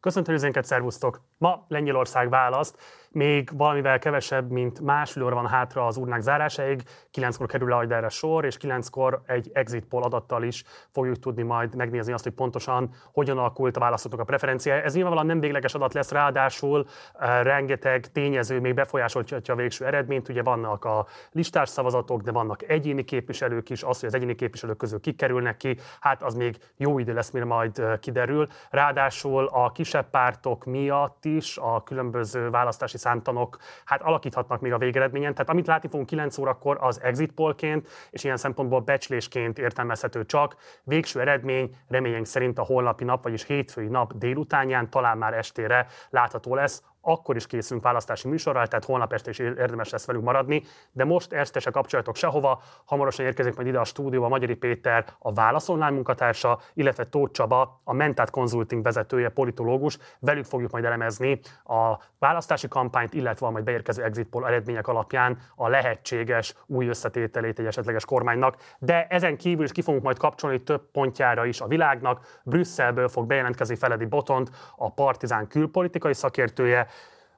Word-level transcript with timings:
Köszöntöm 0.00 0.34
üzénket, 0.34 0.64
szervusztok! 0.64 1.20
Ma 1.38 1.64
Lengyelország 1.68 2.28
választ, 2.28 2.76
még 3.12 3.50
valamivel 3.52 3.98
kevesebb, 3.98 4.50
mint 4.50 4.80
másfél 4.80 5.22
óra 5.22 5.34
van 5.34 5.46
hátra 5.46 5.86
az 5.86 5.96
urnák 5.96 6.20
zárásáig, 6.20 6.82
kilenckor 7.10 7.46
kerül 7.46 7.68
le 7.68 7.96
erre 7.96 8.08
sor, 8.08 8.44
és 8.44 8.56
kilenckor 8.56 9.22
egy 9.26 9.50
exit 9.52 9.84
poll 9.84 10.02
adattal 10.02 10.42
is 10.42 10.64
fogjuk 10.92 11.18
tudni 11.18 11.42
majd 11.42 11.74
megnézni 11.74 12.12
azt, 12.12 12.24
hogy 12.24 12.32
pontosan 12.32 12.94
hogyan 13.12 13.38
alakult 13.38 13.76
a 13.76 13.80
választóknak 13.80 14.20
a 14.20 14.24
preferenciája. 14.24 14.82
Ez 14.82 14.92
nyilvánvalóan 14.94 15.26
nem 15.26 15.40
végleges 15.40 15.74
adat 15.74 15.94
lesz, 15.94 16.10
ráadásul 16.10 16.80
uh, 16.80 17.42
rengeteg 17.42 18.12
tényező 18.12 18.60
még 18.60 18.74
befolyásolhatja 18.74 19.54
a 19.54 19.56
végső 19.56 19.86
eredményt. 19.86 20.28
Ugye 20.28 20.42
vannak 20.42 20.84
a 20.84 21.06
listás 21.32 21.68
szavazatok, 21.68 22.22
de 22.22 22.32
vannak 22.32 22.68
egyéni 22.68 23.04
képviselők 23.04 23.70
is, 23.70 23.82
az, 23.82 24.00
hogy 24.00 24.08
az 24.08 24.14
egyéni 24.14 24.34
képviselők 24.34 24.76
közül 24.76 25.00
kikerülnek 25.00 25.56
ki, 25.56 25.78
hát 26.00 26.22
az 26.22 26.34
még 26.34 26.56
jó 26.76 26.98
idő 26.98 27.14
lesz, 27.14 27.30
mire 27.30 27.44
majd 27.44 27.78
uh, 27.78 27.98
kiderül. 27.98 28.46
Ráadásul 28.70 29.46
a 29.46 29.72
kisebb 29.90 30.10
pártok 30.10 30.64
miatt 30.64 31.24
is 31.24 31.56
a 31.56 31.82
különböző 31.82 32.50
választási 32.50 32.98
számtanok 32.98 33.58
hát 33.84 34.02
alakíthatnak 34.02 34.60
még 34.60 34.72
a 34.72 34.78
végeredményen. 34.78 35.32
Tehát 35.32 35.50
amit 35.50 35.66
látni 35.66 35.88
fogunk 35.88 36.08
9 36.08 36.38
órakor, 36.38 36.78
az 36.80 37.00
exit 37.02 37.32
pollként, 37.32 37.88
és 38.10 38.24
ilyen 38.24 38.36
szempontból 38.36 38.80
becslésként 38.80 39.58
értelmezhető 39.58 40.24
csak. 40.26 40.56
Végső 40.84 41.20
eredmény 41.20 41.76
reményünk 41.88 42.26
szerint 42.26 42.58
a 42.58 42.62
holnapi 42.62 43.04
nap, 43.04 43.22
vagyis 43.22 43.44
hétfői 43.44 43.88
nap 43.88 44.12
délutánján, 44.12 44.90
talán 44.90 45.18
már 45.18 45.34
estére 45.34 45.86
látható 46.10 46.54
lesz 46.54 46.82
akkor 47.00 47.36
is 47.36 47.46
készülünk 47.46 47.84
választási 47.84 48.28
műsorral, 48.28 48.66
tehát 48.66 48.84
holnap 48.84 49.12
este 49.12 49.30
is 49.30 49.38
érdemes 49.38 49.90
lesz 49.90 50.06
velünk 50.06 50.24
maradni, 50.24 50.62
de 50.92 51.04
most 51.04 51.32
este 51.32 51.58
se 51.58 51.70
kapcsolatok 51.70 52.16
sehova, 52.16 52.62
hamarosan 52.84 53.26
érkezik 53.26 53.54
majd 53.54 53.68
ide 53.68 53.78
a 53.78 53.84
stúdióba 53.84 54.28
Magyari 54.28 54.54
Péter, 54.54 55.04
a 55.18 55.32
Válasz 55.32 55.68
Online 55.68 55.90
munkatársa, 55.90 56.60
illetve 56.74 57.04
Tóth 57.04 57.32
Csaba, 57.32 57.80
a 57.84 57.92
Mentat 57.92 58.30
Consulting 58.30 58.82
vezetője, 58.82 59.28
politológus, 59.28 59.98
velük 60.18 60.44
fogjuk 60.44 60.70
majd 60.70 60.84
elemezni 60.84 61.40
a 61.64 61.98
választási 62.18 62.68
kampányt, 62.68 63.14
illetve 63.14 63.46
a 63.46 63.50
majd 63.50 63.64
beérkező 63.64 64.02
exit 64.02 64.28
poll 64.28 64.46
eredmények 64.46 64.88
alapján 64.88 65.38
a 65.54 65.68
lehetséges 65.68 66.54
új 66.66 66.86
összetételét 66.86 67.58
egy 67.58 67.66
esetleges 67.66 68.04
kormánynak, 68.04 68.56
de 68.78 69.06
ezen 69.06 69.36
kívül 69.36 69.64
is 69.64 69.72
ki 69.72 69.82
fogunk 69.82 70.02
majd 70.02 70.18
kapcsolni 70.18 70.62
több 70.62 70.90
pontjára 70.92 71.46
is 71.46 71.60
a 71.60 71.66
világnak. 71.66 72.40
Brüsszelből 72.44 73.08
fog 73.08 73.26
bejelentkezni 73.26 73.76
Feledi 73.76 74.04
Botont, 74.04 74.50
a 74.76 74.92
Partizán 74.92 75.46
külpolitikai 75.46 76.14
szakértője, 76.14 76.86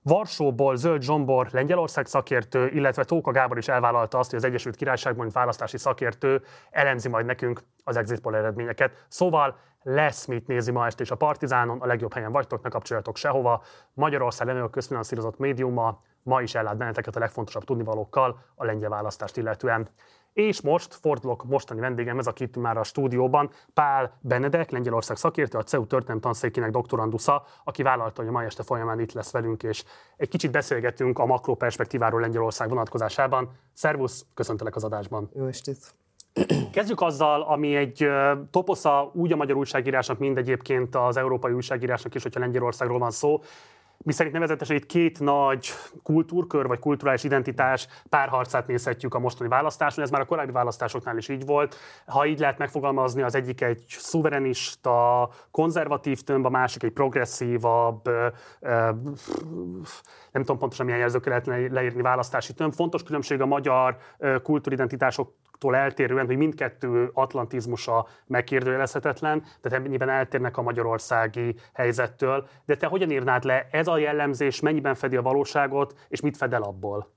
Varsóból 0.02 0.76
Zöld 0.76 1.02
Zsombor, 1.02 1.48
Lengyelország 1.50 2.06
szakértő, 2.06 2.68
illetve 2.68 3.04
Tóka 3.04 3.30
Gábor 3.30 3.58
is 3.58 3.68
elvállalta 3.68 4.18
azt, 4.18 4.30
hogy 4.30 4.38
az 4.38 4.44
Egyesült 4.44 4.76
Királyságban, 4.76 5.28
választási 5.32 5.78
szakértő, 5.78 6.42
elemzi 6.70 7.08
majd 7.08 7.26
nekünk 7.26 7.62
az 7.84 7.96
exit 7.96 8.20
poll 8.20 8.34
eredményeket. 8.34 9.04
Szóval 9.08 9.56
lesz 9.82 10.26
mit 10.26 10.46
nézi 10.46 10.70
ma 10.70 10.86
este 10.86 11.02
is 11.02 11.10
a 11.10 11.16
Partizánon, 11.16 11.80
a 11.80 11.86
legjobb 11.86 12.14
helyen 12.14 12.32
vagytok, 12.32 12.62
ne 12.62 12.68
kapcsoljatok 12.68 13.16
sehova. 13.16 13.62
Magyarország 13.92 14.46
legnagyobb 14.46 14.72
közfinanszírozott 14.72 15.38
médiuma 15.38 16.02
ma 16.22 16.42
is 16.42 16.54
ellát 16.54 16.76
benneteket 16.76 17.16
a 17.16 17.18
legfontosabb 17.18 17.64
tudnivalókkal 17.64 18.38
a 18.54 18.64
lengyel 18.64 18.90
választást 18.90 19.36
illetően. 19.36 19.88
És 20.32 20.60
most 20.60 20.94
fordulok 20.94 21.44
mostani 21.44 21.80
vendégemhez, 21.80 22.26
aki 22.26 22.44
itt 22.44 22.56
már 22.56 22.76
a 22.76 22.82
stúdióban, 22.82 23.50
Pál 23.74 24.18
Benedek, 24.20 24.70
Lengyelország 24.70 25.16
szakértő, 25.16 25.58
a 25.58 25.62
CEU 25.62 25.86
történelmi 25.86 26.20
tanszékének 26.20 26.70
doktorandusza, 26.70 27.44
aki 27.64 27.82
vállalta, 27.82 28.20
hogy 28.20 28.30
a 28.30 28.32
mai 28.32 28.44
este 28.44 28.62
folyamán 28.62 29.00
itt 29.00 29.12
lesz 29.12 29.32
velünk, 29.32 29.62
és 29.62 29.84
egy 30.16 30.28
kicsit 30.28 30.50
beszélgetünk 30.50 31.18
a 31.18 31.26
makro 31.26 31.54
perspektíváról 31.54 32.20
Lengyelország 32.20 32.68
vonatkozásában. 32.68 33.50
Szervusz, 33.72 34.26
köszöntelek 34.34 34.76
az 34.76 34.84
adásban. 34.84 35.30
Jó 35.34 35.46
estét! 35.46 35.94
Kezdjük 36.72 37.00
azzal, 37.00 37.42
ami 37.42 37.76
egy 37.76 38.08
toposza 38.50 39.10
úgy 39.14 39.32
a 39.32 39.36
magyar 39.36 39.56
újságírásnak, 39.56 40.18
mind 40.18 40.38
egyébként 40.38 40.96
az 40.96 41.16
európai 41.16 41.52
újságírásnak 41.52 42.14
is, 42.14 42.22
hogyha 42.22 42.40
Lengyelországról 42.40 42.98
van 42.98 43.10
szó 43.10 43.40
mi 44.04 44.12
szerint 44.12 44.34
nevezetesen 44.34 44.76
itt 44.76 44.86
két 44.86 45.20
nagy 45.20 45.68
kultúrkör 46.02 46.66
vagy 46.66 46.78
kulturális 46.78 47.24
identitás 47.24 47.86
párharcát 48.08 48.66
nézhetjük 48.66 49.14
a 49.14 49.18
mostani 49.18 49.48
választáson. 49.48 50.04
Ez 50.04 50.10
már 50.10 50.20
a 50.20 50.24
korábbi 50.24 50.52
választásoknál 50.52 51.16
is 51.16 51.28
így 51.28 51.46
volt. 51.46 51.76
Ha 52.06 52.26
így 52.26 52.38
lehet 52.38 52.58
megfogalmazni, 52.58 53.22
az 53.22 53.34
egyik 53.34 53.60
egy 53.60 53.84
szuverenista, 53.88 55.30
konzervatív 55.50 56.20
tömb, 56.20 56.46
a 56.46 56.50
másik 56.50 56.82
egy 56.82 56.92
progresszívabb, 56.92 58.08
nem 60.30 60.42
tudom 60.42 60.58
pontosan 60.58 60.86
milyen 60.86 61.00
jelzőkkel 61.00 61.42
lehet 61.46 61.70
leírni 61.72 62.02
választási 62.02 62.54
tömb. 62.54 62.74
Fontos 62.74 63.02
különbség 63.02 63.40
a 63.40 63.46
magyar 63.46 63.96
kultúridentitások 64.42 65.34
tól 65.62 65.76
eltérően, 65.76 66.26
hogy 66.26 66.36
mindkettő 66.36 67.10
atlantizmusa 67.14 68.06
megkérdőjelezhetetlen, 68.26 69.44
tehát 69.60 69.86
ennyiben 69.86 70.08
eltérnek 70.08 70.56
a 70.56 70.62
magyarországi 70.62 71.54
helyzettől. 71.72 72.46
De 72.66 72.76
te 72.76 72.86
hogyan 72.86 73.10
írnád 73.10 73.44
le, 73.44 73.68
ez 73.70 73.86
a 73.86 73.98
jellemzés 73.98 74.60
mennyiben 74.60 74.94
fedi 74.94 75.16
a 75.16 75.22
valóságot, 75.22 75.94
és 76.08 76.20
mit 76.20 76.36
fed 76.36 76.52
el 76.52 76.62
abból? 76.62 77.10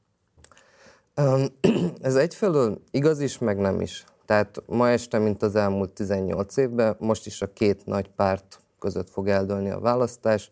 Ez 2.02 2.16
egyfelől 2.16 2.82
igaz 2.92 3.20
is, 3.20 3.38
meg 3.38 3.58
nem 3.58 3.82
is. 3.82 4.04
Tehát 4.26 4.64
ma 4.68 4.90
este, 4.90 5.18
mint 5.18 5.42
az 5.42 5.56
elmúlt 5.56 5.92
18 5.92 6.58
évben, 6.58 6.96
most 7.00 7.26
is 7.26 7.42
a 7.42 7.54
két 7.54 7.86
nagy 7.86 8.08
párt 8.08 8.60
között 8.80 9.10
fog 9.10 9.28
eldőlni 9.28 9.70
a 9.70 9.80
választás. 9.80 10.52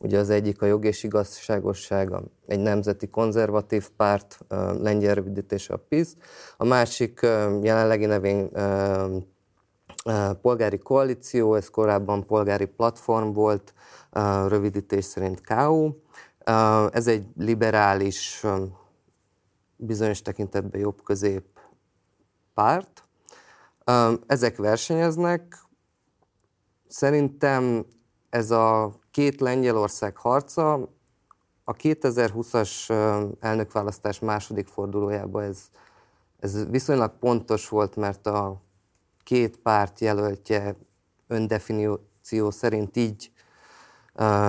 Ugye 0.00 0.18
az 0.18 0.30
egyik 0.30 0.62
a 0.62 0.66
jog 0.66 0.84
és 0.84 1.02
igazságosság, 1.02 2.12
egy 2.46 2.60
nemzeti 2.60 3.08
konzervatív 3.08 3.88
párt, 3.96 4.38
lengyel 4.80 5.14
rövidítése 5.14 5.74
a 5.74 5.84
PIS, 5.88 6.08
a 6.56 6.64
másik 6.64 7.20
jelenlegi 7.62 8.06
nevén 8.06 8.50
polgári 10.40 10.78
koalíció, 10.78 11.54
ez 11.54 11.70
korábban 11.70 12.26
polgári 12.26 12.66
platform 12.66 13.32
volt, 13.32 13.74
rövidítés 14.46 15.04
szerint 15.04 15.40
KU. 15.46 15.90
Ez 16.90 17.06
egy 17.06 17.26
liberális, 17.36 18.44
bizonyos 19.76 20.22
tekintetben 20.22 20.80
jobb-közép 20.80 21.44
párt. 22.54 23.08
Ezek 24.26 24.56
versenyeznek. 24.56 25.58
Szerintem 26.88 27.86
ez 28.30 28.50
a 28.50 28.94
két 29.14 29.40
Lengyelország 29.40 30.16
harca. 30.16 30.72
A 31.64 31.72
2020-as 31.72 32.90
elnökválasztás 33.40 34.18
második 34.18 34.66
fordulójában 34.66 35.42
ez, 35.42 35.58
ez 36.40 36.70
viszonylag 36.70 37.18
pontos 37.18 37.68
volt, 37.68 37.96
mert 37.96 38.26
a 38.26 38.62
két 39.24 39.56
párt 39.56 40.00
jelöltje 40.00 40.76
öndefiníció 41.26 42.50
szerint 42.50 42.96
így 42.96 43.30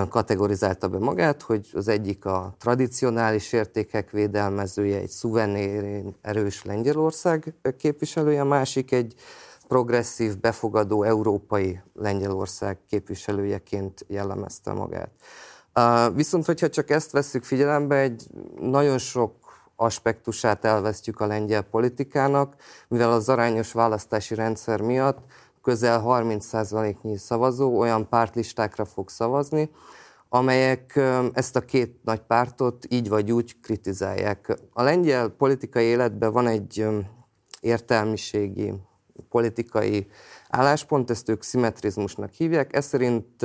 kategorizálta 0.09 0.87
be 0.87 0.99
magát, 0.99 1.41
hogy 1.41 1.69
az 1.73 1.87
egyik 1.87 2.25
a 2.25 2.55
tradicionális 2.59 3.53
értékek 3.53 4.11
védelmezője, 4.11 4.97
egy 4.97 5.09
szuvenérén 5.09 6.15
erős 6.21 6.63
Lengyelország 6.63 7.53
képviselője, 7.77 8.41
a 8.41 8.45
másik 8.45 8.91
egy 8.91 9.15
progresszív, 9.67 10.39
befogadó 10.39 11.03
európai 11.03 11.79
Lengyelország 11.93 12.77
képviselőjeként 12.89 14.05
jellemezte 14.07 14.73
magát. 14.73 15.11
Viszont, 16.13 16.45
hogyha 16.45 16.69
csak 16.69 16.89
ezt 16.89 17.11
vesszük 17.11 17.43
figyelembe, 17.43 17.95
egy 17.95 18.27
nagyon 18.59 18.97
sok 18.97 19.33
aspektusát 19.75 20.65
elvesztjük 20.65 21.19
a 21.19 21.25
lengyel 21.25 21.61
politikának, 21.61 22.55
mivel 22.87 23.11
az 23.11 23.29
arányos 23.29 23.71
választási 23.71 24.35
rendszer 24.35 24.81
miatt 24.81 25.19
közel 25.61 26.03
30%-nyi 26.05 27.17
szavazó 27.17 27.79
olyan 27.79 28.09
pártlistákra 28.09 28.85
fog 28.85 29.09
szavazni, 29.09 29.69
amelyek 30.29 30.99
ezt 31.33 31.55
a 31.55 31.59
két 31.59 31.99
nagy 32.03 32.19
pártot 32.19 32.85
így 32.89 33.09
vagy 33.09 33.31
úgy 33.31 33.59
kritizálják. 33.61 34.57
A 34.73 34.81
lengyel 34.81 35.29
politikai 35.29 35.85
életben 35.85 36.31
van 36.31 36.47
egy 36.47 36.87
értelmiségi 37.59 38.73
politikai 39.29 40.07
álláspont, 40.49 41.09
ezt 41.09 41.29
ők 41.29 41.43
szimmetrizmusnak 41.43 42.31
hívják. 42.31 42.75
Ez 42.75 42.85
szerint 42.85 43.43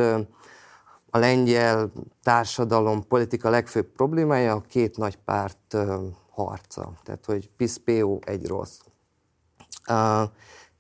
a 1.11 1.19
lengyel 1.19 1.93
társadalom 2.23 3.07
politika 3.07 3.51
legfőbb 3.51 3.87
problémája 3.87 4.55
a 4.55 4.61
két 4.61 4.97
nagy 4.97 5.17
párt 5.17 5.77
harca, 6.31 6.93
tehát 7.03 7.25
hogy 7.25 7.51
PISPO 7.57 8.19
egy 8.21 8.47
rossz. 8.47 8.79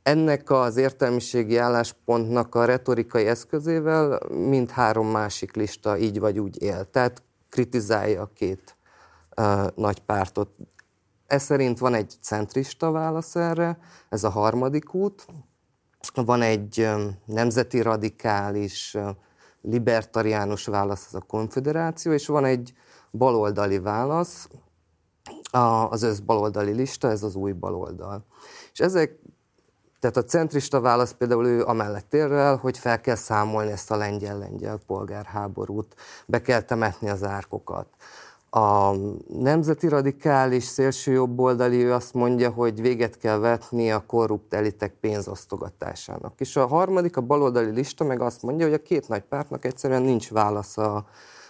Ennek 0.02 0.50
az 0.50 0.76
értelmiségi 0.76 1.56
álláspontnak 1.56 2.54
a 2.54 2.64
retorikai 2.64 3.26
eszközével 3.26 4.20
mind 4.28 4.70
három 4.70 5.06
másik 5.06 5.54
lista 5.54 5.98
így 5.98 6.20
vagy 6.20 6.38
úgy 6.38 6.62
él, 6.62 6.90
tehát 6.90 7.22
kritizálja 7.48 8.22
a 8.22 8.30
két 8.34 8.76
nagy 9.74 10.00
pártot. 10.00 10.50
Ez 11.30 11.42
szerint 11.42 11.78
van 11.78 11.94
egy 11.94 12.14
centrista 12.20 12.90
válasz 12.90 13.36
erre, 13.36 13.78
ez 14.08 14.24
a 14.24 14.30
harmadik 14.30 14.94
út. 14.94 15.26
Van 16.14 16.42
egy 16.42 16.88
nemzeti 17.24 17.80
radikális, 17.80 18.96
libertariánus 19.62 20.66
válasz, 20.66 21.06
ez 21.06 21.14
a 21.14 21.20
konfederáció, 21.20 22.12
és 22.12 22.26
van 22.26 22.44
egy 22.44 22.72
baloldali 23.10 23.78
válasz, 23.78 24.48
az 25.90 26.02
össz 26.02 26.18
baloldali 26.18 26.72
lista, 26.72 27.10
ez 27.10 27.22
az 27.22 27.34
új 27.34 27.52
baloldal. 27.52 28.24
És 28.72 28.80
ezek 28.80 29.18
tehát 30.00 30.16
a 30.16 30.24
centrista 30.24 30.80
válasz 30.80 31.12
például 31.12 31.46
ő 31.46 31.64
amellett 31.64 32.14
érvel, 32.14 32.56
hogy 32.56 32.78
fel 32.78 33.00
kell 33.00 33.14
számolni 33.14 33.70
ezt 33.70 33.90
a 33.90 33.96
lengyel-lengyel 33.96 34.80
polgárháborút, 34.86 35.94
be 36.26 36.42
kell 36.42 36.60
temetni 36.60 37.08
az 37.08 37.24
árkokat. 37.24 37.86
A 38.50 38.94
nemzeti 39.28 39.88
radikális 39.88 40.64
szélső 40.64 41.26
ő 41.70 41.92
azt 41.92 42.14
mondja, 42.14 42.50
hogy 42.50 42.80
véget 42.80 43.18
kell 43.18 43.38
vetni 43.38 43.90
a 43.90 44.06
korrupt 44.06 44.54
elitek 44.54 44.94
pénzosztogatásának. 45.00 46.40
És 46.40 46.56
a 46.56 46.66
harmadik, 46.66 47.16
a 47.16 47.20
baloldali 47.20 47.70
lista 47.70 48.04
meg 48.04 48.20
azt 48.20 48.42
mondja, 48.42 48.66
hogy 48.66 48.74
a 48.74 48.82
két 48.82 49.08
nagy 49.08 49.22
pártnak 49.22 49.64
egyszerűen 49.64 50.02
nincs 50.02 50.30
válasz 50.30 50.78
a 50.78 51.04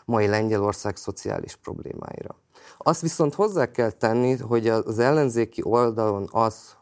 mai 0.04 0.26
Lengyelország 0.26 0.96
szociális 0.96 1.56
problémáira. 1.56 2.34
Azt 2.78 3.00
viszont 3.00 3.34
hozzá 3.34 3.70
kell 3.70 3.90
tenni, 3.90 4.36
hogy 4.36 4.68
az 4.68 4.98
ellenzéki 4.98 5.62
oldalon 5.64 6.28
az, 6.32 6.76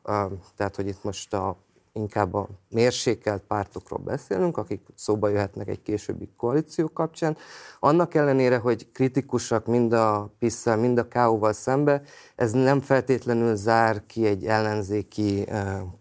tehát 0.56 0.76
hogy 0.76 0.86
itt 0.86 1.04
most 1.04 1.34
a 1.34 1.56
inkább 1.92 2.34
a 2.34 2.48
mérsékelt 2.68 3.42
pártokról 3.42 3.98
beszélünk, 3.98 4.56
akik 4.56 4.86
szóba 4.94 5.28
jöhetnek 5.28 5.68
egy 5.68 5.82
későbbi 5.82 6.30
koalíció 6.36 6.88
kapcsán. 6.88 7.36
Annak 7.80 8.14
ellenére, 8.14 8.56
hogy 8.58 8.92
kritikusak 8.92 9.66
mind 9.66 9.92
a 9.92 10.30
pisz 10.38 10.64
mind 10.64 10.98
a 10.98 11.08
KO-val 11.08 11.52
szembe, 11.52 12.02
ez 12.36 12.52
nem 12.52 12.80
feltétlenül 12.80 13.54
zár 13.54 14.06
ki 14.06 14.26
egy 14.26 14.46
ellenzéki 14.46 15.46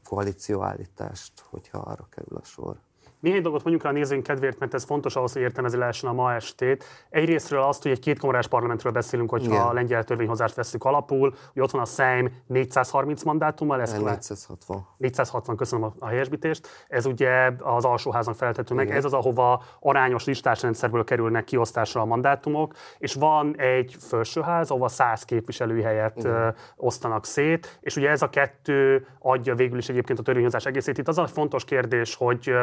koalícióállítást, 0.04 1.34
hogyha 1.50 1.78
arra 1.78 2.07
kerül 2.12 2.38
a 2.38 2.45
sor. 2.45 2.75
Néhány 3.19 3.42
dolgot 3.42 3.64
mondjuk 3.64 3.84
rá 3.84 3.90
a 3.90 3.94
nézőink 3.94 4.24
kedvéért, 4.24 4.60
mert 4.60 4.74
ez 4.74 4.84
fontos 4.84 5.16
ahhoz, 5.16 5.34
hogy 5.34 5.42
értelmezni 5.42 5.78
lehessen 5.78 6.10
a 6.10 6.14
ma 6.14 6.34
estét. 6.34 6.84
Egyrésztről 7.10 7.62
azt, 7.62 7.84
hogy 7.84 7.92
egy 7.92 8.00
kétkamarás 8.00 8.48
parlamentről 8.48 8.92
beszélünk, 8.92 9.30
hogyha 9.30 9.54
Igen. 9.54 9.66
a 9.66 9.74
lengyel 9.74 10.04
törvényhozást 10.04 10.56
veszük 10.56 10.84
alapul, 10.84 11.36
hogy 11.54 11.62
ott 11.62 11.72
van 11.72 11.81
a 11.81 11.86
Sejm 11.86 12.31
430 12.48 13.24
mandátummal. 13.24 13.81
Ez 13.81 13.92
460. 13.94 14.88
460, 14.98 15.56
köszönöm 15.56 15.94
a 16.00 16.08
helyesbítést. 16.08 16.68
Ez 16.88 17.06
ugye 17.06 17.52
az 17.60 17.86
alsóházon 17.86 18.34
feltető 18.34 18.75
meg. 18.75 18.92
Ez 18.92 19.06
az, 19.06 19.14
ahova 19.14 19.63
arányos 19.80 20.25
listásrendszerből 20.25 21.04
kerülnek 21.04 21.44
kiosztásra 21.44 22.02
a 22.02 22.06
mandátumok, 22.06 22.74
és 22.98 23.13
van 23.13 23.56
egy 23.58 23.96
felsőház, 24.00 24.70
ahova 24.70 24.88
100 24.88 25.24
képviselői 25.24 25.81
helyet 25.81 26.18
Igen. 26.18 26.56
osztanak 26.75 27.25
szét, 27.25 27.80
és 27.81 27.96
ugye 27.96 28.10
ez 28.10 28.22
a 28.22 28.30
kettő 28.30 29.08
adja 29.20 29.56
végül 29.56 29.78
is 29.78 29.90
egyébként 29.90 30.20
a 30.20 30.24
törvényhozás 30.24 30.66
egészét. 30.66 30.98
Itt 30.98 31.08
az 31.08 31.18
a 31.18 31.28
fontos 31.28 31.66
kérdés, 31.66 32.16
hogy 32.16 32.54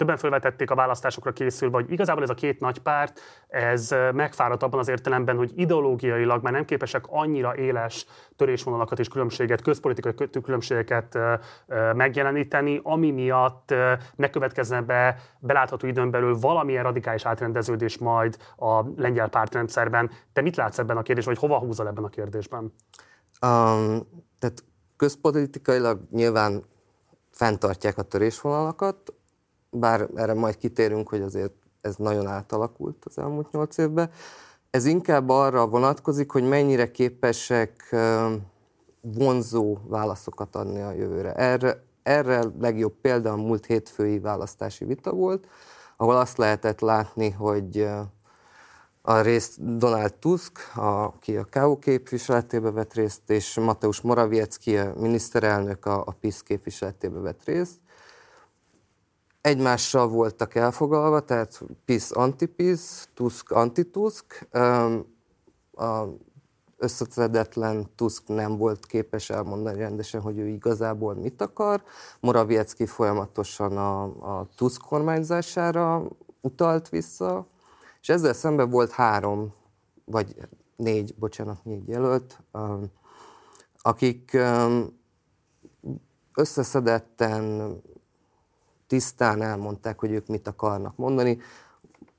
többen 0.00 0.16
felvetették 0.16 0.70
a 0.70 0.74
választásokra 0.74 1.32
készülve, 1.32 1.76
hogy 1.76 1.92
igazából 1.92 2.22
ez 2.22 2.30
a 2.30 2.34
két 2.34 2.60
nagy 2.60 2.78
párt, 2.78 3.20
ez 3.48 3.94
megfáradt 4.12 4.62
abban 4.62 4.78
az 4.78 4.88
értelemben, 4.88 5.36
hogy 5.36 5.52
ideológiailag 5.54 6.42
már 6.42 6.52
nem 6.52 6.64
képesek 6.64 7.04
annyira 7.08 7.56
éles 7.56 8.06
törésvonalakat 8.36 8.98
és 8.98 9.08
különbséget, 9.08 9.62
közpolitikai 9.62 10.28
különbségeket 10.42 11.18
megjeleníteni, 11.94 12.80
ami 12.82 13.10
miatt 13.10 13.74
ne 14.16 14.30
következne 14.30 14.82
be 14.82 15.16
belátható 15.38 15.86
időn 15.86 16.10
belül 16.10 16.38
valamilyen 16.38 16.82
radikális 16.82 17.24
átrendeződés 17.24 17.98
majd 17.98 18.36
a 18.56 18.84
lengyel 18.96 19.28
pártrendszerben. 19.28 20.10
Te 20.32 20.40
mit 20.40 20.56
látsz 20.56 20.78
ebben 20.78 20.96
a 20.96 21.02
kérdésben, 21.02 21.34
vagy 21.34 21.50
hova 21.50 21.66
húzol 21.66 21.86
ebben 21.86 22.04
a 22.04 22.08
kérdésben? 22.08 22.60
Um, 23.42 24.00
tehát 24.38 24.64
közpolitikailag 24.96 26.00
nyilván 26.10 26.62
fenntartják 27.30 27.98
a 27.98 28.02
törésvonalakat, 28.02 29.12
bár 29.70 30.08
erre 30.14 30.34
majd 30.34 30.56
kitérünk, 30.56 31.08
hogy 31.08 31.22
azért 31.22 31.52
ez 31.80 31.96
nagyon 31.96 32.26
átalakult 32.26 33.04
az 33.04 33.18
elmúlt 33.18 33.50
nyolc 33.50 33.78
évben. 33.78 34.10
Ez 34.70 34.84
inkább 34.84 35.28
arra 35.28 35.66
vonatkozik, 35.66 36.30
hogy 36.30 36.48
mennyire 36.48 36.90
képesek 36.90 37.96
vonzó 39.00 39.78
válaszokat 39.88 40.56
adni 40.56 40.80
a 40.80 40.92
jövőre. 40.92 41.34
Erre, 41.34 41.82
erre 42.02 42.42
legjobb 42.60 42.94
példa 43.00 43.32
a 43.32 43.36
múlt 43.36 43.66
hétfői 43.66 44.18
választási 44.18 44.84
vita 44.84 45.12
volt, 45.12 45.46
ahol 45.96 46.16
azt 46.16 46.36
lehetett 46.36 46.80
látni, 46.80 47.30
hogy 47.30 47.88
a 49.02 49.20
részt 49.20 49.76
Donald 49.76 50.14
Tusk, 50.14 50.58
aki 50.74 51.36
a 51.36 51.46
KU 51.50 51.78
képviseletébe 51.78 52.70
vett 52.70 52.94
részt, 52.94 53.30
és 53.30 53.54
Mateusz 53.54 54.00
Morawiecki, 54.00 54.76
a 54.76 54.92
miniszterelnök 54.96 55.86
a, 55.86 56.00
a 56.06 56.16
PISZ 56.20 56.40
képviseletébe 56.42 57.18
vett 57.18 57.44
részt 57.44 57.78
egymással 59.40 60.08
voltak 60.08 60.54
elfogalva, 60.54 61.20
tehát 61.20 61.62
PIS 61.84 62.10
antipis, 62.10 62.80
Tusk 63.14 63.50
antitusk. 63.50 64.48
A 65.72 66.04
összeszedetlen 66.76 67.90
Tusk 67.94 68.28
nem 68.28 68.56
volt 68.56 68.86
képes 68.86 69.30
elmondani 69.30 69.78
rendesen, 69.78 70.20
hogy 70.20 70.38
ő 70.38 70.48
igazából 70.48 71.14
mit 71.14 71.40
akar. 71.42 71.82
Morawiecki 72.20 72.86
folyamatosan 72.86 73.76
a, 73.76 74.02
a 74.38 74.48
Tusk 74.56 74.82
kormányzására 74.82 76.08
utalt 76.40 76.88
vissza, 76.88 77.46
és 78.00 78.08
ezzel 78.08 78.32
szemben 78.32 78.70
volt 78.70 78.90
három, 78.90 79.52
vagy 80.04 80.36
négy, 80.76 81.14
bocsánat, 81.18 81.64
négy 81.64 81.88
jelölt, 81.88 82.42
akik 83.82 84.38
összeszedetten 86.34 87.76
tisztán 88.90 89.42
elmondták, 89.42 89.98
hogy 89.98 90.10
ők 90.10 90.26
mit 90.26 90.48
akarnak 90.48 90.96
mondani. 90.96 91.38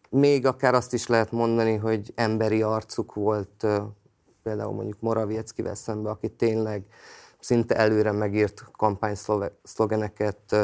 Még 0.09 0.45
akár 0.45 0.73
azt 0.73 0.93
is 0.93 1.07
lehet 1.07 1.31
mondani, 1.31 1.75
hogy 1.75 2.11
emberi 2.15 2.61
arcuk 2.61 3.13
volt 3.13 3.67
például 4.43 4.73
mondjuk 4.73 4.99
Morawieckivel 4.99 5.75
szemben, 5.75 6.11
aki 6.11 6.29
tényleg 6.29 6.83
szinte 7.39 7.75
előre 7.75 8.11
megírt 8.11 8.65
kampányszlogeneket 8.71 10.55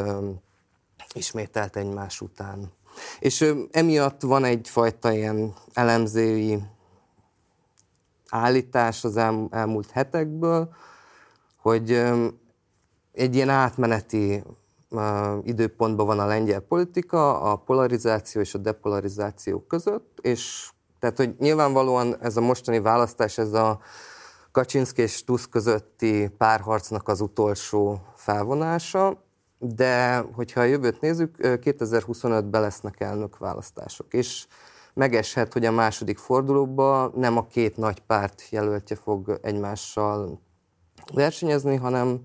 ismételt 1.14 1.76
egymás 1.76 2.22
után. 2.22 2.72
És 3.20 3.54
emiatt 3.72 4.22
van 4.22 4.44
egyfajta 4.44 5.12
ilyen 5.12 5.54
elemzői 5.74 6.64
állítás 8.30 9.04
az 9.04 9.18
elmúlt 9.50 9.90
hetekből, 9.92 10.76
hogy 11.62 12.04
egy 13.12 13.36
ilyen 13.36 13.50
átmeneti 13.50 14.44
időpontban 15.44 16.06
van 16.06 16.20
a 16.20 16.26
lengyel 16.26 16.60
politika, 16.60 17.42
a 17.42 17.56
polarizáció 17.56 18.42
és 18.42 18.54
a 18.54 18.58
depolarizáció 18.58 19.60
között, 19.60 20.20
és 20.22 20.70
tehát, 21.00 21.18
hogy 21.18 21.36
nyilvánvalóan 21.40 22.22
ez 22.22 22.38
a 22.38 22.42
mostani 22.42 22.80
választás, 22.80 23.38
ez 23.38 23.54
a 23.54 23.80
Kaczynszki 24.52 25.02
és 25.02 25.24
Tusk 25.24 25.50
közötti 25.50 26.30
párharcnak 26.38 27.08
az 27.08 27.22
utolsó 27.22 28.02
felvonása, 28.16 29.24
de 29.60 30.18
hogyha 30.18 30.60
a 30.60 30.64
jövőt 30.64 31.02
nézzük, 31.02 31.36
2025-ben 31.40 32.62
lesznek 32.62 33.00
elnök 33.00 33.38
választások, 33.38 34.14
és 34.14 34.48
megeshet, 34.94 35.54
hogy 35.54 35.66
a 35.66 35.72
második 35.72 36.18
fordulóban 36.18 37.12
nem 37.16 37.38
a 37.38 37.48
két 37.48 37.78
nagy 37.78 38.00
párt 38.00 38.44
jelöltje 38.50 38.96
fog 38.96 39.40
egymással 39.42 40.42
versenyezni, 41.14 41.76
hanem 41.76 42.20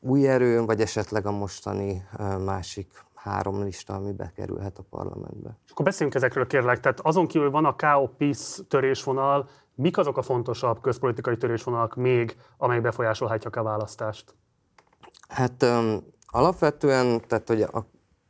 új 0.00 0.28
erőn, 0.28 0.66
vagy 0.66 0.80
esetleg 0.80 1.26
a 1.26 1.30
mostani 1.30 2.04
másik 2.44 3.04
három 3.14 3.62
lista, 3.62 3.94
ami 3.94 4.12
bekerülhet 4.12 4.78
a 4.78 4.82
parlamentbe. 4.90 5.58
És 5.64 5.70
akkor 5.70 5.84
beszéljünk 5.84 6.16
ezekről 6.16 6.46
kérlek. 6.46 6.80
Tehát 6.80 7.00
azon 7.00 7.26
kívül 7.26 7.50
van 7.50 7.64
a 7.64 7.76
KO-PISZ 7.76 8.64
törésvonal, 8.68 9.48
mik 9.74 9.98
azok 9.98 10.16
a 10.16 10.22
fontosabb 10.22 10.80
közpolitikai 10.80 11.36
törésvonalak 11.36 11.94
még, 11.94 12.36
amelyek 12.56 12.82
befolyásolhatják 12.82 13.56
a 13.56 13.62
választást? 13.62 14.34
Hát 15.28 15.62
um, 15.62 16.06
alapvetően, 16.26 17.20
tehát 17.26 17.48
hogy 17.48 17.62
a 17.62 17.86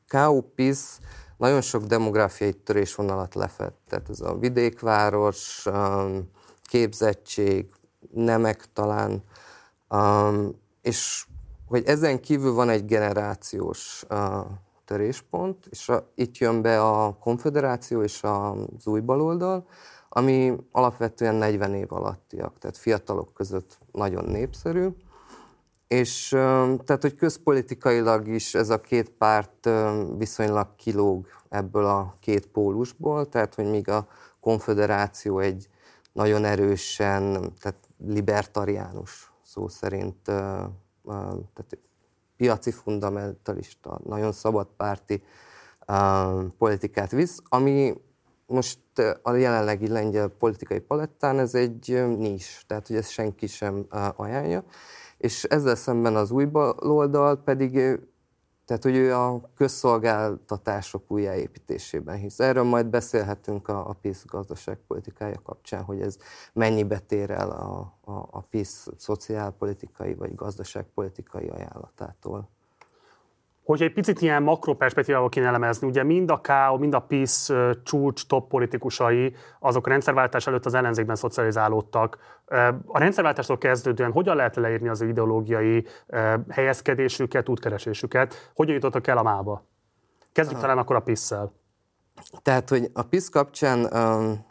KO-PISZ 0.08 1.00
nagyon 1.36 1.60
sok 1.60 1.84
demográfiai 1.84 2.52
törésvonalat 2.52 3.34
lefett. 3.34 3.78
Tehát 3.88 4.08
ez 4.08 4.20
a 4.20 4.34
vidékváros, 4.38 5.66
um, 5.66 6.30
képzettség, 6.62 7.70
nemek 8.10 8.72
talán, 8.72 9.22
um, 9.88 10.61
és 10.82 11.26
hogy 11.66 11.84
ezen 11.86 12.20
kívül 12.20 12.52
van 12.52 12.68
egy 12.68 12.84
generációs 12.84 14.04
uh, 14.10 14.46
töréspont, 14.84 15.66
és 15.70 15.88
a, 15.88 16.10
itt 16.14 16.36
jön 16.36 16.62
be 16.62 16.80
a 16.80 17.16
konfederáció 17.20 18.02
és 18.02 18.20
az 18.22 18.86
új 18.86 19.00
baloldal, 19.00 19.66
ami 20.08 20.56
alapvetően 20.72 21.34
40 21.34 21.74
év 21.74 21.92
alattiak, 21.92 22.58
tehát 22.58 22.76
fiatalok 22.76 23.34
között 23.34 23.78
nagyon 23.92 24.24
népszerű. 24.24 24.88
És 25.88 26.28
tehát, 26.84 26.98
hogy 27.00 27.14
közpolitikailag 27.14 28.28
is 28.28 28.54
ez 28.54 28.70
a 28.70 28.80
két 28.80 29.10
párt 29.10 29.68
viszonylag 30.16 30.74
kilóg 30.76 31.26
ebből 31.48 31.84
a 31.84 32.16
két 32.20 32.46
pólusból, 32.46 33.28
tehát, 33.28 33.54
hogy 33.54 33.70
míg 33.70 33.88
a 33.88 34.06
konfederáció 34.40 35.38
egy 35.38 35.68
nagyon 36.12 36.44
erősen, 36.44 37.52
tehát 37.60 37.88
libertariánus 38.06 39.31
szó 39.52 39.68
szerint 39.68 40.16
tehát 41.04 41.78
piaci 42.36 42.70
fundamentalista, 42.70 44.00
nagyon 44.04 44.32
szabadpárti 44.32 45.22
politikát 46.58 47.10
visz, 47.10 47.42
ami 47.48 47.94
most 48.46 48.78
a 49.22 49.32
jelenlegi 49.32 49.88
lengyel 49.88 50.28
politikai 50.28 50.80
palettán 50.80 51.38
ez 51.38 51.54
egy 51.54 52.04
nis, 52.18 52.64
tehát 52.66 52.86
hogy 52.86 52.96
ezt 52.96 53.10
senki 53.10 53.46
sem 53.46 53.86
ajánlja. 54.16 54.64
és 55.18 55.44
ezzel 55.44 55.74
szemben 55.74 56.16
az 56.16 56.30
új 56.30 56.44
baloldal 56.44 57.36
pedig 57.36 58.00
tehát, 58.72 58.86
hogy 58.86 58.96
ő 58.96 59.14
a 59.14 59.40
közszolgáltatások 59.54 61.10
újjáépítésében 61.10 62.16
hisz. 62.16 62.40
Erről 62.40 62.62
majd 62.62 62.86
beszélhetünk 62.86 63.68
a, 63.68 63.88
a 63.88 63.92
PISZ 63.92 64.24
gazdaságpolitikája 64.26 65.40
kapcsán, 65.42 65.82
hogy 65.82 66.00
ez 66.00 66.16
mennyibe 66.52 66.98
tér 66.98 67.30
el 67.30 67.50
a, 67.50 67.98
a, 68.00 68.28
a 68.30 68.40
PISZ 68.50 68.88
szociálpolitikai 68.96 70.14
vagy 70.14 70.34
gazdaságpolitikai 70.34 71.48
ajánlatától. 71.48 72.50
Hogy 73.64 73.82
egy 73.82 73.92
picit 73.92 74.20
ilyen 74.20 74.42
makroperspektívával 74.42 75.28
kéne 75.28 75.46
elemezni, 75.46 75.86
ugye 75.86 76.02
mind 76.02 76.30
a 76.30 76.40
KO, 76.40 76.78
mind 76.78 76.94
a 76.94 77.00
PISZ 77.00 77.52
csúcs 77.84 78.26
top 78.26 78.48
politikusai, 78.48 79.34
azok 79.60 79.86
a 79.86 79.90
rendszerváltás 79.90 80.46
előtt 80.46 80.66
az 80.66 80.74
ellenzékben 80.74 81.16
szocializálódtak. 81.16 82.18
A 82.86 82.98
rendszerváltástól 82.98 83.58
kezdődően 83.58 84.12
hogyan 84.12 84.36
lehet 84.36 84.56
leírni 84.56 84.88
az 84.88 85.00
ideológiai 85.00 85.86
helyezkedésüket, 86.48 87.48
útkeresésüket? 87.48 88.50
Hogyan 88.54 88.74
jutottak 88.74 89.06
el 89.06 89.18
a 89.18 89.22
mába? 89.22 89.64
Kezdjük 90.32 90.60
talán 90.60 90.78
akkor 90.78 90.96
a 90.96 91.00
PISZ-szel. 91.00 91.52
Tehát, 92.42 92.68
hogy 92.68 92.90
a 92.92 93.02
PISZ 93.02 93.28
kapcsán 93.28 93.78
um, 93.92 94.44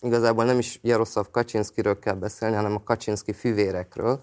igazából 0.00 0.44
nem 0.44 0.58
is 0.58 0.78
Jaroszlav 0.82 1.26
Kaczynszkiről 1.30 1.98
kell 1.98 2.14
beszélni, 2.14 2.54
hanem 2.54 2.74
a 2.74 2.82
Kaczynszki 2.82 3.32
fivérekről, 3.32 4.20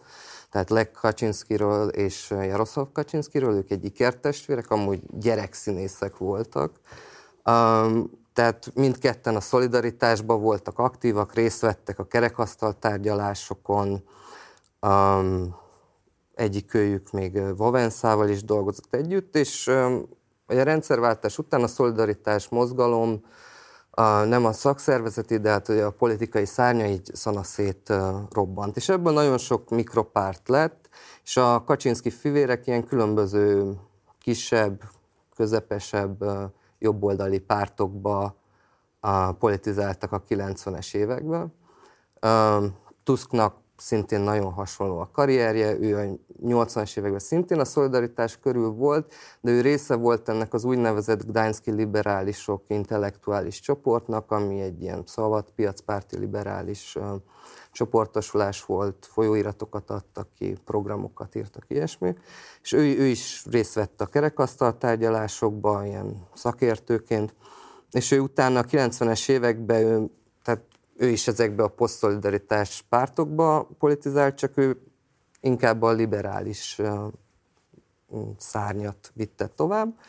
tehát 0.54 0.70
Lech 0.70 0.92
Kaczynszkiről 0.92 1.88
és 1.88 2.30
Jaroszlav 2.30 2.92
Kaczynszkiről, 2.92 3.56
ők 3.56 3.72
egy 3.72 3.86
ikertestvérek, 3.86 4.72
amúgy 4.72 5.02
gyerekszínészek 5.12 6.18
voltak. 6.18 6.80
Um, 7.46 8.10
tehát 8.34 8.72
mindketten 8.74 9.36
a 9.36 9.40
szolidaritásban 9.40 10.42
voltak 10.42 10.80
aktívak, 10.80 11.34
részt 11.34 11.62
vettek 11.62 12.00
a 12.00 12.06
kerekasztal 12.06 12.80
tárgyalásokon, 12.80 14.04
um, 14.82 15.56
egyikőjük 16.36 17.12
még 17.12 17.56
Vavenszával 17.58 18.30
is 18.30 18.44
dolgozott 18.44 18.94
együtt, 18.94 19.36
és 19.36 19.68
um, 19.68 20.06
a 20.46 20.54
rendszerváltás 20.54 21.38
után 21.38 21.64
a 21.64 21.68
szolidaritás 21.68 22.50
mozgalom 22.50 23.26
a, 23.96 24.24
nem 24.24 24.46
a 24.46 24.52
szakszervezeti, 24.52 25.38
de 25.38 25.50
hát 25.50 25.70
a 25.70 25.92
politikai 25.98 26.46
szárnya 26.46 26.86
így 26.86 27.10
szanaszét 27.14 27.94
robbant. 28.32 28.76
És 28.76 28.90
ebből 28.90 29.14
nagyon 29.14 29.38
sok 29.38 29.70
mikropárt 29.70 30.50
lett, 30.50 30.90
és 31.24 31.38
a 31.38 31.64
Kaczynszki 31.64 32.10
fivérek 32.10 32.68
ilyen 32.68 32.86
különböző 32.86 33.74
kisebb, 34.20 34.82
közepesebb, 35.36 36.24
jobboldali 36.80 37.40
pártokba 37.40 38.36
politizáltak 39.40 40.12
a 40.12 40.24
90-es 40.30 40.96
években. 40.96 41.54
Tusknak 43.04 43.56
szintén 43.84 44.20
nagyon 44.20 44.52
hasonló 44.52 45.00
a 45.00 45.10
karrierje, 45.12 45.78
ő 45.80 45.98
a 45.98 46.18
80-as 46.46 46.98
években 46.98 47.20
szintén 47.20 47.60
a 47.60 47.66
szolidaritás 47.66 48.40
körül 48.40 48.70
volt, 48.70 49.14
de 49.42 49.52
ő 49.52 49.62
része 49.62 49.96
volt 49.96 50.30
ennek 50.30 50.54
az 50.54 50.64
úgynevezett 50.64 51.26
Gdański 51.26 51.72
liberálisok 51.72 52.64
intellektuális 52.68 53.60
csoportnak, 53.60 54.32
ami 54.32 54.62
egy 54.62 54.82
ilyen 54.82 55.04
szabad 55.06 55.52
piacpárti 55.56 56.18
liberális 56.18 56.96
uh, 56.96 57.06
csoportosulás 57.72 58.66
volt, 58.66 59.08
folyóiratokat 59.12 59.90
adtak 59.90 60.28
ki, 60.38 60.58
programokat 60.66 61.36
írtak, 61.36 61.64
ilyesmi. 61.68 62.16
És 62.62 62.72
ő, 62.72 62.80
ő 62.80 63.06
is 63.06 63.46
részt 63.50 63.74
vett 63.74 64.02
a 64.02 64.06
kerekasztal 64.06 64.78
tárgyalásokban, 64.78 65.86
ilyen 65.86 66.28
szakértőként, 66.34 67.36
és 67.92 68.12
ő 68.12 68.20
utána 68.20 68.60
a 68.60 68.64
90-es 68.64 69.30
években 69.30 69.82
ő, 69.86 70.10
ő 70.98 71.08
is 71.08 71.28
ezekbe 71.28 71.64
a 71.64 71.68
posztszolidaritás 71.68 72.86
pártokba 72.90 73.70
politizált, 73.80 74.36
csak 74.36 74.58
ő 74.58 74.82
inkább 75.40 75.82
a 75.82 75.92
liberális 75.92 76.82
szárnyat 78.38 79.12
vitte 79.14 79.48
tovább. 79.48 80.00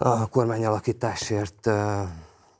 a 0.00 0.28
kormányalakításért 0.28 1.70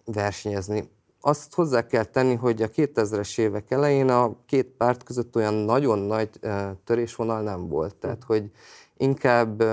versenyezni. 0.05 0.91
Azt 1.21 1.55
hozzá 1.55 1.87
kell 1.87 2.05
tenni, 2.05 2.35
hogy 2.35 2.63
a 2.63 2.69
2000-es 2.69 3.39
évek 3.39 3.71
elején 3.71 4.11
a 4.11 4.35
két 4.47 4.67
párt 4.67 5.03
között 5.03 5.37
olyan 5.37 5.55
nagyon 5.55 5.99
nagy 5.99 6.41
törésvonal 6.85 7.43
nem 7.43 7.69
volt. 7.69 7.95
Tehát, 7.95 8.25
hogy 8.25 8.51
inkább 8.97 9.65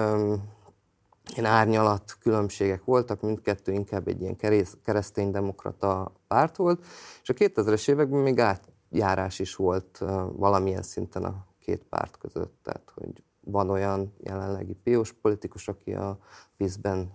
ilyen 1.34 1.52
árnyalat 1.52 2.18
különbségek 2.20 2.84
voltak, 2.84 3.22
mindkettő 3.22 3.72
inkább 3.72 4.08
egy 4.08 4.22
ilyen 4.22 4.38
kereszténydemokrata 4.84 6.12
párt 6.28 6.56
volt, 6.56 6.86
és 7.22 7.30
a 7.30 7.34
2000-es 7.34 7.90
években 7.90 8.20
még 8.20 8.40
átjárás 8.40 9.40
is 9.40 9.56
volt 9.56 10.04
valamilyen 10.32 10.82
szinten 10.82 11.24
a 11.24 11.46
két 11.60 11.84
párt 11.90 12.18
között, 12.18 12.60
tehát 12.64 12.92
hogy 12.96 13.24
van 13.40 13.70
olyan 13.70 14.14
jelenlegi 14.20 14.74
piós 14.84 15.14
politikus, 15.14 15.68
aki 15.68 15.94
a 15.94 16.18
PISZ-ben 16.58 17.12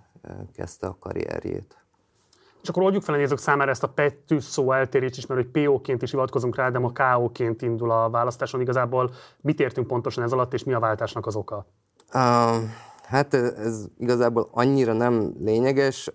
kezdte 0.52 0.86
a 0.86 0.96
karrierjét. 0.98 1.80
És 2.62 2.68
akkor 2.68 2.82
oldjuk 2.82 3.02
fel 3.02 3.14
a 3.14 3.18
nézők 3.18 3.38
számára 3.38 3.70
ezt 3.70 3.82
a 3.82 3.88
petű 3.88 4.38
szó 4.38 4.72
eltérést 4.72 5.16
is, 5.16 5.26
mert 5.26 5.40
hogy 5.40 5.50
PO-ként 5.50 6.02
is 6.02 6.10
hivatkozunk 6.10 6.56
rá, 6.56 6.70
de 6.70 6.78
ma 6.78 6.92
KO-ként 6.92 7.62
indul 7.62 7.90
a 7.90 8.10
választáson. 8.10 8.60
Igazából 8.60 9.10
mit 9.40 9.60
értünk 9.60 9.86
pontosan 9.86 10.24
ez 10.24 10.32
alatt, 10.32 10.52
és 10.52 10.64
mi 10.64 10.72
a 10.72 10.78
váltásnak 10.78 11.26
az 11.26 11.36
oka? 11.36 11.66
Uh, 12.14 12.56
Hát 13.10 13.34
ez 13.34 13.84
igazából 13.98 14.48
annyira 14.52 14.92
nem 14.92 15.34
lényeges. 15.38 16.10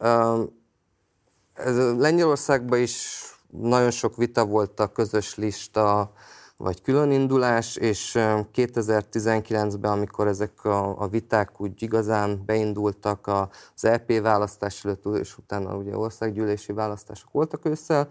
Ez 1.53 1.77
Lengyelországban 1.97 2.79
is 2.79 3.23
nagyon 3.47 3.91
sok 3.91 4.15
vita 4.15 4.45
volt 4.45 4.79
a 4.79 4.87
közös 4.87 5.35
lista, 5.35 6.11
vagy 6.57 6.81
különindulás, 6.81 7.75
és 7.75 8.11
2019-ben, 8.53 9.91
amikor 9.91 10.27
ezek 10.27 10.65
a, 10.65 11.01
a 11.01 11.07
viták 11.07 11.61
úgy 11.61 11.83
igazán 11.83 12.43
beindultak 12.45 13.27
az 13.27 13.85
EP 13.85 14.21
választás 14.21 14.85
előtt, 14.85 15.05
és 15.05 15.37
utána 15.37 15.75
ugye 15.75 15.97
országgyűlési 15.97 16.73
választások 16.73 17.31
voltak 17.31 17.65
ősszel, 17.65 18.09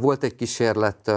volt 0.00 0.22
egy 0.22 0.34
kísérlet 0.34 1.12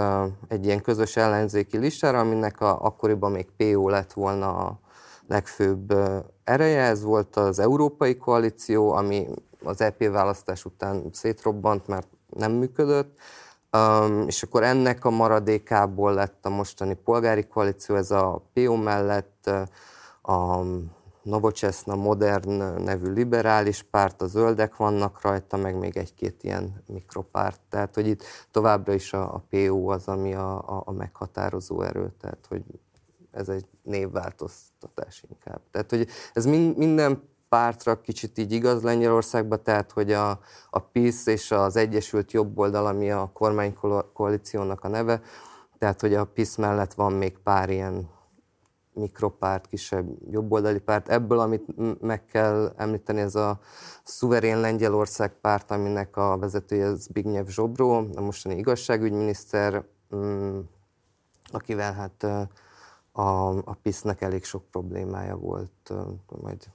egy 0.48 0.64
ilyen 0.64 0.82
közös 0.82 1.16
ellenzéki 1.16 1.78
listára, 1.78 2.18
aminek 2.18 2.60
a, 2.60 2.84
akkoriban 2.84 3.32
még 3.32 3.46
PO 3.56 3.88
lett 3.88 4.12
volna 4.12 4.56
a 4.56 4.80
legfőbb 5.28 5.94
ereje, 6.44 6.82
ez 6.82 7.02
volt 7.02 7.36
az 7.36 7.58
Európai 7.58 8.16
Koalíció, 8.16 8.92
ami 8.92 9.26
az 9.62 9.80
EP 9.80 10.08
választás 10.08 10.64
után 10.64 11.08
szétrobbant, 11.12 11.86
mert 11.86 12.08
nem 12.28 12.52
működött, 12.52 13.18
Um, 13.76 14.26
és 14.26 14.42
akkor 14.42 14.62
ennek 14.62 15.04
a 15.04 15.10
maradékából 15.10 16.14
lett 16.14 16.46
a 16.46 16.48
mostani 16.48 16.94
polgári 16.94 17.46
koalíció, 17.46 17.96
ez 17.96 18.10
a 18.10 18.42
PO 18.52 18.76
mellett 18.76 19.50
a 20.22 20.60
Novocseszna 21.22 21.94
Modern 21.94 22.82
nevű 22.82 23.12
liberális 23.12 23.82
párt, 23.82 24.22
a 24.22 24.26
zöldek 24.26 24.76
vannak 24.76 25.22
rajta, 25.22 25.56
meg 25.56 25.78
még 25.78 25.96
egy-két 25.96 26.42
ilyen 26.42 26.82
mikropárt. 26.86 27.60
Tehát, 27.68 27.94
hogy 27.94 28.06
itt 28.06 28.24
továbbra 28.50 28.92
is 28.92 29.12
a, 29.12 29.34
a 29.34 29.42
PO 29.50 29.90
az, 29.90 30.08
ami 30.08 30.34
a, 30.34 30.58
a, 30.58 30.82
a 30.84 30.92
meghatározó 30.92 31.82
erő, 31.82 32.12
tehát, 32.20 32.46
hogy 32.48 32.62
ez 33.32 33.48
egy 33.48 33.66
névváltoztatás 33.82 35.24
inkább. 35.30 35.60
Tehát, 35.70 35.90
hogy 35.90 36.08
ez 36.32 36.46
minden 36.46 37.30
pártra 37.48 38.00
kicsit 38.00 38.38
így 38.38 38.52
igaz 38.52 38.82
Lengyelországban, 38.82 39.62
tehát, 39.62 39.90
hogy 39.90 40.12
a, 40.12 40.30
a 40.70 40.78
PISZ 40.78 41.26
és 41.26 41.50
az 41.50 41.76
Egyesült 41.76 42.32
Jobboldal, 42.32 42.86
ami 42.86 43.10
a 43.10 43.30
kormánykoalíciónak 43.32 44.84
a 44.84 44.88
neve, 44.88 45.20
tehát, 45.78 46.00
hogy 46.00 46.14
a 46.14 46.24
PISZ 46.24 46.56
mellett 46.56 46.94
van 46.94 47.12
még 47.12 47.38
pár 47.38 47.70
ilyen 47.70 48.08
mikropárt, 48.92 49.66
kisebb 49.66 50.06
jobboldali 50.30 50.78
párt. 50.78 51.08
Ebből, 51.08 51.38
amit 51.38 51.64
meg 52.00 52.24
kell 52.24 52.72
említeni, 52.76 53.20
ez 53.20 53.34
a 53.34 53.60
szuverén 54.02 54.60
Lengyelország 54.60 55.32
párt, 55.40 55.70
aminek 55.70 56.16
a 56.16 56.38
vezetője 56.38 56.94
Zbigniew 56.94 57.46
Zsobró, 57.46 58.08
a 58.14 58.20
mostani 58.20 58.56
igazságügyminiszter, 58.56 59.84
mm, 60.14 60.58
akivel 61.52 61.92
hát 61.92 62.26
a, 63.12 63.56
a 63.58 63.76
PISZ-nek 63.82 64.20
elég 64.20 64.44
sok 64.44 64.64
problémája 64.70 65.36
volt, 65.36 65.92
majd 66.40 66.70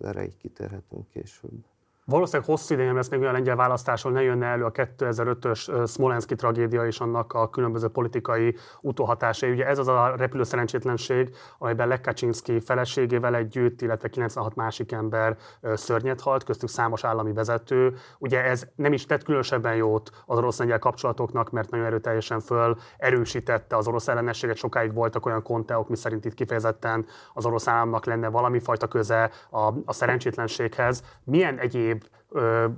erre 0.00 0.24
így 0.24 0.36
kitérhetünk 0.36 1.08
később. 1.08 1.64
Valószínűleg 2.06 2.48
hosszú 2.48 2.74
ideje 2.74 2.92
lesz 2.92 3.08
még 3.08 3.20
olyan 3.20 3.32
lengyel 3.32 3.56
választáson, 3.56 4.12
ne 4.12 4.22
jönne 4.22 4.46
elő 4.46 4.64
a 4.64 4.70
2005-ös 4.70 5.88
Smolenski 5.88 6.34
tragédia 6.34 6.86
és 6.86 7.00
annak 7.00 7.32
a 7.32 7.50
különböző 7.50 7.88
politikai 7.88 8.56
utóhatásai. 8.80 9.50
Ugye 9.50 9.66
ez 9.66 9.78
az 9.78 9.88
a 9.88 10.14
repülő 10.16 10.42
szerencsétlenség, 10.42 11.36
amelyben 11.58 11.88
Lech 11.88 12.02
Kaczynski 12.02 12.60
feleségével 12.60 13.34
együtt, 13.34 13.80
illetve 13.82 14.08
96 14.08 14.54
másik 14.54 14.92
ember 14.92 15.36
szörnyet 15.74 16.20
halt, 16.20 16.44
köztük 16.44 16.68
számos 16.68 17.04
állami 17.04 17.32
vezető. 17.32 17.96
Ugye 18.18 18.44
ez 18.44 18.66
nem 18.74 18.92
is 18.92 19.06
tett 19.06 19.22
különösebben 19.22 19.74
jót 19.74 20.10
az 20.26 20.38
orosz-lengyel 20.38 20.78
kapcsolatoknak, 20.78 21.50
mert 21.50 21.70
nagyon 21.70 21.86
erőteljesen 21.86 22.40
föl 22.40 22.76
erősítette 22.96 23.76
az 23.76 23.88
orosz 23.88 24.08
ellenességet. 24.08 24.56
Sokáig 24.56 24.94
voltak 24.94 25.26
olyan 25.26 25.42
konteok, 25.42 25.88
mi 25.88 25.96
szerint 25.96 26.24
itt 26.24 26.34
kifejezetten 26.34 27.06
az 27.32 27.46
orosz 27.46 27.68
államnak 27.68 28.04
lenne 28.04 28.28
valami 28.28 28.58
fajta 28.58 28.88
köze 28.88 29.30
a, 29.50 29.72
a 29.84 29.92
szerencsétlenséghez. 29.92 31.02
Milyen 31.24 31.58
egyéb 31.58 31.93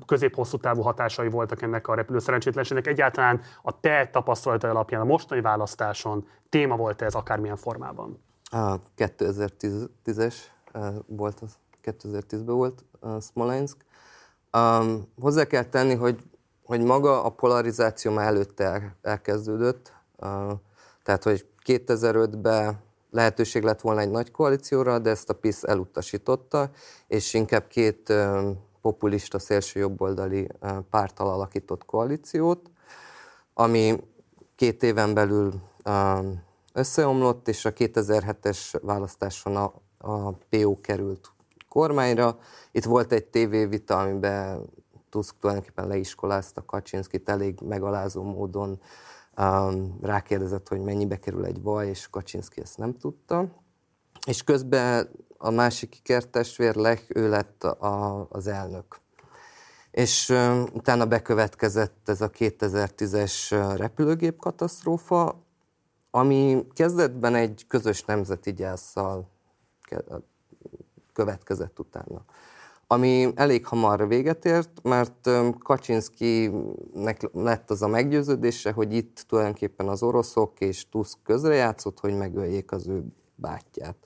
közép-hosszú 0.06 0.56
távú 0.56 0.82
hatásai 0.82 1.28
voltak 1.28 1.62
ennek 1.62 1.88
a 1.88 1.94
repülő 1.94 2.18
szerencsétlenségnek. 2.18 2.86
Egyáltalán 2.86 3.40
a 3.62 3.80
te 3.80 4.08
tapasztalatai 4.12 4.70
alapján 4.70 5.00
a 5.00 5.04
mostani 5.04 5.40
választáson 5.40 6.26
téma 6.48 6.76
volt 6.76 7.02
ez 7.02 7.14
akármilyen 7.14 7.56
formában? 7.56 8.22
A 8.50 8.76
2010-es 8.96 10.34
volt 11.06 11.40
az, 11.40 11.58
2010-ben 11.84 12.54
volt 12.54 12.84
a 13.00 13.20
Smolensk. 13.20 13.76
Um, 14.52 15.12
hozzá 15.20 15.44
kell 15.44 15.64
tenni, 15.64 15.94
hogy, 15.94 16.22
hogy 16.64 16.80
maga 16.80 17.24
a 17.24 17.28
polarizáció 17.28 18.12
már 18.12 18.26
előtte 18.26 18.64
el, 18.64 18.96
elkezdődött, 19.02 19.92
uh, 20.16 20.52
tehát 21.02 21.22
hogy 21.22 21.46
2005-ben 21.66 22.84
lehetőség 23.10 23.62
lett 23.62 23.80
volna 23.80 24.00
egy 24.00 24.10
nagy 24.10 24.30
koalícióra, 24.30 24.98
de 24.98 25.10
ezt 25.10 25.30
a 25.30 25.34
PISZ 25.34 25.64
elutasította, 25.64 26.70
és 27.06 27.34
inkább 27.34 27.66
két 27.66 28.12
populista 28.86 29.38
szélső 29.38 29.80
jobboldali 29.80 30.48
pártal 30.90 31.28
alakított 31.28 31.84
koalíciót, 31.84 32.70
ami 33.54 34.00
két 34.56 34.82
éven 34.82 35.14
belül 35.14 35.52
összeomlott, 36.72 37.48
és 37.48 37.64
a 37.64 37.72
2007-es 37.72 38.78
választáson 38.82 39.56
a, 39.56 39.72
a 39.98 40.30
PO 40.32 40.80
került 40.80 41.32
kormányra. 41.68 42.38
Itt 42.72 42.84
volt 42.84 43.12
egy 43.12 43.24
tévévita, 43.24 43.98
amiben 43.98 44.64
Tusk 45.10 45.34
tulajdonképpen 45.38 45.86
leiskolázta 45.86 46.64
Kaczynszkit 46.64 47.28
elég 47.28 47.60
megalázó 47.60 48.22
módon, 48.22 48.80
rákérdezett, 50.00 50.68
hogy 50.68 50.80
mennyibe 50.80 51.16
kerül 51.16 51.44
egy 51.44 51.62
vaj, 51.62 51.88
és 51.88 52.10
Kaczynszki 52.10 52.60
ezt 52.60 52.78
nem 52.78 52.94
tudta. 52.94 53.48
És 54.26 54.44
közben 54.44 55.10
a 55.38 55.50
másik 55.50 55.96
ikertestvér 55.96 56.74
Lech, 56.74 57.02
ő 57.08 57.28
lett 57.28 57.64
a, 57.64 58.26
az 58.30 58.46
elnök. 58.46 58.96
És 59.90 60.28
uh, 60.28 60.62
utána 60.72 61.06
bekövetkezett 61.06 62.08
ez 62.08 62.20
a 62.20 62.30
2010-es 62.30 63.72
repülőgép 63.76 64.36
katasztrófa, 64.38 65.44
ami 66.10 66.66
kezdetben 66.74 67.34
egy 67.34 67.64
közös 67.68 68.04
nemzeti 68.04 68.52
gyászsal 68.52 69.28
következett 71.12 71.78
utána. 71.78 72.24
Ami 72.86 73.32
elég 73.34 73.66
hamar 73.66 74.08
véget 74.08 74.44
ért, 74.44 74.82
mert 74.82 75.30
Kaczynszkinek 75.58 77.28
lett 77.32 77.70
az 77.70 77.82
a 77.82 77.88
meggyőződése, 77.88 78.72
hogy 78.72 78.94
itt 78.94 79.24
tulajdonképpen 79.28 79.88
az 79.88 80.02
oroszok 80.02 80.60
és 80.60 80.88
Tusk 80.88 81.18
közrejátszott, 81.22 82.00
hogy 82.00 82.16
megöljék 82.16 82.72
az 82.72 82.88
ő 82.88 83.04
bátyját. 83.34 83.96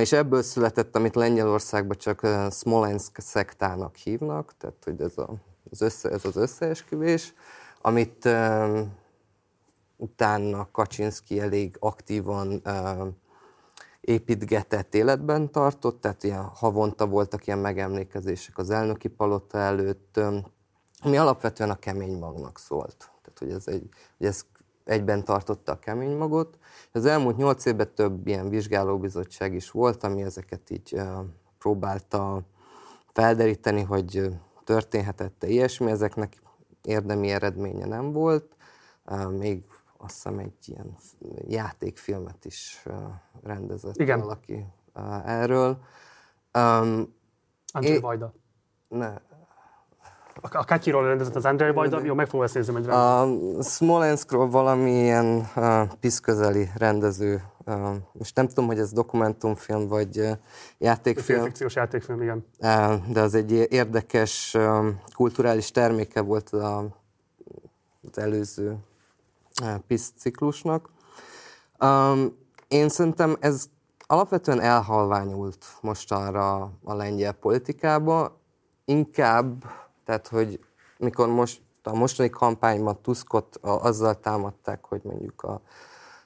És 0.00 0.12
ebből 0.12 0.42
született, 0.42 0.96
amit 0.96 1.14
Lengyelországban 1.14 1.96
csak 1.98 2.26
Smolensk 2.50 3.18
szektának 3.20 3.96
hívnak, 3.96 4.54
tehát 4.58 4.84
hogy 4.84 5.00
ez, 5.00 5.18
a, 5.18 5.34
az, 5.70 5.80
össze, 5.80 6.10
ez 6.10 6.24
az 6.24 6.36
összeesküvés, 6.36 7.34
amit 7.80 8.24
um, 8.24 8.94
utána 9.96 10.68
Kaczynski 10.70 11.40
elég 11.40 11.76
aktívan 11.78 12.62
um, 12.64 13.20
építgetett 14.00 14.94
életben 14.94 15.50
tartott, 15.50 16.00
tehát 16.00 16.22
ilyen 16.24 16.44
havonta 16.44 17.06
voltak 17.06 17.46
ilyen 17.46 17.58
megemlékezések 17.58 18.58
az 18.58 18.70
elnöki 18.70 19.08
palota 19.08 19.58
előtt, 19.58 20.20
ami 21.00 21.16
alapvetően 21.16 21.70
a 21.70 21.78
kemény 21.78 22.18
magnak 22.18 22.58
szólt. 22.58 22.96
Tehát, 22.98 23.38
hogy 23.38 23.50
ez, 23.50 23.66
egy, 23.66 23.88
hogy 24.18 24.26
ez 24.26 24.44
egyben 24.84 25.24
tartotta 25.24 25.72
a 25.72 25.78
kemény 25.78 26.16
magot. 26.16 26.58
Az 26.92 27.04
elmúlt 27.04 27.36
nyolc 27.36 27.64
évben 27.64 27.94
több 27.94 28.26
ilyen 28.26 28.48
vizsgálóbizottság 28.48 29.54
is 29.54 29.70
volt, 29.70 30.04
ami 30.04 30.22
ezeket 30.22 30.70
így 30.70 31.00
próbálta 31.58 32.42
felderíteni, 33.12 33.82
hogy 33.82 34.28
történhetette 34.64 35.46
ilyesmi, 35.46 35.90
ezeknek 35.90 36.42
érdemi 36.82 37.30
eredménye 37.30 37.86
nem 37.86 38.12
volt. 38.12 38.56
Még 39.38 39.64
azt 39.96 40.14
hiszem 40.14 40.38
egy 40.38 40.68
ilyen 40.68 40.96
játékfilmet 41.48 42.44
is 42.44 42.84
rendezett 43.42 43.96
Igen. 43.96 44.20
valaki 44.20 44.66
erről. 45.24 45.78
Um, 46.58 47.14
Andrzej 47.72 48.00
Vajda. 48.00 48.32
Ne, 48.88 49.14
a 50.40 50.64
Katyiról 50.64 51.06
rendezett 51.06 51.34
az 51.34 51.44
Andrei 51.44 51.72
Vajda, 51.72 52.04
jó, 52.04 52.14
meg 52.14 52.26
fogom 52.26 52.44
ezt 52.44 52.54
nézni 52.54 52.88
A 52.88 53.26
Smolenskról 53.62 54.48
valamilyen 54.50 55.48
uh, 55.56 55.82
piszközeli 56.00 56.68
rendező, 56.76 57.42
uh, 57.66 57.96
most 58.12 58.36
nem 58.36 58.48
tudom, 58.48 58.66
hogy 58.66 58.78
ez 58.78 58.92
dokumentumfilm 58.92 59.88
vagy 59.88 60.18
uh, 60.18 60.30
játékfilm. 60.78 61.44
Fikciós 61.44 61.74
játékfilm, 61.74 62.22
igen. 62.22 62.46
Uh, 62.58 63.06
de 63.12 63.20
az 63.20 63.34
egy 63.34 63.66
érdekes 63.70 64.54
uh, 64.54 64.86
kulturális 65.14 65.70
terméke 65.70 66.20
volt 66.20 66.50
a, 66.50 66.78
az 68.10 68.18
előző 68.18 68.76
uh, 69.62 69.74
PISZ 69.86 70.12
ciklusnak. 70.18 70.88
Um, 71.80 72.40
én 72.68 72.88
szerintem 72.88 73.36
ez 73.40 73.64
alapvetően 74.06 74.60
elhalványult 74.60 75.66
mostanra 75.80 76.70
a 76.84 76.94
lengyel 76.94 77.32
politikába, 77.32 78.40
inkább 78.84 79.64
tehát, 80.04 80.28
hogy 80.28 80.64
mikor 80.98 81.28
most 81.28 81.60
a 81.82 81.94
mostani 81.94 82.30
kampányban 82.30 82.98
Tuskot 83.02 83.56
azzal 83.62 84.20
támadták, 84.20 84.84
hogy 84.84 85.00
mondjuk 85.04 85.42
a 85.42 85.60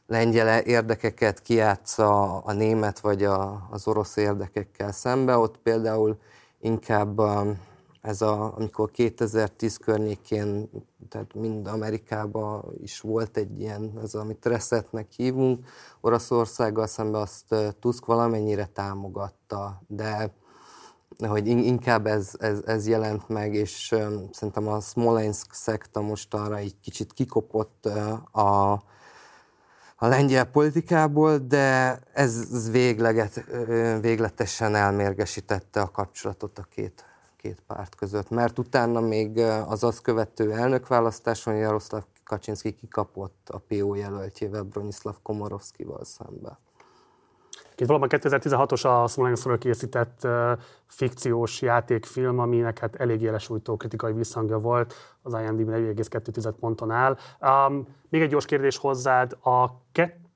lengyel 0.07 0.61
érdekeket 0.61 1.43
kiátsza 1.43 2.39
a 2.39 2.53
német 2.53 3.01
vagy 3.01 3.25
a, 3.25 3.69
az 3.71 3.87
orosz 3.89 4.17
érdekekkel 4.17 4.93
szembe, 4.93 5.37
ott 5.37 5.59
például 5.59 6.19
inkább 6.61 7.19
um, 7.19 7.61
ez 8.01 8.23
a, 8.23 8.57
amikor 8.57 8.91
2010 8.91 9.77
környékén, 9.77 10.71
tehát 11.09 11.35
mind 11.35 11.67
Amerikában 11.67 12.65
is 12.83 13.01
volt 13.01 13.37
egy 13.37 13.61
ilyen, 13.61 13.93
ez 14.03 14.15
amit 14.15 14.47
resetnek 14.47 15.11
hívunk, 15.11 15.67
Oroszországgal 16.01 16.87
szemben 16.87 17.21
azt 17.21 17.45
uh, 17.53 17.69
Tusk 17.81 18.07
valamennyire 18.07 18.67
támogatta, 18.67 19.83
de 19.87 20.35
hogy 21.19 21.47
inkább 21.47 22.07
ez, 22.07 22.31
ez, 22.39 22.59
ez 22.67 22.89
jelent 22.89 23.29
meg, 23.29 23.55
és 23.55 23.95
szerintem 24.33 24.69
a 24.69 24.81
Smolensk 24.81 25.53
szekta 25.53 26.01
mostanra 26.01 26.57
egy 26.57 26.75
kicsit 26.83 27.13
kikopott 27.13 27.87
a, 28.31 28.73
a 29.97 30.07
lengyel 30.07 30.45
politikából, 30.45 31.39
de 31.39 31.99
ez 32.13 32.71
végleget, 32.71 33.45
végletesen 34.01 34.75
elmérgesítette 34.75 35.81
a 35.81 35.91
kapcsolatot 35.91 36.59
a 36.59 36.63
két, 36.63 37.05
két 37.37 37.63
párt 37.67 37.95
között. 37.95 38.31
Mert 38.31 38.59
utána 38.59 39.01
még 39.01 39.39
az 39.69 39.85
azt 39.85 40.01
követő 40.01 40.53
elnökválasztáson 40.53 41.57
Jaroszláv 41.57 42.03
Kaczynszki 42.25 42.73
kikapott 42.73 43.49
a 43.49 43.59
PO 43.59 43.95
jelöltjével 43.95 44.63
Bronislav 44.63 45.15
Komorovszkival 45.23 46.05
szembe. 46.05 46.59
Itt 47.79 47.87
valóban 47.87 48.09
2016-os 48.13 49.03
a 49.03 49.09
Smolenskról 49.09 49.59
készített 49.59 50.21
uh, 50.25 50.51
fikciós 50.87 51.63
játékfilm, 51.63 52.39
aminek 52.39 52.79
hát 52.79 52.95
elég 52.95 53.23
jelesújtó 53.23 53.77
kritikai 53.77 54.13
visszhangja 54.13 54.59
volt, 54.59 54.95
az 55.23 55.33
IMDb 55.33 55.71
4,2 55.71 56.53
ponton 56.61 56.91
áll. 56.91 57.19
Um, 57.41 57.87
még 58.09 58.23
egy 58.23 58.29
gyors 58.29 58.45
kérdés 58.45 58.77
hozzád, 58.77 59.37
a 59.43 59.71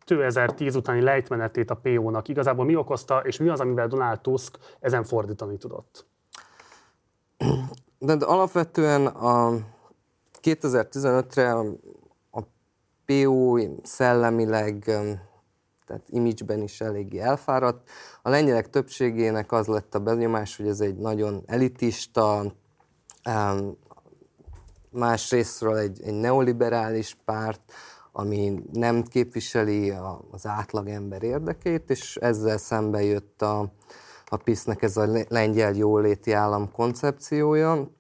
2010 0.05 0.77
utáni 0.77 1.01
lejtmenetét 1.01 1.71
a 1.71 1.75
PO-nak 1.75 2.29
igazából 2.29 2.65
mi 2.65 2.77
okozta, 2.77 3.19
és 3.19 3.39
mi 3.39 3.49
az, 3.49 3.61
amivel 3.61 3.89
Donald 3.89 4.21
Tusk 4.21 4.59
ezen 4.81 5.05
fordítani 5.05 5.57
tudott? 5.57 6.07
De, 7.99 8.17
de 8.17 8.25
alapvetően 8.25 9.07
a 9.07 9.53
2015-re 10.43 11.53
a 12.31 12.43
PO 13.07 13.59
szellemileg 13.83 14.91
tehát 15.91 16.09
imidzsben 16.09 16.63
is 16.63 16.81
eléggé 16.81 17.19
elfáradt. 17.19 17.89
A 18.23 18.29
lengyelek 18.29 18.71
többségének 18.71 19.53
az 19.53 19.67
lett 19.67 19.95
a 19.95 19.99
benyomás, 19.99 20.57
hogy 20.57 20.69
ez 20.69 20.81
egy 20.81 20.97
nagyon 20.97 21.43
elitista, 21.47 22.55
más 24.91 25.31
részről 25.31 25.77
egy, 25.77 26.01
egy 26.03 26.15
neoliberális 26.15 27.17
párt, 27.25 27.61
ami 28.13 28.63
nem 28.73 29.03
képviseli 29.03 29.91
az 30.31 30.47
átlagember 30.47 31.23
érdekét, 31.23 31.91
és 31.91 32.17
ezzel 32.17 32.59
szembe 32.59 33.03
jött 33.03 33.43
a 33.43 33.73
a 34.33 34.37
PISZ-nek 34.37 34.83
ez 34.83 34.97
a 34.97 35.25
lengyel 35.29 35.75
jóléti 35.75 36.33
állam 36.33 36.73
koncepciója. 36.73 37.91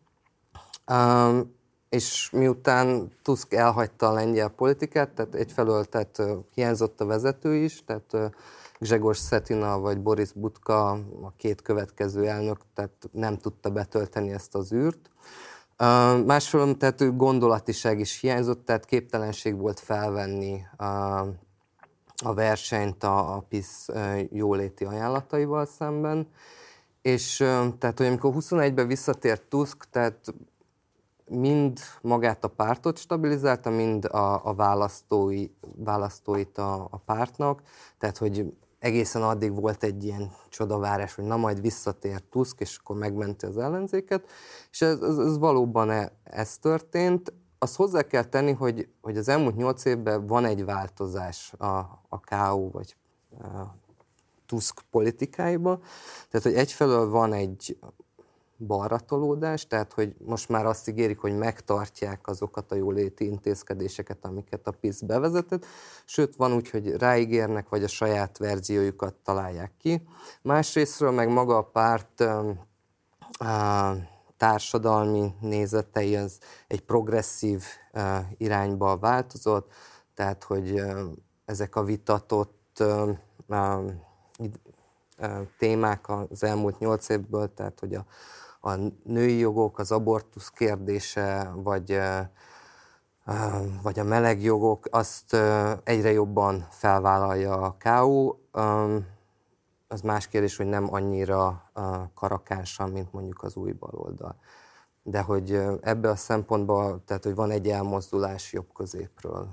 És 1.90 2.30
miután 2.32 3.12
Tusk 3.22 3.54
elhagyta 3.54 4.08
a 4.08 4.12
lengyel 4.12 4.48
politikát, 4.48 5.10
tehát 5.10 5.34
egyfelől 5.34 5.84
tehát 5.84 6.22
hiányzott 6.54 7.00
a 7.00 7.06
vezető 7.06 7.54
is, 7.54 7.84
tehát 7.84 8.34
Grzegorz 8.78 9.18
Szetina 9.18 9.78
vagy 9.78 10.00
Boris 10.00 10.32
Budka, 10.32 10.90
a 11.22 11.32
két 11.36 11.62
következő 11.62 12.26
elnök, 12.26 12.58
tehát 12.74 13.08
nem 13.12 13.38
tudta 13.38 13.70
betölteni 13.70 14.30
ezt 14.30 14.54
az 14.54 14.72
űrt. 14.72 15.10
Másfelől 16.26 16.76
tehát 16.76 17.16
gondolatiság 17.16 17.98
is 17.98 18.20
hiányzott, 18.20 18.64
tehát 18.64 18.84
képtelenség 18.84 19.56
volt 19.56 19.80
felvenni 19.80 20.62
a, 20.76 20.84
a 22.24 22.34
versenyt 22.34 23.04
a, 23.04 23.34
a 23.34 23.40
PISZ 23.48 23.88
jóléti 24.30 24.84
ajánlataival 24.84 25.66
szemben. 25.66 26.28
És 27.02 27.36
tehát, 27.78 27.94
hogy 27.98 28.06
amikor 28.06 28.34
21-ben 28.36 28.86
visszatért 28.86 29.42
Tusk, 29.42 29.84
tehát 29.90 30.34
mind 31.30 31.78
magát 32.02 32.44
a 32.44 32.48
pártot 32.48 32.98
stabilizálta, 32.98 33.70
mind 33.70 34.04
a, 34.04 34.46
a 34.46 34.54
választói, 34.54 35.46
választóit 35.76 36.58
a, 36.58 36.88
a 36.90 36.96
pártnak, 36.96 37.62
tehát 37.98 38.18
hogy 38.18 38.52
egészen 38.78 39.22
addig 39.22 39.60
volt 39.60 39.82
egy 39.82 40.04
ilyen 40.04 40.30
csodavárás, 40.48 41.14
hogy 41.14 41.24
na 41.24 41.36
majd 41.36 41.60
visszatér 41.60 42.22
Tusk, 42.30 42.60
és 42.60 42.76
akkor 42.76 42.96
megmenti 42.96 43.46
az 43.46 43.58
ellenzéket, 43.58 44.24
és 44.70 44.82
ez, 44.82 45.00
ez, 45.00 45.18
ez 45.18 45.38
valóban 45.38 45.90
e, 45.90 46.12
ez 46.24 46.58
történt. 46.58 47.32
Azt 47.58 47.76
hozzá 47.76 48.02
kell 48.02 48.24
tenni, 48.24 48.52
hogy, 48.52 48.88
hogy 49.00 49.16
az 49.16 49.28
elmúlt 49.28 49.56
nyolc 49.56 49.84
évben 49.84 50.26
van 50.26 50.44
egy 50.44 50.64
változás 50.64 51.52
a, 51.58 51.66
a 52.08 52.20
KO 52.20 52.70
vagy 52.70 52.96
a 53.30 53.78
Tusk 54.46 54.82
politikáiban. 54.90 55.82
Tehát, 56.30 56.46
hogy 56.46 56.54
egyfelől 56.54 57.10
van 57.10 57.32
egy 57.32 57.78
balratolódás, 58.66 59.66
tehát 59.66 59.92
hogy 59.92 60.14
most 60.24 60.48
már 60.48 60.66
azt 60.66 60.88
ígérik, 60.88 61.18
hogy 61.18 61.36
megtartják 61.36 62.26
azokat 62.26 62.72
a 62.72 62.74
jóléti 62.74 63.24
intézkedéseket, 63.24 64.24
amiket 64.24 64.66
a 64.66 64.70
PISZ 64.80 65.00
bevezetett, 65.00 65.66
sőt 66.04 66.36
van 66.36 66.52
úgy, 66.52 66.70
hogy 66.70 66.96
ráígérnek, 66.96 67.68
vagy 67.68 67.84
a 67.84 67.88
saját 67.88 68.38
verziójukat 68.38 69.14
találják 69.14 69.72
ki. 69.78 70.02
Másrésztről 70.42 71.10
meg 71.10 71.28
maga 71.28 71.56
a 71.56 71.62
párt 71.62 72.20
a 72.20 73.96
társadalmi 74.36 75.34
nézetei 75.40 76.16
az 76.16 76.38
egy 76.66 76.80
progresszív 76.80 77.64
irányba 78.36 78.98
változott, 78.98 79.72
tehát 80.14 80.44
hogy 80.44 80.82
ezek 81.44 81.76
a 81.76 81.84
vitatott 81.84 82.82
témák 85.58 86.08
az 86.08 86.42
elmúlt 86.42 86.78
nyolc 86.78 87.08
évből, 87.08 87.54
tehát 87.54 87.80
hogy 87.80 87.94
a 87.94 88.04
a 88.60 88.74
női 89.04 89.38
jogok, 89.38 89.78
az 89.78 89.92
abortusz 89.92 90.48
kérdése, 90.48 91.52
vagy, 91.54 91.98
vagy 93.82 93.98
a 93.98 94.04
meleg 94.04 94.42
jogok, 94.42 94.86
azt 94.90 95.36
egyre 95.84 96.10
jobban 96.12 96.66
felvállalja 96.70 97.52
a 97.52 97.76
KU. 97.84 98.34
Az 99.88 100.00
más 100.00 100.28
kérdés, 100.28 100.56
hogy 100.56 100.66
nem 100.66 100.94
annyira 100.94 101.70
karakánsan, 102.14 102.90
mint 102.90 103.12
mondjuk 103.12 103.42
az 103.42 103.56
új 103.56 103.72
baloldal. 103.72 104.36
De 105.02 105.20
hogy 105.20 105.60
ebbe 105.80 106.08
a 106.08 106.16
szempontból, 106.16 107.02
tehát 107.04 107.24
hogy 107.24 107.34
van 107.34 107.50
egy 107.50 107.68
elmozdulás 107.68 108.52
jobb 108.52 108.72
középről. 108.74 109.48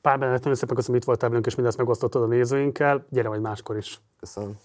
Pár 0.00 0.18
Benedek, 0.18 0.42
nagyon 0.42 0.58
szépen 0.58 0.76
köszönöm, 0.76 0.96
itt 1.00 1.06
voltál 1.06 1.28
velünk, 1.28 1.46
és 1.46 1.54
mindezt 1.54 1.76
megosztottad 1.76 2.22
a 2.22 2.26
nézőinkkel. 2.26 3.06
Gyere 3.10 3.28
vagy 3.28 3.40
máskor 3.40 3.76
is. 3.76 4.00
Köszönöm. 4.18 4.58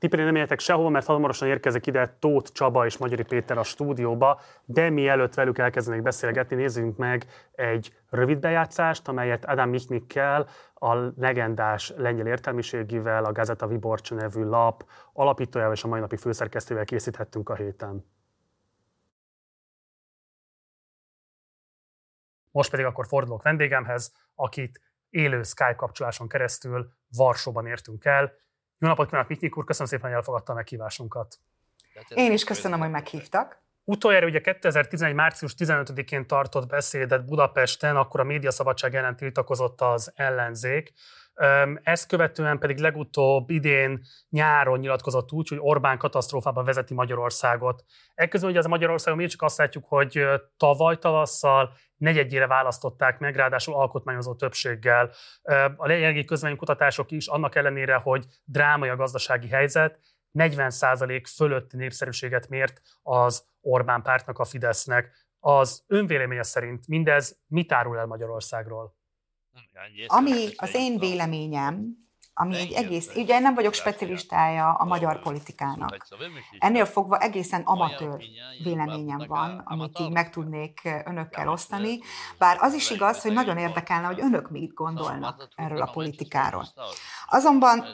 Ti 0.00 0.16
nem 0.16 0.36
éltek 0.36 0.58
sehova, 0.58 0.88
mert 0.88 1.06
hamarosan 1.06 1.48
érkezik 1.48 1.86
ide 1.86 2.16
Tóth 2.18 2.52
Csaba 2.52 2.86
és 2.86 2.98
Magyari 2.98 3.22
Péter 3.22 3.58
a 3.58 3.62
stúdióba, 3.62 4.40
de 4.64 4.90
mielőtt 4.90 5.34
velük 5.34 5.58
elkezdenék 5.58 6.02
beszélgetni, 6.02 6.56
nézzünk 6.56 6.96
meg 6.96 7.26
egy 7.52 7.94
rövid 8.10 8.38
bejátszást, 8.38 9.08
amelyet 9.08 9.44
Adam 9.44 9.68
Michnikkel, 9.68 10.48
a 10.74 10.94
legendás 11.16 11.92
lengyel 11.96 12.26
értelmiségivel, 12.26 13.24
a 13.24 13.32
Gazeta 13.32 13.66
Viborcs 13.66 14.14
nevű 14.14 14.42
lap 14.42 14.84
alapítójával 15.12 15.74
és 15.74 15.84
a 15.84 15.88
mai 15.88 16.00
napi 16.00 16.16
főszerkesztővel 16.16 16.84
készíthettünk 16.84 17.48
a 17.48 17.54
héten. 17.54 18.04
Most 22.50 22.70
pedig 22.70 22.84
akkor 22.84 23.06
fordulok 23.06 23.42
vendégemhez, 23.42 24.12
akit 24.34 24.80
élő 25.10 25.42
Skype 25.42 25.74
kapcsoláson 25.74 26.28
keresztül 26.28 26.92
Varsóban 27.16 27.66
értünk 27.66 28.04
el. 28.04 28.32
Jó 28.82 28.88
napot 28.88 29.06
kívánok, 29.06 29.28
Miknik 29.28 29.56
úr, 29.56 29.64
köszönöm 29.64 29.88
szépen, 29.88 30.06
hogy 30.06 30.16
elfogadta 30.18 30.52
a 30.52 30.54
meghívásunkat. 30.54 31.38
Én 32.08 32.32
is 32.32 32.44
köszönöm, 32.44 32.78
hogy 32.78 32.90
meghívtak. 32.90 33.62
Utoljára 33.84 34.26
ugye 34.26 34.40
2011. 34.40 35.14
március 35.14 35.54
15-én 35.58 36.26
tartott 36.26 36.68
beszédet 36.68 37.24
Budapesten, 37.24 37.96
akkor 37.96 38.20
a 38.20 38.24
médiaszabadság 38.24 38.94
ellen 38.94 39.16
tiltakozott 39.16 39.80
az 39.80 40.12
ellenzék. 40.14 40.92
Ezt 41.82 42.08
követően 42.08 42.58
pedig 42.58 42.78
legutóbb 42.78 43.50
idén 43.50 44.02
nyáron 44.28 44.78
nyilatkozott 44.78 45.32
úgy, 45.32 45.48
hogy 45.48 45.58
Orbán 45.60 45.98
katasztrófában 45.98 46.64
vezeti 46.64 46.94
Magyarországot. 46.94 47.84
Ekközben 48.14 48.50
ugye 48.50 48.58
az 48.58 48.64
a 48.64 48.68
Magyarországon 48.68 49.18
mi 49.18 49.26
csak 49.26 49.42
azt 49.42 49.58
látjuk, 49.58 49.84
hogy 49.88 50.24
tavaly 50.56 50.98
tavasszal 50.98 51.72
negyedjére 52.00 52.46
választották 52.46 53.18
meg, 53.18 53.36
ráadásul 53.36 53.74
alkotmányozó 53.74 54.34
többséggel. 54.34 55.10
A 55.76 55.90
jelenlegi 55.90 56.24
közvénykutatások 56.24 57.10
is, 57.10 57.26
annak 57.26 57.54
ellenére, 57.54 57.94
hogy 57.94 58.24
drámai 58.44 58.88
a 58.88 58.96
gazdasági 58.96 59.48
helyzet, 59.48 60.00
40% 60.38 61.22
fölötti 61.34 61.76
népszerűséget 61.76 62.48
mért 62.48 62.80
az 63.02 63.48
Orbán 63.60 64.02
pártnak, 64.02 64.38
a 64.38 64.44
Fidesznek. 64.44 65.28
Az 65.38 65.84
önvéleménye 65.86 66.42
szerint 66.42 66.86
mindez 66.86 67.40
mit 67.46 67.72
árul 67.72 67.98
el 67.98 68.06
Magyarországról? 68.06 68.96
Ami 70.06 70.48
az 70.56 70.74
én 70.74 70.98
véleményem, 70.98 71.96
ami 72.34 72.56
egy 72.56 72.72
egész, 72.72 73.10
ugye 73.14 73.38
nem 73.38 73.54
vagyok 73.54 73.74
specialistája 73.74 74.72
a 74.72 74.84
magyar 74.84 75.20
politikának. 75.20 76.06
Ennél 76.58 76.84
fogva 76.84 77.18
egészen 77.18 77.62
amatőr 77.64 78.24
véleményem 78.62 79.24
van, 79.26 79.62
amit 79.64 79.98
így 79.98 80.10
meg 80.10 80.30
tudnék 80.30 80.80
önökkel 81.04 81.48
osztani, 81.48 81.98
bár 82.38 82.56
az 82.60 82.74
is 82.74 82.90
igaz, 82.90 83.22
hogy 83.22 83.32
nagyon 83.32 83.56
érdekelne, 83.56 84.06
hogy 84.06 84.20
önök 84.20 84.50
mit 84.50 84.74
gondolnak 84.74 85.48
erről 85.56 85.80
a 85.80 85.90
politikáról. 85.90 86.66
Azonban, 87.28 87.84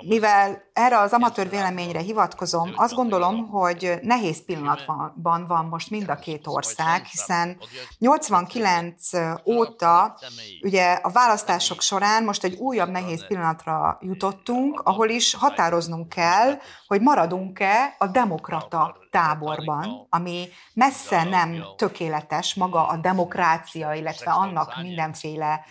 mivel 0.00 0.62
erre 0.72 0.98
az 0.98 1.12
amatőr 1.12 1.48
véleményre 1.48 2.00
hivatkozom, 2.00 2.72
azt 2.74 2.94
gondolom, 2.94 3.48
hogy 3.48 3.98
nehéz 4.02 4.44
pillanatban 4.44 5.46
van 5.46 5.64
most 5.64 5.90
mind 5.90 6.08
a 6.08 6.14
két 6.14 6.46
ország, 6.46 7.04
hiszen 7.04 7.58
89 7.98 9.10
óta 9.44 10.18
ugye 10.62 10.92
a 10.92 11.10
választások 11.10 11.80
során 11.80 12.24
most 12.24 12.44
egy 12.44 12.54
újabb 12.54 12.88
nehéz 12.88 13.26
pillanatra 13.26 13.79
jutottunk, 14.00 14.80
ahol 14.80 15.08
is 15.08 15.34
határoznunk 15.34 16.08
kell, 16.08 16.58
hogy 16.86 17.00
maradunk-e 17.00 17.94
a 17.98 18.06
demokrata 18.06 18.99
táborban, 19.10 20.06
ami 20.10 20.48
messze 20.74 21.24
nem 21.24 21.64
tökéletes 21.76 22.54
maga 22.54 22.86
a 22.86 22.96
demokrácia, 22.96 23.92
illetve 23.92 24.30
annak 24.30 24.82
mindenféle 24.82 25.64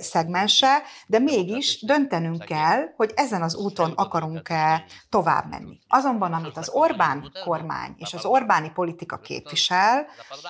szegmense, 0.00 0.82
de 1.06 1.18
mégis 1.18 1.84
döntenünk 1.84 2.44
kell, 2.44 2.92
hogy 2.96 3.12
ezen 3.14 3.42
az 3.42 3.54
úton 3.54 3.92
akarunk-e 3.96 4.84
tovább 5.08 5.50
menni. 5.50 5.78
Azonban, 5.88 6.32
amit 6.32 6.56
az 6.56 6.68
Orbán 6.68 7.32
kormány 7.44 7.94
és 7.96 8.14
az 8.14 8.24
Orbáni 8.24 8.70
politika 8.70 9.18
képvisel, 9.18 10.06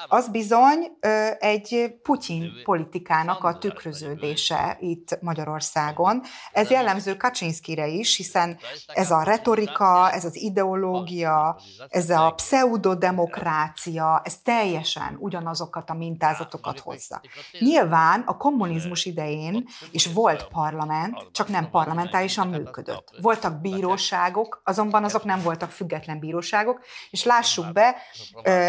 az 0.08 0.28
bizony 0.28 0.92
egy 1.38 1.94
Putyin 2.02 2.52
politikának 2.64 3.44
a 3.44 3.58
tükröződése 3.58 4.76
itt 4.80 5.18
Magyarországon. 5.20 6.22
Ez 6.52 6.70
jellemző 6.70 7.16
Kaczynszkire 7.16 7.86
is, 7.86 8.16
hiszen 8.16 8.58
ez 8.86 9.10
a 9.10 9.22
retorika, 9.22 10.10
ez 10.10 10.24
az 10.24 10.36
ideológia, 10.36 11.58
ez 11.88 12.10
a 12.10 12.23
a 12.26 12.34
pseudodemokrácia, 12.34 14.20
ez 14.24 14.36
teljesen 14.42 15.16
ugyanazokat 15.18 15.90
a 15.90 15.94
mintázatokat 15.94 16.80
hozza. 16.80 17.20
Nyilván 17.58 18.22
a 18.26 18.36
kommunizmus 18.36 19.04
idején 19.04 19.66
is 19.90 20.06
volt 20.06 20.44
parlament, 20.44 21.26
csak 21.32 21.48
nem 21.48 21.70
parlamentárisan 21.70 22.48
működött. 22.48 23.10
Voltak 23.20 23.60
bíróságok, 23.60 24.60
azonban 24.64 25.04
azok 25.04 25.24
nem 25.24 25.42
voltak 25.42 25.70
független 25.70 26.18
bíróságok, 26.18 26.80
és 27.10 27.24
lássuk 27.24 27.72
be, 27.72 27.96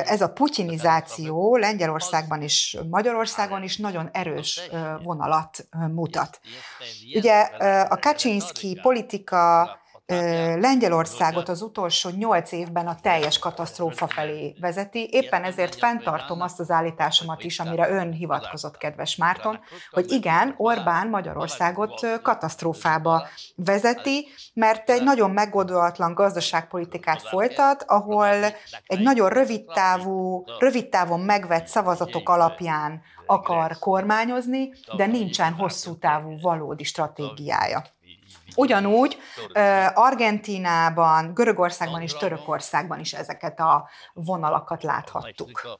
ez 0.06 0.22
a 0.22 0.34
putyinizáció 0.34 1.56
Lengyelországban 1.56 2.42
és 2.42 2.78
Magyarországon 2.90 3.64
is 3.64 3.78
nagyon 3.78 4.10
erős 4.12 4.62
vonalat 5.04 5.68
mutat. 5.94 6.40
Ugye 7.16 7.42
a 7.90 7.98
Kaczynszki 7.98 8.80
politika 8.82 9.70
Lengyelországot 10.60 11.50
az 11.50 11.62
utolsó 11.62 12.10
nyolc 12.10 12.52
évben 12.52 12.88
a 12.88 12.96
teljes 13.02 13.40
katasztrófa 13.40 14.08
felé 14.08 14.56
vezeti. 14.60 15.10
Éppen 15.12 15.44
ezért 15.44 15.76
fenntartom 15.76 16.42
azt 16.42 16.60
az 16.60 16.72
állításomat 16.72 17.44
is, 17.44 17.60
amire 17.60 17.90
ön 17.90 18.12
hivatkozott, 18.12 18.78
kedves 18.78 19.16
Márton, 19.16 19.60
hogy 19.92 20.12
igen, 20.12 20.54
Orbán 20.58 21.08
Magyarországot 21.08 22.22
katasztrófába 22.22 23.28
vezeti, 23.56 24.28
mert 24.54 24.90
egy 24.90 25.04
nagyon 25.04 25.32
megoldolatlan 25.32 26.14
gazdaságpolitikát 26.14 27.22
folytat, 27.22 27.84
ahol 27.88 28.34
egy 28.86 29.00
nagyon 29.00 29.30
rövid 29.30 29.66
távú, 29.66 30.44
rövid 30.60 30.90
távon 30.90 31.20
megvett 31.20 31.68
szavazatok 31.68 32.30
alapján 32.30 33.02
akar 33.26 33.78
kormányozni, 33.80 34.72
de 34.96 35.06
nincsen 35.06 35.54
hosszú 35.54 35.98
távú 35.98 36.40
valódi 36.42 36.84
stratégiája. 36.84 37.84
Ugyanúgy 38.56 39.18
Argentínában, 39.94 41.34
Görögországban 41.34 42.02
és 42.02 42.14
Törökországban 42.14 43.00
is 43.00 43.14
ezeket 43.14 43.60
a 43.60 43.90
vonalakat 44.14 44.84
láthattuk. 44.84 45.80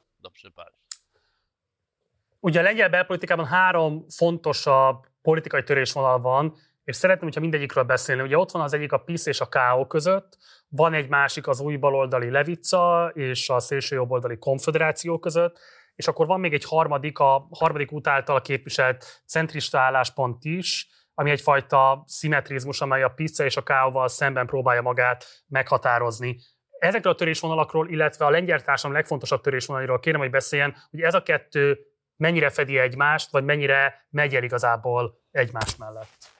Ugye 2.40 2.60
a 2.60 2.62
lengyel 2.62 2.88
belpolitikában 2.88 3.46
három 3.46 4.04
fontosabb 4.08 5.06
politikai 5.22 5.62
törésvonal 5.62 6.20
van, 6.20 6.54
és 6.84 6.96
szeretném, 6.96 7.24
hogyha 7.24 7.40
mindegyikről 7.40 7.84
beszélni. 7.84 8.22
Ugye 8.22 8.38
ott 8.38 8.50
van 8.50 8.62
az 8.62 8.72
egyik 8.72 8.92
a 8.92 8.98
PISZ 8.98 9.26
és 9.26 9.40
a 9.40 9.48
KO 9.48 9.86
között, 9.86 10.36
van 10.68 10.94
egy 10.94 11.08
másik 11.08 11.46
az 11.46 11.60
új 11.60 11.76
baloldali 11.76 12.30
Levica 12.30 13.10
és 13.14 13.48
a 13.48 13.60
szélső 13.60 13.94
jobboldali 13.96 14.38
konfederáció 14.38 15.18
között, 15.18 15.58
és 15.94 16.08
akkor 16.08 16.26
van 16.26 16.40
még 16.40 16.52
egy 16.52 16.64
harmadik, 16.64 17.18
a 17.18 17.48
harmadik 17.50 17.92
út 17.92 18.06
által 18.06 18.40
képviselt 18.40 19.22
centrista 19.26 19.78
álláspont 19.78 20.44
is, 20.44 20.88
ami 21.18 21.30
egyfajta 21.30 22.02
szimmetrizmus, 22.06 22.80
amely 22.80 23.02
a 23.02 23.08
pizza 23.08 23.44
és 23.44 23.56
a 23.56 23.62
káóval 23.62 24.08
szemben 24.08 24.46
próbálja 24.46 24.82
magát 24.82 25.44
meghatározni. 25.46 26.36
Ezekről 26.78 27.12
a 27.12 27.16
törésvonalakról, 27.16 27.88
illetve 27.88 28.24
a 28.24 28.30
lengyel 28.30 28.62
társadalom 28.62 28.96
legfontosabb 28.96 29.40
törésvonalairól 29.40 30.00
kérem, 30.00 30.20
hogy 30.20 30.30
beszéljen, 30.30 30.76
hogy 30.90 31.00
ez 31.00 31.14
a 31.14 31.22
kettő 31.22 31.78
mennyire 32.16 32.50
fedi 32.50 32.78
egymást, 32.78 33.30
vagy 33.30 33.44
mennyire 33.44 34.06
megy 34.10 34.34
el 34.34 34.42
igazából 34.42 35.20
egymás 35.30 35.76
mellett. 35.76 36.34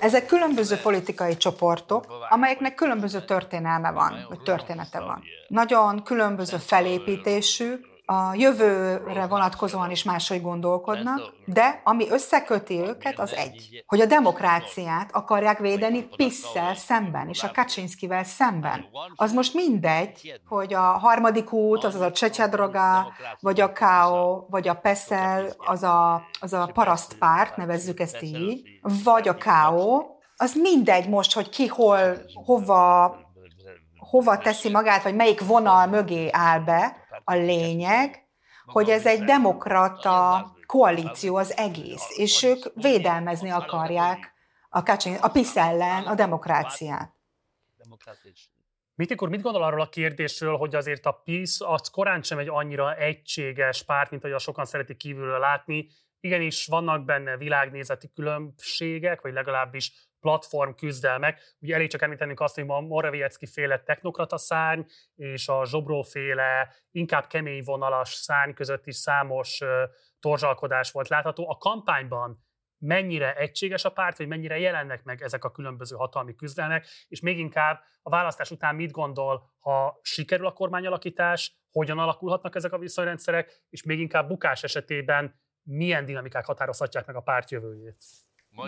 Ezek 0.00 0.26
különböző 0.26 0.76
politikai 0.76 1.36
csoportok, 1.36 2.06
amelyeknek 2.28 2.74
különböző 2.74 3.20
történelme 3.20 3.90
van, 3.90 4.26
vagy 4.28 4.42
története 4.42 5.00
van. 5.00 5.22
Nagyon 5.48 6.02
különböző 6.02 6.56
felépítésű, 6.56 7.74
a 8.06 8.34
jövőre 8.34 9.26
vonatkozóan 9.26 9.90
is 9.90 10.02
máshogy 10.02 10.42
gondolkodnak, 10.42 11.20
de 11.44 11.80
ami 11.84 12.10
összeköti 12.10 12.78
őket, 12.78 13.18
az 13.18 13.34
egy, 13.34 13.84
hogy 13.86 14.00
a 14.00 14.06
demokráciát 14.06 15.10
akarják 15.12 15.58
védeni 15.58 16.08
Pisszel 16.16 16.74
szemben, 16.74 17.28
és 17.28 17.42
a 17.42 17.50
Kaczynszkivel 17.54 18.24
szemben. 18.24 18.84
Az 19.14 19.32
most 19.32 19.54
mindegy, 19.54 20.40
hogy 20.48 20.74
a 20.74 20.80
harmadik 20.80 21.52
út, 21.52 21.84
az 21.84 21.94
a 21.94 22.12
Csecsedroga, 22.12 23.12
vagy 23.40 23.60
a 23.60 23.72
KO, 23.72 24.44
vagy 24.48 24.68
a 24.68 24.74
Peszel, 24.74 25.52
az 25.56 25.82
a, 25.82 26.26
az 26.40 26.52
a 26.52 26.70
parasztpárt, 26.74 27.56
nevezzük 27.56 28.00
ezt 28.00 28.22
így, 28.22 28.68
vagy 29.04 29.28
a 29.28 29.36
KO, 29.36 30.04
az 30.36 30.54
mindegy 30.54 31.08
most, 31.08 31.34
hogy 31.34 31.48
ki 31.48 31.66
hol, 31.66 31.98
hova, 32.44 33.16
hova 33.98 34.38
teszi 34.38 34.70
magát, 34.70 35.02
vagy 35.02 35.14
melyik 35.14 35.46
vonal 35.46 35.86
mögé 35.86 36.28
áll 36.32 36.60
be, 36.60 37.05
a 37.28 37.34
lényeg, 37.34 38.26
hogy 38.64 38.90
ez 38.90 39.06
egy 39.06 39.24
demokrata 39.24 40.46
koalíció 40.66 41.36
az 41.36 41.56
egész, 41.56 42.06
és 42.16 42.42
ők 42.42 42.64
védelmezni 42.74 43.50
akarják 43.50 44.32
a, 44.68 44.82
Kacsin, 44.82 45.14
a 45.20 45.28
PISZ 45.28 45.56
ellen 45.56 46.02
a 46.02 46.14
demokráciát. 46.14 47.14
Mit, 48.94 49.28
mit 49.28 49.42
gondol 49.42 49.62
arról 49.62 49.80
a 49.80 49.88
kérdésről, 49.88 50.56
hogy 50.56 50.74
azért 50.74 51.06
a 51.06 51.12
PISZ 51.12 51.60
az 51.60 51.88
korán 51.88 52.22
sem 52.22 52.38
egy 52.38 52.48
annyira 52.48 52.96
egységes 52.96 53.82
párt, 53.82 54.10
mint 54.10 54.22
ahogy 54.22 54.36
a 54.36 54.38
sokan 54.38 54.64
szeretik 54.64 54.96
kívülről 54.96 55.38
látni. 55.38 55.88
Igenis 56.20 56.66
vannak 56.66 57.04
benne 57.04 57.36
világnézeti 57.36 58.10
különbségek, 58.14 59.20
vagy 59.20 59.32
legalábbis 59.32 59.92
platform 60.26 60.70
küzdelmek. 60.70 61.56
Ugye 61.60 61.74
elég 61.74 61.90
csak 61.90 62.02
említenünk 62.02 62.40
azt, 62.40 62.54
hogy 62.54 62.64
a 62.66 62.80
Morawiecki 62.80 63.46
féle 63.46 63.82
technokrata 63.82 64.38
szárny 64.38 64.80
és 65.14 65.48
a 65.48 65.64
Zsobró 65.64 66.02
féle 66.02 66.74
inkább 66.90 67.26
kemény 67.26 67.62
vonalas 67.64 68.12
szárny 68.12 68.52
között 68.52 68.86
is 68.86 68.96
számos 68.96 69.60
torzsalkodás 70.20 70.90
volt 70.90 71.08
látható. 71.08 71.50
A 71.50 71.56
kampányban 71.56 72.44
mennyire 72.78 73.34
egységes 73.34 73.84
a 73.84 73.92
párt, 73.92 74.18
vagy 74.18 74.26
mennyire 74.26 74.58
jelennek 74.58 75.04
meg 75.04 75.22
ezek 75.22 75.44
a 75.44 75.50
különböző 75.50 75.96
hatalmi 75.96 76.34
küzdelmek, 76.34 76.86
és 77.08 77.20
még 77.20 77.38
inkább 77.38 77.80
a 78.02 78.10
választás 78.10 78.50
után 78.50 78.74
mit 78.74 78.90
gondol, 78.90 79.54
ha 79.58 79.98
sikerül 80.02 80.46
a 80.46 80.52
kormányalakítás, 80.52 81.56
hogyan 81.70 81.98
alakulhatnak 81.98 82.54
ezek 82.54 82.72
a 82.72 82.78
viszonyrendszerek, 82.78 83.62
és 83.68 83.82
még 83.82 84.00
inkább 84.00 84.28
bukás 84.28 84.62
esetében 84.62 85.40
milyen 85.62 86.04
dinamikák 86.04 86.44
határozhatják 86.44 87.06
meg 87.06 87.16
a 87.16 87.20
párt 87.20 87.50
jövőjét. 87.50 88.04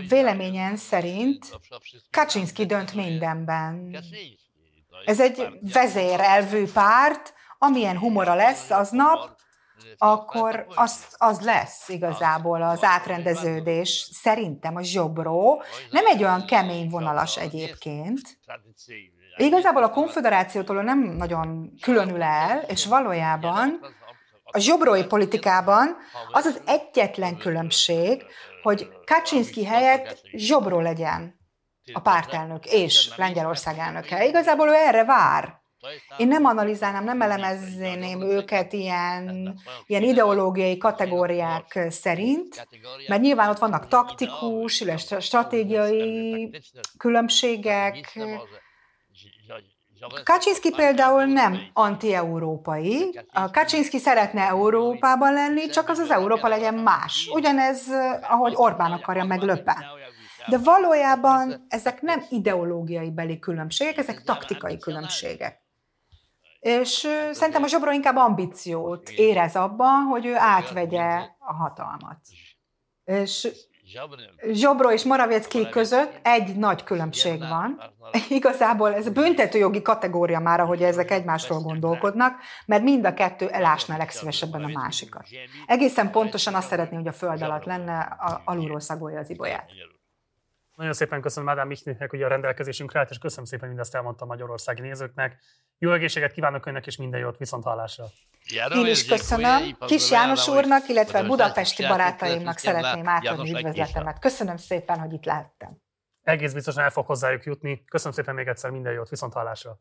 Véleményen 0.09 0.77
szerint 0.77 1.59
Kaczynski 2.11 2.67
dönt 2.67 2.95
mindenben. 2.95 3.97
Ez 5.05 5.21
egy 5.21 5.49
vezérelvű 5.73 6.65
párt, 6.73 7.35
amilyen 7.59 7.99
humora 7.99 8.35
lesz 8.35 8.71
aznap, 8.71 9.37
akkor 9.99 10.67
az, 10.75 11.05
az 11.17 11.41
lesz 11.41 11.89
igazából 11.89 12.63
az 12.63 12.85
átrendeződés. 12.85 14.09
Szerintem 14.13 14.77
a 14.77 14.83
zsobró 14.83 15.63
nem 15.91 16.07
egy 16.07 16.23
olyan 16.23 16.47
kemény 16.47 16.89
vonalas 16.89 17.37
egyébként. 17.37 18.39
Igazából 19.37 19.83
a 19.83 19.91
konfederációtól 19.91 20.83
nem 20.83 20.99
nagyon 20.99 21.73
különül 21.81 22.23
el, 22.23 22.59
és 22.59 22.87
valójában 22.87 23.81
a 24.45 24.59
zsobrói 24.59 25.05
politikában 25.05 25.97
az 26.33 26.45
az 26.45 26.61
egyetlen 26.67 27.37
különbség, 27.37 28.25
hogy 28.63 28.89
Kaczynski 29.05 29.65
helyett 29.65 30.21
Zsobró 30.33 30.81
legyen 30.81 31.39
a 31.93 32.01
pártelnök 32.01 32.67
és 32.67 33.11
Lengyelország 33.17 33.79
elnöke. 33.79 34.27
Igazából 34.27 34.69
ő 34.69 34.75
erre 34.75 35.05
vár. 35.05 35.57
Én 36.17 36.29
nem 36.29 36.45
analizálnám, 36.45 37.05
nem 37.05 37.23
elemezném 37.23 38.21
őket 38.23 38.73
ilyen, 38.73 39.55
ilyen 39.87 40.03
ideológiai 40.03 40.77
kategóriák 40.77 41.79
szerint, 41.89 42.67
mert 43.09 43.21
nyilván 43.21 43.49
ott 43.49 43.59
vannak 43.59 43.89
taktikus, 43.89 44.81
illetve 44.81 45.21
stratégiai 45.21 46.51
különbségek, 46.97 48.19
Kaczynski 50.25 50.71
például 50.71 51.25
nem 51.25 51.59
anti-európai. 51.73 53.19
Kaczynski 53.53 53.99
szeretne 53.99 54.43
Európában 54.47 55.33
lenni, 55.33 55.67
csak 55.67 55.89
az 55.89 55.99
az 55.99 56.11
Európa 56.11 56.49
legyen 56.49 56.75
más. 56.75 57.29
Ugyanez, 57.33 57.89
ahogy 58.23 58.53
Orbán 58.57 58.93
akarja 58.93 59.25
meg 59.25 59.43
Löpen. 59.43 59.85
De 60.47 60.59
valójában 60.59 61.67
ezek 61.69 62.01
nem 62.01 62.25
ideológiai 62.29 63.11
beli 63.11 63.39
különbségek, 63.39 63.97
ezek 63.97 64.23
taktikai 64.23 64.79
különbségek. 64.79 65.63
És 66.61 67.09
szerintem 67.33 67.63
a 67.63 67.67
Zsobró 67.67 67.91
inkább 67.91 68.17
ambíciót 68.17 69.09
érez 69.09 69.57
abban, 69.57 70.03
hogy 70.03 70.27
ő 70.27 70.37
átvegye 70.37 71.29
a 71.39 71.53
hatalmat. 71.55 72.19
És 73.05 73.49
Zsobro 74.53 74.93
és 74.93 75.05
Morawiecki 75.05 75.69
között 75.69 76.21
egy 76.23 76.57
nagy 76.57 76.85
különbség 76.85 77.39
van. 77.39 77.81
Igazából 78.29 78.95
ez 78.95 79.07
a 79.07 79.11
büntetőjogi 79.11 79.83
kategória 79.83 80.41
már, 80.41 80.61
ahogy 80.61 80.83
ezek 80.83 81.11
egymásról 81.11 81.61
gondolkodnak, 81.61 82.37
mert 82.67 82.83
mind 82.83 83.05
a 83.05 83.15
kettő 83.15 83.49
elásna 83.49 83.97
legszívesebben 83.97 84.65
a 84.65 84.69
másikat. 84.69 85.27
Egészen 85.67 86.11
pontosan 86.11 86.55
azt 86.55 86.69
szeretné, 86.69 86.97
hogy 86.97 87.09
a 87.09 87.13
föld 87.13 87.43
alatt 87.43 87.65
lenne, 87.65 88.17
alulról 88.45 88.81
szagolja 88.81 89.19
az 89.19 89.31
ibolyát. 89.31 89.71
Nagyon 90.79 90.93
szépen 90.93 91.21
köszönöm 91.21 91.49
Ádám 91.49 91.67
Michniknek, 91.67 92.11
hogy 92.11 92.23
a 92.23 92.29
rendelkezésünkre 92.29 92.99
állt, 92.99 93.11
és 93.11 93.19
köszönöm 93.19 93.45
szépen, 93.45 93.69
mindezt 93.69 93.95
elmondta 93.95 94.25
a 94.25 94.27
magyarországi 94.27 94.81
nézőknek. 94.81 95.39
Jó 95.79 95.93
egészséget 95.93 96.33
kívánok 96.33 96.67
önnek, 96.67 96.87
és 96.87 96.97
minden 96.97 97.21
jót 97.21 97.37
viszont 97.37 97.65
hallásra. 97.65 98.05
Én 98.75 98.87
is 98.87 99.07
köszönöm. 99.07 99.77
Kis 99.79 100.11
János 100.11 100.49
úrnak, 100.49 100.89
illetve 100.89 101.23
budapesti 101.23 101.87
barátaimnak 101.87 102.59
szeretném 102.59 103.09
átadni 103.09 103.51
üdvözletemet. 103.51 104.19
Köszönöm 104.19 104.57
szépen, 104.57 104.99
hogy 105.01 105.13
itt 105.13 105.25
lehettem. 105.25 105.71
Egész 106.23 106.53
biztosan 106.53 106.83
el 106.83 106.91
fog 106.91 107.07
hozzájuk 107.07 107.45
jutni. 107.45 107.85
Köszönöm 107.85 108.13
szépen 108.13 108.35
még 108.35 108.47
egyszer, 108.47 108.71
minden 108.71 108.93
jót, 108.93 109.09
viszont 109.09 109.33
hallásra. 109.33 109.81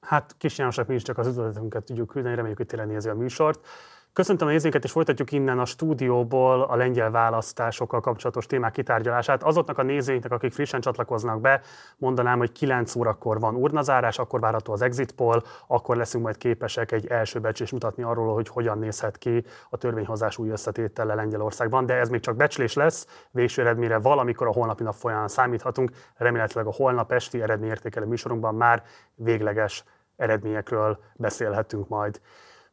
Hát 0.00 0.34
Kis 0.38 0.58
Jánosnak 0.58 0.86
mi 0.86 0.94
is 0.94 1.02
csak 1.02 1.18
az 1.18 1.26
üdvözletünket 1.26 1.84
tudjuk 1.84 2.08
küldeni, 2.08 2.34
reméljük, 2.34 2.58
hogy 2.58 2.66
tényleg 2.66 2.88
nézi 2.88 3.08
a 3.08 3.14
műsort. 3.14 3.66
Köszöntöm 4.14 4.48
a 4.48 4.50
nézőinket, 4.50 4.84
és 4.84 4.90
folytatjuk 4.90 5.32
innen 5.32 5.58
a 5.58 5.64
stúdióból 5.64 6.62
a 6.62 6.76
lengyel 6.76 7.10
választásokkal 7.10 8.00
kapcsolatos 8.00 8.46
témák 8.46 8.72
kitárgyalását. 8.72 9.42
Azoknak 9.42 9.78
a 9.78 9.82
nézőinknek, 9.82 10.32
akik 10.32 10.52
frissen 10.52 10.80
csatlakoznak 10.80 11.40
be, 11.40 11.60
mondanám, 11.96 12.38
hogy 12.38 12.52
9 12.52 12.96
órakor 12.96 13.40
van 13.40 13.54
urnazárás, 13.54 14.18
akkor 14.18 14.40
várható 14.40 14.72
az 14.72 14.82
exit 14.82 15.12
poll, 15.12 15.42
akkor 15.66 15.96
leszünk 15.96 16.24
majd 16.24 16.36
képesek 16.36 16.92
egy 16.92 17.06
első 17.06 17.38
becslés 17.38 17.70
mutatni 17.70 18.02
arról, 18.02 18.34
hogy 18.34 18.48
hogyan 18.48 18.78
nézhet 18.78 19.18
ki 19.18 19.44
a 19.70 19.76
törvényhozás 19.76 20.38
új 20.38 20.48
összetétele 20.48 21.14
Lengyelországban. 21.14 21.86
De 21.86 21.94
ez 21.94 22.08
még 22.08 22.20
csak 22.20 22.36
becslés 22.36 22.74
lesz, 22.74 23.06
végső 23.30 23.62
eredményre 23.62 23.98
valamikor 23.98 24.46
a 24.46 24.52
holnapi 24.52 24.82
nap 24.82 24.94
folyamán 24.94 25.28
számíthatunk. 25.28 25.90
Remélhetőleg 26.16 26.66
a 26.66 26.72
holnap 26.72 27.12
esti 27.12 27.42
eredményértékelő 27.42 28.06
műsorunkban 28.06 28.54
már 28.54 28.82
végleges 29.14 29.84
eredményekről 30.16 30.98
beszélhetünk 31.14 31.88
majd. 31.88 32.20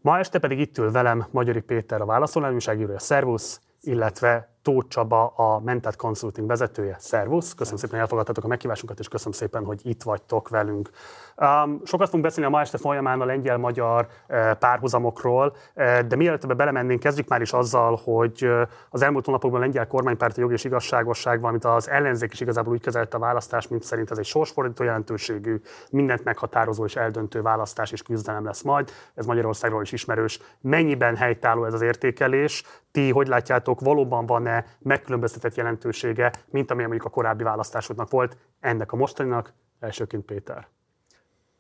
Ma 0.02 0.20
este 0.20 0.40
pedig 0.40 0.60
itt 0.60 0.78
ül 0.78 0.92
velem 0.92 1.26
Magyari 1.32 1.60
Péter 1.62 2.02
a 2.02 2.06
válaszolás 2.06 2.54
újságírója, 2.54 3.00
szervusz, 3.00 3.62
illetve 3.82 4.50
Tóth 4.62 4.88
Csaba, 4.88 5.28
a 5.28 5.60
Mentat 5.60 5.96
Consulting 5.96 6.48
vezetője. 6.48 6.96
Szervusz, 7.00 7.54
köszönöm 7.54 7.80
szépen, 7.80 7.94
hogy 7.94 8.02
elfogadtatok 8.04 8.44
a 8.44 8.48
meghívásunkat, 8.48 9.00
és 9.00 9.08
köszönöm 9.08 9.34
szépen, 9.34 9.64
hogy 9.66 9.82
itt 9.84 10.04
vagytok 10.04 10.50
velünk. 10.50 10.90
Um, 11.36 11.82
sokat 11.86 12.06
fogunk 12.06 12.24
beszélni 12.24 12.50
a 12.50 12.52
ma 12.52 12.60
este 12.60 12.78
folyamán 12.78 13.22
a 13.22 13.26
lengyel-magyar 13.26 14.08
uh, 14.30 14.52
párhuzamokról, 14.52 15.56
uh, 15.76 16.00
de 16.00 16.16
mielőtt 16.16 16.44
ebbe 16.44 16.54
belemennénk, 16.54 17.00
kezdjük 17.00 17.28
már 17.28 17.42
is 17.42 17.54
azzal, 17.54 18.00
hogy 18.04 18.46
uh, 18.46 18.62
az 18.90 19.02
elmúlt 19.02 19.26
hónapokban 19.26 19.60
a 19.60 19.64
lengyel 19.64 19.88
kormánypárt 19.88 20.38
a 20.38 20.42
jog 20.42 20.52
és 20.52 20.64
igazságosság, 20.64 21.40
valamint 21.40 21.66
az 21.66 21.90
ellenzék 21.90 22.34
is 22.34 22.40
igazából 22.40 22.74
úgy 22.74 22.82
kezelte 22.82 23.18
a 23.18 23.20
választást, 23.20 23.70
mint 23.70 23.84
szerint 23.84 24.12
ez 24.12 24.18
egy 24.18 24.26
sorsfordító 24.26 24.84
jelentőségű, 24.84 25.62
mindent 25.90 26.24
meghatározó 26.24 26.86
és 26.86 26.96
eldöntő 26.96 27.42
választás 27.42 27.92
és 27.92 28.02
küzdelem 28.02 28.46
lesz 28.46 28.62
majd. 28.62 28.92
Ez 29.16 29.26
Magyarországról 29.26 29.82
is 29.82 29.92
ismerős. 29.92 30.40
Mennyiben 30.62 31.16
helytálló 31.16 31.66
ez 31.66 31.74
az 31.74 31.82
értékelés? 31.82 32.64
Ti 32.92 33.12
hogy 33.12 33.28
látjátok, 33.28 33.80
valóban 33.80 34.26
van 34.26 34.42
van-e 34.42 34.66
megkülönböztetett 34.80 35.56
jelentősége, 35.56 36.32
mint 36.50 36.72
amilyen 36.72 36.90
mondjuk 36.90 37.12
a 37.12 37.16
korábbi 37.16 37.44
választásoknak 37.44 38.10
volt, 38.10 38.38
ennek 38.60 38.92
a 38.92 38.96
mostaninak, 38.96 39.54
elsőként 39.80 40.26
Péter. 40.26 40.68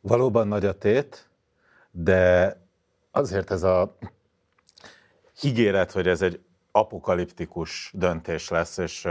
Valóban 0.01 0.47
nagy 0.47 0.65
a 0.65 0.77
tét, 0.77 1.29
de 1.91 2.55
azért 3.11 3.51
ez 3.51 3.63
a 3.63 3.97
ígéret, 5.41 5.91
hogy 5.91 6.07
ez 6.07 6.21
egy 6.21 6.41
apokaliptikus 6.71 7.91
döntés 7.93 8.49
lesz, 8.49 8.77
és 8.77 9.07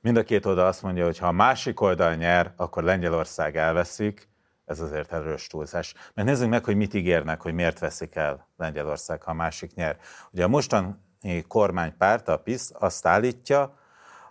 mind 0.00 0.16
a 0.16 0.22
két 0.22 0.46
oldal 0.46 0.66
azt 0.66 0.82
mondja, 0.82 1.04
hogy 1.04 1.18
ha 1.18 1.26
a 1.26 1.32
másik 1.32 1.80
oldal 1.80 2.14
nyer, 2.14 2.52
akkor 2.56 2.82
Lengyelország 2.82 3.56
elveszik, 3.56 4.28
ez 4.64 4.80
azért 4.80 5.12
erős 5.12 5.46
túlzás. 5.46 5.94
Mert 6.14 6.28
nézzük 6.28 6.48
meg, 6.48 6.64
hogy 6.64 6.76
mit 6.76 6.94
ígérnek, 6.94 7.40
hogy 7.40 7.54
miért 7.54 7.78
veszik 7.78 8.14
el 8.14 8.46
Lengyelország, 8.56 9.22
ha 9.22 9.30
a 9.30 9.34
másik 9.34 9.74
nyer. 9.74 9.98
Ugye 10.30 10.44
a 10.44 10.48
mostan 10.48 11.04
kormánypárt, 11.48 12.28
a 12.28 12.38
PISZ 12.38 12.72
azt 12.78 13.06
állítja, 13.06 13.78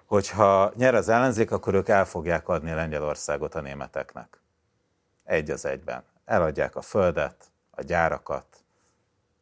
hogy 0.05 0.29
ha 0.29 0.71
nyer 0.75 0.95
az 0.95 1.09
ellenzék, 1.09 1.51
akkor 1.51 1.73
ők 1.73 1.87
el 1.87 2.05
fogják 2.05 2.47
adni 2.47 2.71
Lengyelországot 2.71 3.55
a 3.55 3.61
németeknek. 3.61 4.38
Egy 5.29 5.51
az 5.51 5.65
egyben. 5.65 6.03
Eladják 6.25 6.75
a 6.75 6.81
földet, 6.81 7.51
a 7.71 7.81
gyárakat, 7.81 8.45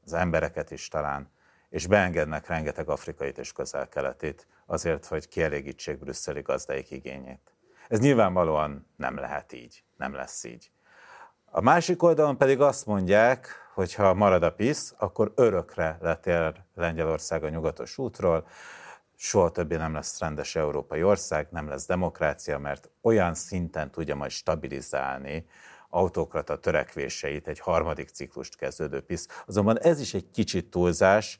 az 0.05 0.13
embereket 0.13 0.71
is 0.71 0.87
talán, 0.87 1.31
és 1.69 1.87
beengednek 1.87 2.47
rengeteg 2.47 2.89
afrikait 2.89 3.37
és 3.37 3.51
közel-keletét 3.51 4.47
azért, 4.65 5.05
hogy 5.05 5.27
kielégítsék 5.27 5.99
brüsszeli 5.99 6.41
gazdáik 6.41 6.91
igényét. 6.91 7.53
Ez 7.87 7.99
nyilvánvalóan 7.99 8.87
nem 8.95 9.17
lehet 9.17 9.53
így, 9.53 9.83
nem 9.97 10.13
lesz 10.13 10.43
így. 10.43 10.71
A 11.45 11.61
másik 11.61 12.03
oldalon 12.03 12.37
pedig 12.37 12.61
azt 12.61 12.85
mondják, 12.85 13.47
hogy 13.73 13.93
ha 13.93 14.13
marad 14.13 14.43
a 14.43 14.53
PISZ, 14.53 14.93
akkor 14.97 15.31
örökre 15.35 15.97
letér 16.01 16.63
Lengyelország 16.75 17.43
a 17.43 17.49
nyugatos 17.49 17.97
útról, 17.97 18.47
soha 19.15 19.51
többé 19.51 19.75
nem 19.75 19.93
lesz 19.93 20.19
rendes 20.19 20.55
európai 20.55 21.03
ország, 21.03 21.47
nem 21.51 21.67
lesz 21.67 21.85
demokrácia, 21.85 22.57
mert 22.57 22.89
olyan 23.01 23.33
szinten 23.33 23.91
tudja 23.91 24.15
majd 24.15 24.31
stabilizálni 24.31 25.47
autokrata 25.89 26.59
törekvéseit 26.59 27.47
egy 27.47 27.59
harmadik 27.59 28.09
ciklust 28.09 28.55
kezdődő 28.55 29.01
PISZ. 29.01 29.27
Azonban 29.45 29.79
ez 29.79 29.99
is 29.99 30.13
egy 30.13 30.31
kicsit 30.31 30.69
túlzás, 30.69 31.39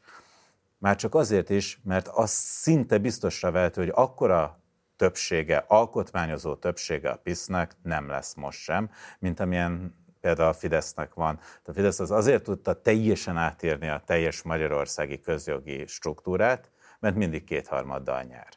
már 0.78 0.96
csak 0.96 1.16
azért 1.16 1.50
is, 1.50 1.80
mert 1.84 2.08
az 2.08 2.30
szinte 2.30 2.98
biztosra 2.98 3.52
vehető, 3.52 3.82
hogy 3.82 3.92
akkora 3.96 4.60
többsége, 4.96 5.64
alkotmányozó 5.68 6.56
többsége 6.56 7.10
a 7.10 7.16
PISZ-nek 7.16 7.72
nem 7.84 8.08
lesz 8.08 8.34
most 8.34 8.60
sem, 8.60 8.90
mint 9.20 9.40
amilyen 9.40 9.96
például 10.22 10.50
a 10.50 10.54
Fidesznek 10.54 11.14
van. 11.14 11.40
A 11.64 11.74
Fidesz 11.74 12.00
az 12.00 12.12
azért 12.12 12.44
tudta 12.44 12.82
teljesen 12.82 13.38
átírni 13.38 13.88
a 13.88 14.02
teljes 14.06 14.42
magyarországi 14.42 15.20
közjogi 15.20 15.86
struktúrát, 15.88 16.72
mert 17.00 17.16
mindig 17.16 17.44
kétharmaddal 17.44 18.22
nyer 18.24 18.48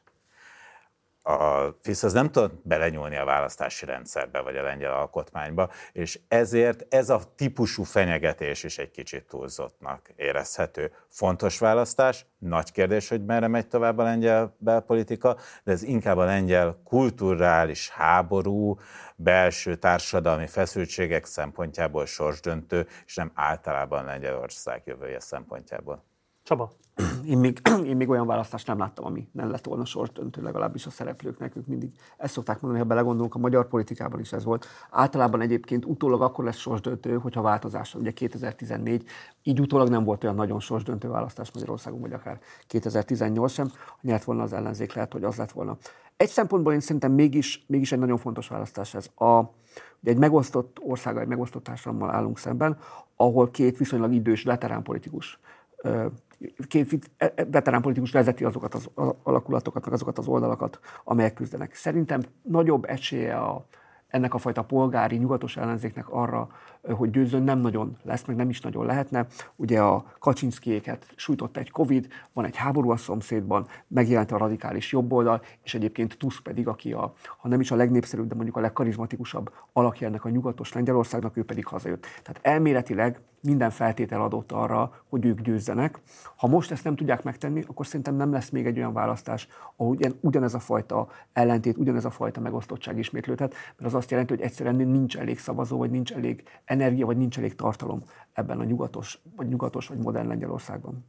a 1.22 1.68
FISZ 1.82 2.02
az 2.02 2.12
nem 2.12 2.30
tud 2.30 2.52
belenyúlni 2.62 3.16
a 3.16 3.24
választási 3.24 3.84
rendszerbe, 3.86 4.40
vagy 4.40 4.56
a 4.56 4.62
lengyel 4.62 4.92
alkotmányba, 4.92 5.70
és 5.92 6.20
ezért 6.28 6.94
ez 6.94 7.10
a 7.10 7.20
típusú 7.36 7.82
fenyegetés 7.82 8.62
is 8.62 8.78
egy 8.78 8.90
kicsit 8.90 9.26
túlzottnak 9.26 10.10
érezhető. 10.16 10.92
Fontos 11.08 11.58
választás, 11.58 12.26
nagy 12.38 12.72
kérdés, 12.72 13.08
hogy 13.08 13.24
merre 13.24 13.48
megy 13.48 13.68
tovább 13.68 13.98
a 13.98 14.02
lengyel 14.02 14.56
belpolitika, 14.58 15.36
de 15.64 15.72
ez 15.72 15.82
inkább 15.82 16.16
a 16.16 16.24
lengyel 16.24 16.80
kulturális 16.84 17.90
háború, 17.90 18.78
belső 19.16 19.76
társadalmi 19.76 20.46
feszültségek 20.46 21.24
szempontjából 21.24 22.06
sorsdöntő, 22.06 22.86
és 23.06 23.14
nem 23.14 23.32
általában 23.34 24.04
Lengyelország 24.04 24.82
jövője 24.84 25.20
szempontjából. 25.20 26.09
Csaba? 26.50 26.72
Én 27.24 27.38
még, 27.38 27.60
én 27.90 27.96
még 27.96 28.08
olyan 28.08 28.26
választást 28.26 28.66
nem 28.66 28.78
láttam, 28.78 29.04
ami 29.04 29.28
nem 29.32 29.50
lett 29.50 29.64
volna 29.64 29.84
döntő, 30.14 30.42
legalábbis 30.42 30.86
a 30.86 30.90
szereplőknek. 30.90 31.56
Ők 31.56 31.66
mindig 31.66 31.90
ezt 32.16 32.32
szokták 32.32 32.60
mondani, 32.60 32.82
ha 32.82 32.88
belegondolunk, 32.88 33.34
a 33.34 33.38
magyar 33.38 33.68
politikában 33.68 34.20
is 34.20 34.32
ez 34.32 34.44
volt. 34.44 34.66
Általában 34.90 35.40
egyébként 35.40 35.84
utólag 35.84 36.22
akkor 36.22 36.44
lesz 36.44 36.56
sorsdöntő, 36.56 37.18
hogyha 37.18 37.42
változás. 37.42 37.94
Ugye 37.94 38.10
2014, 38.10 39.04
így 39.42 39.60
utólag 39.60 39.88
nem 39.88 40.04
volt 40.04 40.24
olyan 40.24 40.34
nagyon 40.34 40.60
sorsdöntő 40.60 41.08
választás 41.08 41.52
Magyarországon, 41.52 42.00
vagy 42.00 42.12
akár 42.12 42.40
2018 42.66 43.52
sem. 43.52 43.68
Ha 43.86 43.98
nyert 44.00 44.24
volna 44.24 44.42
az 44.42 44.52
ellenzék, 44.52 44.92
lehet, 44.92 45.12
hogy 45.12 45.24
az 45.24 45.36
lett 45.36 45.52
volna. 45.52 45.76
Egy 46.16 46.28
szempontból 46.28 46.72
én 46.72 46.80
szerintem 46.80 47.12
mégis, 47.12 47.64
mégis 47.66 47.92
egy 47.92 47.98
nagyon 47.98 48.18
fontos 48.18 48.48
választás 48.48 48.94
ez. 48.94 49.06
A, 49.14 49.38
ugye 50.00 50.10
egy 50.10 50.18
megosztott 50.18 50.76
országgal, 50.80 51.22
egy 51.22 51.28
megosztott 51.28 51.64
társadalommal 51.64 52.14
állunk 52.14 52.38
szemben, 52.38 52.78
ahol 53.16 53.50
két 53.50 53.78
viszonylag 53.78 54.12
idős 54.12 54.42
veterán 54.42 54.82
politikus 54.82 55.40
két 56.68 57.10
e, 57.16 57.32
e, 57.36 57.44
veterán 57.50 57.82
politikus 57.82 58.10
vezeti 58.10 58.44
azokat 58.44 58.74
az 58.74 58.90
alakulatokat, 59.22 59.86
azokat 59.86 60.18
az 60.18 60.26
oldalakat, 60.26 60.80
amelyek 61.04 61.34
küzdenek. 61.34 61.74
Szerintem 61.74 62.22
nagyobb 62.42 62.84
esélye 62.84 63.36
a, 63.36 63.66
ennek 64.08 64.34
a 64.34 64.38
fajta 64.38 64.62
polgári, 64.62 65.16
nyugatos 65.16 65.56
ellenzéknek 65.56 66.08
arra, 66.08 66.48
hogy 66.88 67.10
győzön 67.10 67.42
nem 67.42 67.58
nagyon 67.58 67.96
lesz, 68.02 68.24
meg 68.24 68.36
nem 68.36 68.48
is 68.48 68.60
nagyon 68.60 68.86
lehetne. 68.86 69.26
Ugye 69.56 69.80
a 69.80 70.04
Kaczynszkiéket 70.18 71.06
sújtott 71.16 71.56
egy 71.56 71.70
Covid, 71.70 72.08
van 72.32 72.44
egy 72.44 72.56
háború 72.56 72.90
a 72.90 72.96
szomszédban, 72.96 73.66
megjelent 73.86 74.32
a 74.32 74.36
radikális 74.36 74.92
jobboldal, 74.92 75.42
és 75.62 75.74
egyébként 75.74 76.18
Tusk 76.18 76.42
pedig, 76.42 76.68
aki 76.68 76.92
a, 76.92 77.12
ha 77.38 77.48
nem 77.48 77.60
is 77.60 77.70
a 77.70 77.76
legnépszerűbb, 77.76 78.26
de 78.26 78.34
mondjuk 78.34 78.56
a 78.56 78.60
legkarizmatikusabb 78.60 79.52
alakja 79.72 80.06
ennek 80.06 80.24
a 80.24 80.28
nyugatos 80.28 80.72
Lengyelországnak, 80.72 81.36
ő 81.36 81.44
pedig 81.44 81.66
hazajött. 81.66 82.06
Tehát 82.22 82.38
elméletileg 82.42 83.20
minden 83.42 83.70
feltétel 83.70 84.22
adott 84.22 84.52
arra, 84.52 84.92
hogy 85.08 85.24
ők 85.24 85.40
győzzenek. 85.40 86.00
Ha 86.36 86.46
most 86.46 86.70
ezt 86.70 86.84
nem 86.84 86.96
tudják 86.96 87.22
megtenni, 87.22 87.64
akkor 87.66 87.86
szerintem 87.86 88.14
nem 88.14 88.32
lesz 88.32 88.50
még 88.50 88.66
egy 88.66 88.78
olyan 88.78 88.92
választás, 88.92 89.48
ahol 89.76 89.94
ugyan, 89.94 90.18
ugyanez 90.20 90.54
a 90.54 90.58
fajta 90.58 91.08
ellentét, 91.32 91.76
ugyanez 91.76 92.04
a 92.04 92.10
fajta 92.10 92.40
megosztottság 92.40 92.98
ismétlődhet, 92.98 93.54
mert 93.76 93.84
az 93.84 93.94
azt 93.94 94.10
jelenti, 94.10 94.34
hogy 94.34 94.42
egyszerűen 94.42 94.76
nincs 94.76 95.16
elég 95.16 95.38
szavazó, 95.38 95.78
vagy 95.78 95.90
nincs 95.90 96.12
elég 96.12 96.42
energia, 96.70 97.06
vagy 97.06 97.16
nincs 97.16 97.38
elég 97.38 97.54
tartalom 97.54 98.02
ebben 98.32 98.60
a 98.60 98.64
nyugatos, 98.64 99.20
vagy 99.36 99.48
nyugatos, 99.48 99.88
vagy 99.88 99.98
modern 99.98 100.28
Lengyelországban. 100.28 101.04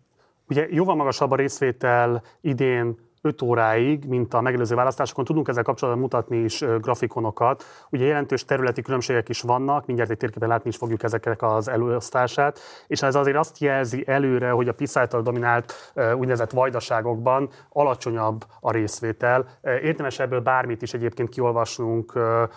Ugye 0.50 0.67
jóval 0.69 0.95
magasabb 0.95 1.32
a 1.32 1.36
részvétel 1.36 2.24
idén 2.41 2.97
5 3.22 3.42
óráig, 3.42 4.06
mint 4.06 4.34
a 4.34 4.42
megelőző 4.42 4.76
választásokon. 4.76 5.26
Tudunk 5.26 5.48
ezzel 5.48 5.64
kapcsolatban 5.64 6.02
mutatni 6.04 6.38
is 6.38 6.66
grafikonokat. 6.78 7.64
Ugye 7.90 8.06
jelentős 8.06 8.46
területi 8.46 8.82
különbségek 8.82 9.30
is 9.30 9.42
vannak, 9.42 9.86
mindjárt 9.86 10.12
egy 10.12 10.18
térképen 10.18 10.50
látni 10.50 10.70
is 10.70 10.76
fogjuk 10.76 11.04
ezeknek 11.04 11.42
az 11.42 11.68
előosztását, 11.68 12.60
és 12.88 13.02
ez 13.02 13.16
azért 13.16 13.38
azt 13.38 13.58
jelzi 13.58 14.04
előre, 14.08 14.50
hogy 14.50 14.68
a 14.68 14.74
PISZ 14.74 14.98
által 14.98 15.22
dominált 15.22 15.74
úgynevezett 15.96 16.52
vajdaságokban 16.52 17.50
alacsonyabb 17.70 18.46
a 18.60 18.72
részvétel. 18.72 19.46
Érdemes 19.62 20.20
ebből 20.20 20.40
bármit 20.40 20.82
is 20.82 20.94
egyébként 20.94 21.30
kiolvasnunk 21.30 22.16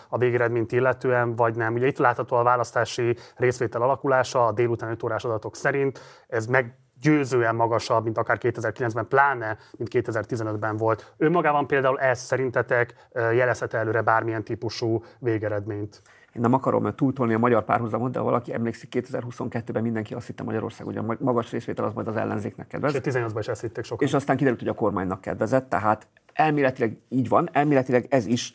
a 0.08 0.18
végeredményt 0.18 0.72
illetően, 0.72 1.36
vagy 1.36 1.56
nem. 1.56 1.74
Ugye 1.74 1.86
itt 1.86 1.98
látható 1.98 2.36
a 2.36 2.42
választási 2.42 3.16
részvétel 3.36 3.82
alakulása 3.82 4.46
a 4.46 4.52
délután 4.52 4.90
5 4.90 5.02
órás 5.02 5.24
adatok 5.24 5.56
szerint. 5.56 6.00
Ez 6.28 6.46
meg 6.46 6.78
győzően 7.04 7.54
magasabb, 7.54 8.04
mint 8.04 8.18
akár 8.18 8.38
2009-ben, 8.40 9.08
pláne, 9.08 9.58
mint 9.76 9.90
2015-ben 9.92 10.76
volt. 10.76 11.14
Önmagában 11.16 11.66
például 11.66 12.00
ez 12.00 12.20
szerintetek 12.20 12.94
jelezhet 13.14 13.74
előre 13.74 14.02
bármilyen 14.02 14.44
típusú 14.44 15.04
végeredményt? 15.18 16.02
Én 16.32 16.40
nem 16.40 16.52
akarom 16.52 16.94
túltolni 16.94 17.34
a 17.34 17.38
magyar 17.38 17.64
párhuzamot, 17.64 18.12
de 18.12 18.18
ha 18.18 18.24
valaki 18.24 18.54
emlékszik, 18.54 18.92
2022-ben 18.96 19.82
mindenki 19.82 20.14
azt 20.14 20.26
hitte 20.26 20.42
Magyarország, 20.42 20.86
hogy 20.86 20.96
a 20.96 21.16
magas 21.18 21.50
részvétel 21.50 21.84
az 21.84 21.92
majd 21.94 22.08
az 22.08 22.16
ellenzéknek 22.16 22.66
kedvez. 22.66 22.94
És 22.94 23.00
18-ban 23.04 23.36
is 23.38 23.48
ezt 23.48 23.60
hitték 23.60 23.84
sokan. 23.84 24.06
És 24.06 24.14
aztán 24.14 24.36
kiderült, 24.36 24.60
hogy 24.60 24.70
a 24.70 24.74
kormánynak 24.74 25.20
kedvezett, 25.20 25.68
tehát 25.68 26.06
elméletileg 26.32 26.98
így 27.08 27.28
van, 27.28 27.48
elméletileg 27.52 28.06
ez 28.08 28.26
is 28.26 28.52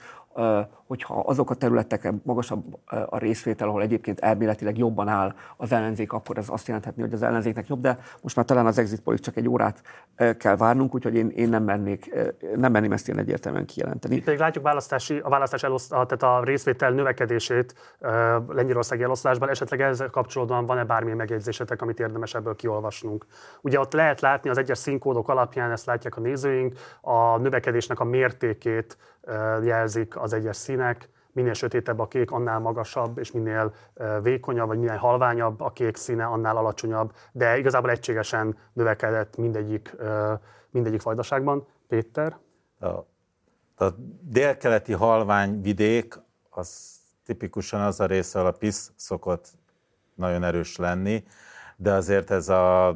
hogyha 0.90 1.20
azok 1.20 1.50
a 1.50 1.54
területek 1.54 2.14
magasabb 2.24 2.64
a 3.06 3.18
részvétel, 3.18 3.68
ahol 3.68 3.82
egyébként 3.82 4.20
elméletileg 4.20 4.78
jobban 4.78 5.08
áll 5.08 5.34
az 5.58 5.72
ellenzék, 5.72 6.14
akkor 6.14 6.38
ez 6.38 6.50
azt 6.50 6.68
jelenthetni, 6.68 7.02
hogy 7.02 7.14
az 7.14 7.24
ellenzéknek 7.24 7.68
jobb, 7.68 7.82
de 7.82 7.98
most 8.22 8.36
már 8.36 8.46
talán 8.46 8.66
az 8.66 8.78
exit 8.78 9.00
poll 9.00 9.16
csak 9.16 9.36
egy 9.36 9.48
órát 9.48 9.82
kell 10.38 10.56
várnunk, 10.56 10.96
úgyhogy 10.96 11.16
én, 11.16 11.30
én 11.30 11.50
nem, 11.50 11.64
mernék, 11.64 12.14
nem 12.56 12.72
merném 12.72 12.92
ezt 12.92 13.08
ilyen 13.08 13.20
egyértelműen 13.20 13.66
kijelenteni. 13.66 14.16
Itt 14.16 14.24
pedig 14.24 14.40
látjuk 14.40 14.64
választási, 14.64 15.20
a 15.24 15.30
választás 15.30 15.64
elosz, 15.64 15.88
tehát 15.88 16.24
a 16.24 16.44
részvétel 16.44 16.92
növekedését 16.92 17.76
Lengyelországi 18.48 19.04
eloszlásban, 19.04 19.50
esetleg 19.50 19.82
ezzel 19.82 20.10
kapcsolatban 20.10 20.66
van-e 20.66 20.84
bármilyen 20.84 21.18
megjegyzésetek, 21.18 21.82
amit 21.82 22.00
érdemes 22.00 22.34
ebből 22.34 22.56
kiolvasnunk? 22.56 23.26
Ugye 23.62 23.80
ott 23.80 23.94
lehet 23.94 24.22
látni 24.22 24.50
az 24.50 24.58
egyes 24.58 24.78
színkódok 24.78 25.30
alapján, 25.30 25.72
ezt 25.72 25.86
látják 25.86 26.18
a 26.18 26.22
nézőink, 26.22 26.74
a 27.02 27.38
növekedésnek 27.38 28.00
a 28.00 28.04
mértékét 28.04 28.98
jelzik 29.64 30.18
az 30.18 30.34
egyes 30.34 30.56
színek, 30.80 31.10
minél 31.32 31.54
sötétebb 31.54 32.00
a 32.00 32.08
kék, 32.08 32.32
annál 32.32 32.60
magasabb, 32.60 33.18
és 33.18 33.32
minél 33.32 33.74
vékonyabb, 34.22 34.68
vagy 34.68 34.80
minél 34.80 34.96
halványabb 34.96 35.62
a 35.62 35.72
kék 35.72 35.96
színe, 35.96 36.26
annál 36.26 36.58
alacsonyabb, 36.58 37.14
de 37.32 37.58
igazából 37.58 37.90
egységesen 37.90 38.58
növekedett 38.74 39.38
mindegyik, 39.38 39.96
mindegyik 40.70 41.02
fajdaságban. 41.02 41.68
Péter? 41.88 42.38
A, 42.80 42.88
a 43.86 43.96
délkeleti 44.22 44.94
halvány 44.94 45.62
vidék, 45.62 46.20
az 46.50 46.98
tipikusan 47.26 47.82
az 47.82 48.00
a 48.00 48.06
része, 48.06 48.40
ahol 48.40 48.52
a 48.52 48.58
PISZ 48.58 48.92
szokott 48.96 49.48
nagyon 50.16 50.44
erős 50.44 50.78
lenni, 50.78 51.24
de 51.76 51.92
azért 51.92 52.32
ez 52.32 52.50
a 52.50 52.96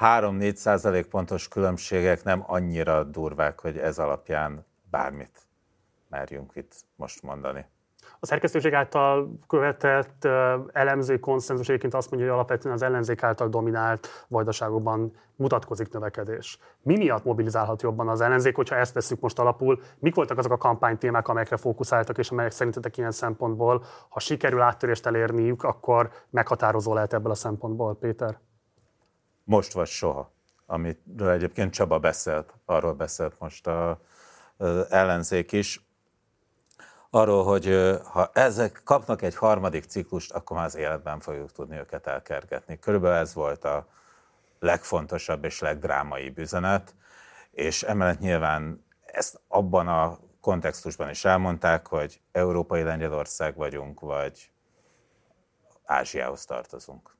3-4 0.00 0.54
százalék 0.54 1.06
pontos 1.06 1.48
különbségek 1.48 2.24
nem 2.24 2.44
annyira 2.46 3.04
durvák, 3.04 3.60
hogy 3.60 3.78
ez 3.78 3.98
alapján 3.98 4.64
bármit 4.90 5.50
merjünk 6.12 6.52
itt 6.54 6.74
most 6.96 7.22
mondani. 7.22 7.66
A 8.20 8.26
szerkesztőség 8.26 8.74
által 8.74 9.38
követett 9.48 10.24
elemző 10.72 11.18
konszenzus 11.18 11.68
egyébként 11.68 11.94
azt 11.94 12.10
mondja, 12.10 12.28
hogy 12.28 12.38
alapvetően 12.38 12.74
az 12.74 12.82
ellenzék 12.82 13.22
által 13.22 13.48
dominált 13.48 14.08
vajdaságokban 14.28 15.12
mutatkozik 15.36 15.92
növekedés. 15.92 16.58
Mi 16.82 16.96
miatt 16.96 17.24
mobilizálhat 17.24 17.82
jobban 17.82 18.08
az 18.08 18.20
ellenzék, 18.20 18.56
hogyha 18.56 18.76
ezt 18.76 18.94
veszük 18.94 19.20
most 19.20 19.38
alapul? 19.38 19.80
Mik 19.98 20.14
voltak 20.14 20.38
azok 20.38 20.52
a 20.52 20.56
kampánytémák, 20.56 21.28
amelyekre 21.28 21.56
fókuszáltak, 21.56 22.18
és 22.18 22.30
amelyek 22.30 22.52
szerintetek 22.52 22.96
ilyen 22.96 23.10
szempontból, 23.10 23.84
ha 24.08 24.20
sikerül 24.20 24.60
áttörést 24.60 25.06
elérniük, 25.06 25.62
akkor 25.62 26.10
meghatározó 26.30 26.94
lehet 26.94 27.12
ebből 27.12 27.30
a 27.30 27.34
szempontból, 27.34 27.96
Péter? 27.96 28.38
most 29.44 29.72
vagy 29.72 29.86
soha, 29.86 30.32
amiről 30.66 31.30
egyébként 31.30 31.72
Csaba 31.72 31.98
beszélt, 31.98 32.54
arról 32.64 32.92
beszélt 32.92 33.34
most 33.38 33.66
a, 33.66 34.00
az 34.56 34.90
ellenzék 34.90 35.52
is, 35.52 35.86
arról, 37.14 37.44
hogy 37.44 37.98
ha 38.04 38.30
ezek 38.32 38.80
kapnak 38.84 39.22
egy 39.22 39.36
harmadik 39.36 39.84
ciklust, 39.84 40.32
akkor 40.32 40.56
már 40.56 40.66
az 40.66 40.76
életben 40.76 41.20
fogjuk 41.20 41.52
tudni 41.52 41.76
őket 41.76 42.06
elkergetni. 42.06 42.78
Körülbelül 42.78 43.16
ez 43.16 43.34
volt 43.34 43.64
a 43.64 43.86
legfontosabb 44.58 45.44
és 45.44 45.60
legdrámaibb 45.60 46.38
üzenet, 46.38 46.94
és 47.50 47.82
emellett 47.82 48.18
nyilván 48.18 48.84
ezt 49.06 49.40
abban 49.48 49.88
a 49.88 50.18
kontextusban 50.40 51.10
is 51.10 51.24
elmondták, 51.24 51.86
hogy 51.86 52.20
európai 52.32 52.82
Lengyelország 52.82 53.56
vagyunk, 53.56 54.00
vagy 54.00 54.50
Ázsiához 55.84 56.44
tartozunk. 56.44 57.11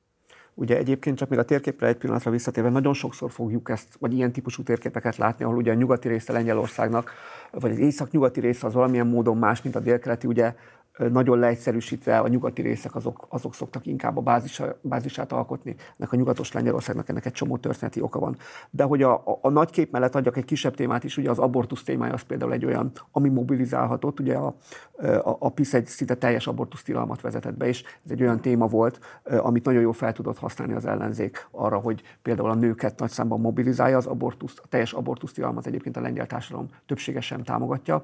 Ugye 0.53 0.77
egyébként 0.77 1.17
csak 1.17 1.29
még 1.29 1.39
a 1.39 1.43
térképre 1.43 1.87
egy 1.87 1.95
pillanatra 1.97 2.31
visszatérve, 2.31 2.69
nagyon 2.69 2.93
sokszor 2.93 3.31
fogjuk 3.31 3.69
ezt, 3.69 3.87
vagy 3.99 4.13
ilyen 4.13 4.31
típusú 4.31 4.63
térképeket 4.63 5.17
látni, 5.17 5.45
ahol 5.45 5.57
ugye 5.57 5.71
a 5.71 5.75
nyugati 5.75 6.07
része 6.07 6.33
Lengyelországnak, 6.33 7.11
vagy 7.51 7.71
az 7.71 7.77
észak-nyugati 7.77 8.39
része 8.39 8.67
az 8.67 8.73
valamilyen 8.73 9.07
módon 9.07 9.37
más, 9.37 9.61
mint 9.61 9.75
a 9.75 9.79
délkeleti, 9.79 10.27
ugye 10.27 10.55
nagyon 10.97 11.39
leegyszerűsítve 11.39 12.19
a 12.19 12.27
nyugati 12.27 12.61
részek 12.61 12.95
azok, 12.95 13.25
azok 13.29 13.53
szoktak 13.53 13.85
inkább 13.85 14.17
a 14.17 14.21
bázisa, 14.21 14.79
bázisát 14.81 15.31
alkotni. 15.31 15.75
Ennek 15.97 16.11
a 16.11 16.15
nyugatos 16.15 16.51
Lengyelországnak 16.51 17.09
ennek 17.09 17.25
egy 17.25 17.31
csomó 17.31 17.57
történeti 17.57 18.01
oka 18.01 18.19
van. 18.19 18.37
De 18.69 18.83
hogy 18.83 19.01
a, 19.01 19.13
a, 19.13 19.39
a 19.41 19.49
nagy 19.49 19.69
kép 19.69 19.91
mellett 19.91 20.15
adjak 20.15 20.37
egy 20.37 20.45
kisebb 20.45 20.75
témát 20.75 21.03
is, 21.03 21.17
ugye 21.17 21.29
az 21.29 21.39
abortusz 21.39 21.83
témája 21.83 22.13
az 22.13 22.21
például 22.21 22.53
egy 22.53 22.65
olyan, 22.65 22.91
ami 23.11 23.29
mobilizálhatott. 23.29 24.19
Ugye 24.19 24.35
a, 24.35 24.55
a, 25.01 25.35
a 25.39 25.49
PISZ 25.49 25.73
egy 25.73 25.85
szinte 25.85 26.15
teljes 26.15 26.47
abortusz 26.47 26.83
tilalmat 26.83 27.21
vezetett 27.21 27.57
be, 27.57 27.67
és 27.67 27.83
ez 28.05 28.11
egy 28.11 28.21
olyan 28.21 28.41
téma 28.41 28.67
volt, 28.67 28.99
amit 29.23 29.65
nagyon 29.65 29.81
jól 29.81 29.93
fel 29.93 30.13
tudott 30.13 30.37
használni 30.37 30.73
az 30.73 30.85
ellenzék 30.85 31.47
arra, 31.51 31.77
hogy 31.77 32.01
például 32.21 32.49
a 32.49 32.55
nőket 32.55 32.99
nagy 32.99 33.09
számban 33.09 33.39
mobilizálja, 33.39 33.97
az 33.97 34.05
abortusz, 34.05 34.59
a 34.63 34.67
teljes 34.67 34.93
abortusz 34.93 35.33
tilalmat 35.33 35.65
egyébként 35.65 35.97
a 35.97 36.01
lengyel 36.01 36.27
társadalom 36.27 36.67
többsége 36.85 37.21
sem 37.21 37.43
támogatja, 37.43 38.01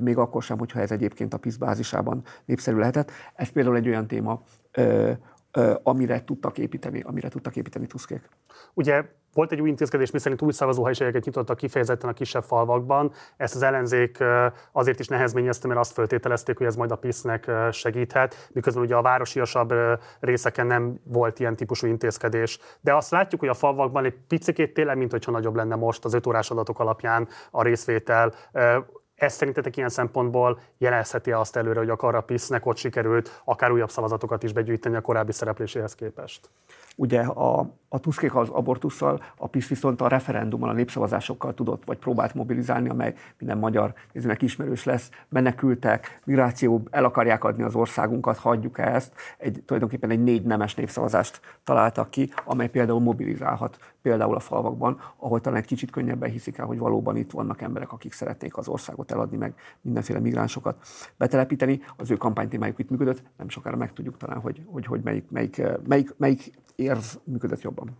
még 0.00 0.16
akkor 0.16 0.42
sem, 0.42 0.58
hogyha 0.58 0.80
ez 0.80 0.90
egyébként 0.90 1.34
a 1.34 1.38
PISZ 1.38 1.56
bázisában 1.56 2.22
népszerű 2.44 2.76
lehetett. 2.76 3.10
Ez 3.34 3.48
például 3.48 3.76
egy 3.76 3.88
olyan 3.88 4.06
téma, 4.06 4.42
amire 5.82 6.24
tudtak 6.24 6.58
építeni, 6.58 7.00
amire 7.00 7.28
tudtak 7.28 7.56
építeni 7.56 7.86
Tuszkék. 7.86 8.28
Ugye 8.74 9.04
volt 9.32 9.52
egy 9.52 9.60
új 9.60 9.68
intézkedés, 9.68 10.10
miszerint 10.10 10.42
új 10.42 10.52
szavazóhelyiségeket 10.52 11.24
nyitottak 11.24 11.56
kifejezetten 11.56 12.10
a 12.10 12.12
kisebb 12.12 12.42
falvakban. 12.42 13.12
Ezt 13.36 13.54
az 13.54 13.62
ellenzék 13.62 14.24
azért 14.72 14.98
is 14.98 15.08
nehezményezte, 15.08 15.68
mert 15.68 15.80
azt 15.80 15.92
föltételezték, 15.92 16.58
hogy 16.58 16.66
ez 16.66 16.76
majd 16.76 16.90
a 16.90 16.96
PISZ-nek 16.96 17.50
segíthet, 17.70 18.48
miközben 18.52 18.82
ugye 18.82 18.94
a 18.94 19.02
városiasabb 19.02 19.74
részeken 20.20 20.66
nem 20.66 21.00
volt 21.04 21.38
ilyen 21.38 21.56
típusú 21.56 21.86
intézkedés. 21.86 22.58
De 22.80 22.94
azt 22.94 23.10
látjuk, 23.10 23.40
hogy 23.40 23.50
a 23.50 23.54
falvakban 23.54 24.04
egy 24.04 24.16
picikét 24.28 24.74
tényleg, 24.74 24.96
mint 24.96 25.10
hogyha 25.10 25.30
nagyobb 25.30 25.56
lenne 25.56 25.74
most 25.74 26.04
az 26.04 26.14
öt 26.14 26.26
órás 26.26 26.50
adatok 26.50 26.78
alapján 26.78 27.28
a 27.50 27.62
részvétel 27.62 28.32
ez 29.16 29.34
szerintetek 29.34 29.76
ilyen 29.76 29.88
szempontból 29.88 30.60
jelezheti 30.78 31.32
azt 31.32 31.56
előre, 31.56 31.78
hogy 31.78 31.90
a 31.90 32.20
PISZ-nek 32.20 32.66
ott 32.66 32.76
sikerült 32.76 33.42
akár 33.44 33.72
újabb 33.72 33.90
szavazatokat 33.90 34.42
is 34.42 34.52
begyűjteni 34.52 34.96
a 34.96 35.00
korábbi 35.00 35.32
szerepléséhez 35.32 35.94
képest? 35.94 36.50
Ugye 36.98 37.20
a, 37.20 37.70
a 37.88 37.98
Tuszkék 37.98 38.34
az 38.34 38.48
abortussal, 38.48 39.22
a 39.36 39.46
PISZ 39.46 39.68
viszont 39.68 40.00
a 40.00 40.08
referendummal, 40.08 40.68
a 40.68 40.72
népszavazásokkal 40.72 41.54
tudott, 41.54 41.84
vagy 41.84 41.98
próbált 41.98 42.34
mobilizálni, 42.34 42.88
amely 42.88 43.14
minden 43.38 43.58
magyar 43.58 43.94
nézőnek 44.12 44.42
ismerős 44.42 44.84
lesz. 44.84 45.10
Menekültek, 45.28 46.20
migráció, 46.24 46.82
el 46.90 47.04
akarják 47.04 47.44
adni 47.44 47.62
az 47.62 47.74
országunkat, 47.74 48.36
hagyjuk 48.36 48.78
ezt. 48.78 49.12
Egy, 49.38 49.62
tulajdonképpen 49.66 50.10
egy 50.10 50.22
négy 50.22 50.42
nemes 50.42 50.74
népszavazást 50.74 51.40
találtak 51.64 52.10
ki, 52.10 52.30
amely 52.44 52.68
például 52.68 53.00
mobilizálhat 53.00 53.78
például 54.02 54.34
a 54.34 54.40
falvakban, 54.40 55.00
ahol 55.16 55.40
talán 55.40 55.58
egy 55.58 55.66
kicsit 55.66 55.90
könnyebben 55.90 56.30
hiszik 56.30 56.58
el, 56.58 56.66
hogy 56.66 56.78
valóban 56.78 57.16
itt 57.16 57.30
vannak 57.30 57.60
emberek, 57.60 57.92
akik 57.92 58.12
szeretnék 58.12 58.56
az 58.56 58.68
országot 58.68 59.10
eladni, 59.12 59.36
meg 59.36 59.54
mindenféle 59.80 60.18
migránsokat 60.18 60.76
betelepíteni. 61.16 61.80
Az 61.96 62.10
ő 62.10 62.16
kampánytémájuk 62.16 62.78
itt 62.78 62.90
működött, 62.90 63.22
nem 63.36 63.48
sokára 63.48 63.76
megtudjuk 63.76 64.16
talán, 64.16 64.40
hogy, 64.40 64.62
hogy, 64.66 64.86
hogy 64.86 65.00
melyik, 65.02 65.30
melyik, 65.30 65.62
melyik, 65.86 66.14
melyik 66.16 66.52
érv 66.76 67.04
működött 67.24 67.60
jobban. 67.60 67.98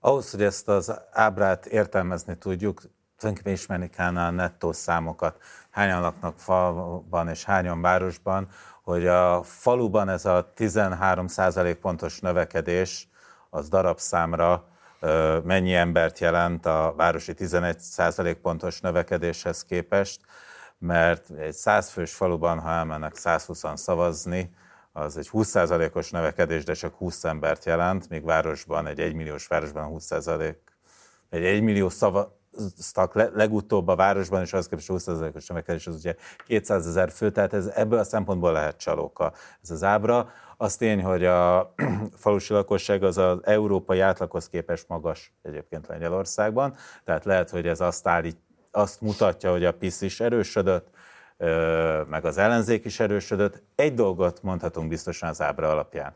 Ahhoz, 0.00 0.30
hogy 0.30 0.42
ezt 0.42 0.68
az 0.68 0.92
ábrát 1.10 1.66
értelmezni 1.66 2.36
tudjuk, 2.36 2.82
tulajdonképpen 3.16 3.58
ismerni 3.58 3.90
kellene 3.90 4.26
a 4.26 4.30
nettó 4.30 4.72
számokat. 4.72 5.38
Hányan 5.70 6.00
laknak 6.00 6.38
falban 6.38 7.28
és 7.28 7.44
hányan 7.44 7.80
városban, 7.80 8.48
hogy 8.82 9.06
a 9.06 9.42
faluban 9.42 10.08
ez 10.08 10.24
a 10.24 10.52
13 10.54 11.26
pontos 11.80 12.20
növekedés 12.20 13.08
az 13.50 13.68
darabszámra 13.68 14.64
mennyi 15.44 15.74
embert 15.74 16.18
jelent 16.18 16.66
a 16.66 16.94
városi 16.96 17.34
11 17.34 18.34
pontos 18.42 18.80
növekedéshez 18.80 19.64
képest, 19.64 20.20
mert 20.78 21.30
egy 21.30 21.54
100 21.54 21.90
fős 21.90 22.14
faluban, 22.14 22.58
ha 22.58 22.70
elmennek 22.70 23.14
120-an 23.16 23.76
szavazni, 23.76 24.54
az 24.92 25.16
egy 25.16 25.28
20%-os 25.32 26.10
növekedés, 26.10 26.64
de 26.64 26.72
csak 26.72 26.94
20 26.94 27.24
embert 27.24 27.64
jelent, 27.64 28.08
míg 28.08 28.24
városban, 28.24 28.86
egy 28.86 29.00
1 29.00 29.14
milliós 29.14 29.46
városban 29.46 29.92
20%, 29.98 30.54
egy 31.30 31.44
1 31.44 31.62
millió 31.62 31.88
szavaztak 31.88 33.14
legutóbb 33.34 33.88
a 33.88 33.96
városban, 33.96 34.42
és 34.42 34.52
az 34.52 34.68
képest 34.68 34.88
20%-os 34.92 35.46
növekedés, 35.46 35.86
az 35.86 35.94
ugye 35.94 36.14
200 36.46 36.86
ezer 36.86 37.10
fő, 37.10 37.30
tehát 37.30 37.52
ez, 37.52 37.66
ebből 37.66 37.98
a 37.98 38.04
szempontból 38.04 38.52
lehet 38.52 38.76
csalóka 38.76 39.32
ez 39.62 39.70
az 39.70 39.82
ábra. 39.82 40.30
Az 40.56 40.76
tény, 40.76 41.02
hogy 41.02 41.24
a 41.24 41.74
falusi 42.16 42.52
lakosság 42.52 43.02
az 43.02 43.18
az 43.18 43.38
európai 43.42 44.00
átlaghoz 44.00 44.48
képest 44.48 44.88
magas 44.88 45.32
egyébként 45.42 45.86
Lengyelországban, 45.86 46.76
tehát 47.04 47.24
lehet, 47.24 47.50
hogy 47.50 47.66
ez 47.66 47.80
azt, 47.80 48.06
állít, 48.06 48.38
azt 48.70 49.00
mutatja, 49.00 49.50
hogy 49.50 49.64
a 49.64 49.72
PISZ 49.72 50.00
is 50.00 50.20
erősödött, 50.20 50.88
meg 52.08 52.24
az 52.24 52.38
ellenzék 52.38 52.84
is 52.84 53.00
erősödött. 53.00 53.62
Egy 53.74 53.94
dolgot 53.94 54.42
mondhatunk 54.42 54.88
biztosan 54.88 55.28
az 55.28 55.40
ábra 55.40 55.70
alapján. 55.70 56.14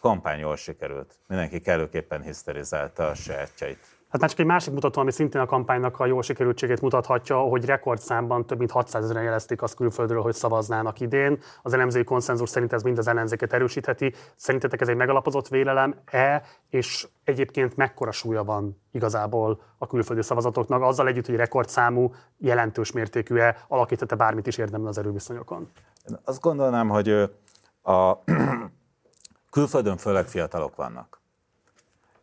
kampány 0.00 0.38
jól 0.38 0.56
sikerült. 0.56 1.18
Mindenki 1.26 1.60
kellőképpen 1.60 2.22
hiszterizálta 2.22 3.06
a 3.08 3.14
sajátjait. 3.14 3.99
Hát 4.10 4.20
már 4.20 4.30
csak 4.30 4.38
egy 4.38 4.46
másik 4.46 4.72
mutató, 4.72 5.00
ami 5.00 5.12
szintén 5.12 5.40
a 5.40 5.46
kampánynak 5.46 6.00
a 6.00 6.06
jó 6.06 6.22
sikerültségét 6.22 6.80
mutathatja, 6.80 7.38
hogy 7.38 7.64
rekordszámban 7.64 8.46
több 8.46 8.58
mint 8.58 8.70
600 8.70 9.04
ezeren 9.04 9.22
jelezték 9.22 9.62
azt 9.62 9.74
külföldről, 9.74 10.22
hogy 10.22 10.34
szavaznának 10.34 11.00
idén. 11.00 11.38
Az 11.62 11.72
elemzői 11.72 12.04
konszenzus 12.04 12.48
szerint 12.48 12.72
ez 12.72 12.82
mind 12.82 12.98
az 12.98 13.08
ellenzéket 13.08 13.52
erősítheti. 13.52 14.14
Szerintetek 14.36 14.80
ez 14.80 14.88
egy 14.88 14.96
megalapozott 14.96 15.48
vélelem-e, 15.48 16.42
és 16.68 17.08
egyébként 17.24 17.76
mekkora 17.76 18.10
súlya 18.10 18.44
van 18.44 18.80
igazából 18.92 19.60
a 19.78 19.86
külföldi 19.86 20.22
szavazatoknak, 20.22 20.82
azzal 20.82 21.08
együtt, 21.08 21.26
hogy 21.26 21.36
rekordszámú, 21.36 22.14
jelentős 22.38 22.92
mértékű-e, 22.92 23.64
alakítette 23.68 24.14
bármit 24.14 24.46
is 24.46 24.58
érdemel 24.58 24.88
az 24.88 24.98
erőviszonyokon? 24.98 25.70
Én 26.08 26.18
azt 26.24 26.40
gondolnám, 26.40 26.88
hogy 26.88 27.08
a 27.82 28.18
külföldön 29.50 29.96
főleg 29.96 30.26
fiatalok 30.26 30.76
vannak 30.76 31.19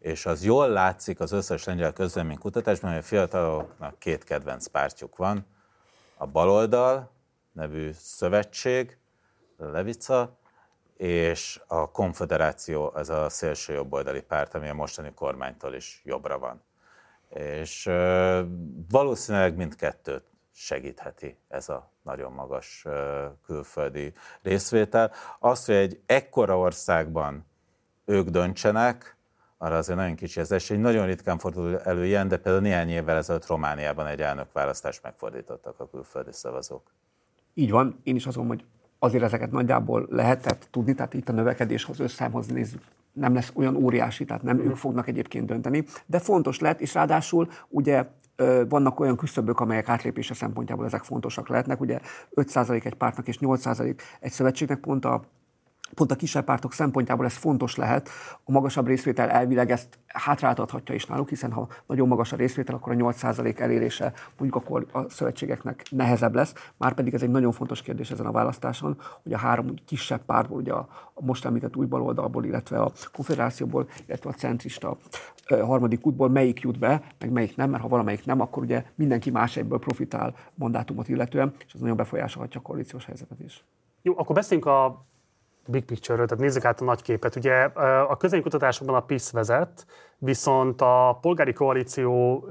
és 0.07 0.25
az 0.25 0.43
jól 0.43 0.69
látszik 0.69 1.19
az 1.19 1.31
összes 1.31 1.63
lengyel 1.63 1.93
kutatásban, 2.39 2.89
hogy 2.89 2.99
a 2.99 3.03
fiataloknak 3.03 3.99
két 3.99 4.23
kedvenc 4.23 4.67
pártjuk 4.67 5.15
van, 5.15 5.45
a 6.17 6.27
baloldal 6.27 7.11
nevű 7.51 7.91
szövetség, 7.93 8.97
Levica, 9.57 10.37
és 10.97 11.61
a 11.67 11.91
konfederáció, 11.91 12.93
ez 12.95 13.09
a 13.09 13.29
szélső 13.29 13.73
jobboldali 13.73 14.21
párt, 14.21 14.53
ami 14.53 14.69
a 14.69 14.73
mostani 14.73 15.13
kormánytól 15.13 15.73
is 15.73 16.01
jobbra 16.05 16.39
van. 16.39 16.63
És 17.29 17.89
valószínűleg 18.89 19.55
mindkettőt 19.55 20.23
segítheti 20.53 21.37
ez 21.47 21.69
a 21.69 21.91
nagyon 22.01 22.31
magas 22.31 22.85
külföldi 23.45 24.13
részvétel. 24.41 25.11
Az, 25.39 25.65
hogy 25.65 25.75
egy 25.75 26.01
ekkora 26.05 26.57
országban 26.57 27.45
ők 28.05 28.29
döntsenek, 28.29 29.16
arra 29.57 29.77
azért 29.77 29.97
nagyon 29.97 30.15
kicsi 30.15 30.39
az 30.39 30.51
esély. 30.51 30.77
Nagyon 30.77 31.05
ritkán 31.05 31.37
fordul 31.37 31.79
elő 31.79 32.05
ilyen, 32.05 32.27
de 32.27 32.37
például 32.37 32.63
néhány 32.63 32.89
évvel 32.89 33.17
ezelőtt 33.17 33.47
Romániában 33.47 34.07
egy 34.07 34.21
elnökválasztást 34.21 35.03
megfordítottak 35.03 35.79
a 35.79 35.89
külföldi 35.89 36.31
szavazók. 36.31 36.91
Így 37.53 37.71
van, 37.71 37.99
én 38.03 38.15
is 38.15 38.25
azon, 38.25 38.47
hogy 38.47 38.63
azért 38.99 39.23
ezeket 39.23 39.51
nagyjából 39.51 40.07
lehetett 40.09 40.67
tudni, 40.71 40.93
tehát 40.93 41.13
itt 41.13 41.29
a 41.29 41.31
növekedéshoz 41.31 41.99
összehoz 41.99 42.47
nézzük, 42.47 42.81
nem 43.13 43.33
lesz 43.33 43.51
olyan 43.55 43.75
óriási, 43.75 44.25
tehát 44.25 44.43
nem 44.43 44.59
ők 44.59 44.75
fognak 44.75 45.07
egyébként 45.07 45.45
dönteni, 45.45 45.85
de 46.05 46.19
fontos 46.19 46.59
lett, 46.59 46.79
és 46.79 46.93
ráadásul 46.93 47.49
ugye 47.69 48.05
vannak 48.69 48.99
olyan 48.99 49.17
küszöbök, 49.17 49.59
amelyek 49.59 49.89
átlépése 49.89 50.33
szempontjából 50.33 50.85
ezek 50.85 51.03
fontosak 51.03 51.47
lehetnek. 51.47 51.81
Ugye 51.81 51.99
5% 52.35 52.85
egy 52.85 52.93
pártnak 52.93 53.27
és 53.27 53.37
8% 53.41 53.99
egy 54.19 54.31
szövetségnek 54.31 54.79
pont 54.79 55.05
a 55.05 55.23
pont 55.93 56.11
a 56.11 56.15
kisebb 56.15 56.43
pártok 56.43 56.73
szempontjából 56.73 57.25
ez 57.25 57.33
fontos 57.33 57.75
lehet. 57.75 58.09
A 58.43 58.51
magasabb 58.51 58.87
részvétel 58.87 59.29
elvileg 59.29 59.71
ezt 59.71 59.99
hátráltathatja 60.07 60.95
is 60.95 61.05
náluk, 61.05 61.29
hiszen 61.29 61.51
ha 61.51 61.67
nagyon 61.85 62.07
magas 62.07 62.31
a 62.31 62.35
részvétel, 62.35 62.75
akkor 62.75 62.93
a 62.93 62.95
8% 62.95 63.59
elérése 63.59 64.13
mondjuk 64.37 64.63
akkor 64.63 64.85
a 64.91 65.09
szövetségeknek 65.09 65.85
nehezebb 65.89 66.35
lesz. 66.35 66.53
Márpedig 66.77 67.13
ez 67.13 67.21
egy 67.21 67.29
nagyon 67.29 67.51
fontos 67.51 67.81
kérdés 67.81 68.11
ezen 68.11 68.25
a 68.25 68.31
választáson, 68.31 68.97
hogy 69.23 69.33
a 69.33 69.37
három 69.37 69.73
kisebb 69.85 70.25
pártból, 70.25 70.57
ugye 70.57 70.73
a, 70.73 70.87
most 71.13 71.45
említett 71.45 71.75
új 71.75 71.85
baloldalból, 71.85 72.45
illetve 72.45 72.79
a 72.79 72.91
konfederációból, 73.13 73.87
illetve 74.05 74.29
a 74.29 74.33
centrista 74.33 74.97
harmadik 75.47 76.05
útból 76.05 76.29
melyik 76.29 76.61
jut 76.61 76.79
be, 76.79 77.01
meg 77.19 77.31
melyik 77.31 77.55
nem, 77.55 77.69
mert 77.69 77.81
ha 77.81 77.87
valamelyik 77.87 78.25
nem, 78.25 78.41
akkor 78.41 78.63
ugye 78.63 78.85
mindenki 78.95 79.29
más 79.29 79.57
egyből 79.57 79.79
profitál 79.79 80.35
mandátumot 80.53 81.09
illetően, 81.09 81.53
és 81.65 81.73
ez 81.73 81.79
nagyon 81.79 81.95
befolyásolhatja 81.95 82.59
a 82.59 82.63
koalíciós 82.63 83.05
helyzetet 83.05 83.39
is. 83.39 83.63
Jó, 84.01 84.13
akkor 84.17 84.35
beszéljünk 84.35 84.69
a 84.69 85.05
big 85.67 85.85
picture-ről, 85.85 86.27
tehát 86.27 86.43
nézzük 86.43 86.65
át 86.65 86.81
a 86.81 86.83
nagy 86.83 87.01
képet. 87.01 87.35
Ugye 87.35 87.63
a 88.07 88.17
közénykutatásokban 88.17 88.95
a 88.95 89.05
PISZ 89.05 89.31
vezet, 89.31 89.85
viszont 90.19 90.81
a 90.81 91.17
polgári 91.21 91.53
koalíció 91.53 92.45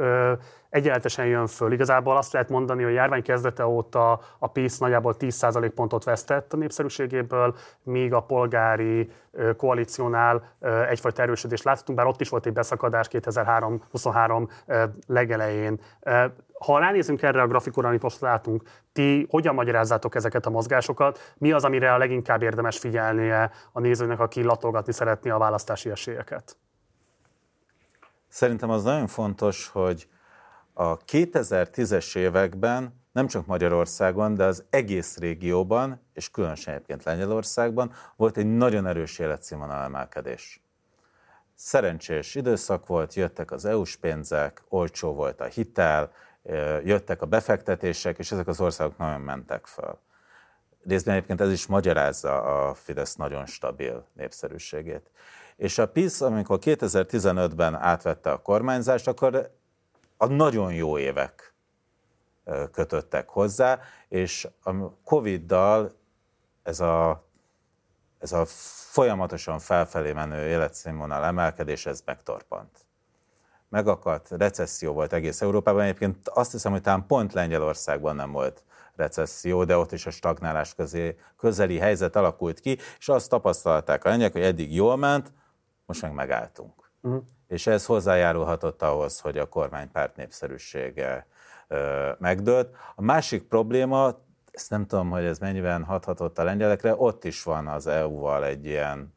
egyenletesen 0.71 1.27
jön 1.27 1.47
föl. 1.47 1.73
Igazából 1.73 2.17
azt 2.17 2.33
lehet 2.33 2.49
mondani, 2.49 2.83
hogy 2.83 2.93
a 2.93 2.95
járvány 2.95 3.23
kezdete 3.23 3.67
óta 3.67 4.21
a 4.39 4.47
PISZ 4.47 4.79
nagyjából 4.79 5.15
10% 5.19 5.73
pontot 5.75 6.05
vesztett 6.05 6.53
a 6.53 6.57
népszerűségéből, 6.57 7.55
míg 7.83 8.13
a 8.13 8.21
polgári 8.21 9.11
koalíciónál 9.57 10.43
egyfajta 10.89 11.23
erősödést 11.23 11.65
láthatunk, 11.65 11.99
bár 11.99 12.07
ott 12.07 12.21
is 12.21 12.29
volt 12.29 12.47
egy 12.47 12.53
beszakadás 12.53 13.09
2023 13.09 14.49
legelején. 15.07 15.81
Ha 16.59 16.79
ránézünk 16.79 17.23
erre 17.23 17.43
a 17.43 17.47
grafikonra, 17.47 17.89
amit 17.89 18.03
most 18.03 18.21
látunk, 18.21 18.63
ti 18.93 19.27
hogyan 19.31 19.55
magyarázzátok 19.55 20.15
ezeket 20.15 20.47
a 20.47 20.51
mozgásokat? 20.51 21.35
Mi 21.39 21.53
az, 21.53 21.65
amire 21.65 21.93
a 21.93 21.99
leginkább 21.99 22.43
érdemes 22.43 22.79
figyelnie 22.79 23.51
a 23.73 23.81
nézőnek, 23.81 24.21
aki 24.21 24.43
latolgatni 24.43 24.93
szeretné 24.93 25.31
a 25.31 25.39
választási 25.39 25.91
esélyeket? 25.91 26.57
Szerintem 28.29 28.71
az 28.71 28.83
nagyon 28.83 29.07
fontos, 29.07 29.69
hogy 29.69 30.09
a 30.73 30.97
2010-es 30.97 32.17
években 32.17 33.05
nem 33.13 33.27
csak 33.27 33.47
Magyarországon, 33.47 34.35
de 34.35 34.45
az 34.45 34.65
egész 34.71 35.19
régióban, 35.19 36.01
és 36.13 36.31
különösen 36.31 36.75
egyébként 36.75 37.05
Lengyelországban 37.05 37.93
volt 38.17 38.37
egy 38.37 38.57
nagyon 38.57 38.87
erős 38.87 39.19
életszínvonal 39.19 39.83
emelkedés. 39.83 40.61
Szerencsés 41.55 42.35
időszak 42.35 42.87
volt, 42.87 43.15
jöttek 43.15 43.51
az 43.51 43.65
EU-s 43.65 43.97
pénzek, 43.97 44.63
olcsó 44.69 45.15
volt 45.15 45.41
a 45.41 45.45
hitel, 45.45 46.13
jöttek 46.85 47.23
a 47.23 47.27
befektetések, 47.27 48.19
és 48.19 48.33
ezek 48.33 48.47
az 48.47 48.61
országok 48.61 48.97
nagyon 48.97 49.21
mentek 49.21 49.67
föl. 49.67 49.99
Részben 50.87 51.15
egyébként 51.15 51.41
ez 51.41 51.53
is 51.53 51.67
magyarázza 51.67 52.43
a 52.43 52.75
Fidesz 52.75 53.15
nagyon 53.15 53.47
stabil 53.47 54.07
népszerűségét. 54.13 55.11
És 55.57 55.79
a 55.79 55.89
PISZ, 55.89 56.21
amikor 56.21 56.59
2015-ben 56.61 57.75
átvette 57.75 58.31
a 58.31 58.43
kormányzást, 58.43 59.09
akkor 59.09 59.51
a 60.17 60.27
nagyon 60.27 60.73
jó 60.73 60.99
évek 60.99 61.55
kötöttek 62.73 63.29
hozzá, 63.29 63.79
és 64.09 64.49
a 64.63 64.71
Covid-dal 65.05 65.93
ez 66.63 66.81
a, 66.81 67.25
ez 68.19 68.33
a 68.33 68.45
folyamatosan 68.91 69.59
felfelé 69.59 70.13
menő 70.13 70.47
életszínvonal 70.49 71.25
emelkedés, 71.25 71.87
ez 71.87 72.03
megtorpant. 72.05 72.87
Megakadt, 73.69 74.29
recesszió 74.31 74.93
volt 74.93 75.13
egész 75.13 75.43
Európában, 75.43 75.81
egyébként 75.81 76.29
azt 76.29 76.53
hiszem, 76.53 76.73
hogy 76.73 76.81
talán 76.81 77.07
pont 77.07 77.33
Lengyelországban 77.33 78.17
nem 78.17 78.33
volt 78.33 78.65
recesszió, 78.97 79.65
de 79.65 79.77
ott 79.77 79.93
is 79.93 80.07
a 80.07 80.11
stagnálás 80.11 80.75
közé, 80.75 81.17
közeli 81.37 81.79
helyzet 81.79 82.17
alakult 82.17 82.61
ki, 82.61 82.79
és 82.99 83.09
azt 83.09 83.29
tapasztalták 83.29 84.05
a 84.05 84.09
lengyek, 84.09 84.33
hogy 84.33 84.43
eddig 84.43 84.75
jól 84.75 84.97
ment, 84.97 85.33
most 85.87 86.03
meg 86.03 86.13
megálltunk. 86.13 86.91
Uh-huh. 87.01 87.23
És 87.49 87.67
ez 87.67 87.87
hozzájárulhatott 87.87 88.83
ahhoz, 88.83 89.21
hogy 89.21 89.39
a 89.39 89.49
kormánypárt 89.49 90.17
népszerűsége 90.17 91.27
ö, 91.69 92.11
megdőlt. 92.19 92.77
A 92.95 93.03
másik 93.03 93.43
probléma, 93.43 94.19
ezt 94.51 94.71
nem 94.71 94.87
tudom, 94.87 95.11
hogy 95.11 95.25
ez 95.25 95.39
mennyiben 95.39 95.85
hathatott 95.85 96.39
a 96.39 96.45
lengyelekre, 96.45 96.95
ott 96.97 97.25
is 97.25 97.43
van 97.43 97.67
az 97.67 97.87
EU-val 97.87 98.45
egy 98.45 98.65
ilyen 98.65 99.15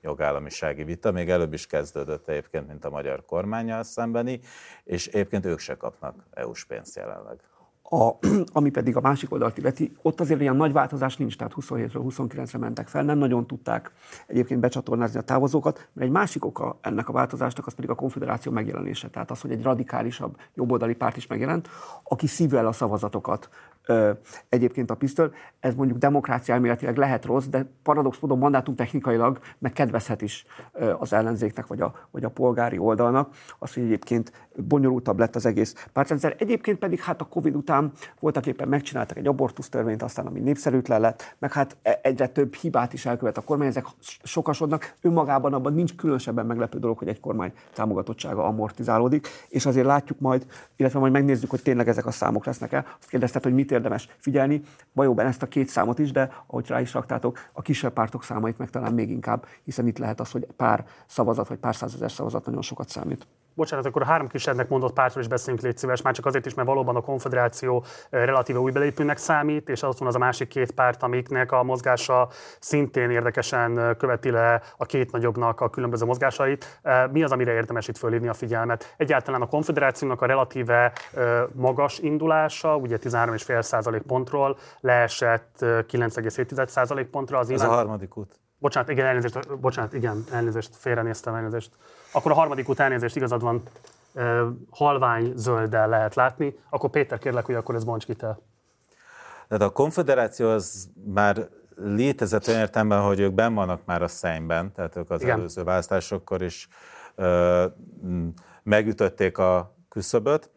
jogállamisági 0.00 0.84
vita, 0.84 1.10
még 1.10 1.30
előbb 1.30 1.52
is 1.52 1.66
kezdődött 1.66 2.28
egyébként, 2.28 2.66
mint 2.66 2.84
a 2.84 2.90
magyar 2.90 3.24
kormányjal 3.24 3.82
szembeni, 3.82 4.40
és 4.84 5.06
egyébként 5.06 5.44
ők 5.44 5.58
se 5.58 5.76
kapnak 5.76 6.14
EU-s 6.30 6.64
pénzt 6.64 6.96
jelenleg. 6.96 7.40
A, 7.90 8.10
ami 8.58 8.70
pedig 8.70 8.96
a 8.96 9.00
másik 9.00 9.32
oldalt 9.32 9.58
illeti, 9.58 9.92
ott 10.02 10.20
azért 10.20 10.40
ilyen 10.40 10.56
nagy 10.56 10.72
változás 10.72 11.16
nincs, 11.16 11.36
tehát 11.36 11.52
27-ről 11.60 12.02
29-re 12.08 12.58
mentek 12.58 12.88
fel, 12.88 13.02
nem 13.02 13.18
nagyon 13.18 13.46
tudták 13.46 13.92
egyébként 14.26 14.60
becsatornázni 14.60 15.18
a 15.18 15.22
távozókat, 15.22 15.88
mert 15.92 16.06
egy 16.06 16.12
másik 16.12 16.44
oka 16.44 16.78
ennek 16.80 17.08
a 17.08 17.12
változásnak 17.12 17.66
az 17.66 17.74
pedig 17.74 17.90
a 17.90 17.94
konfederáció 17.94 18.52
megjelenése, 18.52 19.08
tehát 19.08 19.30
az, 19.30 19.40
hogy 19.40 19.50
egy 19.50 19.62
radikálisabb 19.62 20.36
jobboldali 20.54 20.94
párt 20.94 21.16
is 21.16 21.26
megjelent, 21.26 21.68
aki 22.02 22.26
szívvel 22.26 22.66
a 22.66 22.72
szavazatokat 22.72 23.48
egyébként 24.48 24.90
a 24.90 24.94
pisztől. 24.94 25.32
Ez 25.60 25.74
mondjuk 25.74 25.98
demokrácia 25.98 26.54
elméletileg 26.54 26.96
lehet 26.96 27.24
rossz, 27.24 27.46
de 27.46 27.66
paradox 27.82 28.18
módon 28.18 28.38
mandátum 28.38 28.74
technikailag 28.74 29.38
meg 29.58 29.72
kedvezhet 29.72 30.22
is 30.22 30.46
az 30.98 31.12
ellenzéknek 31.12 31.66
vagy 31.66 31.80
a, 31.80 31.94
vagy 32.10 32.24
a 32.24 32.28
polgári 32.28 32.78
oldalnak. 32.78 33.34
Az, 33.58 33.74
hogy 33.74 33.82
egyébként 33.82 34.32
bonyolultabb 34.56 35.18
lett 35.18 35.36
az 35.36 35.46
egész 35.46 35.86
pártrendszer. 35.92 36.36
Egyébként 36.38 36.78
pedig 36.78 37.00
hát 37.00 37.20
a 37.20 37.24
Covid 37.24 37.54
után 37.54 37.92
voltak 38.20 38.46
éppen 38.46 38.68
megcsináltak 38.68 39.16
egy 39.16 39.26
abortusz 39.26 39.68
törvényt, 39.68 40.02
aztán 40.02 40.26
ami 40.26 40.40
népszerűtlen 40.40 41.00
lett, 41.00 41.36
meg 41.38 41.52
hát 41.52 41.76
e, 41.82 42.00
egyre 42.02 42.28
több 42.28 42.54
hibát 42.54 42.92
is 42.92 43.06
elkövet 43.06 43.36
a 43.36 43.40
kormány, 43.40 43.66
ezek 43.66 43.86
sokasodnak. 44.22 44.94
Önmagában 45.02 45.54
abban 45.54 45.74
nincs 45.74 45.94
különösebben 45.94 46.46
meglepő 46.46 46.78
dolog, 46.78 46.98
hogy 46.98 47.08
egy 47.08 47.20
kormány 47.20 47.52
támogatottsága 47.74 48.44
amortizálódik, 48.44 49.28
és 49.48 49.66
azért 49.66 49.86
látjuk 49.86 50.20
majd, 50.20 50.46
illetve 50.76 50.98
majd 50.98 51.12
megnézzük, 51.12 51.50
hogy 51.50 51.62
tényleg 51.62 51.88
ezek 51.88 52.06
a 52.06 52.10
számok 52.10 52.44
lesznek-e. 52.44 52.84
Azt 52.98 53.08
kérdezted, 53.08 53.42
hogy 53.42 53.54
mit 53.54 53.70
érdemes 53.78 54.08
figyelni. 54.18 54.62
Valóban 54.92 55.26
ezt 55.26 55.42
a 55.42 55.46
két 55.46 55.68
számot 55.68 55.98
is, 55.98 56.10
de 56.10 56.42
ahogy 56.46 56.68
rá 56.68 56.80
is 56.80 56.94
raktátok, 56.94 57.38
a 57.52 57.62
kisebb 57.62 57.92
pártok 57.92 58.24
számait 58.24 58.58
meg 58.58 58.70
talán 58.70 58.92
még 58.92 59.10
inkább, 59.10 59.46
hiszen 59.64 59.86
itt 59.86 59.98
lehet 59.98 60.20
az, 60.20 60.30
hogy 60.30 60.46
pár 60.56 60.84
szavazat 61.06 61.48
vagy 61.48 61.58
pár 61.58 61.76
százezer 61.76 62.10
szavazat 62.10 62.46
nagyon 62.46 62.62
sokat 62.62 62.88
számít. 62.88 63.26
Bocsánat, 63.58 63.86
akkor 63.86 64.02
a 64.02 64.04
három 64.04 64.28
kisebbnek 64.28 64.68
mondott 64.68 64.92
pártról 64.92 65.22
is 65.22 65.28
beszélünk, 65.28 65.62
légy 65.62 65.76
szíves, 65.76 66.02
már 66.02 66.14
csak 66.14 66.26
azért 66.26 66.46
is, 66.46 66.54
mert 66.54 66.68
valóban 66.68 66.96
a 66.96 67.00
konfederáció 67.00 67.84
relatíve 68.10 68.58
új 68.58 68.70
belépőnek 68.70 69.16
számít, 69.16 69.68
és 69.68 69.82
az 69.82 69.98
van 69.98 70.08
az 70.08 70.14
a 70.14 70.18
másik 70.18 70.48
két 70.48 70.70
párt, 70.70 71.02
amiknek 71.02 71.52
a 71.52 71.62
mozgása 71.62 72.28
szintén 72.60 73.10
érdekesen 73.10 73.96
követi 73.98 74.30
le 74.30 74.62
a 74.76 74.84
két 74.84 75.12
nagyobbnak 75.12 75.60
a 75.60 75.70
különböző 75.70 76.04
mozgásait. 76.04 76.80
Mi 77.12 77.22
az, 77.22 77.32
amire 77.32 77.52
érdemes 77.52 77.88
itt 77.88 77.96
fölhívni 77.96 78.28
a 78.28 78.34
figyelmet? 78.34 78.94
Egyáltalán 78.96 79.42
a 79.42 79.46
konfederációnak 79.46 80.22
a 80.22 80.26
relatíve 80.26 80.92
magas 81.52 81.98
indulása, 81.98 82.76
ugye 82.76 82.98
13,5% 83.02 84.02
pontról 84.06 84.56
leesett 84.80 85.56
9,7% 85.60 87.06
pontra. 87.10 87.38
Az 87.38 87.50
Ez 87.50 87.62
a 87.62 87.66
harmadik 87.66 88.16
út. 88.16 88.40
Bocsánat, 88.58 88.88
igen, 88.88 89.06
elnézést, 89.06 89.58
bocsánat, 89.58 89.92
igen, 89.92 90.24
elnézést, 90.32 90.76
félrenéztem, 90.76 91.34
elnézést. 91.34 91.70
Akkor 92.12 92.30
a 92.30 92.34
harmadik 92.34 92.68
út 92.68 92.80
elnézést, 92.80 93.16
igazad 93.16 93.42
van, 93.42 93.62
halvány 94.70 95.32
zölddel 95.36 95.88
lehet 95.88 96.14
látni. 96.14 96.58
Akkor 96.70 96.90
Péter, 96.90 97.18
kérlek, 97.18 97.46
hogy 97.46 97.54
akkor 97.54 97.74
ez 97.74 97.84
bonts 97.84 98.04
ki 98.04 98.14
te. 98.14 98.38
Tehát 99.48 99.64
a 99.64 99.70
konfederáció 99.70 100.48
az 100.48 100.88
már 101.04 101.48
létezett 101.76 102.48
olyan 102.48 102.60
értelemben, 102.60 103.02
hogy 103.02 103.20
ők 103.20 103.32
ben 103.32 103.54
vannak 103.54 103.80
már 103.84 104.02
a 104.02 104.08
szennyben, 104.08 104.72
tehát 104.72 104.96
ők 104.96 105.10
az 105.10 105.22
Igen. 105.22 105.38
előző 105.38 105.64
választásokkor 105.64 106.42
is 106.42 106.68
ö, 107.14 107.66
megütötték 108.62 109.38
a 109.38 109.76
küszöböt, 109.88 110.50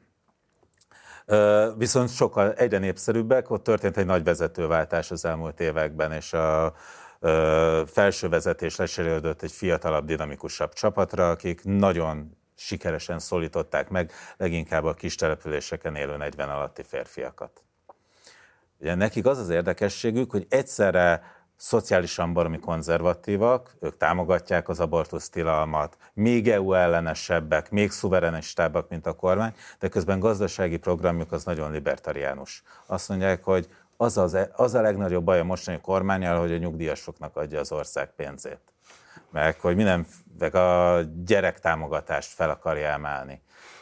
ö, 1.26 1.70
viszont 1.78 2.10
sokkal 2.10 2.54
egyre 2.54 2.78
népszerűbbek, 2.78 3.50
ott 3.50 3.64
történt 3.64 3.98
egy 3.98 4.06
nagy 4.06 4.24
vezetőváltás 4.24 5.12
az 5.12 5.26
elmúlt 5.26 5.60
években, 5.60 6.12
és 6.12 6.34
a 6.34 6.74
felső 7.86 8.30
vezetés 8.30 8.76
leserélődött 8.76 9.42
egy 9.42 9.52
fiatalabb, 9.52 10.06
dinamikusabb 10.06 10.74
csapatra, 10.74 11.30
akik 11.30 11.64
nagyon 11.64 12.38
sikeresen 12.56 13.20
szólították 13.20 13.90
meg 13.90 14.12
leginkább 14.38 14.84
a 14.84 14.94
kis 14.94 15.16
településeken 15.16 15.96
élő 15.96 16.18
40 16.18 16.50
alatti 16.50 16.84
férfiakat. 16.84 17.64
Ugye 18.80 18.96
nekik 18.96 19.26
az 19.26 19.38
az 19.38 19.50
érdekességük, 19.50 20.32
hogy 20.32 20.46
egyszerre 20.50 21.24
szociálisan 21.56 22.34
baromi 22.34 22.60
konzervatívak, 22.60 23.76
ők 23.80 23.98
támogatják 23.98 24.70
az 24.70 24.80
abortusz 24.80 25.30
tilalmat, 25.30 25.98
még 26.14 26.50
EU 26.50 26.74
ellenesebbek, 26.74 27.72
még 27.72 27.92
szuverenistábbak, 27.92 28.90
mint 28.90 29.06
a 29.06 29.14
kormány, 29.14 29.54
de 29.80 29.88
közben 29.88 30.20
gazdasági 30.20 30.78
programjuk 30.78 31.32
az 31.32 31.44
nagyon 31.44 31.72
libertariánus. 31.72 32.64
Azt 32.86 33.10
mondják, 33.10 33.44
hogy 33.44 33.68
az, 34.02 34.18
az, 34.18 34.38
az 34.56 34.74
a 34.74 34.82
legnagyobb 34.82 35.24
baj 35.24 35.40
a 35.40 35.44
mostani 35.44 35.82
kormányjal, 35.82 36.40
hogy 36.40 36.54
a 36.54 36.58
nyugdíjasoknak 36.58 37.36
adja 37.36 37.60
az 37.60 37.72
ország 37.72 38.16
pénzét. 38.16 38.60
Meg 39.30 39.60
hogy 39.60 39.76
minden, 39.76 40.06
meg 40.40 40.56
a 40.56 41.02
gyerektámogatást 41.26 42.34
fel 42.34 42.50
akarja 42.50 42.88
emelni, 42.88 43.42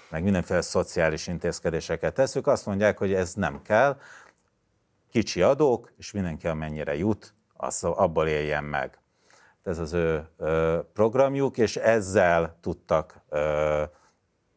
meg 0.09 0.23
mindenféle 0.23 0.61
szociális 0.61 1.27
intézkedéseket 1.27 2.13
teszük, 2.13 2.47
azt 2.47 2.65
mondják, 2.65 2.97
hogy 2.97 3.13
ez 3.13 3.33
nem 3.33 3.61
kell, 3.61 3.99
kicsi 5.11 5.41
adók, 5.41 5.93
és 5.97 6.11
mindenki 6.11 6.47
amennyire 6.47 6.95
jut, 6.95 7.33
az 7.53 7.83
abból 7.83 8.27
éljen 8.27 8.63
meg. 8.63 8.99
Ez 9.63 9.77
az 9.77 9.93
ő 9.93 10.27
ö, 10.37 10.79
programjuk, 10.93 11.57
és 11.57 11.75
ezzel 11.75 12.57
tudtak 12.61 13.21
ö, 13.29 13.83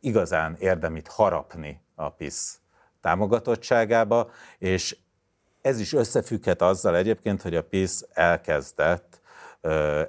igazán 0.01 0.57
érdemit 0.59 1.09
harapni 1.09 1.83
a 1.95 2.11
PISZ 2.11 2.61
támogatottságába, 3.01 4.31
és 4.59 4.97
ez 5.63 5.81
is 5.81 5.93
összefügghet 5.93 6.63
azzal 6.63 6.97
egyébként, 6.97 7.43
hogy 7.43 7.55
a 7.57 7.65
PISZ 7.65 8.07
elkezdett 8.13 9.21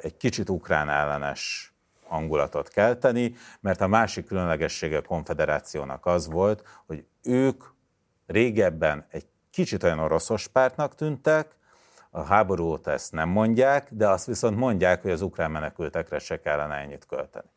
egy 0.01 0.17
kicsit 0.17 0.49
ukrán 0.49 0.89
ellenes 0.89 1.73
hangulatot 2.07 2.69
kelteni, 2.69 3.35
mert 3.59 3.81
a 3.81 3.87
másik 3.87 4.25
különlegessége 4.25 4.97
a 4.97 5.01
konfederációnak 5.01 6.05
az 6.05 6.27
volt, 6.27 6.63
hogy 6.85 7.05
ők 7.23 7.63
régebben 8.27 9.05
egy 9.09 9.25
kicsit 9.51 9.83
olyan 9.83 9.99
oroszos 9.99 10.47
pártnak 10.47 10.95
tűntek, 10.95 11.55
a 12.09 12.21
háború 12.21 12.63
óta 12.63 12.91
ezt 12.91 13.11
nem 13.11 13.29
mondják, 13.29 13.87
de 13.91 14.09
azt 14.09 14.25
viszont 14.25 14.57
mondják, 14.57 15.01
hogy 15.01 15.11
az 15.11 15.21
ukrán 15.21 15.51
menekültekre 15.51 16.19
se 16.19 16.39
kellene 16.39 16.75
ennyit 16.75 17.05
költeni 17.05 17.52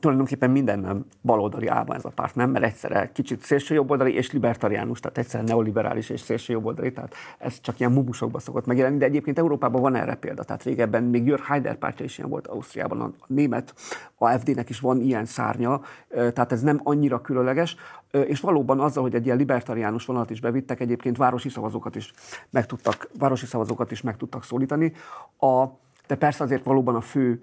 tulajdonképpen 0.00 0.50
minden 0.50 1.06
baloldali 1.22 1.66
álma 1.66 1.94
ez 1.94 2.04
a 2.04 2.08
párt, 2.08 2.34
nem? 2.34 2.50
Mert 2.50 2.64
egyszerre 2.64 3.10
kicsit 3.12 3.42
szélsőjobboldali 3.42 4.14
és 4.14 4.32
libertariánus, 4.32 5.00
tehát 5.00 5.18
egyszerre 5.18 5.44
neoliberális 5.44 6.10
és 6.10 6.20
szélsőjobboldali, 6.20 6.92
tehát 6.92 7.14
ez 7.38 7.60
csak 7.60 7.80
ilyen 7.80 7.92
mubusokba 7.92 8.38
szokott 8.38 8.66
megjelenni, 8.66 8.98
de 8.98 9.04
egyébként 9.04 9.38
Európában 9.38 9.80
van 9.80 9.94
erre 9.94 10.14
példa. 10.14 10.42
Tehát 10.42 10.62
régebben 10.62 11.02
még 11.02 11.26
Jörg 11.26 11.42
Haider 11.42 11.76
pártja 11.76 12.04
is 12.04 12.18
ilyen 12.18 12.30
volt 12.30 12.46
Ausztriában, 12.46 13.00
a 13.00 13.10
német 13.26 13.74
AFD-nek 14.18 14.68
is 14.68 14.80
van 14.80 15.00
ilyen 15.00 15.24
szárnya, 15.24 15.80
tehát 16.08 16.52
ez 16.52 16.62
nem 16.62 16.80
annyira 16.82 17.20
különleges, 17.20 17.76
és 18.10 18.40
valóban 18.40 18.80
azzal, 18.80 19.02
hogy 19.02 19.14
egy 19.14 19.24
ilyen 19.24 19.36
libertariánus 19.36 20.04
vonalat 20.04 20.30
is 20.30 20.40
bevittek, 20.40 20.80
egyébként 20.80 21.16
városi 21.16 21.48
szavazókat 21.48 21.96
is 21.96 22.12
meg 22.50 22.66
tudtak, 22.66 23.10
városi 23.18 23.46
szavazókat 23.46 23.90
is 23.90 24.00
meg 24.00 24.16
tudtak 24.16 24.44
szólítani. 24.44 24.92
A, 25.38 25.64
de 26.06 26.14
persze 26.16 26.44
azért 26.44 26.64
valóban 26.64 26.94
a 26.94 27.00
fő 27.00 27.40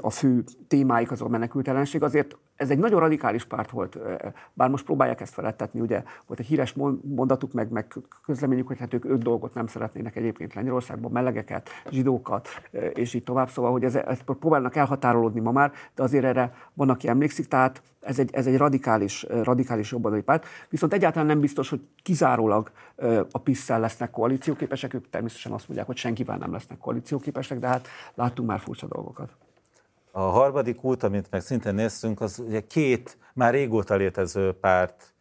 a 0.00 0.10
fő 0.10 0.44
témáik 0.68 1.10
az 1.10 1.22
a 1.22 1.28
menekültelenség, 1.28 2.02
azért 2.02 2.36
ez 2.56 2.70
egy 2.70 2.78
nagyon 2.78 3.00
radikális 3.00 3.44
párt 3.44 3.70
volt, 3.70 3.98
bár 4.52 4.68
most 4.68 4.84
próbálják 4.84 5.20
ezt 5.20 5.32
felettetni, 5.32 5.80
ugye 5.80 6.02
volt 6.26 6.40
egy 6.40 6.46
híres 6.46 6.74
mondatuk, 7.02 7.52
meg, 7.52 7.70
meg 7.70 7.86
közleményük, 8.24 8.66
hogy 8.66 8.78
hát 8.78 8.94
ők 8.94 9.04
öt 9.04 9.22
dolgot 9.22 9.54
nem 9.54 9.66
szeretnének 9.66 10.16
egyébként 10.16 10.54
Lengyelországban, 10.54 11.10
melegeket, 11.10 11.68
zsidókat, 11.90 12.48
és 12.94 13.14
így 13.14 13.22
tovább, 13.22 13.48
szóval, 13.48 13.70
hogy 13.70 13.84
ez, 13.84 13.94
ezt 13.94 14.22
próbálnak 14.22 14.76
elhatárolódni 14.76 15.40
ma 15.40 15.52
már, 15.52 15.72
de 15.94 16.02
azért 16.02 16.24
erre 16.24 16.54
van, 16.74 16.90
aki 16.90 17.08
emlékszik, 17.08 17.48
tehát 17.48 17.82
ez 18.00 18.18
egy, 18.18 18.30
ez 18.32 18.46
egy 18.46 18.56
radikális, 18.56 19.26
radikális 19.42 19.92
jobboldali 19.92 20.22
párt, 20.22 20.46
viszont 20.68 20.92
egyáltalán 20.92 21.26
nem 21.26 21.40
biztos, 21.40 21.68
hogy 21.68 21.80
kizárólag 22.02 22.70
a 23.30 23.38
pisz 23.38 23.68
lesznek 23.68 24.10
koalícióképesek, 24.10 24.94
ők 24.94 25.10
természetesen 25.10 25.52
azt 25.52 25.66
mondják, 25.66 25.86
hogy 25.86 25.96
senkivel 25.96 26.36
nem 26.36 26.52
lesznek 26.52 26.78
koalícióképesek, 26.78 27.58
de 27.58 27.66
hát 27.66 27.88
láttunk 28.14 28.48
már 28.48 28.60
furcsa 28.60 28.86
dolgokat. 28.86 29.30
A 30.12 30.20
harmadik 30.20 30.84
út, 30.84 31.02
amit 31.02 31.30
meg 31.30 31.40
szintén 31.40 31.74
néztünk, 31.74 32.20
az 32.20 32.38
ugye 32.38 32.60
két 32.60 33.18
már 33.34 33.52
régóta 33.52 33.94
létező 33.94 34.52
párt 34.52 35.14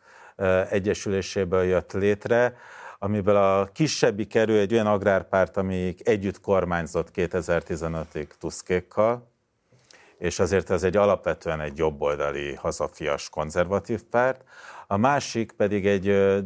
egyesüléséből 0.70 1.64
jött 1.64 1.94
létre, 1.94 2.56
amiből 3.00 3.36
a 3.36 3.70
kisebbi 3.74 4.28
kerül 4.28 4.58
egy 4.58 4.74
olyan 4.74 4.88
agrárpárt, 4.88 5.58
amelyik 5.58 6.08
együtt 6.08 6.42
kormányzott 6.42 7.10
2015-ig 7.16 8.28
Tuszkékkal, 8.40 9.32
és 10.18 10.40
azért 10.40 10.70
ez 10.70 10.84
egy 10.84 10.98
alapvetően 10.98 11.62
egy 11.62 11.78
jobboldali, 11.78 12.56
hazafias, 12.56 13.30
konzervatív 13.30 14.04
párt. 14.04 14.44
A 14.88 14.98
másik 14.98 15.52
pedig 15.52 15.88
egy 15.88 16.40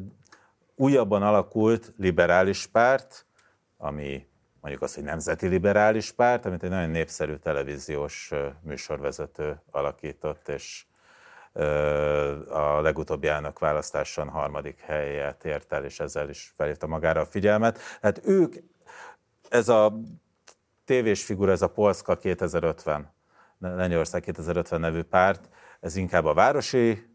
újabban 0.76 1.24
alakult 1.24 1.94
liberális 1.98 2.66
párt, 2.66 3.26
ami 3.78 4.28
mondjuk 4.64 4.84
azt, 4.84 4.96
hogy 4.96 5.04
nemzeti 5.04 5.48
liberális 5.48 6.12
párt, 6.12 6.46
amit 6.46 6.64
egy 6.64 6.70
nagyon 6.70 6.90
népszerű 6.90 7.36
televíziós 7.36 8.32
műsorvezető 8.62 9.62
alakított, 9.72 10.48
és 10.48 10.86
a 12.50 12.82
legutóbbi 12.82 13.28
elnök 13.28 13.60
választáson 13.60 14.30
harmadik 14.30 14.80
helyet 14.80 15.46
ért 15.46 15.74
el, 15.74 15.86
és 15.86 16.00
ezzel 16.00 16.30
is 16.30 16.54
felhívta 16.56 16.88
magára 16.88 17.22
a 17.22 17.26
figyelmet. 17.26 17.80
Hát 18.02 18.22
ők, 18.26 18.56
ez 19.50 19.70
a 19.70 20.00
tévés 20.86 21.24
figura, 21.24 21.52
ez 21.52 21.62
a 21.62 21.70
Polska 21.70 22.18
2050, 22.18 23.14
Lengyelország 23.60 24.22
2050 24.22 24.80
nevű 24.80 25.02
párt, 25.02 25.50
ez 25.80 25.96
inkább 25.96 26.26
a 26.26 26.34
városi 26.34 27.10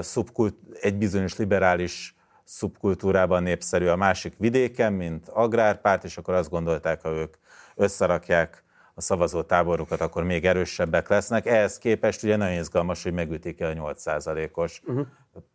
szubkult, 0.00 0.54
egy 0.80 0.96
bizonyos 0.96 1.36
liberális 1.36 2.16
szubkultúrában 2.52 3.42
népszerű, 3.42 3.86
a 3.86 3.96
másik 3.96 4.36
vidéken, 4.38 4.92
mint 4.92 5.28
agrárpárt, 5.28 6.04
és 6.04 6.16
akkor 6.16 6.34
azt 6.34 6.50
gondolták, 6.50 7.02
ha 7.02 7.08
ők 7.08 7.34
összerakják 7.74 8.64
a 8.94 9.00
szavazó 9.00 9.42
táborukat, 9.42 10.00
akkor 10.00 10.24
még 10.24 10.46
erősebbek 10.46 11.08
lesznek. 11.08 11.46
Ehhez 11.46 11.78
képest 11.78 12.22
ugye 12.22 12.36
nagyon 12.36 12.58
izgalmas, 12.58 13.02
hogy 13.02 13.12
megütik 13.12 13.60
el 13.60 13.70
a 13.70 13.94
8%-os 13.94 14.80
uh-huh. 14.84 15.06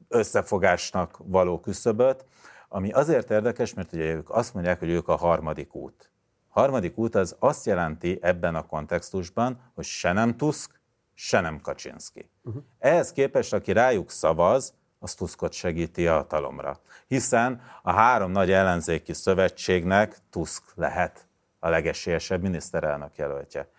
összefogásnak 0.07 1.17
való 1.23 1.59
küszöböt, 1.59 2.25
ami 2.69 2.91
azért 2.91 3.31
érdekes, 3.31 3.73
mert 3.73 3.93
ugye 3.93 4.13
ők 4.13 4.29
azt 4.29 4.53
mondják, 4.53 4.79
hogy 4.79 4.89
ők 4.89 5.07
a 5.07 5.15
harmadik 5.15 5.75
út. 5.75 6.11
A 6.47 6.59
harmadik 6.59 6.97
út 6.97 7.15
az 7.15 7.35
azt 7.39 7.65
jelenti 7.65 8.19
ebben 8.21 8.55
a 8.55 8.65
kontextusban, 8.65 9.71
hogy 9.75 9.85
se 9.85 10.11
nem 10.11 10.37
Tusk, 10.37 10.81
se 11.13 11.39
nem 11.39 11.61
Kaczynski. 11.61 12.29
Uh-huh. 12.43 12.63
Ehhez 12.79 13.11
képest, 13.11 13.53
aki 13.53 13.71
rájuk 13.71 14.11
szavaz, 14.11 14.73
az 14.99 15.13
Tuskot 15.13 15.53
segíti 15.53 16.07
a 16.07 16.13
hatalomra. 16.13 16.79
Hiszen 17.07 17.61
a 17.81 17.91
három 17.91 18.31
nagy 18.31 18.51
ellenzéki 18.51 19.13
szövetségnek 19.13 20.17
Tusk 20.29 20.63
lehet 20.75 21.27
a 21.59 21.69
legesélyesebb 21.69 22.41
miniszterelnök 22.41 23.15
jelöltje. 23.15 23.69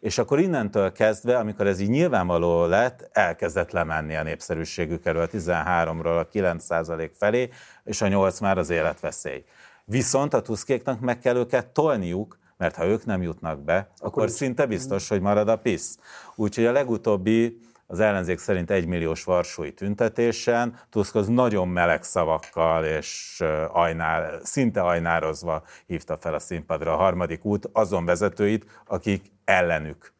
És 0.00 0.18
akkor 0.18 0.40
innentől 0.40 0.92
kezdve, 0.92 1.38
amikor 1.38 1.66
ez 1.66 1.80
így 1.80 1.88
nyilvánvaló 1.88 2.64
lett, 2.64 3.08
elkezdett 3.12 3.70
lemenni 3.70 4.16
a 4.16 4.22
népszerűségük 4.22 5.06
erről 5.06 5.22
a 5.22 5.28
13-ról 5.28 6.18
a 6.20 6.28
9% 6.28 7.10
felé, 7.18 7.50
és 7.84 8.02
a 8.02 8.08
8 8.08 8.40
már 8.40 8.58
az 8.58 8.70
életveszély. 8.70 9.44
Viszont 9.84 10.34
a 10.34 10.42
tuszkéknak 10.42 11.00
meg 11.00 11.18
kell 11.18 11.36
őket 11.36 11.66
tolniuk, 11.66 12.38
mert 12.56 12.76
ha 12.76 12.86
ők 12.86 13.04
nem 13.04 13.22
jutnak 13.22 13.60
be, 13.60 13.76
akkor, 13.76 14.08
akkor 14.08 14.30
szinte 14.30 14.66
biztos, 14.66 15.08
hogy 15.08 15.20
marad 15.20 15.48
a 15.48 15.56
PISZ. 15.56 15.98
Úgyhogy 16.34 16.64
a 16.66 16.72
legutóbbi 16.72 17.60
az 17.86 18.00
ellenzék 18.00 18.38
szerint 18.38 18.70
egymilliós 18.70 19.24
varsói 19.24 19.72
tüntetésen 19.72 20.78
Tusk 20.90 21.14
az 21.14 21.28
nagyon 21.28 21.68
meleg 21.68 22.02
szavakkal 22.02 22.84
és 22.84 23.42
ajnár, 23.68 24.40
szinte 24.42 24.82
ajnározva 24.82 25.62
hívta 25.86 26.16
fel 26.16 26.34
a 26.34 26.38
színpadra 26.38 26.92
a 26.92 26.96
harmadik 26.96 27.44
út 27.44 27.68
azon 27.72 28.04
vezetőit, 28.04 28.80
akik 28.86 29.32
ellenük, 29.44 30.12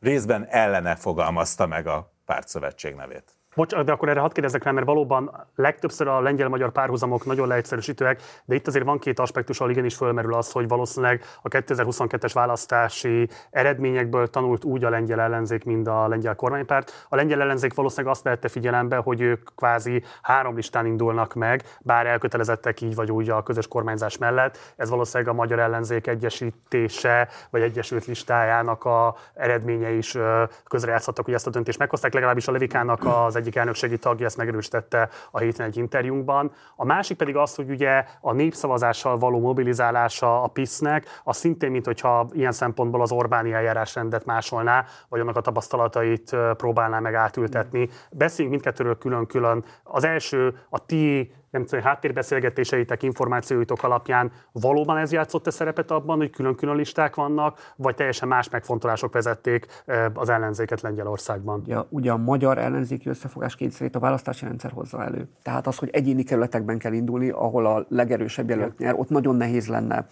részben 0.00 0.46
ellene 0.46 0.96
fogalmazta 0.96 1.66
meg 1.66 1.86
a 1.86 2.12
pártszövetség 2.24 2.94
nevét. 2.94 3.35
Bocs, 3.56 3.74
de 3.74 3.92
akkor 3.92 4.08
erre 4.08 4.20
hadd 4.20 4.32
kérdezzek 4.32 4.62
rá, 4.62 4.70
mert 4.70 4.86
valóban 4.86 5.46
legtöbbször 5.54 6.08
a 6.08 6.20
lengyel-magyar 6.20 6.72
párhuzamok 6.72 7.24
nagyon 7.24 7.48
leegyszerűsítőek, 7.48 8.22
de 8.44 8.54
itt 8.54 8.66
azért 8.66 8.84
van 8.84 8.98
két 8.98 9.18
aspektus, 9.18 9.58
ahol 9.58 9.70
igenis 9.70 9.94
fölmerül 9.94 10.34
az, 10.34 10.52
hogy 10.52 10.68
valószínűleg 10.68 11.22
a 11.42 11.48
2022-es 11.48 12.30
választási 12.34 13.28
eredményekből 13.50 14.28
tanult 14.28 14.64
úgy 14.64 14.84
a 14.84 14.90
lengyel 14.90 15.20
ellenzék, 15.20 15.64
mint 15.64 15.86
a 15.88 16.08
lengyel 16.08 16.34
kormánypárt. 16.34 17.06
A 17.08 17.16
lengyel 17.16 17.40
ellenzék 17.40 17.74
valószínűleg 17.74 18.12
azt 18.12 18.22
vette 18.22 18.48
figyelembe, 18.48 18.96
hogy 18.96 19.20
ők 19.20 19.48
kvázi 19.56 20.02
három 20.22 20.54
listán 20.54 20.86
indulnak 20.86 21.34
meg, 21.34 21.62
bár 21.80 22.06
elkötelezettek 22.06 22.80
így 22.80 22.94
vagy 22.94 23.10
úgy 23.10 23.30
a 23.30 23.42
közös 23.42 23.68
kormányzás 23.68 24.18
mellett. 24.18 24.58
Ez 24.76 24.90
valószínűleg 24.90 25.32
a 25.32 25.36
magyar 25.36 25.58
ellenzék 25.58 26.06
egyesítése 26.06 27.28
vagy 27.50 27.62
egyesült 27.62 28.04
listájának 28.04 28.84
a 28.84 29.14
eredménye 29.34 29.90
is 29.90 30.16
közrejátszottak, 30.64 31.24
hogy 31.24 31.34
ezt 31.34 31.46
a 31.46 31.50
döntést 31.50 31.78
meghozták, 31.78 32.14
legalábbis 32.14 32.48
a 32.48 32.52
Levikának 32.52 33.04
az 33.04 33.44
egyik 33.46 33.58
elnökségi 33.58 33.98
tagja 33.98 34.26
ezt 34.26 34.36
megerősítette 34.36 35.08
a 35.30 35.38
héten 35.38 35.66
egy 35.66 35.76
interjúnkban. 35.76 36.52
A 36.76 36.84
másik 36.84 37.16
pedig 37.16 37.36
az, 37.36 37.54
hogy 37.54 37.70
ugye 37.70 38.04
a 38.20 38.32
népszavazással 38.32 39.18
való 39.18 39.40
mobilizálása 39.40 40.42
a 40.42 40.46
PISZ-nek, 40.46 41.20
az 41.24 41.36
szintén, 41.36 41.70
mint 41.70 41.84
hogyha 41.84 42.28
ilyen 42.32 42.52
szempontból 42.52 43.02
az 43.02 43.12
Orbáni 43.12 43.52
eljárásrendet 43.52 44.24
másolná, 44.24 44.84
vagy 45.08 45.20
annak 45.20 45.36
a 45.36 45.40
tapasztalatait 45.40 46.36
próbálná 46.56 46.98
meg 46.98 47.14
átültetni. 47.14 47.88
Beszéljünk 48.10 48.54
mindkettőről 48.54 48.98
külön-külön. 48.98 49.64
Az 49.82 50.04
első, 50.04 50.58
a 50.70 50.86
ti 50.86 51.32
nem 51.56 51.66
tudom, 51.66 51.84
háttérbeszélgetéseitek, 51.84 53.02
információitok 53.02 53.82
alapján 53.82 54.32
valóban 54.52 54.96
ez 54.96 55.12
játszott 55.12 55.46
a 55.46 55.50
szerepet 55.50 55.90
abban, 55.90 56.16
hogy 56.16 56.30
külön-külön 56.30 56.76
listák 56.76 57.14
vannak, 57.14 57.72
vagy 57.76 57.94
teljesen 57.94 58.28
más 58.28 58.50
megfontolások 58.50 59.12
vezették 59.12 59.66
az 60.14 60.28
ellenzéket 60.28 60.80
Lengyelországban? 60.80 61.62
Ja, 61.66 61.86
ugye 61.88 62.12
a 62.12 62.16
magyar 62.16 62.58
ellenzéki 62.58 63.08
összefogás 63.08 63.56
kényszerét 63.56 63.96
a 63.96 63.98
választási 63.98 64.44
rendszer 64.44 64.70
hozza 64.70 65.04
elő. 65.04 65.28
Tehát 65.42 65.66
az, 65.66 65.76
hogy 65.76 65.88
egyéni 65.92 66.22
kerületekben 66.22 66.78
kell 66.78 66.92
indulni, 66.92 67.28
ahol 67.28 67.66
a 67.66 67.86
legerősebb 67.88 68.48
jelölt 68.48 68.78
nyer, 68.78 68.94
ott 68.94 69.08
nagyon 69.08 69.36
nehéz 69.36 69.68
lenne. 69.68 70.06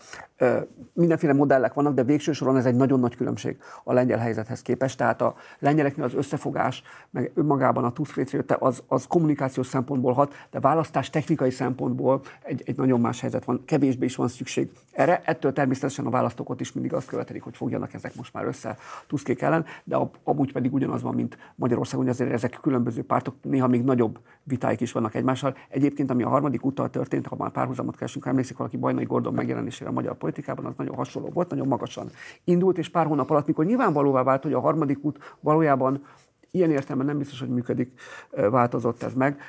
Mindenféle 0.92 1.32
modellek 1.32 1.74
vannak, 1.74 1.94
de 1.94 2.02
végső 2.02 2.32
soron 2.32 2.56
ez 2.56 2.66
egy 2.66 2.76
nagyon 2.76 3.00
nagy 3.00 3.16
különbség 3.16 3.56
a 3.84 3.92
lengyel 3.92 4.18
helyzethez 4.18 4.62
képest. 4.62 4.98
Tehát 4.98 5.22
a 5.22 5.34
lengyeleknél 5.58 6.04
az 6.04 6.14
összefogás, 6.14 6.82
meg 7.10 7.32
önmagában 7.34 7.84
a 7.84 7.92
Tusk 7.92 8.22
az, 8.58 8.82
az 8.86 9.06
kommunikációs 9.06 9.66
szempontból 9.66 10.12
hat, 10.12 10.34
de 10.50 10.60
választás 10.60 11.10
technikai 11.10 11.33
technikai 11.34 11.66
szempontból 11.66 12.20
egy, 12.42 12.62
egy 12.64 12.76
nagyon 12.76 13.00
más 13.00 13.20
helyzet 13.20 13.44
van, 13.44 13.62
kevésbé 13.64 14.04
is 14.04 14.16
van 14.16 14.28
szükség 14.28 14.70
erre. 14.92 15.22
Ettől 15.24 15.52
természetesen 15.52 16.06
a 16.06 16.10
választókot 16.10 16.60
is 16.60 16.72
mindig 16.72 16.92
azt 16.92 17.06
követelik, 17.06 17.42
hogy 17.42 17.56
fogjanak 17.56 17.94
ezek 17.94 18.14
most 18.14 18.32
már 18.32 18.44
össze 18.44 18.76
Tuszkék 19.06 19.40
ellen, 19.42 19.64
de 19.84 19.96
amúgy 20.24 20.52
pedig 20.52 20.72
ugyanaz 20.72 21.02
van, 21.02 21.14
mint 21.14 21.38
Magyarországon, 21.54 22.04
hogy 22.04 22.14
azért 22.14 22.32
ezek 22.32 22.58
különböző 22.62 23.02
pártok, 23.02 23.34
néha 23.42 23.66
még 23.66 23.82
nagyobb 23.82 24.18
vitáik 24.42 24.80
is 24.80 24.92
vannak 24.92 25.14
egymással. 25.14 25.56
Egyébként, 25.68 26.10
ami 26.10 26.22
a 26.22 26.28
harmadik 26.28 26.64
utal 26.64 26.90
történt, 26.90 27.26
ha 27.26 27.36
már 27.36 27.50
párhuzamot 27.50 27.96
keresünk, 27.96 28.24
ha 28.24 28.30
emlékszik 28.30 28.56
valaki 28.56 28.76
Bajnai 28.76 29.04
Gordon 29.04 29.34
megjelenésére 29.34 29.90
a 29.90 29.92
magyar 29.92 30.16
politikában, 30.16 30.64
az 30.64 30.74
nagyon 30.76 30.94
hasonló 30.94 31.28
volt, 31.28 31.50
nagyon 31.50 31.66
magasan 31.66 32.10
indult, 32.44 32.78
és 32.78 32.88
pár 32.88 33.06
hónap 33.06 33.30
alatt, 33.30 33.46
mikor 33.46 33.64
nyilvánvalóvá 33.64 34.22
vált, 34.22 34.42
hogy 34.42 34.52
a 34.52 34.60
harmadik 34.60 35.04
út 35.04 35.36
valójában 35.40 36.02
ilyen 36.50 36.70
értelemben 36.70 37.06
nem 37.06 37.18
biztos, 37.18 37.40
hogy 37.40 37.48
működik, 37.48 38.00
változott 38.30 39.02
ez 39.02 39.14
meg 39.14 39.40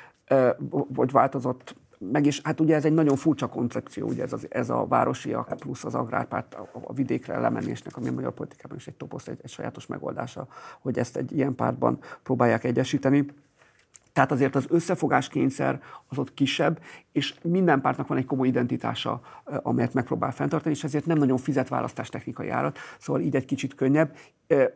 vagy 0.88 1.10
változott 1.10 1.74
meg 1.98 2.26
is, 2.26 2.40
hát 2.44 2.60
ugye 2.60 2.74
ez 2.74 2.84
egy 2.84 2.92
nagyon 2.92 3.16
furcsa 3.16 3.46
koncepció, 3.46 4.08
ugye 4.08 4.22
ez, 4.22 4.32
az, 4.32 4.46
ez 4.48 4.70
a 4.70 4.86
városiak 4.86 5.54
plusz 5.58 5.84
az 5.84 5.94
agrárpárt 5.94 6.54
a, 6.54 6.68
a 6.72 6.92
vidékre 6.92 7.38
lemenésnek, 7.38 7.96
ami 7.96 8.08
a 8.08 8.12
magyar 8.12 8.32
politikában 8.32 8.76
is 8.76 8.86
egy 8.86 8.94
toposz, 8.94 9.26
egy, 9.26 9.38
egy 9.42 9.50
sajátos 9.50 9.86
megoldása, 9.86 10.46
hogy 10.80 10.98
ezt 10.98 11.16
egy 11.16 11.32
ilyen 11.32 11.54
pártban 11.54 11.98
próbálják 12.22 12.64
egyesíteni. 12.64 13.26
Tehát 14.16 14.32
azért 14.32 14.54
az 14.54 14.66
összefogás 14.68 15.28
kényszer 15.28 15.80
az 16.08 16.18
ott 16.18 16.34
kisebb, 16.34 16.80
és 17.12 17.34
minden 17.42 17.80
pártnak 17.80 18.06
van 18.06 18.18
egy 18.18 18.24
komoly 18.24 18.46
identitása, 18.46 19.20
amelyet 19.44 19.94
megpróbál 19.94 20.32
fenntartani, 20.32 20.74
és 20.74 20.84
ezért 20.84 21.06
nem 21.06 21.18
nagyon 21.18 21.36
fizet 21.36 21.68
választás 21.68 22.08
technikai 22.08 22.48
árat, 22.48 22.78
szóval 22.98 23.22
így 23.22 23.36
egy 23.36 23.44
kicsit 23.44 23.74
könnyebb. 23.74 24.16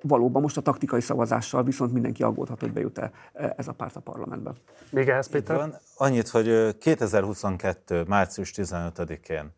Valóban 0.03 0.43
most 0.43 0.57
a 0.57 0.61
taktikai 0.61 1.01
szavazással 1.01 1.63
viszont 1.63 1.93
mindenki 1.93 2.23
aggódhat, 2.23 2.61
hogy 2.61 2.73
bejut-e 2.73 3.11
ez 3.57 3.69
a 3.69 3.73
párt 3.73 3.97
a 3.97 4.01
parlamentbe. 4.01 4.53
Még 4.91 5.09
ehhez, 5.09 5.29
Péter? 5.29 5.57
Van. 5.57 5.75
Annyit, 5.97 6.29
hogy 6.29 6.79
2022. 6.79 8.05
március 8.09 8.53
15-én, 8.57 9.53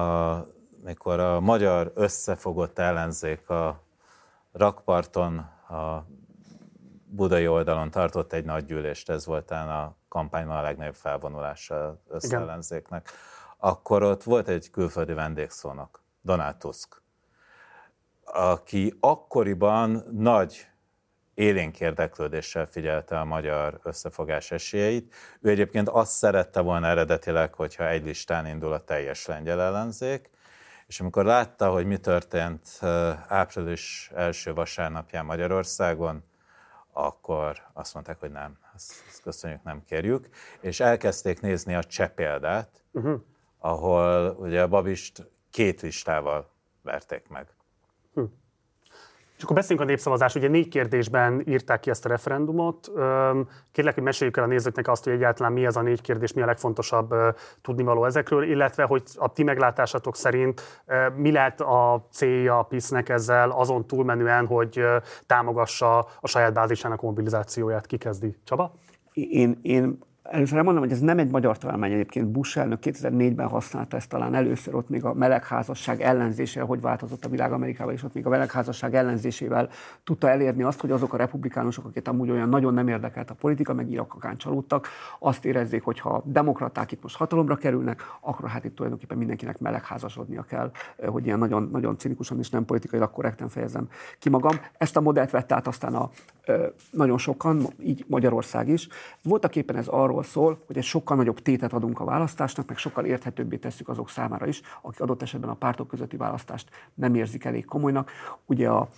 a, 0.00 0.36
mikor 0.84 1.20
a 1.20 1.40
magyar 1.40 1.92
összefogott 1.94 2.78
ellenzék 2.78 3.48
a 3.48 3.82
rakparton 4.52 5.38
a 5.68 6.06
budai 7.10 7.48
oldalon 7.48 7.90
tartott 7.90 8.32
egy 8.32 8.44
nagy 8.44 8.64
gyűlést, 8.64 9.10
ez 9.10 9.26
volt 9.26 9.50
a 9.50 9.96
kampányban 10.08 10.56
a 10.56 10.62
legnagyobb 10.62 10.94
felvonulása 10.94 12.00
összellenzéknek. 12.08 13.10
Akkor 13.56 14.02
ott 14.02 14.22
volt 14.22 14.48
egy 14.48 14.70
külföldi 14.70 15.12
vendégszónok, 15.12 16.02
Donald 16.22 16.56
Tusk, 16.56 17.02
aki 18.24 18.96
akkoriban 19.00 20.04
nagy 20.10 20.68
élénk 21.34 21.80
érdeklődéssel 21.80 22.66
figyelte 22.66 23.20
a 23.20 23.24
magyar 23.24 23.80
összefogás 23.82 24.50
esélyeit. 24.50 25.14
Ő 25.40 25.50
egyébként 25.50 25.88
azt 25.88 26.12
szerette 26.12 26.60
volna 26.60 26.86
eredetileg, 26.86 27.54
hogyha 27.54 27.88
egy 27.88 28.04
listán 28.04 28.46
indul 28.46 28.72
a 28.72 28.84
teljes 28.84 29.26
lengyel 29.26 29.60
ellenzék, 29.60 30.30
és 30.86 31.00
amikor 31.00 31.24
látta, 31.24 31.70
hogy 31.70 31.86
mi 31.86 31.96
történt 31.96 32.78
április 33.28 34.10
első 34.14 34.54
vasárnapján 34.54 35.24
Magyarországon, 35.24 36.24
akkor 36.92 37.62
azt 37.72 37.94
mondták, 37.94 38.20
hogy 38.20 38.30
nem, 38.30 38.58
ezt, 38.74 38.92
ezt 39.08 39.22
köszönjük, 39.22 39.62
nem 39.62 39.84
kérjük, 39.84 40.28
és 40.60 40.80
elkezdték 40.80 41.40
nézni 41.40 41.74
a 41.74 41.84
cseh 41.84 42.08
példát, 42.08 42.84
uh-huh. 42.92 43.20
ahol 43.58 44.36
ugye 44.38 44.62
a 44.62 44.68
Babist 44.68 45.30
két 45.50 45.80
listával 45.80 46.50
verték 46.82 47.28
meg. 47.28 47.54
És 49.40 49.46
akkor 49.46 49.58
beszéljünk 49.58 49.88
a 49.88 49.90
népszavazás. 49.90 50.34
Ugye 50.34 50.48
négy 50.48 50.68
kérdésben 50.68 51.42
írták 51.46 51.80
ki 51.80 51.90
ezt 51.90 52.04
a 52.04 52.08
referendumot. 52.08 52.90
Kérlek, 53.72 53.94
hogy 53.94 54.02
meséljük 54.02 54.36
el 54.36 54.44
a 54.44 54.46
nézőknek 54.46 54.88
azt, 54.88 55.04
hogy 55.04 55.12
egyáltalán 55.12 55.52
mi 55.52 55.66
ez 55.66 55.76
a 55.76 55.82
négy 55.82 56.00
kérdés, 56.00 56.32
mi 56.32 56.42
a 56.42 56.46
legfontosabb 56.46 57.14
tudnivaló 57.62 58.04
ezekről, 58.04 58.42
illetve 58.42 58.84
hogy 58.84 59.02
a 59.16 59.32
ti 59.32 59.42
meglátásatok 59.42 60.16
szerint 60.16 60.82
mi 61.16 61.32
lehet 61.32 61.60
a 61.60 62.06
célja 62.10 62.58
a 62.58 62.62
PISZ-nek 62.62 63.08
ezzel 63.08 63.50
azon 63.50 63.86
túlmenően, 63.86 64.46
hogy 64.46 64.84
támogassa 65.26 65.98
a 66.20 66.28
saját 66.28 66.52
bázisának 66.52 67.00
mobilizációját. 67.00 67.86
Ki 67.86 67.96
kezdi? 67.96 68.36
Csaba? 68.44 68.74
Én, 69.12 69.58
én 69.62 69.98
Először 70.30 70.56
elmondom, 70.56 70.82
hogy 70.82 70.92
ez 70.92 71.00
nem 71.00 71.18
egy 71.18 71.30
magyar 71.30 71.58
találmány 71.58 71.92
egyébként. 71.92 72.28
Bush 72.28 72.58
elnök 72.58 72.78
2004-ben 72.82 73.48
használta 73.48 73.96
ezt 73.96 74.08
talán 74.08 74.34
először, 74.34 74.74
ott 74.74 74.88
még 74.88 75.04
a 75.04 75.14
melegházasság 75.14 76.00
ellenzésével, 76.00 76.66
hogy 76.66 76.80
változott 76.80 77.24
a 77.24 77.28
világ 77.28 77.52
Amerikában, 77.52 77.92
és 77.92 78.02
ott 78.02 78.14
még 78.14 78.26
a 78.26 78.28
melegházasság 78.28 78.94
ellenzésével 78.94 79.68
tudta 80.04 80.28
elérni 80.28 80.62
azt, 80.62 80.80
hogy 80.80 80.90
azok 80.90 81.12
a 81.12 81.16
republikánusok, 81.16 81.84
akik 81.84 82.08
amúgy 82.08 82.30
olyan 82.30 82.48
nagyon 82.48 82.74
nem 82.74 82.88
érdekelt 82.88 83.30
a 83.30 83.34
politika, 83.34 83.74
meg 83.74 83.90
irakakán 83.90 84.36
csalódtak, 84.36 84.88
azt 85.18 85.44
érezzék, 85.44 85.82
hogy 85.82 86.00
ha 86.00 86.22
demokraták 86.24 86.92
itt 86.92 87.02
most 87.02 87.16
hatalomra 87.16 87.56
kerülnek, 87.56 88.02
akkor 88.20 88.48
hát 88.48 88.64
itt 88.64 88.74
tulajdonképpen 88.74 89.18
mindenkinek 89.18 89.58
melegházasodnia 89.58 90.42
kell, 90.42 90.70
hogy 91.06 91.26
ilyen 91.26 91.38
nagyon, 91.38 91.68
nagyon 91.72 91.98
cinikusan 91.98 92.38
és 92.38 92.50
nem 92.50 92.64
politikailag 92.64 93.10
korrekten 93.10 93.48
fejezem 93.48 93.88
ki 94.18 94.28
magam. 94.28 94.60
Ezt 94.78 94.96
a 94.96 95.00
modellt 95.00 95.30
vett 95.30 95.52
át 95.52 95.66
aztán 95.66 95.94
a, 95.94 96.10
nagyon 96.90 97.18
sokan, 97.18 97.66
így 97.78 98.04
Magyarország 98.08 98.68
is. 98.68 98.88
Voltak 99.22 99.56
éppen 99.56 99.76
ez 99.76 99.86
arról 99.86 100.22
szól, 100.22 100.62
hogy 100.66 100.76
egy 100.76 100.84
sokkal 100.84 101.16
nagyobb 101.16 101.40
tétet 101.40 101.72
adunk 101.72 102.00
a 102.00 102.04
választásnak, 102.04 102.68
meg 102.68 102.76
sokkal 102.76 103.04
érthetőbbé 103.04 103.56
tesszük 103.56 103.88
azok 103.88 104.10
számára 104.10 104.46
is, 104.46 104.60
akik 104.82 105.00
adott 105.00 105.22
esetben 105.22 105.50
a 105.50 105.54
pártok 105.54 105.88
közötti 105.88 106.16
választást 106.16 106.68
nem 106.94 107.14
érzik 107.14 107.44
elég 107.44 107.64
komolynak. 107.64 108.10
Ugye 108.46 108.68
a, 108.68 108.88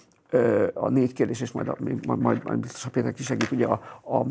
a 0.74 0.88
négy 0.88 1.12
kérdés, 1.12 1.40
és 1.40 1.52
majd, 1.52 1.80
majd, 2.06 2.20
majd, 2.20 2.44
majd 2.44 2.58
biztos 2.58 2.86
a 2.86 2.90
Péter 2.90 3.12
kisegít, 3.12 3.50
ugye 3.50 3.66
a, 3.66 3.72
a 4.18 4.26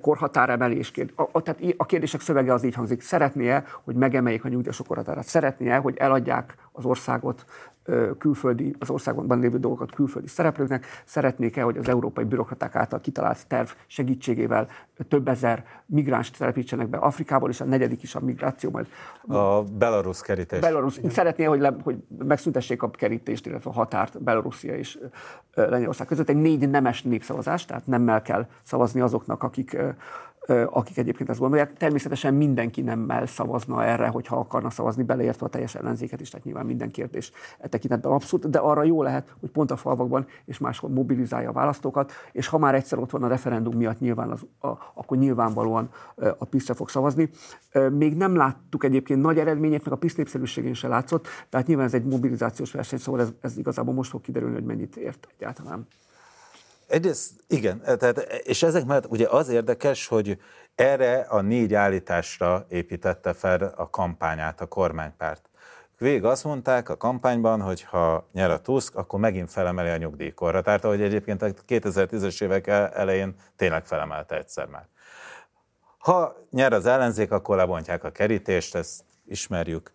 korhatáremelés 0.00 0.90
kérdés. 0.90 1.14
A, 1.16 1.28
a, 1.32 1.42
tehát 1.42 1.74
a 1.76 1.86
kérdések 1.86 2.20
szövege 2.20 2.52
az 2.52 2.64
így 2.64 2.74
hangzik. 2.74 3.00
Szeretné-e, 3.00 3.64
hogy 3.84 3.94
megemeljék 3.94 4.44
a 4.44 4.48
nyugdíjasok 4.48 4.86
korhatárát? 4.86 5.24
Szeretné-e, 5.24 5.76
hogy 5.76 5.96
eladják 5.96 6.54
az 6.72 6.84
országot 6.84 7.44
külföldi, 8.18 8.74
az 8.78 8.90
országban 8.90 9.38
lévő 9.38 9.58
dolgokat 9.58 9.94
külföldi 9.94 10.28
szereplőknek. 10.28 10.86
Szeretnék-e, 11.04 11.62
hogy 11.62 11.76
az 11.76 11.88
európai 11.88 12.24
bürokraták 12.24 12.76
által 12.76 13.00
kitalált 13.00 13.46
terv 13.46 13.68
segítségével 13.86 14.68
több 15.08 15.28
ezer 15.28 15.64
migráns 15.86 16.30
telepítsenek 16.30 16.88
be 16.88 16.96
Afrikából, 16.96 17.50
és 17.50 17.60
a 17.60 17.64
negyedik 17.64 18.02
is 18.02 18.14
a 18.14 18.20
migráció 18.20 18.70
majd. 18.70 18.86
A 19.26 19.62
Belarus 19.62 20.22
kerítés. 20.22 20.60
Belarus. 20.60 21.00
Szeretné, 21.08 21.44
hogy, 21.44 21.60
le, 21.60 21.76
hogy 21.82 21.96
megszüntessék 22.18 22.82
a 22.82 22.90
kerítést, 22.90 23.46
illetve 23.46 23.70
a 23.70 23.72
határt 23.72 24.22
Belarusia 24.22 24.76
és 24.76 24.98
Lengyelország 25.54 26.06
között. 26.06 26.28
Egy 26.28 26.40
négy 26.40 26.70
nemes 26.70 27.02
népszavazás, 27.02 27.64
tehát 27.64 27.86
nemmel 27.86 28.22
kell 28.22 28.46
szavazni 28.62 29.00
azoknak, 29.00 29.42
akik 29.42 29.69
akik 30.66 30.98
egyébként 30.98 31.28
ezt 31.28 31.38
gondolják. 31.38 31.72
Természetesen 31.72 32.34
mindenki 32.34 32.80
nemmel 32.80 33.26
szavazna 33.26 33.84
erre, 33.84 34.06
hogyha 34.06 34.36
akarna 34.36 34.70
szavazni, 34.70 35.02
beleértve 35.02 35.46
a 35.46 35.48
teljes 35.48 35.74
ellenzéket 35.74 36.20
is, 36.20 36.30
tehát 36.30 36.44
nyilván 36.44 36.66
minden 36.66 36.90
kérdés 36.90 37.32
e 37.58 37.68
tekintetben 37.68 38.12
abszolút, 38.12 38.50
de 38.50 38.58
arra 38.58 38.82
jó 38.82 39.02
lehet, 39.02 39.34
hogy 39.40 39.50
pont 39.50 39.70
a 39.70 39.76
falvakban 39.76 40.26
és 40.44 40.58
máshol 40.58 40.90
mobilizálja 40.90 41.48
a 41.48 41.52
választókat, 41.52 42.12
és 42.32 42.46
ha 42.46 42.58
már 42.58 42.74
egyszer 42.74 42.98
ott 42.98 43.10
van 43.10 43.22
a 43.22 43.28
referendum 43.28 43.76
miatt, 43.76 44.00
nyilván 44.00 44.30
az, 44.30 44.46
a, 44.60 44.68
akkor 44.94 45.16
nyilvánvalóan 45.16 45.88
a 46.38 46.44
PISZ-re 46.44 46.74
fog 46.74 46.88
szavazni. 46.88 47.30
Még 47.90 48.16
nem 48.16 48.36
láttuk 48.36 48.84
egyébként 48.84 49.22
nagy 49.22 49.38
eredményét, 49.38 49.84
meg 49.84 49.92
a 49.92 49.96
PISZ 49.96 50.14
népszerűségén 50.14 50.74
se 50.74 50.88
látszott, 50.88 51.26
tehát 51.48 51.66
nyilván 51.66 51.86
ez 51.86 51.94
egy 51.94 52.04
mobilizációs 52.04 52.72
verseny, 52.72 52.98
szóval 52.98 53.20
ez, 53.20 53.32
ez 53.40 53.58
igazából 53.58 53.94
most 53.94 54.10
fog 54.10 54.20
kiderülni, 54.20 54.54
hogy 54.54 54.64
mennyit 54.64 54.96
ért 54.96 55.28
egyáltalán. 55.36 55.86
Egyrészt 56.90 57.30
igen, 57.46 57.82
tehát, 57.98 58.18
és 58.42 58.62
ezek 58.62 58.84
mellett 58.84 59.06
ugye 59.06 59.28
az 59.28 59.48
érdekes, 59.48 60.06
hogy 60.06 60.38
erre 60.74 61.20
a 61.20 61.40
négy 61.40 61.74
állításra 61.74 62.66
építette 62.68 63.32
fel 63.32 63.72
a 63.76 63.90
kampányát 63.90 64.60
a 64.60 64.66
kormánypárt. 64.66 65.50
Végig 65.98 66.24
azt 66.24 66.44
mondták 66.44 66.88
a 66.88 66.96
kampányban, 66.96 67.60
hogy 67.60 67.82
ha 67.82 68.28
nyer 68.32 68.50
a 68.50 68.60
Tusk, 68.60 68.96
akkor 68.96 69.20
megint 69.20 69.50
felemeli 69.50 69.88
a 69.88 69.96
nyugdíjkorra. 69.96 70.62
Tehát 70.62 70.84
ahogy 70.84 71.02
egyébként 71.02 71.42
a 71.42 71.46
2010-es 71.46 72.42
évek 72.42 72.66
elején 72.66 73.34
tényleg 73.56 73.84
felemelte 73.86 74.36
egyszer 74.36 74.66
már. 74.66 74.88
Ha 75.98 76.46
nyer 76.50 76.72
az 76.72 76.86
ellenzék, 76.86 77.32
akkor 77.32 77.56
lebontják 77.56 78.04
a 78.04 78.10
kerítést, 78.10 78.74
ezt 78.74 79.02
ismerjük. 79.26 79.92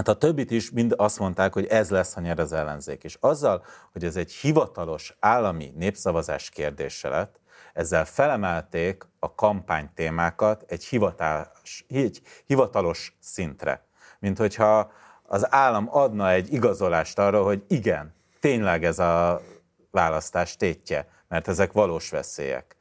Hát 0.00 0.08
a 0.08 0.14
többit 0.14 0.50
is 0.50 0.70
mind 0.70 0.94
azt 0.96 1.18
mondták, 1.18 1.52
hogy 1.52 1.66
ez 1.66 1.90
lesz, 1.90 2.14
ha 2.14 2.20
nyer 2.20 2.38
az 2.38 2.52
ellenzék. 2.52 3.04
És 3.04 3.16
azzal, 3.20 3.64
hogy 3.92 4.04
ez 4.04 4.16
egy 4.16 4.32
hivatalos 4.32 5.16
állami 5.18 5.72
népszavazás 5.76 6.50
kérdése 6.50 7.08
lett, 7.08 7.40
ezzel 7.72 8.04
felemelték 8.04 9.06
a 9.18 9.34
kampány 9.34 9.90
témákat 9.94 10.64
egy, 10.68 10.84
hivatás, 10.84 11.84
egy 11.88 12.22
hivatalos 12.46 13.16
szintre. 13.20 13.84
Mint 14.18 14.38
hogyha 14.38 14.92
az 15.22 15.52
állam 15.52 15.88
adna 15.90 16.30
egy 16.30 16.52
igazolást 16.52 17.18
arra, 17.18 17.42
hogy 17.42 17.64
igen, 17.68 18.14
tényleg 18.38 18.84
ez 18.84 18.98
a 18.98 19.42
választás 19.90 20.56
tétje, 20.56 21.08
mert 21.28 21.48
ezek 21.48 21.72
valós 21.72 22.10
veszélyek. 22.10 22.76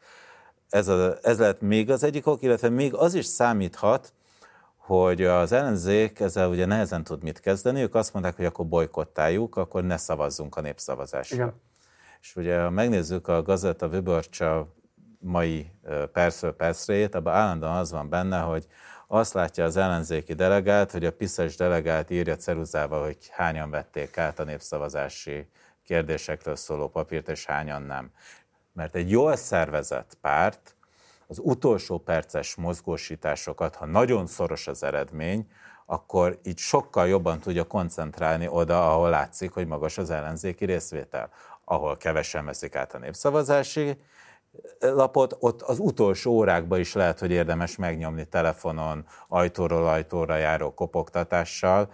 Ez, 0.70 0.88
a, 0.88 1.18
ez 1.22 1.40
lett 1.40 1.62
még 1.62 1.92
az 1.92 2.04
egyik 2.04 2.28
ok, 2.28 2.42
illetve 2.42 2.70
még 2.70 2.94
az 2.94 3.14
is 3.14 3.26
számíthat, 3.26 4.14
hogy 4.90 5.24
az 5.24 5.52
ellenzék 5.52 6.20
ezzel 6.20 6.50
ugye 6.50 6.66
nehezen 6.66 7.04
tud 7.04 7.24
mit 7.24 7.40
kezdeni, 7.40 7.82
ők 7.82 7.96
azt 7.96 8.14
mondták, 8.14 8.36
hogy 8.36 8.46
akkor 8.46 8.66
bolykottáljuk, 8.68 9.56
akkor 9.56 9.84
ne 9.84 9.98
szavazzunk 9.98 10.56
a 10.56 10.62
népszavazásra. 10.62 11.36
Igen. 11.36 11.62
És 12.22 12.36
ugye, 12.36 12.62
ha 12.62 12.70
megnézzük 12.70 13.28
a 13.28 13.42
Gazeta 13.42 13.88
Vibörcsa 13.88 14.74
mai 15.20 15.72
percről 16.12 16.56
percrét, 16.56 17.16
abban 17.16 17.34
állandóan 17.34 17.76
az 17.76 17.92
van 17.92 18.10
benne, 18.10 18.40
hogy 18.40 18.68
azt 19.08 19.34
látja 19.34 19.64
az 19.64 19.78
ellenzéki 19.78 20.34
delegát, 20.34 20.92
hogy 20.92 21.06
a 21.06 21.14
piszes 21.14 21.56
delegát 21.56 22.10
írja 22.10 22.36
ceruzával, 22.36 23.04
hogy 23.04 23.18
hányan 23.32 23.70
vették 23.70 24.18
át 24.18 24.40
a 24.40 24.44
népszavazási 24.44 25.50
kérdésekről 25.84 26.56
szóló 26.56 26.90
papírt, 26.90 27.30
és 27.30 27.46
hányan 27.46 27.82
nem. 27.82 28.12
Mert 28.74 28.96
egy 28.96 29.10
jól 29.10 29.36
szervezett 29.36 30.18
párt, 30.22 30.76
az 31.30 31.40
utolsó 31.44 31.98
perces 31.98 32.56
mozgósításokat, 32.56 33.76
ha 33.76 33.86
nagyon 33.86 34.28
szoros 34.28 34.68
az 34.68 34.84
eredmény, 34.84 35.48
akkor 35.86 36.40
így 36.44 36.58
sokkal 36.58 37.08
jobban 37.08 37.40
tudja 37.40 37.64
koncentrálni 37.64 38.48
oda, 38.48 38.92
ahol 38.92 39.10
látszik, 39.10 39.52
hogy 39.52 39.68
magas 39.68 39.98
az 39.98 40.10
ellenzéki 40.10 40.66
részvétel. 40.66 41.30
Ahol 41.64 41.98
kevesen 41.98 42.46
veszik 42.46 42.76
át 42.76 42.94
a 42.94 42.98
népszavazási 42.98 43.98
lapot, 44.80 45.36
ott 45.40 45.62
az 45.62 45.80
utolsó 45.80 46.32
órákban 46.32 46.80
is 46.80 46.94
lehet, 46.94 47.20
hogy 47.20 47.32
érdemes 47.32 47.76
megnyomni 47.76 48.26
telefonon, 48.26 49.06
ajtóról 49.28 49.88
ajtóra 49.88 50.36
járó 50.36 50.74
kopogtatással, 50.74 51.92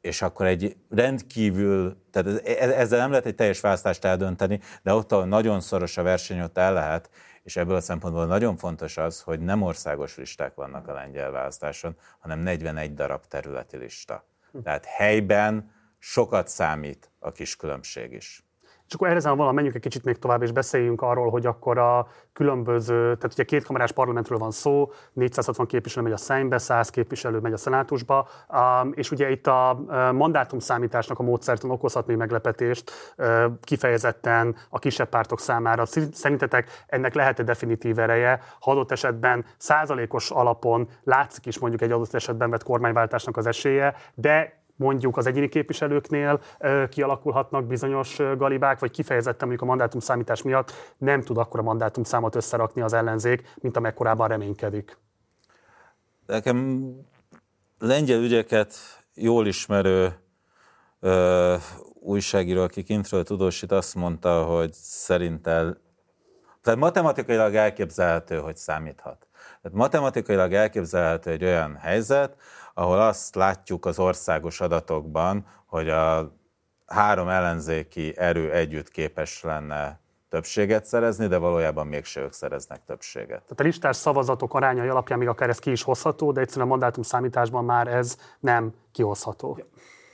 és 0.00 0.22
akkor 0.22 0.46
egy 0.46 0.76
rendkívül, 0.90 1.96
tehát 2.10 2.46
ezzel 2.56 2.98
nem 2.98 3.10
lehet 3.10 3.26
egy 3.26 3.34
teljes 3.34 3.60
választást 3.60 4.04
eldönteni, 4.04 4.60
de 4.82 4.94
ott, 4.94 5.12
ahol 5.12 5.24
nagyon 5.24 5.60
szoros 5.60 5.96
a 5.96 6.02
verseny, 6.02 6.40
ott 6.40 6.58
el 6.58 6.72
lehet, 6.72 7.10
és 7.44 7.56
ebből 7.56 7.76
a 7.76 7.80
szempontból 7.80 8.26
nagyon 8.26 8.56
fontos 8.56 8.96
az, 8.96 9.20
hogy 9.20 9.40
nem 9.40 9.62
országos 9.62 10.16
listák 10.16 10.54
vannak 10.54 10.88
a 10.88 10.92
lengyel 10.92 11.30
választáson, 11.30 11.96
hanem 12.18 12.38
41 12.38 12.94
darab 12.94 13.26
területi 13.26 13.76
lista. 13.76 14.24
Tehát 14.62 14.84
helyben 14.84 15.72
sokat 15.98 16.48
számít 16.48 17.10
a 17.18 17.32
kis 17.32 17.56
különbség 17.56 18.12
is. 18.12 18.44
És 18.88 18.94
akkor 18.94 19.08
erre 19.08 19.30
valami 19.30 19.54
menjünk 19.54 19.76
egy 19.76 19.82
kicsit 19.82 20.04
még 20.04 20.18
tovább, 20.18 20.42
és 20.42 20.52
beszéljünk 20.52 21.02
arról, 21.02 21.30
hogy 21.30 21.46
akkor 21.46 21.78
a 21.78 22.06
különböző, 22.32 23.16
tehát 23.16 23.32
ugye 23.32 23.44
két 23.44 23.64
kamerás 23.64 23.92
parlamentről 23.92 24.38
van 24.38 24.50
szó, 24.50 24.90
460 25.12 25.66
képviselő 25.66 26.04
megy 26.04 26.12
a 26.12 26.16
Szeimbe, 26.16 26.58
100 26.58 26.90
képviselő 26.90 27.38
megy 27.38 27.52
a 27.52 27.56
Szenátusba, 27.56 28.28
és 28.92 29.10
ugye 29.10 29.30
itt 29.30 29.46
a 29.46 29.84
mandátum 30.12 30.58
számításnak 30.58 31.18
a 31.18 31.22
módszertan 31.22 31.70
okozhat 31.70 32.06
még 32.06 32.16
meglepetést 32.16 33.14
kifejezetten 33.62 34.56
a 34.70 34.78
kisebb 34.78 35.08
pártok 35.08 35.40
számára. 35.40 35.84
Szerintetek 36.12 36.84
ennek 36.86 37.14
lehet-e 37.14 37.42
definitív 37.42 37.98
ereje, 37.98 38.40
ha 38.60 38.70
adott 38.70 38.90
esetben 38.90 39.44
százalékos 39.56 40.30
alapon 40.30 40.88
látszik 41.04 41.46
is 41.46 41.58
mondjuk 41.58 41.82
egy 41.82 41.90
adott 41.90 42.14
esetben 42.14 42.50
vett 42.50 42.62
kormányváltásnak 42.62 43.36
az 43.36 43.46
esélye, 43.46 43.94
de 44.14 44.62
mondjuk 44.76 45.16
az 45.16 45.26
egyéni 45.26 45.48
képviselőknél 45.48 46.40
kialakulhatnak 46.88 47.66
bizonyos 47.66 48.16
galibák, 48.36 48.78
vagy 48.78 48.90
kifejezetten 48.90 49.48
mondjuk 49.48 49.68
a 49.68 49.72
mandátum 49.72 50.00
számítás 50.00 50.42
miatt 50.42 50.72
nem 50.98 51.22
tud 51.22 51.36
akkor 51.36 51.60
a 51.60 51.62
mandátum 51.62 52.04
számot 52.04 52.34
összerakni 52.34 52.80
az 52.80 52.92
ellenzék, 52.92 53.54
mint 53.60 53.76
amekkorában 53.76 54.28
reménykedik. 54.28 54.98
Nekem 56.26 56.86
lengyel 57.78 58.22
ügyeket 58.22 58.74
jól 59.14 59.46
ismerő 59.46 60.18
ö, 61.00 61.56
újságíró, 62.00 62.62
aki 62.62 62.82
kintről 62.82 63.24
tudósít, 63.24 63.72
azt 63.72 63.94
mondta, 63.94 64.44
hogy 64.44 64.72
szerintel, 64.72 65.82
tehát 66.62 66.78
matematikailag 66.78 67.54
elképzelhető, 67.54 68.38
hogy 68.38 68.56
számíthat. 68.56 69.26
Tehát 69.62 69.78
matematikailag 69.78 70.52
elképzelhető 70.52 71.30
egy 71.30 71.44
olyan 71.44 71.76
helyzet, 71.76 72.36
ahol 72.74 73.00
azt 73.00 73.34
látjuk 73.34 73.86
az 73.86 73.98
országos 73.98 74.60
adatokban, 74.60 75.46
hogy 75.66 75.88
a 75.88 76.32
három 76.86 77.28
ellenzéki 77.28 78.14
erő 78.16 78.52
együtt 78.52 78.88
képes 78.88 79.42
lenne 79.42 80.00
többséget 80.28 80.84
szerezni, 80.84 81.26
de 81.26 81.36
valójában 81.36 81.86
mégse 81.86 82.20
ők 82.20 82.32
szereznek 82.32 82.84
többséget. 82.86 83.42
Tehát 83.42 83.60
a 83.60 83.62
listás 83.62 83.96
szavazatok 83.96 84.54
arányai 84.54 84.88
alapján 84.88 85.18
még 85.18 85.28
akár 85.28 85.48
ez 85.48 85.58
ki 85.58 85.70
is 85.70 85.82
hozható, 85.82 86.32
de 86.32 86.40
egyszerűen 86.40 86.66
a 86.66 86.70
mandátum 86.70 87.02
számításban 87.02 87.64
már 87.64 87.86
ez 87.86 88.16
nem 88.40 88.74
kihozható. 88.92 89.58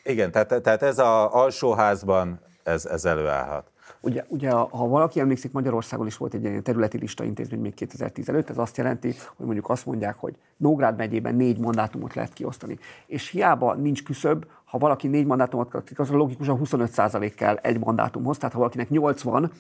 Igen, 0.03 0.31
tehát, 0.31 0.63
tehát 0.63 0.83
ez 0.83 0.99
az 0.99 1.29
alsóházban 1.31 2.41
ez, 2.63 2.87
ez 2.87 3.05
előállhat. 3.05 3.70
Ugye, 4.01 4.25
ugye, 4.29 4.51
ha 4.51 4.89
valaki 4.89 5.21
emlékszik, 5.21 5.53
Magyarországon 5.53 6.07
is 6.07 6.17
volt 6.17 6.35
egy 6.35 6.43
ilyen 6.43 6.63
területi 6.63 6.99
lista 6.99 7.25
intézmény 7.25 7.61
még 7.61 7.75
2010 7.75 8.29
előtt, 8.29 8.51
ez 8.51 8.59
azt 8.59 8.77
jelenti, 8.77 9.15
hogy 9.37 9.47
mondjuk 9.47 9.71
azt 9.71 9.87
mondják, 9.87 10.17
hogy 10.19 10.35
Nógrád 10.57 10.97
megyében 10.97 11.35
négy 11.35 11.59
mandátumot 11.59 12.15
lehet 12.15 12.33
kiosztani. 12.33 12.79
És 13.07 13.29
hiába 13.29 13.75
nincs 13.75 14.03
küszöb, 14.03 14.45
ha 14.65 14.79
valaki 14.79 15.09
négy 15.09 15.27
mandátumot 15.27 15.69
kapik, 15.69 15.99
az 15.99 16.09
logikusan 16.09 16.61
25% 16.65 17.33
kell 17.37 17.57
egy 17.57 17.79
mandátumhoz, 17.79 18.37
tehát 18.39 18.53
ha 18.53 18.59
valakinek 18.59 18.89
80, 18.89 19.51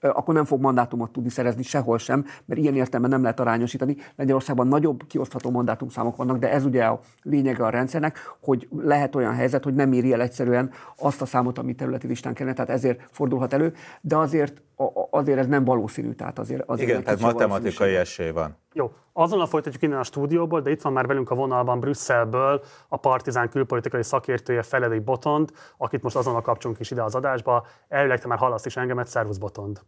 akkor 0.00 0.34
nem 0.34 0.44
fog 0.44 0.60
mandátumot 0.60 1.10
tudni 1.10 1.30
szerezni 1.30 1.62
sehol 1.62 1.98
sem, 1.98 2.24
mert 2.44 2.60
ilyen 2.60 2.74
értelemben 2.74 3.10
nem 3.10 3.22
lehet 3.22 3.40
arányosítani. 3.40 3.96
Lengyelországban 4.16 4.66
nagyobb 4.66 5.06
kiosztható 5.06 5.50
mandátumszámok 5.50 6.16
vannak, 6.16 6.38
de 6.38 6.50
ez 6.50 6.64
ugye 6.64 6.84
a 6.84 7.00
lényege 7.22 7.64
a 7.64 7.70
rendszernek, 7.70 8.18
hogy 8.40 8.68
lehet 8.82 9.14
olyan 9.14 9.34
helyzet, 9.34 9.64
hogy 9.64 9.74
nem 9.74 9.92
éri 9.92 10.12
el 10.12 10.20
egyszerűen 10.20 10.70
azt 10.96 11.22
a 11.22 11.26
számot, 11.26 11.58
ami 11.58 11.74
területi 11.74 12.06
listán 12.06 12.34
kellene, 12.34 12.54
tehát 12.54 12.70
ezért 12.70 13.08
fordulhat 13.10 13.52
elő, 13.52 13.72
de 14.00 14.16
azért, 14.16 14.62
azért 15.10 15.38
ez 15.38 15.46
nem 15.46 15.64
valószínű. 15.64 16.12
Tehát 16.12 16.38
azért, 16.38 16.62
azért 16.66 16.88
Igen, 16.88 17.02
tehát 17.04 17.20
matematikai 17.20 17.94
esély 17.94 18.30
van. 18.30 18.56
Jó, 18.72 18.92
azonnal 19.12 19.46
folytatjuk 19.46 19.82
innen 19.82 19.98
a 19.98 20.02
stúdióból, 20.02 20.60
de 20.60 20.70
itt 20.70 20.82
van 20.82 20.92
már 20.92 21.06
velünk 21.06 21.30
a 21.30 21.34
vonalban 21.34 21.80
Brüsszelből 21.80 22.62
a 22.88 22.96
Partizán 22.96 23.48
külpolitikai 23.48 24.02
szakértője 24.02 24.62
Feledi 24.62 24.98
Botond, 24.98 25.50
akit 25.76 26.02
most 26.02 26.16
azonnal 26.16 26.40
kapcsolunk 26.40 26.80
is 26.80 26.90
ide 26.90 27.02
az 27.02 27.14
adásba. 27.14 27.66
Elvileg 27.88 28.20
te 28.20 28.28
már 28.28 28.38
hallasz 28.38 28.66
is 28.66 28.76
engemet, 28.76 29.06
szervusz 29.06 29.38
Botond. 29.38 29.80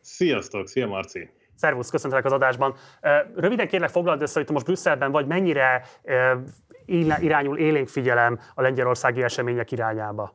Sziasztok, 0.00 0.68
szia 0.68 0.86
Marci! 0.86 1.30
Szervusz, 1.54 1.90
köszöntelek 1.90 2.24
az 2.24 2.32
adásban. 2.32 2.74
Röviden 3.34 3.68
kérlek 3.68 3.90
foglald 3.90 4.22
össze, 4.22 4.38
hogy 4.38 4.46
te 4.46 4.52
most 4.52 4.64
Brüsszelben 4.64 5.10
vagy, 5.10 5.26
mennyire 5.26 5.84
irányul 7.20 7.58
élénk 7.58 7.88
figyelem 7.88 8.38
a 8.54 8.62
lengyelországi 8.62 9.22
események 9.22 9.72
irányába? 9.72 10.34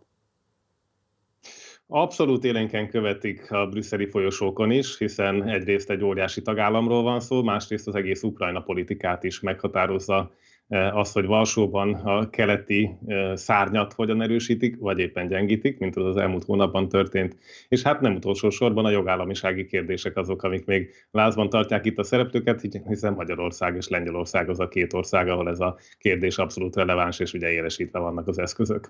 Abszolút 1.89 2.43
élénken 2.43 2.89
követik 2.89 3.51
a 3.51 3.67
brüsszeli 3.67 4.09
folyosókon 4.09 4.71
is, 4.71 4.97
hiszen 4.97 5.43
egyrészt 5.49 5.89
egy 5.89 6.03
óriási 6.03 6.41
tagállamról 6.41 7.03
van 7.03 7.19
szó, 7.19 7.43
másrészt 7.43 7.87
az 7.87 7.95
egész 7.95 8.23
Ukrajna 8.23 8.61
politikát 8.61 9.23
is 9.23 9.39
meghatározza 9.39 10.31
Eh, 10.67 10.97
az, 10.97 11.11
hogy 11.11 11.25
Varsóban 11.25 11.93
a 11.93 12.29
keleti 12.29 12.97
eh, 13.05 13.35
szárnyat 13.35 13.93
hogyan 13.93 14.21
erősítik, 14.21 14.77
vagy 14.79 14.99
éppen 14.99 15.27
gyengítik, 15.27 15.79
mint 15.79 15.95
az 15.95 16.05
az 16.05 16.17
elmúlt 16.17 16.43
hónapban 16.43 16.89
történt. 16.89 17.37
És 17.67 17.81
hát 17.81 18.01
nem 18.01 18.15
utolsó 18.15 18.49
sorban 18.49 18.85
a 18.85 18.89
jogállamisági 18.89 19.65
kérdések 19.65 20.17
azok, 20.17 20.43
amik 20.43 20.65
még 20.65 20.89
lázban 21.11 21.49
tartják 21.49 21.85
itt 21.85 21.97
a 21.97 22.03
szereplőket, 22.03 22.61
hiszen 22.87 23.13
Magyarország 23.13 23.75
és 23.75 23.87
Lengyelország 23.87 24.49
az 24.49 24.59
a 24.59 24.67
két 24.67 24.93
ország, 24.93 25.29
ahol 25.29 25.49
ez 25.49 25.59
a 25.59 25.77
kérdés 25.97 26.37
abszolút 26.37 26.75
releváns, 26.75 27.19
és 27.19 27.33
ugye 27.33 27.51
élesítve 27.51 27.99
vannak 27.99 28.27
az 28.27 28.39
eszközök. 28.39 28.89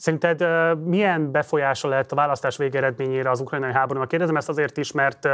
Szerinted 0.00 0.44
milyen 0.84 1.30
befolyása 1.30 1.88
lehet 1.88 2.12
a 2.12 2.14
választás 2.14 2.56
végeredményére 2.56 3.30
az 3.30 3.40
ukrajnai 3.40 3.72
háborúnak? 3.72 4.08
Kérdezem 4.08 4.36
ezt 4.36 4.48
azért 4.48 4.76
is, 4.76 4.92
mert 4.92 5.28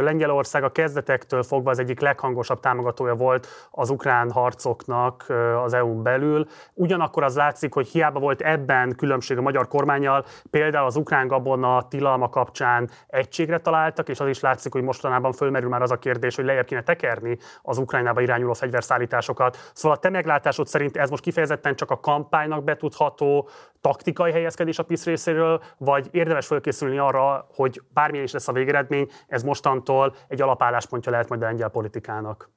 Lengyelország 0.00 0.64
a 0.64 0.72
kezdetektől 0.72 1.42
fogva 1.42 1.70
az 1.70 1.78
egyik 1.78 2.00
leghangosabb 2.00 2.60
támogatója 2.60 3.14
volt 3.14 3.46
az 3.70 3.90
ukrán 3.90 4.30
harcoknak 4.30 5.26
az 5.64 5.72
EU-n 5.72 6.02
belül. 6.02 6.46
Ugyanakkor 6.74 7.22
az 7.22 7.36
látszik, 7.36 7.74
hogy 7.74 7.86
hiába 7.86 8.20
volt 8.20 8.40
ebben 8.40 8.94
különbség 8.96 9.38
a 9.38 9.42
magyar 9.42 9.68
kormányjal, 9.68 10.24
például 10.50 10.86
az 10.86 10.96
ukrán 10.96 11.26
gabona 11.26 11.88
tilalma 11.88 12.28
kapcsán 12.28 12.90
egységre 13.06 13.58
találtak, 13.58 14.08
és 14.08 14.20
az 14.20 14.28
is 14.28 14.40
látszik, 14.40 14.72
hogy 14.72 14.82
mostanában 14.82 15.32
fölmerül 15.32 15.68
már 15.68 15.82
az 15.82 15.90
a 15.90 15.98
kérdés, 15.98 16.36
hogy 16.36 16.44
lejjebb 16.44 16.66
kéne 16.66 16.82
tekerni 16.82 17.38
az 17.62 17.78
Ukrajnába 17.78 18.20
irányuló 18.20 18.52
fegyverszállításokat. 18.52 19.56
Szóval 19.74 19.96
a 19.96 20.00
te 20.00 20.10
meglátásod 20.10 20.66
szerint 20.66 20.96
ez 20.96 21.10
most 21.10 21.22
kifejezetten 21.22 21.74
csak 21.74 21.90
a 21.90 22.00
kampánynak 22.00 22.64
betudható, 22.64 23.48
taktikai 23.80 24.32
helyezkedés 24.32 24.78
a 24.78 24.82
PISZ 24.82 25.04
részéről, 25.04 25.62
vagy 25.78 26.08
érdemes 26.10 26.46
felkészülni 26.46 26.98
arra, 26.98 27.46
hogy 27.54 27.82
bármilyen 27.94 28.24
is 28.24 28.32
lesz 28.32 28.48
a 28.48 28.52
végeredmény, 28.52 29.08
ez 29.26 29.42
mostantól 29.42 30.14
egy 30.28 30.42
alapálláspontja 30.42 31.10
lehet 31.12 31.28
majd 31.28 31.42
a 31.42 31.44
lengyel 31.44 31.68
politikának? 31.68 32.50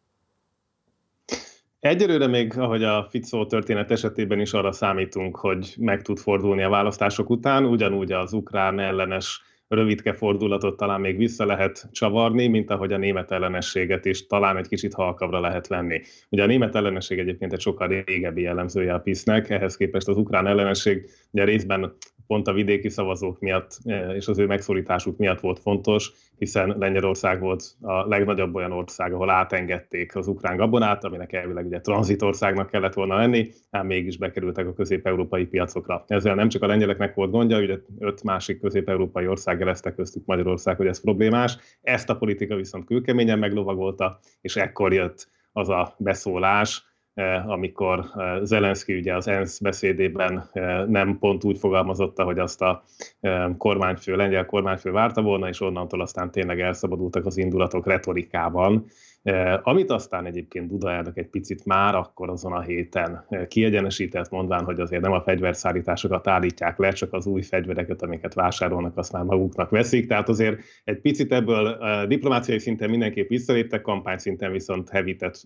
Egyelőre 1.80 2.28
még, 2.28 2.58
ahogy 2.58 2.84
a 2.84 3.08
Ficó 3.10 3.46
történet 3.46 3.92
esetében 3.92 4.40
is 4.40 4.54
arra 4.54 4.72
számítunk, 4.72 5.38
hogy 5.38 5.76
meg 5.78 6.02
tud 6.02 6.18
fordulni 6.18 6.64
a 6.64 6.70
választások 6.70 7.30
után, 7.30 7.66
ugyanúgy 7.66 8.12
az 8.12 8.34
ukrán 8.34 8.80
ellenes 8.80 9.44
rövidke 9.70 10.14
fordulatot 10.14 10.78
talán 10.78 11.02
még 11.02 11.18
vissza 11.18 11.46
lehet 11.46 11.88
csavarni, 11.92 12.48
mint 12.48 12.70
ahogy 12.70 12.94
a 12.94 12.98
német 12.98 13.32
ellenességet 13.32 14.06
is 14.06 14.28
talán 14.28 14.58
egy 14.58 14.68
kicsit 14.68 14.94
halkabra 14.94 15.40
lehet 15.40 15.68
venni. 15.68 16.02
Ugye 16.30 16.44
a 16.44 16.46
német 16.46 16.76
ellenesség 16.76 17.20
egyébként 17.20 17.54
egy 17.54 17.60
sokkal 17.60 18.04
régebbi 18.06 18.42
jellemzője 18.42 18.94
a 18.94 19.00
PISZ-nek, 19.00 19.50
ehhez 19.50 19.78
képest 19.78 20.08
az 20.08 20.18
ukrán 20.18 20.48
ellenesség 20.48 21.10
ugye 21.32 21.44
részben 21.44 21.96
pont 22.30 22.48
a 22.48 22.54
vidéki 22.54 22.90
szavazók 22.90 23.40
miatt 23.40 23.78
e, 23.86 24.16
és 24.16 24.28
az 24.28 24.40
ő 24.40 24.46
megszorításuk 24.46 25.18
miatt 25.18 25.40
volt 25.40 25.60
fontos, 25.60 26.12
hiszen 26.38 26.76
Lengyelország 26.80 27.40
volt 27.40 27.76
a 27.82 28.08
legnagyobb 28.08 28.56
olyan 28.56 28.72
ország, 28.72 29.14
ahol 29.14 29.30
átengedték 29.30 30.16
az 30.16 30.28
ukrán 30.28 30.58
gabonát, 30.58 31.04
aminek 31.04 31.34
elvileg 31.34 31.66
ugye 31.66 31.80
tranzitországnak 31.80 32.70
kellett 32.70 32.94
volna 32.94 33.16
lenni, 33.16 33.52
ám 33.72 33.86
mégis 33.86 34.18
bekerültek 34.18 34.68
a 34.68 34.74
közép-európai 34.74 35.46
piacokra. 35.46 36.04
Ezzel 36.08 36.36
nem 36.36 36.50
csak 36.50 36.64
a 36.64 36.68
lengyeleknek 36.68 37.14
volt 37.14 37.32
gondja, 37.32 37.60
ugye 37.60 37.78
öt 38.00 38.24
másik 38.24 38.60
közép-európai 38.60 39.28
ország 39.28 39.60
jelezte 39.60 39.94
köztük 39.96 40.26
Magyarország, 40.26 40.78
hogy 40.78 40.88
ez 40.88 41.02
problémás. 41.02 41.58
Ezt 41.82 42.10
a 42.10 42.18
politika 42.18 42.56
viszont 42.56 42.86
külkeményen 42.86 43.40
meglovagolta, 43.40 44.20
és 44.42 44.56
ekkor 44.56 44.94
jött 44.94 45.30
az 45.52 45.70
a 45.70 45.96
beszólás, 45.98 46.89
amikor 47.48 48.06
eh, 48.16 48.40
Zelenszky 48.44 48.98
ugye 48.98 49.16
az 49.16 49.28
ENSZ 49.28 49.60
beszédében 49.60 50.50
eh, 50.54 50.86
nem 50.86 51.18
pont 51.20 51.44
úgy 51.44 51.58
fogalmazotta, 51.58 52.24
hogy 52.24 52.40
azt 52.40 52.62
a 52.62 52.84
kormányfő, 53.58 54.16
lengyel 54.16 54.46
kormányfő 54.46 54.92
várta 54.92 55.22
volna, 55.22 55.48
és 55.48 55.62
onnantól 55.62 56.02
aztán 56.02 56.32
tényleg 56.32 56.62
elszabadultak 56.62 57.26
az 57.26 57.38
indulatok 57.38 57.88
retorikában, 57.88 58.86
amit 59.62 59.92
aztán 59.92 60.26
egyébként 60.26 60.68
Duda 60.68 60.92
elnök 60.92 61.18
egy 61.18 61.28
picit 61.28 61.66
már 61.66 61.96
akkor 61.96 62.30
azon 62.30 62.54
a 62.54 62.62
héten 62.62 63.26
kiegyenesített, 63.48 64.30
mondván, 64.30 64.64
hogy 64.64 64.80
azért 64.80 65.02
nem 65.02 65.12
a 65.12 65.22
fegyverszállításokat 65.22 66.28
állítják 66.28 66.78
le, 66.78 66.92
csak 66.92 67.14
az 67.14 67.26
új 67.26 67.42
fegyvereket, 67.42 68.02
amiket 68.02 68.34
vásárolnak, 68.34 68.98
azt 68.98 69.12
már 69.12 69.24
maguknak 69.24 69.70
veszik. 69.70 70.08
Tehát 70.08 70.30
azért 70.30 70.60
egy 70.84 71.00
picit 71.02 71.32
ebből 71.32 71.78
diplomáciai 72.08 72.60
szinten 72.60 72.90
mindenképp 72.90 73.30
visszaléptek, 73.30 73.82
kampány 73.82 74.18
szinten 74.18 74.52
viszont 74.52 74.90
hevített 74.90 75.42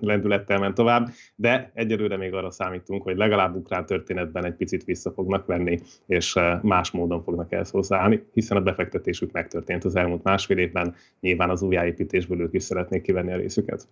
lendülettel 0.00 0.58
ment 0.58 0.74
tovább, 0.74 1.08
de 1.36 1.70
egyelőre 1.74 2.16
még 2.16 2.34
arra 2.34 2.50
számítunk, 2.50 3.02
hogy 3.02 3.16
legalább 3.16 3.54
ukrán 3.54 3.86
történetben 3.86 4.44
egy 4.44 4.54
picit 4.54 4.84
vissza 4.84 5.10
fognak 5.10 5.46
venni, 5.46 5.78
és 6.06 6.38
más 6.62 6.90
módon 6.90 7.22
fognak 7.22 7.52
ezt 7.52 7.72
hozzáállni, 7.72 8.22
hiszen 8.32 8.56
a 8.56 8.60
befektetésük 8.60 9.32
megtörtént 9.32 9.84
az 9.84 9.96
elmúlt 9.96 10.22
másfél 10.22 10.58
évben, 10.58 10.94
nyilván 11.20 11.50
az 11.50 11.62
újjáépítésből 11.62 12.40
ők 12.40 12.54
is 12.54 12.62
szeretnék 12.62 13.02
kivenni 13.14 13.32
a 13.32 13.36
részüket. 13.36 13.88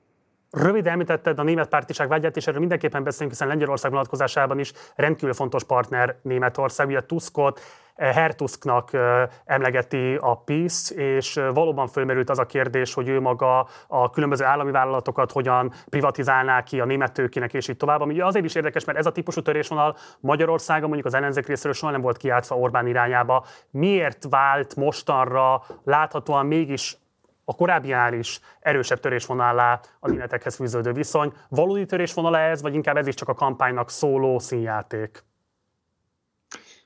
Rövid 0.51 0.87
említetted 0.87 1.39
a 1.39 1.43
német 1.43 1.69
pártiság 1.69 2.09
vágyát, 2.09 2.37
és 2.37 2.47
erről 2.47 2.61
mindenképpen 2.61 3.05
beszélünk, 3.05 3.31
hiszen 3.31 3.49
Lengyelország 3.49 3.91
vonatkozásában 3.91 4.59
is 4.59 4.73
rendkívül 4.95 5.35
fontos 5.35 5.65
partner 5.65 6.17
Németország. 6.23 6.87
Ugye 6.87 7.01
Tuskot 7.01 7.61
eh, 7.95 8.15
Hertusknak 8.15 8.93
eh, 8.93 9.29
emlegeti 9.45 10.15
a 10.21 10.37
PISZ, 10.37 10.91
és 10.91 11.37
eh, 11.37 11.55
valóban 11.55 11.87
fölmerült 11.87 12.31
az 12.31 12.39
a 12.39 12.47
kérdés, 12.47 12.95
hogy 12.95 13.09
ő 13.09 13.21
maga 13.21 13.67
a 13.89 14.11
különböző 14.11 14.45
állami 14.45 14.71
vállalatokat 14.71 15.33
hogyan 15.33 15.73
privatizálná 15.89 16.63
ki 16.63 16.81
a 16.81 16.85
német 16.85 17.13
tőkének, 17.13 17.55
és 17.55 17.69
így 17.69 17.77
tovább. 17.77 18.01
Ami 18.01 18.21
azért 18.21 18.45
is 18.45 18.55
érdekes, 18.55 18.85
mert 18.85 18.99
ez 18.99 19.07
a 19.07 19.13
típusú 19.13 19.43
törésvonal 19.43 19.97
Magyarországon 20.21 20.87
mondjuk 20.87 21.07
az 21.07 21.15
ellenzék 21.15 21.47
részéről 21.47 21.73
soha 21.73 21.93
nem 21.93 22.01
volt 22.01 22.17
kiátszva 22.17 22.57
Orbán 22.57 22.87
irányába. 22.87 23.45
Miért 23.71 24.27
vált 24.29 24.77
mostanra 24.77 25.63
láthatóan 25.85 26.47
mégis 26.47 26.97
a 27.45 27.55
korábbiánál 27.55 28.15
is 28.15 28.41
erősebb 28.61 29.01
törésvonalá 29.01 29.81
a 30.01 30.11
németekhez 30.11 30.55
fűződő 30.55 30.93
viszony. 30.93 31.33
Valódi 31.49 31.87
törésvonal 31.87 32.37
ez, 32.37 32.63
vagy 32.63 32.75
inkább 32.75 32.97
ez 32.97 33.07
is 33.07 33.15
csak 33.15 33.29
a 33.29 33.35
kampánynak 33.35 33.91
szóló 33.91 34.39
színjáték? 34.39 35.25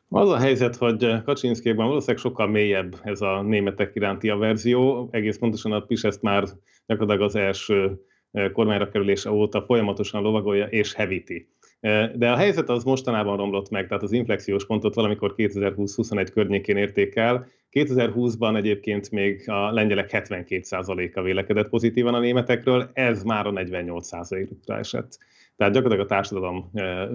Az 0.08 0.30
a 0.30 0.38
helyzet, 0.38 0.76
hogy 0.76 1.22
Kaczynszkékben 1.24 1.86
valószínűleg 1.86 2.20
sokkal 2.20 2.46
mélyebb 2.46 3.00
ez 3.02 3.20
a 3.20 3.42
németek 3.42 3.94
iránti 3.94 4.28
averzió. 4.28 5.08
Egész 5.10 5.38
pontosan 5.38 5.72
a 5.72 5.80
PIS 5.80 6.02
már 6.20 6.44
gyakorlatilag 6.86 7.28
az 7.28 7.36
első 7.36 8.00
eh, 8.32 8.50
kormányra 8.50 8.88
kerülése 8.88 9.30
óta 9.30 9.62
folyamatosan 9.62 10.22
lovagolja 10.22 10.66
és 10.66 10.94
hevíti. 10.94 11.48
Eh, 11.80 12.10
de 12.14 12.30
a 12.30 12.36
helyzet 12.36 12.68
az 12.68 12.84
mostanában 12.84 13.36
romlott 13.36 13.70
meg, 13.70 13.86
tehát 13.86 14.02
az 14.02 14.12
inflexiós 14.12 14.66
pontot 14.66 14.94
valamikor 14.94 15.34
2020-21 15.36 16.28
környékén 16.32 16.76
érték 16.76 17.16
el, 17.16 17.46
2020-ban 17.76 18.56
egyébként 18.56 19.10
még 19.10 19.48
a 19.48 19.72
lengyelek 19.72 20.10
72%-a 20.12 21.22
vélekedett 21.22 21.68
pozitívan 21.68 22.14
a 22.14 22.18
németekről, 22.18 22.90
ez 22.92 23.22
már 23.22 23.46
a 23.46 23.50
48%-ra 23.50 24.78
esett. 24.78 25.18
Tehát 25.56 25.72
gyakorlatilag 25.72 26.10
a 26.10 26.14
társadalom 26.14 26.70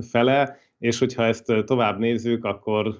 fele, 0.10 0.58
és 0.80 1.00
hogyha 1.00 1.24
ezt 1.24 1.54
tovább 1.66 2.00
nézzük, 2.00 2.46
akkor 2.46 3.00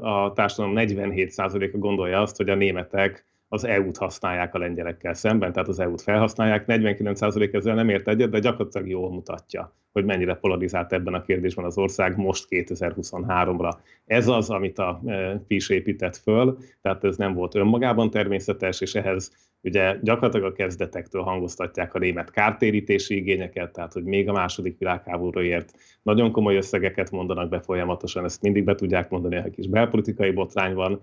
a 0.00 0.32
társadalom 0.32 0.76
47%-a 0.78 1.78
gondolja 1.78 2.20
azt, 2.20 2.36
hogy 2.36 2.48
a 2.48 2.54
németek 2.54 3.26
az 3.52 3.64
EU-t 3.64 3.96
használják 3.96 4.54
a 4.54 4.58
lengyelekkel 4.58 5.14
szemben, 5.14 5.52
tehát 5.52 5.68
az 5.68 5.78
EU-t 5.78 6.02
felhasználják. 6.02 6.64
49% 6.66 7.54
ezzel 7.54 7.74
nem 7.74 7.88
ért 7.88 8.08
egyet, 8.08 8.30
de 8.30 8.38
gyakorlatilag 8.38 8.88
jól 8.88 9.10
mutatja, 9.10 9.74
hogy 9.92 10.04
mennyire 10.04 10.34
polarizált 10.34 10.92
ebben 10.92 11.14
a 11.14 11.22
kérdésben 11.22 11.64
az 11.64 11.78
ország 11.78 12.16
most 12.16 12.46
2023-ra. 12.50 13.74
Ez 14.04 14.28
az, 14.28 14.50
amit 14.50 14.78
a 14.78 15.02
PIS 15.46 15.68
épített 15.68 16.16
föl, 16.16 16.58
tehát 16.80 17.04
ez 17.04 17.16
nem 17.16 17.34
volt 17.34 17.54
önmagában 17.54 18.10
természetes, 18.10 18.80
és 18.80 18.94
ehhez 18.94 19.50
ugye 19.62 19.96
gyakorlatilag 20.02 20.50
a 20.50 20.54
kezdetektől 20.54 21.22
hangoztatják 21.22 21.94
a 21.94 21.98
német 21.98 22.30
kártérítési 22.30 23.16
igényeket, 23.16 23.72
tehát 23.72 23.92
hogy 23.92 24.04
még 24.04 24.28
a 24.28 24.32
második 24.32 24.78
világháborúért 24.78 25.72
nagyon 26.02 26.32
komoly 26.32 26.56
összegeket 26.56 27.10
mondanak 27.10 27.48
be 27.48 27.60
folyamatosan, 27.60 28.24
ezt 28.24 28.42
mindig 28.42 28.64
be 28.64 28.74
tudják 28.74 29.10
mondani, 29.10 29.36
ha 29.36 29.50
kis 29.50 29.68
belpolitikai 29.68 30.30
botrány 30.30 30.74
van, 30.74 31.00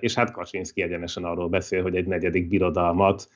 és 0.00 0.14
hát 0.14 0.30
Kaczynszki 0.30 0.82
egyenesen 0.82 1.24
arról 1.24 1.48
beszél, 1.48 1.82
hogy 1.82 1.96
egy 1.96 2.06
negyedik 2.06 2.48
birodalmat, 2.48 3.28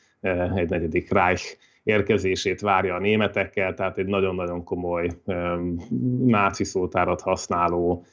egy 0.54 0.68
negyedik 0.68 1.12
Reich 1.12 1.56
érkezését 1.82 2.60
várja 2.60 2.94
a 2.94 2.98
németekkel, 2.98 3.74
tehát 3.74 3.98
egy 3.98 4.06
nagyon-nagyon 4.06 4.64
komoly 4.64 5.08
náci 6.24 6.64
szótárat 6.64 7.20
használó 7.20 8.04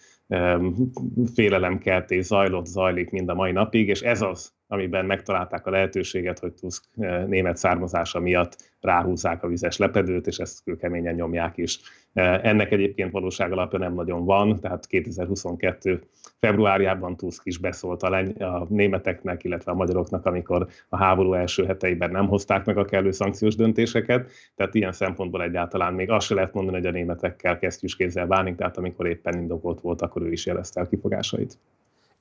félelemkeltés 1.34 2.26
zajlott, 2.26 2.66
zajlik 2.66 3.10
mind 3.10 3.30
a 3.30 3.34
mai 3.34 3.52
napig, 3.52 3.88
és 3.88 4.02
ez 4.02 4.22
az, 4.22 4.54
amiben 4.74 5.06
megtalálták 5.06 5.66
a 5.66 5.70
lehetőséget, 5.70 6.40
hogy 6.40 6.54
Tusk 6.54 6.84
német 7.28 7.58
származása 7.58 8.20
miatt 8.20 8.72
ráhúzzák 8.82 9.44
a 9.44 9.48
vizes 9.48 9.78
lepedőt, 9.78 10.28
és 10.28 10.38
ezt 10.38 10.64
kőkeményen 10.64 11.16
nyomják 11.16 11.58
is. 11.58 11.80
Ennek 12.14 12.72
egyébként 12.72 13.12
valóság 13.12 13.52
alapja 13.52 13.80
nem 13.80 13.94
nagyon 13.94 14.26
van, 14.26 14.60
tehát 14.60 14.88
2022 14.88 16.02
februárjában 16.40 17.16
Tusk 17.18 17.46
is 17.46 17.58
beszólt 17.58 18.04
a, 18.04 18.10
leny- 18.10 18.42
a 18.42 18.66
németeknek, 18.70 19.44
illetve 19.44 19.72
a 19.72 19.76
magyaroknak, 19.76 20.26
amikor 20.26 20.68
a 20.90 20.98
háború 20.98 21.34
első 21.34 21.66
heteiben 21.66 22.12
nem 22.12 22.28
hozták 22.28 22.66
meg 22.66 22.78
a 22.78 22.86
kellő 22.86 23.12
szankciós 23.12 23.56
döntéseket, 23.56 24.32
tehát 24.56 24.76
ilyen 24.76 24.92
szempontból 24.92 25.44
egyáltalán 25.44 25.94
még 25.94 26.10
azt 26.10 26.28
se 26.28 26.34
lehet 26.36 26.54
mondani, 26.54 26.78
hogy 26.78 26.86
a 26.86 26.92
németekkel 26.92 27.60
kezdjük 27.60 27.92
kézzel 27.98 28.28
bánni, 28.28 28.56
tehát 28.56 28.78
amikor 28.78 29.08
éppen 29.08 29.40
indokolt 29.40 29.82
volt, 29.82 30.02
akkor 30.02 30.22
ő 30.22 30.32
is 30.32 30.46
jelezte 30.46 30.82
a 30.82 30.88
kifogásait. 30.88 31.58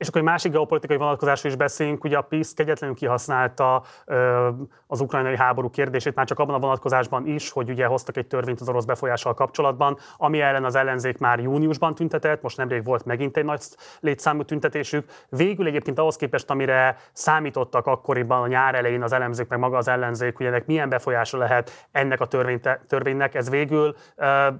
És 0.02 0.08
akkor 0.08 0.20
egy 0.20 0.26
másik 0.26 0.52
geopolitikai 0.52 0.96
vonatkozásról 0.96 1.52
is 1.52 1.58
beszélünk, 1.58 2.04
ugye 2.04 2.16
a 2.16 2.20
PISZ 2.20 2.54
kegyetlenül 2.54 2.96
kihasználta 2.96 3.82
ö, 4.04 4.48
az 4.86 5.00
ukrajnai 5.00 5.36
háború 5.36 5.70
kérdését, 5.70 6.14
már 6.14 6.26
csak 6.26 6.38
abban 6.38 6.54
a 6.54 6.58
vonatkozásban 6.58 7.26
is, 7.26 7.50
hogy 7.50 7.70
ugye 7.70 7.86
hoztak 7.86 8.16
egy 8.16 8.26
törvényt 8.26 8.60
az 8.60 8.68
orosz 8.68 8.84
befolyással 8.84 9.34
kapcsolatban, 9.34 9.98
ami 10.16 10.40
ellen 10.40 10.64
az 10.64 10.74
ellenzék 10.74 11.18
már 11.18 11.38
júniusban 11.38 11.94
tüntetett, 11.94 12.42
most 12.42 12.56
nemrég 12.56 12.84
volt 12.84 13.04
megint 13.04 13.36
egy 13.36 13.44
nagy 13.44 13.62
létszámú 14.00 14.42
tüntetésük. 14.42 15.10
Végül 15.28 15.66
egyébként 15.66 15.98
ahhoz 15.98 16.16
képest, 16.16 16.50
amire 16.50 16.96
számítottak 17.12 17.86
akkoriban 17.86 18.42
a 18.42 18.46
nyár 18.46 18.74
elején 18.74 19.02
az 19.02 19.12
elemzők, 19.12 19.48
meg 19.48 19.58
maga 19.58 19.76
az 19.76 19.88
ellenzék, 19.88 20.36
hogy 20.36 20.46
ennek 20.46 20.66
milyen 20.66 20.88
befolyása 20.88 21.38
lehet 21.38 21.86
ennek 21.92 22.20
a 22.20 22.26
törvénynek, 22.86 23.34
ez 23.34 23.50
végül 23.50 23.94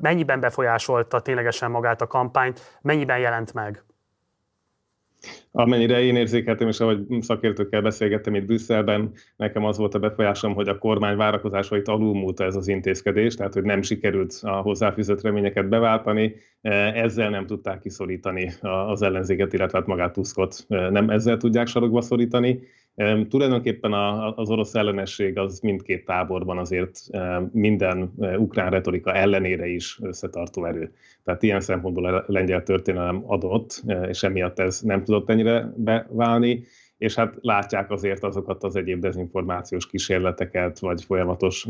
mennyiben 0.01 0.41
befolyásolta 0.41 1.21
ténylegesen 1.21 1.71
magát 1.71 2.01
a 2.01 2.07
kampányt, 2.07 2.79
mennyiben 2.83 3.19
jelent 3.19 3.53
meg? 3.53 3.85
Amennyire 5.51 6.03
én 6.03 6.17
érzékeltem, 6.17 6.69
és 6.69 6.81
ahogy 6.81 6.99
szakértőkkel 7.21 7.83
beszélgettem 7.83 8.35
itt 8.35 8.45
Brüsszelben, 8.45 9.13
nekem 9.37 9.65
az 9.65 9.79
volt 9.79 9.95
a 9.95 9.99
befolyásom, 9.99 10.55
hogy 10.55 10.69
a 10.69 10.79
kormány 10.79 11.17
várakozásait 11.17 11.89
alulmúlta 11.89 12.45
ez 12.45 12.57
az 12.57 12.69
intézkedés, 12.69 13.35
tehát 13.35 13.55
hogy 13.55 13.63
nem 13.63 13.83
sikerült 13.83 14.39
a 14.43 14.51
hozzáfűzött 14.51 15.21
reményeket 15.21 15.69
beváltani, 15.69 16.35
ezzel 16.95 17.31
nem 17.31 17.47
tudták 17.47 17.81
kiszorítani 17.81 18.53
az 18.61 19.03
ellenzéket, 19.03 19.53
illetve 19.53 19.79
hát 19.79 19.87
magát 19.87 20.13
Tuskot 20.13 20.65
nem 20.69 21.11
ezzel 21.11 21.37
tudják 21.37 21.67
sarokba 21.67 22.01
szorítani. 22.01 22.61
Tulajdonképpen 23.29 23.93
az 24.37 24.51
orosz 24.51 24.75
ellenesség 24.75 25.39
az 25.39 25.61
mindkét 25.61 26.05
táborban 26.05 26.59
azért 26.59 26.99
minden 27.53 28.13
ukrán 28.37 28.71
retorika 28.71 29.15
ellenére 29.15 29.67
is 29.67 29.99
összetartó 30.03 30.65
erő. 30.65 30.93
Tehát 31.25 31.43
ilyen 31.43 31.61
szempontból 31.61 32.05
a 32.05 32.25
lengyel 32.27 32.63
történelem 32.63 33.23
adott, 33.27 33.83
és 34.09 34.23
emiatt 34.23 34.59
ez 34.59 34.81
nem 34.81 35.05
tudott 35.05 35.31
ennyire 35.31 35.73
beválni 35.77 36.65
és 37.03 37.15
hát 37.15 37.35
látják 37.41 37.91
azért 37.91 38.25
azokat 38.25 38.65
az 38.65 38.77
egyéb 38.77 39.01
dezinformációs 39.01 39.87
kísérleteket, 39.87 40.79
vagy 40.79 41.05
folyamatos 41.05 41.67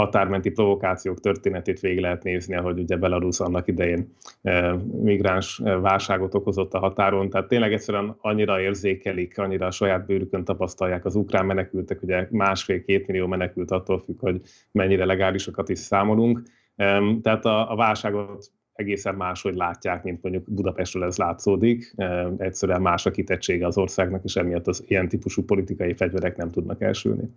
határmenti 0.00 0.50
provokációk 0.50 1.20
történetét 1.20 1.80
végig 1.80 2.00
lehet 2.00 2.22
nézni, 2.22 2.56
ahogy 2.56 2.78
ugye 2.78 2.96
Belarus 2.96 3.40
annak 3.40 3.66
idején 3.66 4.14
e, 4.42 4.72
migráns 5.02 5.60
e, 5.64 5.76
válságot 5.76 6.34
okozott 6.34 6.74
a 6.74 6.78
határon. 6.78 7.30
Tehát 7.30 7.48
tényleg 7.48 7.72
egyszerűen 7.72 8.16
annyira 8.20 8.60
érzékelik, 8.60 9.38
annyira 9.38 9.66
a 9.66 9.70
saját 9.70 10.06
bőrükön 10.06 10.44
tapasztalják 10.44 11.04
az 11.04 11.14
ukrán 11.14 11.46
menekültek, 11.46 12.02
ugye 12.02 12.26
másfél-két 12.30 13.06
millió 13.06 13.26
menekült 13.26 13.70
attól 13.70 13.98
függ, 13.98 14.20
hogy 14.20 14.40
mennyire 14.72 15.04
legálisokat 15.04 15.68
is 15.68 15.78
számolunk. 15.78 16.42
E, 16.76 17.02
tehát 17.22 17.44
a, 17.44 17.72
a 17.72 17.76
válságot 17.76 18.50
egészen 18.72 19.14
máshogy 19.14 19.54
látják, 19.54 20.02
mint 20.02 20.22
mondjuk 20.22 20.50
Budapestről 20.50 21.04
ez 21.04 21.16
látszódik. 21.16 21.94
Egyszerűen 22.36 22.82
más 22.82 23.06
a 23.06 23.10
kitettsége 23.10 23.66
az 23.66 23.78
országnak, 23.78 24.24
és 24.24 24.36
emiatt 24.36 24.66
az 24.66 24.84
ilyen 24.86 25.08
típusú 25.08 25.44
politikai 25.44 25.94
fegyverek 25.94 26.36
nem 26.36 26.50
tudnak 26.50 26.82
elsülni. 26.82 27.28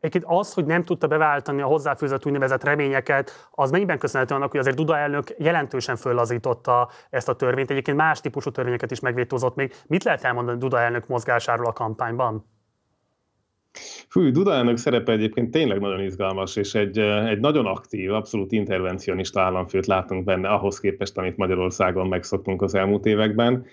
Egyébként 0.00 0.24
az, 0.38 0.54
hogy 0.54 0.66
nem 0.66 0.84
tudta 0.84 1.06
beváltani 1.06 1.60
a 1.60 1.66
hozzáfűzött 1.66 2.26
úgynevezett 2.26 2.64
reményeket, 2.64 3.48
az 3.50 3.70
mennyiben 3.70 3.98
köszönhető 3.98 4.34
annak, 4.34 4.50
hogy 4.50 4.60
azért 4.60 4.76
Duda 4.76 4.96
elnök 4.96 5.34
jelentősen 5.38 5.96
föllazította 5.96 6.90
ezt 7.10 7.28
a 7.28 7.34
törvényt. 7.34 7.70
Egyébként 7.70 7.96
más 7.96 8.20
típusú 8.20 8.50
törvényeket 8.50 8.90
is 8.90 9.00
megvétózott 9.00 9.54
még. 9.54 9.74
Mit 9.86 10.04
lehet 10.04 10.24
elmondani 10.24 10.58
Duda 10.58 10.80
elnök 10.80 11.06
mozgásáról 11.06 11.66
a 11.66 11.72
kampányban? 11.72 12.44
Fú, 14.08 14.30
Duda 14.30 14.52
elnök 14.52 14.76
szerepe 14.76 15.12
egyébként 15.12 15.50
tényleg 15.50 15.80
nagyon 15.80 16.00
izgalmas, 16.00 16.56
és 16.56 16.74
egy, 16.74 16.98
egy 16.98 17.40
nagyon 17.40 17.66
aktív, 17.66 18.12
abszolút 18.12 18.52
intervencionista 18.52 19.40
államfőt 19.40 19.86
látunk 19.86 20.24
benne, 20.24 20.48
ahhoz 20.48 20.80
képest, 20.80 21.18
amit 21.18 21.36
Magyarországon 21.36 22.08
megszoktunk 22.08 22.62
az 22.62 22.74
elmúlt 22.74 23.06
években. 23.06 23.66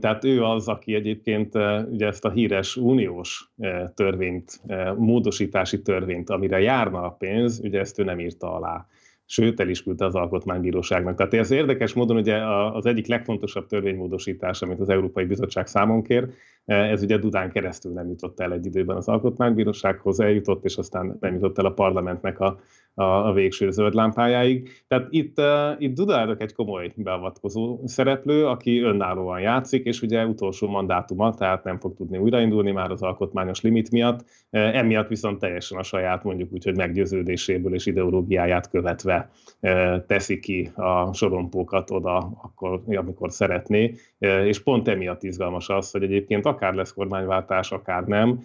Tehát 0.00 0.24
ő 0.24 0.42
az, 0.42 0.68
aki 0.68 0.94
egyébként 0.94 1.54
ugye 1.90 2.06
ezt 2.06 2.24
a 2.24 2.30
híres 2.30 2.76
uniós 2.76 3.52
törvényt, 3.94 4.60
módosítási 4.96 5.82
törvényt, 5.82 6.30
amire 6.30 6.60
járna 6.60 7.02
a 7.02 7.10
pénz, 7.10 7.60
ugye 7.62 7.80
ezt 7.80 7.98
ő 7.98 8.04
nem 8.04 8.20
írta 8.20 8.54
alá 8.54 8.86
sőt 9.26 9.60
el 9.60 9.68
is 9.68 9.82
küldte 9.82 10.04
az 10.04 10.14
Alkotmánybíróságnak. 10.14 11.16
Tehát 11.16 11.34
ez 11.34 11.50
érdekes 11.50 11.92
módon 11.92 12.16
ugye 12.16 12.36
az 12.72 12.86
egyik 12.86 13.06
legfontosabb 13.06 13.66
törvénymódosítás, 13.66 14.62
amit 14.62 14.80
az 14.80 14.88
Európai 14.88 15.24
Bizottság 15.24 15.66
számon 15.66 16.02
kér, 16.02 16.28
ez 16.64 17.02
ugye 17.02 17.18
Dudán 17.18 17.50
keresztül 17.50 17.92
nem 17.92 18.08
jutott 18.08 18.40
el 18.40 18.52
egy 18.52 18.66
időben 18.66 18.96
az 18.96 19.08
Alkotmánybírósághoz, 19.08 20.20
eljutott, 20.20 20.64
és 20.64 20.76
aztán 20.76 21.16
nem 21.20 21.34
jutott 21.34 21.58
el 21.58 21.64
a 21.64 21.72
parlamentnek 21.72 22.40
a 22.40 22.60
a, 22.94 23.02
a 23.02 23.32
végső 23.32 23.70
zöld 23.70 23.94
lámpájáig. 23.94 24.70
Tehát 24.88 25.06
itt, 25.10 25.38
uh, 25.38 25.74
itt 25.78 25.94
Duda 25.94 26.34
egy 26.38 26.52
komoly 26.52 26.92
beavatkozó 26.96 27.80
szereplő, 27.84 28.46
aki 28.46 28.80
önállóan 28.80 29.40
játszik, 29.40 29.84
és 29.84 30.02
ugye 30.02 30.26
utolsó 30.26 30.68
mandátuma, 30.68 31.34
tehát 31.34 31.64
nem 31.64 31.78
fog 31.78 31.94
tudni 31.94 32.18
újraindulni 32.18 32.70
már 32.70 32.90
az 32.90 33.02
alkotmányos 33.02 33.60
limit 33.60 33.90
miatt, 33.90 34.24
emiatt 34.50 35.08
viszont 35.08 35.38
teljesen 35.38 35.78
a 35.78 35.82
saját 35.82 36.24
mondjuk 36.24 36.52
úgy, 36.52 36.64
hogy 36.64 36.76
meggyőződéséből 36.76 37.74
és 37.74 37.86
ideológiáját 37.86 38.70
követve 38.70 39.30
teszi 40.06 40.40
ki 40.40 40.70
a 40.74 41.12
sorompókat 41.12 41.90
oda, 41.90 42.16
akkor, 42.16 42.82
amikor 42.86 43.32
szeretné, 43.32 43.94
és 44.18 44.62
pont 44.62 44.88
emiatt 44.88 45.22
izgalmas 45.22 45.68
az, 45.68 45.90
hogy 45.90 46.02
egyébként 46.02 46.46
akár 46.46 46.74
lesz 46.74 46.92
kormányváltás, 46.92 47.72
akár 47.72 48.04
nem, 48.04 48.40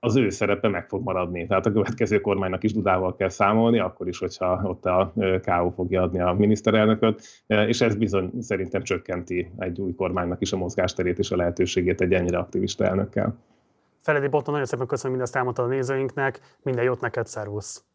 az 0.00 0.16
ő 0.16 0.28
szerepe 0.28 0.68
meg 0.68 0.88
fog 0.88 1.02
maradni. 1.02 1.46
Tehát 1.46 1.66
a 1.66 1.72
következő 1.72 2.20
kormánynak 2.20 2.62
is 2.64 2.72
Dudával 2.72 3.16
kell 3.16 3.28
számolni, 3.28 3.69
számolni, 3.70 3.78
akkor 3.78 4.08
is, 4.08 4.18
hogyha 4.18 4.60
ott 4.64 4.84
a 4.84 5.12
KO 5.44 5.70
fogja 5.70 6.02
adni 6.02 6.20
a 6.20 6.32
miniszterelnököt, 6.32 7.22
és 7.46 7.80
ez 7.80 7.94
bizony 7.94 8.30
szerintem 8.40 8.82
csökkenti 8.82 9.50
egy 9.58 9.80
új 9.80 9.94
kormánynak 9.94 10.40
is 10.40 10.52
a 10.52 10.56
mozgásterét 10.56 11.18
és 11.18 11.30
a 11.30 11.36
lehetőségét 11.36 12.00
egy 12.00 12.12
ennyire 12.12 12.38
aktivista 12.38 12.84
elnökkel. 12.84 13.36
Feledi 14.00 14.28
Botton, 14.28 14.52
nagyon 14.52 14.68
szépen 14.68 14.86
köszönöm, 14.86 15.12
mindezt 15.12 15.36
elmondtad 15.36 15.64
a 15.64 15.68
nézőinknek, 15.68 16.40
minden 16.62 16.84
jót 16.84 17.00
neked, 17.00 17.26
szervusz! 17.26 17.89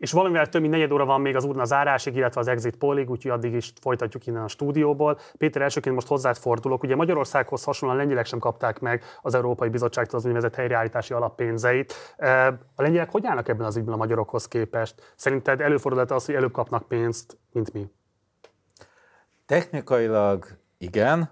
És 0.00 0.12
valamivel 0.12 0.48
több 0.48 0.60
mint 0.60 0.72
negyed 0.72 0.92
óra 0.92 1.04
van 1.04 1.20
még 1.20 1.36
az 1.36 1.44
urna 1.44 1.64
zárásig, 1.64 2.16
illetve 2.16 2.40
az 2.40 2.48
exit 2.48 2.76
polig, 2.76 3.10
úgyhogy 3.10 3.30
addig 3.30 3.52
is 3.52 3.72
folytatjuk 3.80 4.26
innen 4.26 4.42
a 4.42 4.48
stúdióból. 4.48 5.18
Péter, 5.38 5.62
elsőként 5.62 5.94
most 5.94 6.06
hozzád 6.06 6.36
fordulok. 6.36 6.82
Ugye 6.82 6.96
Magyarországhoz 6.96 7.64
hasonlóan 7.64 8.00
lengyelek 8.00 8.26
sem 8.26 8.38
kapták 8.38 8.78
meg 8.78 9.02
az 9.22 9.34
Európai 9.34 9.68
Bizottságtól 9.68 10.18
az 10.18 10.24
úgynevezett 10.24 10.54
helyreállítási 10.54 11.14
alappénzeit. 11.14 11.94
A 12.74 12.82
lengyelek 12.82 13.10
hogy 13.10 13.26
állnak 13.26 13.48
ebben 13.48 13.66
az 13.66 13.76
ügyben 13.76 13.94
a 13.94 13.96
magyarokhoz 13.96 14.48
képest? 14.48 15.12
Szerinted 15.16 15.60
előfordulhat 15.60 16.10
az, 16.10 16.24
hogy 16.24 16.34
előbb 16.34 16.52
kapnak 16.52 16.88
pénzt, 16.88 17.38
mint 17.52 17.72
mi? 17.72 17.90
Technikailag 19.46 20.46
igen, 20.78 21.30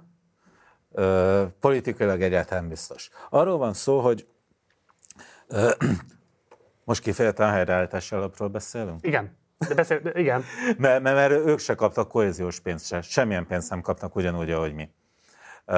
politikailag 1.60 2.22
egyáltalán 2.22 2.68
biztos. 2.68 3.10
Arról 3.30 3.58
van 3.58 3.72
szó, 3.72 4.00
hogy 4.00 4.26
most 6.88 7.02
kifejezetten 7.02 7.50
helyreállítási 7.50 8.14
alapról 8.14 8.48
beszélünk? 8.48 9.06
Igen. 9.06 9.36
De 9.68 9.74
beszél, 9.74 10.00
de 10.00 10.12
igen. 10.14 10.44
mert, 10.78 11.02
mert, 11.02 11.16
mert 11.16 11.46
ők 11.46 11.58
se 11.58 11.74
kaptak 11.74 12.08
kohéziós 12.08 12.60
pénzt 12.60 12.86
se. 12.86 13.00
Semmilyen 13.00 13.46
pénzt 13.46 13.70
nem 13.70 13.80
kapnak 13.80 14.16
ugyanúgy, 14.16 14.50
ahogy 14.50 14.74
mi. 14.74 14.90
Uh, 15.66 15.74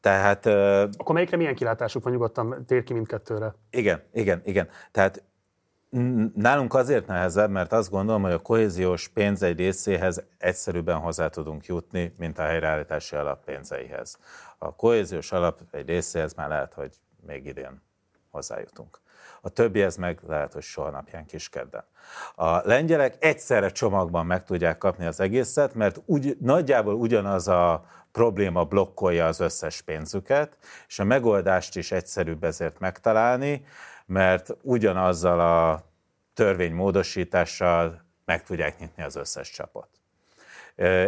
tehát... 0.00 0.46
Uh, 0.46 0.82
Akkor 0.96 1.14
melyikre 1.14 1.36
milyen 1.36 1.54
kilátásuk 1.54 2.02
van 2.02 2.12
nyugodtan? 2.12 2.64
Tér 2.66 2.82
ki 2.82 2.92
mindkettőre. 2.92 3.54
Igen, 3.70 4.02
igen, 4.12 4.40
igen. 4.44 4.68
Tehát 4.90 5.22
Nálunk 6.34 6.74
azért 6.74 7.06
nehezebb, 7.06 7.50
mert 7.50 7.72
azt 7.72 7.90
gondolom, 7.90 8.22
hogy 8.22 8.32
a 8.32 8.38
kohéziós 8.38 9.08
pénz 9.08 9.42
egy 9.42 9.58
részéhez 9.58 10.24
egyszerűbben 10.38 10.98
hozzá 10.98 11.28
tudunk 11.28 11.66
jutni, 11.66 12.12
mint 12.18 12.38
a 12.38 12.42
helyreállítási 12.42 13.16
alap 13.16 13.44
pénzeihez. 13.44 14.18
A 14.58 14.74
kohéziós 14.74 15.32
alap 15.32 15.60
egy 15.70 15.88
részéhez 15.88 16.34
már 16.34 16.48
lehet, 16.48 16.74
hogy 16.74 16.90
még 17.26 17.46
idén 17.46 17.82
hozzájutunk 18.30 19.01
a 19.44 19.48
többihez 19.48 19.96
meg 19.96 20.20
lehet, 20.26 20.52
hogy 20.52 20.62
soha 20.62 20.90
napján 20.90 21.26
kiskedden. 21.26 21.84
A 22.34 22.68
lengyelek 22.68 23.16
egyszerre 23.18 23.68
csomagban 23.68 24.26
meg 24.26 24.44
tudják 24.44 24.78
kapni 24.78 25.06
az 25.06 25.20
egészet, 25.20 25.74
mert 25.74 26.00
úgy, 26.04 26.36
nagyjából 26.40 26.94
ugyanaz 26.94 27.48
a 27.48 27.84
probléma 28.12 28.64
blokkolja 28.64 29.26
az 29.26 29.40
összes 29.40 29.80
pénzüket, 29.80 30.56
és 30.88 30.98
a 30.98 31.04
megoldást 31.04 31.76
is 31.76 31.92
egyszerűbb 31.92 32.44
ezért 32.44 32.78
megtalálni, 32.78 33.64
mert 34.06 34.56
ugyanazzal 34.62 35.40
a 35.40 35.84
törvénymódosítással 36.34 38.04
meg 38.24 38.42
tudják 38.42 38.78
nyitni 38.78 39.02
az 39.02 39.16
összes 39.16 39.50
csapot. 39.50 39.88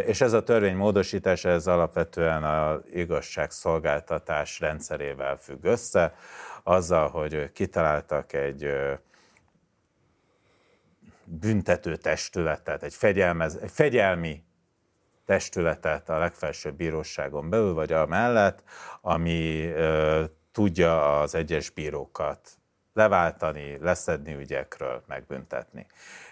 És 0.05 0.21
ez 0.21 0.33
a 0.33 0.43
törvénymódosítás, 0.43 1.45
ez 1.45 1.67
alapvetően 1.67 2.43
a 2.43 2.81
igazságszolgáltatás 2.91 4.59
rendszerével 4.59 5.37
függ 5.37 5.63
össze, 5.63 6.13
azzal, 6.67 7.09
hogy 7.09 7.51
kitaláltak 7.51 8.33
egy 8.33 8.71
büntető 11.23 11.95
testületet, 11.95 12.83
egy, 12.83 12.93
fegyelmez, 12.93 13.55
egy 13.55 13.71
fegyelmi 13.71 14.43
testületet 15.25 16.09
a 16.09 16.17
legfelsőbb 16.17 16.75
bíróságon 16.75 17.49
belül, 17.49 17.73
vagy 17.73 17.91
amellett, 17.91 18.63
ami 19.01 19.65
ö, 19.65 20.23
tudja 20.51 21.21
az 21.21 21.35
egyes 21.35 21.69
bírókat 21.69 22.49
leváltani, 22.93 23.77
leszedni 23.79 24.33
ügyekről, 24.33 25.03
megbüntetni. 25.07 25.85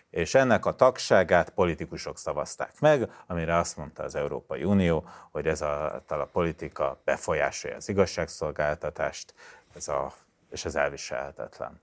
És 0.10 0.35
ennek 0.35 0.65
a 0.65 0.76
tagságát 0.76 1.49
politikusok 1.49 2.18
szavazták 2.18 2.80
meg, 2.80 3.10
amire 3.27 3.57
azt 3.57 3.77
mondta 3.77 4.03
az 4.03 4.15
Európai 4.15 4.64
Unió, 4.64 5.05
hogy 5.31 5.47
ez 5.47 5.61
a, 5.61 6.03
a 6.07 6.30
politika 6.31 7.01
befolyásolja 7.03 7.76
az 7.76 7.89
igazságszolgáltatást, 7.89 9.34
ez 9.76 9.88
a, 9.88 10.14
és 10.53 10.65
ez 10.65 10.75
elviselhetetlen. 10.75 11.81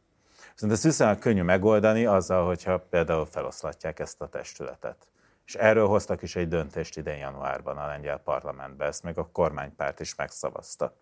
Viszont 0.53 0.73
ezt 0.73 0.83
viszonylag 0.83 1.19
könnyű 1.19 1.43
megoldani 1.43 2.07
azzal, 2.07 2.47
hogyha 2.47 2.79
például 2.79 3.27
feloszlatják 3.27 3.99
ezt 3.99 4.21
a 4.21 4.29
testületet. 4.29 5.09
És 5.47 5.55
erről 5.55 5.87
hoztak 5.87 6.23
is 6.23 6.37
egy 6.37 6.49
döntést 6.49 6.97
idén 6.97 7.17
januárban 7.17 7.79
a 7.79 7.87
lengyel 7.87 8.19
parlamentbe, 8.19 8.85
ezt 8.85 9.03
még 9.03 9.19
a 9.19 9.31
kormánypárt 9.33 10.01
is 10.01 10.15
megszavazta. 10.15 10.97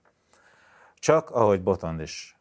Csak, 0.95 1.31
ahogy 1.31 1.63
Botond 1.63 2.01
is 2.01 2.39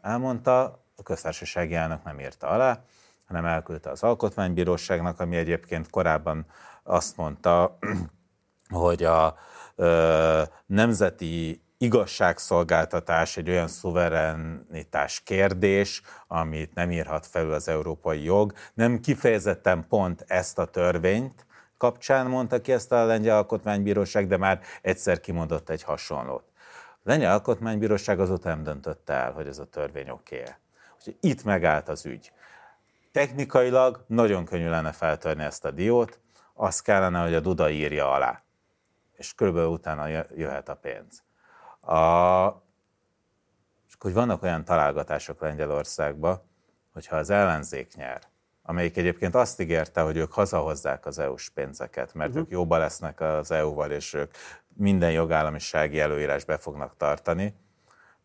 elmondta, 0.00 0.62
a 0.96 1.02
köztársasági 1.02 1.74
elnök 1.74 2.02
nem 2.04 2.20
írta 2.20 2.46
alá, 2.46 2.84
hanem 3.26 3.44
elküldte 3.44 3.90
az 3.90 4.02
alkotmánybíróságnak, 4.02 5.20
ami 5.20 5.36
egyébként 5.36 5.90
korábban 5.90 6.46
azt 6.82 7.16
mondta, 7.16 7.78
hogy 8.68 9.04
a 9.04 9.36
ö, 9.74 10.42
nemzeti 10.66 11.62
igazságszolgáltatás 11.82 13.36
egy 13.36 13.50
olyan 13.50 13.68
szuverenitás 13.68 15.20
kérdés, 15.20 16.02
amit 16.26 16.74
nem 16.74 16.90
írhat 16.90 17.26
felül 17.26 17.52
az 17.52 17.68
európai 17.68 18.22
jog. 18.22 18.52
Nem 18.74 19.00
kifejezetten 19.00 19.86
pont 19.88 20.24
ezt 20.26 20.58
a 20.58 20.64
törvényt 20.64 21.46
kapcsán 21.82 22.26
mondta 22.26 22.60
ki 22.60 22.72
ezt 22.72 22.92
a 22.92 23.04
lengyel 23.04 23.36
alkotmánybíróság, 23.36 24.26
de 24.26 24.36
már 24.36 24.60
egyszer 24.82 25.20
kimondott 25.20 25.68
egy 25.68 25.82
hasonlót. 25.82 26.44
A 26.92 27.00
lengyel 27.02 27.32
alkotmánybíróság 27.32 28.20
azóta 28.20 28.48
nem 28.48 28.62
döntötte 28.62 29.12
el, 29.12 29.32
hogy 29.32 29.46
ez 29.46 29.58
a 29.58 29.64
törvény 29.64 30.08
oké. 30.08 30.42
Úgyhogy 30.96 31.16
itt 31.20 31.44
megállt 31.44 31.88
az 31.88 32.06
ügy. 32.06 32.32
Technikailag 33.12 34.04
nagyon 34.06 34.44
könnyű 34.44 34.68
lenne 34.68 34.92
feltörni 34.92 35.42
ezt 35.42 35.64
a 35.64 35.70
diót, 35.70 36.20
az 36.54 36.80
kellene, 36.80 37.22
hogy 37.22 37.34
a 37.34 37.40
Duda 37.40 37.70
írja 37.70 38.12
alá. 38.12 38.42
És 39.12 39.34
körülbelül 39.34 39.68
utána 39.68 40.08
jöhet 40.34 40.68
a 40.68 40.74
pénz. 40.74 41.22
A, 41.82 42.46
és 43.88 43.94
hogy 43.98 44.12
vannak 44.12 44.42
olyan 44.42 44.64
találgatások 44.64 45.40
Lengyelországban, 45.40 46.42
hogyha 46.92 47.16
az 47.16 47.30
ellenzék 47.30 47.94
nyer, 47.94 48.22
amelyik 48.62 48.96
egyébként 48.96 49.34
azt 49.34 49.60
ígérte, 49.60 50.00
hogy 50.00 50.16
ők 50.16 50.32
hazahozzák 50.32 51.06
az 51.06 51.18
EU-s 51.18 51.48
pénzeket, 51.48 52.14
mert 52.14 52.30
uh-huh. 52.30 52.44
ők 52.44 52.50
jóba 52.50 52.76
lesznek 52.76 53.20
az 53.20 53.50
EU-val, 53.50 53.90
és 53.90 54.14
ők 54.14 54.34
minden 54.76 55.12
jogállamisági 55.12 56.00
előírás 56.00 56.44
be 56.44 56.56
fognak 56.56 56.96
tartani. 56.96 57.54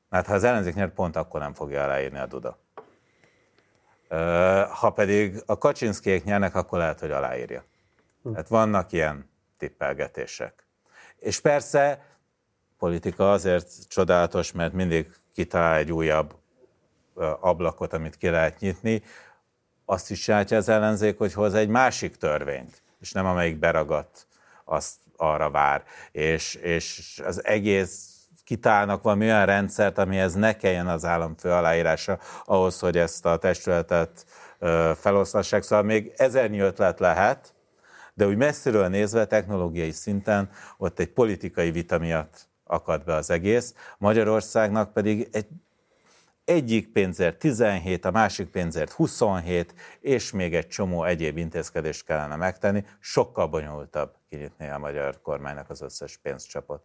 Mert 0.10 0.28
ha 0.28 0.34
az 0.34 0.44
ellenzék 0.44 0.74
nyer, 0.74 0.94
pont 0.94 1.16
akkor 1.16 1.40
nem 1.40 1.54
fogja 1.54 1.84
aláírni 1.84 2.20
a 2.20 2.26
Duda. 2.26 2.58
Ha 4.70 4.90
pedig 4.90 5.44
a 5.46 5.58
Kaczynszkiék 5.58 6.24
nyernek, 6.24 6.56
akkor 6.56 6.78
lehet, 6.80 7.00
hogy 7.00 7.12
aláírja. 7.12 7.64
Tehát 8.24 8.48
vannak 8.48 8.92
ilyen 8.92 9.30
tippelgetések. 9.58 10.68
És 11.18 11.40
persze 11.40 12.06
politika 12.78 13.32
azért 13.32 13.88
csodálatos, 13.88 14.52
mert 14.52 14.74
mindig 14.74 15.12
kitalál 15.34 15.76
egy 15.76 15.92
újabb 15.92 16.36
ablakot, 17.40 17.94
amit 17.94 18.18
ki 18.18 18.30
lehet 18.30 18.60
nyitni. 18.60 19.04
Azt 19.86 20.12
is 20.12 20.22
sátja 20.22 20.58
az 20.58 20.70
ellenzék, 20.70 21.18
hogy 21.18 21.34
hoz 21.34 21.54
egy 21.54 21.68
másik 21.68 22.16
törvényt, 22.16 22.82
és 23.00 23.12
nem 23.12 23.26
amelyik 23.26 23.60
beragadt, 23.60 24.28
azt 24.66 24.96
arra 25.18 25.50
vár. 25.50 25.84
És, 26.12 26.56
és 26.56 27.22
az 27.26 27.46
egész 27.46 28.18
kitálnak 28.44 29.04
valami 29.04 29.26
olyan 29.26 29.46
rendszert, 29.46 29.98
amihez 29.98 30.34
ne 30.34 30.56
kelljen 30.56 30.88
az 30.88 31.06
államfő 31.06 31.52
aláírása 31.52 32.20
ahhoz, 32.46 32.80
hogy 32.80 32.98
ezt 32.98 33.26
a 33.26 33.38
testületet 33.38 34.26
feloszlassák. 34.96 35.64
Szóval 35.64 35.86
még 35.86 36.14
ezernyi 36.16 36.60
ötlet 36.60 37.00
lehet, 37.00 37.54
de 38.14 38.28
úgy 38.28 38.36
messziről 38.38 38.88
nézve 38.88 39.26
technológiai 39.26 39.92
szinten 39.92 40.50
ott 40.78 41.00
egy 41.00 41.10
politikai 41.10 41.72
vita 41.72 41.98
miatt 41.98 42.47
akad 42.68 43.04
be 43.04 43.14
az 43.14 43.30
egész, 43.30 43.74
Magyarországnak 43.98 44.94
pedig 44.94 45.28
egy 45.32 45.48
egyik 46.46 46.92
pénzért 46.92 47.40
17, 47.40 48.06
a 48.06 48.12
másik 48.12 48.50
pénzért 48.50 48.92
27, 48.92 49.74
és 50.00 50.32
még 50.32 50.56
egy 50.56 50.68
csomó 50.68 51.04
egyéb 51.04 51.38
intézkedést 51.38 52.06
kellene 52.06 52.36
megtenni, 52.36 52.84
sokkal 53.00 53.48
bonyolultabb 53.48 54.16
kinyitni 54.30 54.70
a 54.70 54.78
magyar 54.78 55.22
kormánynak 55.22 55.70
az 55.70 55.82
összes 55.82 56.18
pénzcsapot. 56.18 56.84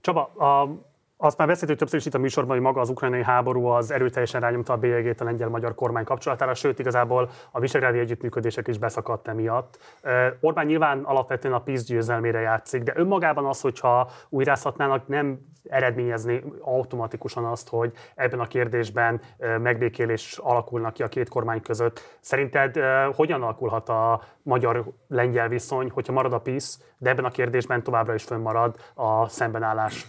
Csaba, 0.00 0.24
a 0.24 0.68
azt 1.24 1.38
már 1.38 1.46
beszéltük 1.46 1.78
többször 1.78 1.98
is 1.98 2.06
itt 2.06 2.14
a 2.14 2.18
műsorban, 2.18 2.54
hogy 2.54 2.64
maga 2.64 2.80
az 2.80 2.88
ukrajnai 2.88 3.22
háború 3.22 3.66
az 3.66 3.90
erőteljesen 3.90 4.40
rányomta 4.40 4.72
a 4.72 4.76
bélyegét 4.76 5.20
a 5.20 5.24
lengyel-magyar 5.24 5.74
kormány 5.74 6.04
kapcsolatára, 6.04 6.54
sőt 6.54 6.78
igazából 6.78 7.30
a 7.50 7.60
visegrádi 7.60 7.98
együttműködések 7.98 8.68
is 8.68 8.78
beszakadt 8.78 9.28
emiatt. 9.28 9.78
Orbán 10.40 10.66
nyilván 10.66 11.02
alapvetően 11.02 11.54
a 11.54 11.60
PISZ 11.60 11.84
győzelmére 11.84 12.40
játszik, 12.40 12.82
de 12.82 12.92
önmagában 12.96 13.44
az, 13.44 13.60
hogyha 13.60 14.10
újrázhatnának, 14.28 15.06
nem 15.06 15.38
eredményezni 15.68 16.44
automatikusan 16.60 17.44
azt, 17.44 17.68
hogy 17.68 17.92
ebben 18.14 18.40
a 18.40 18.46
kérdésben 18.46 19.20
megbékélés 19.38 20.38
alakulnak 20.38 20.92
ki 20.92 21.02
a 21.02 21.08
két 21.08 21.28
kormány 21.28 21.62
között. 21.62 22.18
Szerinted 22.20 22.78
hogyan 23.14 23.42
alakulhat 23.42 23.88
a 23.88 24.22
magyar-lengyel 24.42 25.48
viszony, 25.48 25.90
hogyha 25.90 26.12
marad 26.12 26.32
a 26.32 26.40
PISZ, 26.40 26.80
de 26.98 27.10
ebben 27.10 27.24
a 27.24 27.30
kérdésben 27.30 27.82
továbbra 27.82 28.14
is 28.14 28.22
fönnmarad 28.22 28.76
a 28.94 29.28
szembenállás 29.28 30.06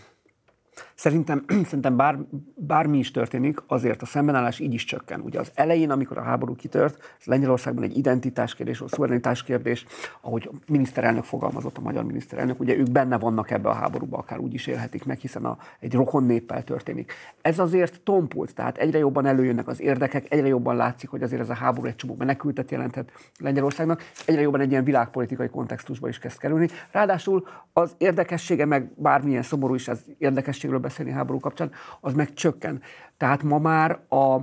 Szerintem, 1.03 1.45
szerintem 1.69 1.95
bár, 1.95 2.17
bármi 2.55 2.97
is 2.97 3.11
történik, 3.11 3.59
azért 3.67 4.01
a 4.01 4.05
szembenállás 4.05 4.59
így 4.59 4.73
is 4.73 4.84
csökken. 4.84 5.19
Ugye 5.21 5.39
az 5.39 5.51
elején, 5.53 5.91
amikor 5.91 6.17
a 6.17 6.21
háború 6.21 6.55
kitört, 6.55 7.15
ez 7.19 7.25
Lengyelországban 7.25 7.84
egy 7.84 7.97
identitás 7.97 8.55
kérdés, 8.55 8.80
vagy 8.80 8.89
szuverenitás 8.89 9.43
kérdés, 9.43 9.85
ahogy 10.21 10.49
a 10.51 10.55
miniszterelnök 10.67 11.23
fogalmazott, 11.23 11.77
a 11.77 11.81
magyar 11.81 12.03
miniszterelnök, 12.03 12.59
ugye 12.59 12.77
ők 12.77 12.91
benne 12.91 13.17
vannak 13.17 13.51
ebbe 13.51 13.69
a 13.69 13.73
háborúba, 13.73 14.17
akár 14.17 14.39
úgy 14.39 14.53
is 14.53 14.67
élhetik 14.67 15.05
meg, 15.05 15.19
hiszen 15.19 15.45
a, 15.45 15.57
egy 15.80 15.93
rokon 15.93 16.23
néppel 16.23 16.63
történik. 16.63 17.13
Ez 17.41 17.59
azért 17.59 18.01
tompult, 18.01 18.53
tehát 18.53 18.77
egyre 18.77 18.97
jobban 18.97 19.25
előjönnek 19.25 19.67
az 19.67 19.81
érdekek, 19.81 20.34
egyre 20.34 20.47
jobban 20.47 20.75
látszik, 20.75 21.09
hogy 21.09 21.23
azért 21.23 21.41
ez 21.41 21.49
a 21.49 21.53
háború 21.53 21.88
egy 21.88 21.95
csomó 21.95 22.15
menekültet 22.17 22.71
jelenthet 22.71 23.11
Lengyelországnak, 23.39 24.01
egyre 24.25 24.41
jobban 24.41 24.61
egy 24.61 24.71
ilyen 24.71 24.84
világpolitikai 24.84 25.49
kontextusba 25.49 26.07
is 26.07 26.19
kezd 26.19 26.38
kerülni. 26.38 26.67
Ráadásul 26.91 27.47
az 27.73 27.95
érdekessége, 27.97 28.65
meg 28.65 28.91
bármilyen 28.95 29.43
szomorú 29.43 29.73
is 29.73 29.88
az 29.88 30.05
érdekességről 30.17 30.80
beszélni 30.94 31.11
háború 31.11 31.40
kapcsán, 31.40 31.72
az 31.99 32.14
meg 32.14 32.34
csökken. 32.34 32.82
Tehát 33.18 33.44
ma 33.44 33.57
már 33.57 33.99
a, 34.10 34.36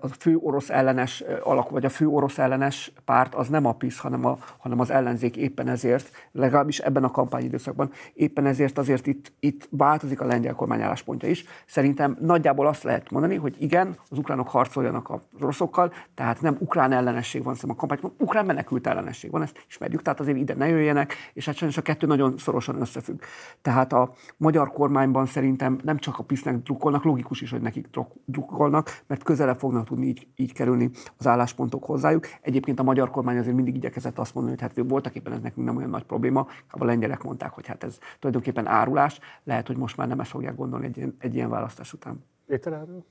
a 0.00 0.06
fő 0.18 0.36
orosz 0.36 0.70
ellenes 0.70 1.24
alak, 1.42 1.70
vagy 1.70 1.84
a 1.84 1.88
fő 1.88 2.06
orosz 2.06 2.38
ellenes 2.38 2.92
párt 3.04 3.34
az 3.34 3.48
nem 3.48 3.66
a 3.66 3.72
PISZ, 3.72 3.98
hanem, 3.98 4.24
a, 4.24 4.38
hanem 4.58 4.80
az 4.80 4.90
ellenzék 4.90 5.36
éppen 5.36 5.68
ezért, 5.68 6.10
legalábbis 6.32 6.78
ebben 6.78 7.04
a 7.04 7.10
kampányidőszakban, 7.10 7.90
éppen 8.14 8.46
ezért 8.46 8.78
azért 8.78 9.06
itt, 9.06 9.32
itt 9.40 9.68
változik 9.70 10.20
a 10.20 10.24
lengyel 10.24 10.54
kormány 10.54 10.80
álláspontja 10.82 11.28
is. 11.28 11.44
Szerintem 11.66 12.16
nagyjából 12.20 12.66
azt 12.66 12.82
lehet 12.82 13.10
mondani, 13.10 13.36
hogy 13.36 13.56
igen, 13.58 13.96
az 14.08 14.18
ukránok 14.18 14.48
harcoljanak 14.48 15.08
a 15.08 15.20
oroszokkal, 15.40 15.92
tehát 16.14 16.40
nem 16.40 16.56
ukrán 16.58 16.92
ellenesség 16.92 17.42
van, 17.42 17.54
hanem 17.60 17.76
a 17.76 17.78
kampányban 17.78 18.12
ukrán 18.18 18.46
menekült 18.46 18.86
ellenesség 18.86 19.30
van, 19.30 19.42
ezt 19.42 19.64
ismerjük, 19.68 20.02
tehát 20.02 20.20
azért 20.20 20.36
ide 20.36 20.54
ne 20.54 20.68
jöjjenek, 20.68 21.14
és 21.32 21.46
hát 21.46 21.54
sajnos 21.54 21.76
a 21.76 21.82
kettő 21.82 22.06
nagyon 22.06 22.38
szorosan 22.38 22.80
összefügg. 22.80 23.20
Tehát 23.62 23.92
a 23.92 24.12
magyar 24.36 24.72
kormányban 24.72 25.26
szerintem 25.26 25.78
nem 25.82 25.98
csak 25.98 26.18
a 26.18 26.22
PISZ-nek 26.22 26.56
drukkolnak, 26.56 27.04
logikus 27.04 27.40
is, 27.40 27.50
hogy 27.50 27.60
nekik 27.60 27.88
drukkolnak, 28.24 29.02
mert 29.06 29.22
közelebb 29.22 29.60
fognak 29.62 29.86
tudni 29.86 30.06
így, 30.06 30.26
így 30.36 30.52
kerülni 30.52 30.90
az 31.18 31.26
álláspontok 31.26 31.84
hozzájuk. 31.84 32.26
Egyébként 32.40 32.80
a 32.80 32.82
magyar 32.82 33.10
kormány 33.10 33.38
azért 33.38 33.56
mindig 33.56 33.74
igyekezett 33.74 34.18
azt 34.18 34.34
mondani, 34.34 34.56
hogy 34.58 34.68
hát 34.68 34.88
voltak 34.88 35.14
éppen 35.14 35.32
ez 35.32 35.40
nekünk 35.40 35.66
nem 35.66 35.76
olyan 35.76 35.90
nagy 35.90 36.04
probléma. 36.04 36.46
A 36.68 36.84
lengyelek 36.84 37.22
mondták, 37.22 37.50
hogy 37.50 37.66
hát 37.66 37.84
ez 37.84 37.98
tulajdonképpen 38.18 38.66
árulás. 38.66 39.18
Lehet, 39.44 39.66
hogy 39.66 39.76
most 39.76 39.96
már 39.96 40.08
nem 40.08 40.20
ezt 40.20 40.30
fogják 40.30 40.56
gondolni 40.56 40.86
egy, 40.86 40.96
ilyen, 40.96 41.16
egy 41.18 41.34
ilyen 41.34 41.50
választás 41.50 41.92
után. 41.92 42.24
Péter 42.46 42.72
erről? 42.72 43.04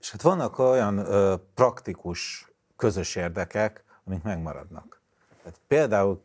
És 0.00 0.10
hát 0.10 0.22
vannak 0.22 0.58
olyan 0.58 0.98
ö, 0.98 1.34
praktikus 1.54 2.52
közös 2.76 3.16
érdekek, 3.16 3.84
amik 4.04 4.22
megmaradnak. 4.22 5.00
Hát 5.44 5.60
például 5.66 6.22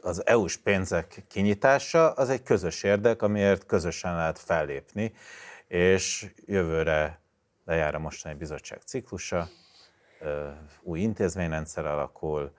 az 0.00 0.26
EU-s 0.26 0.56
pénzek 0.56 1.24
kinyitása 1.28 2.10
az 2.12 2.28
egy 2.28 2.42
közös 2.42 2.82
érdek, 2.82 3.22
amiért 3.22 3.66
közösen 3.66 4.14
lehet 4.14 4.38
fellépni, 4.38 5.12
és 5.68 6.32
jövőre 6.46 7.20
lejár 7.64 7.94
a 7.94 7.98
mostani 7.98 8.34
bizottság 8.34 8.80
ciklusa, 8.80 9.48
új 10.82 11.00
intézményrendszer 11.00 11.86
alakul, 11.86 12.52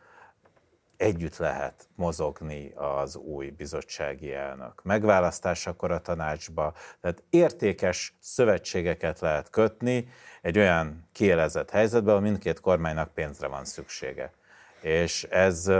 együtt 0.98 1.38
lehet 1.38 1.88
mozogni 1.96 2.72
az 2.76 3.16
új 3.16 3.50
bizottsági 3.50 4.34
elnök 4.34 4.84
megválasztásakor 4.84 5.92
a 5.92 6.02
tanácsba, 6.02 6.74
tehát 7.02 7.24
értékes 7.30 8.16
szövetségeket 8.20 9.20
lehet 9.20 9.50
kötni 9.50 10.08
egy 10.42 10.58
olyan 10.58 11.10
kielezett 11.12 11.70
helyzetben, 11.70 12.14
ahol 12.14 12.26
mindkét 12.28 12.60
kormánynak 12.60 13.14
pénzre 13.14 13.48
van 13.48 13.66
szüksége. 13.66 14.34
És 14.82 15.24
ez 15.24 15.72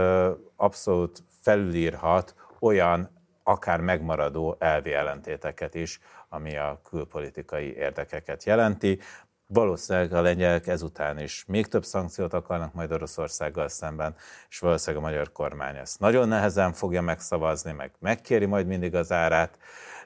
abszolút 0.56 1.22
felülírhat 1.40 2.34
olyan 2.60 3.10
akár 3.42 3.80
megmaradó 3.80 4.56
elvi 4.58 4.92
ellentéteket 4.92 5.74
is, 5.74 6.00
ami 6.36 6.56
a 6.56 6.80
külpolitikai 6.88 7.74
érdekeket 7.74 8.44
jelenti. 8.44 9.00
Valószínűleg 9.46 10.12
a 10.12 10.20
lengyelek 10.20 10.66
ezután 10.66 11.18
is 11.18 11.44
még 11.46 11.66
több 11.66 11.84
szankciót 11.84 12.32
akarnak 12.32 12.72
majd 12.74 12.92
Oroszországgal 12.92 13.68
szemben, 13.68 14.14
és 14.48 14.58
valószínűleg 14.58 15.04
a 15.04 15.06
magyar 15.06 15.32
kormány 15.32 15.76
ezt 15.76 16.00
nagyon 16.00 16.28
nehezen 16.28 16.72
fogja 16.72 17.02
megszavazni, 17.02 17.72
meg 17.72 17.92
megkéri 17.98 18.46
majd 18.46 18.66
mindig 18.66 18.94
az 18.94 19.12
árát, 19.12 19.58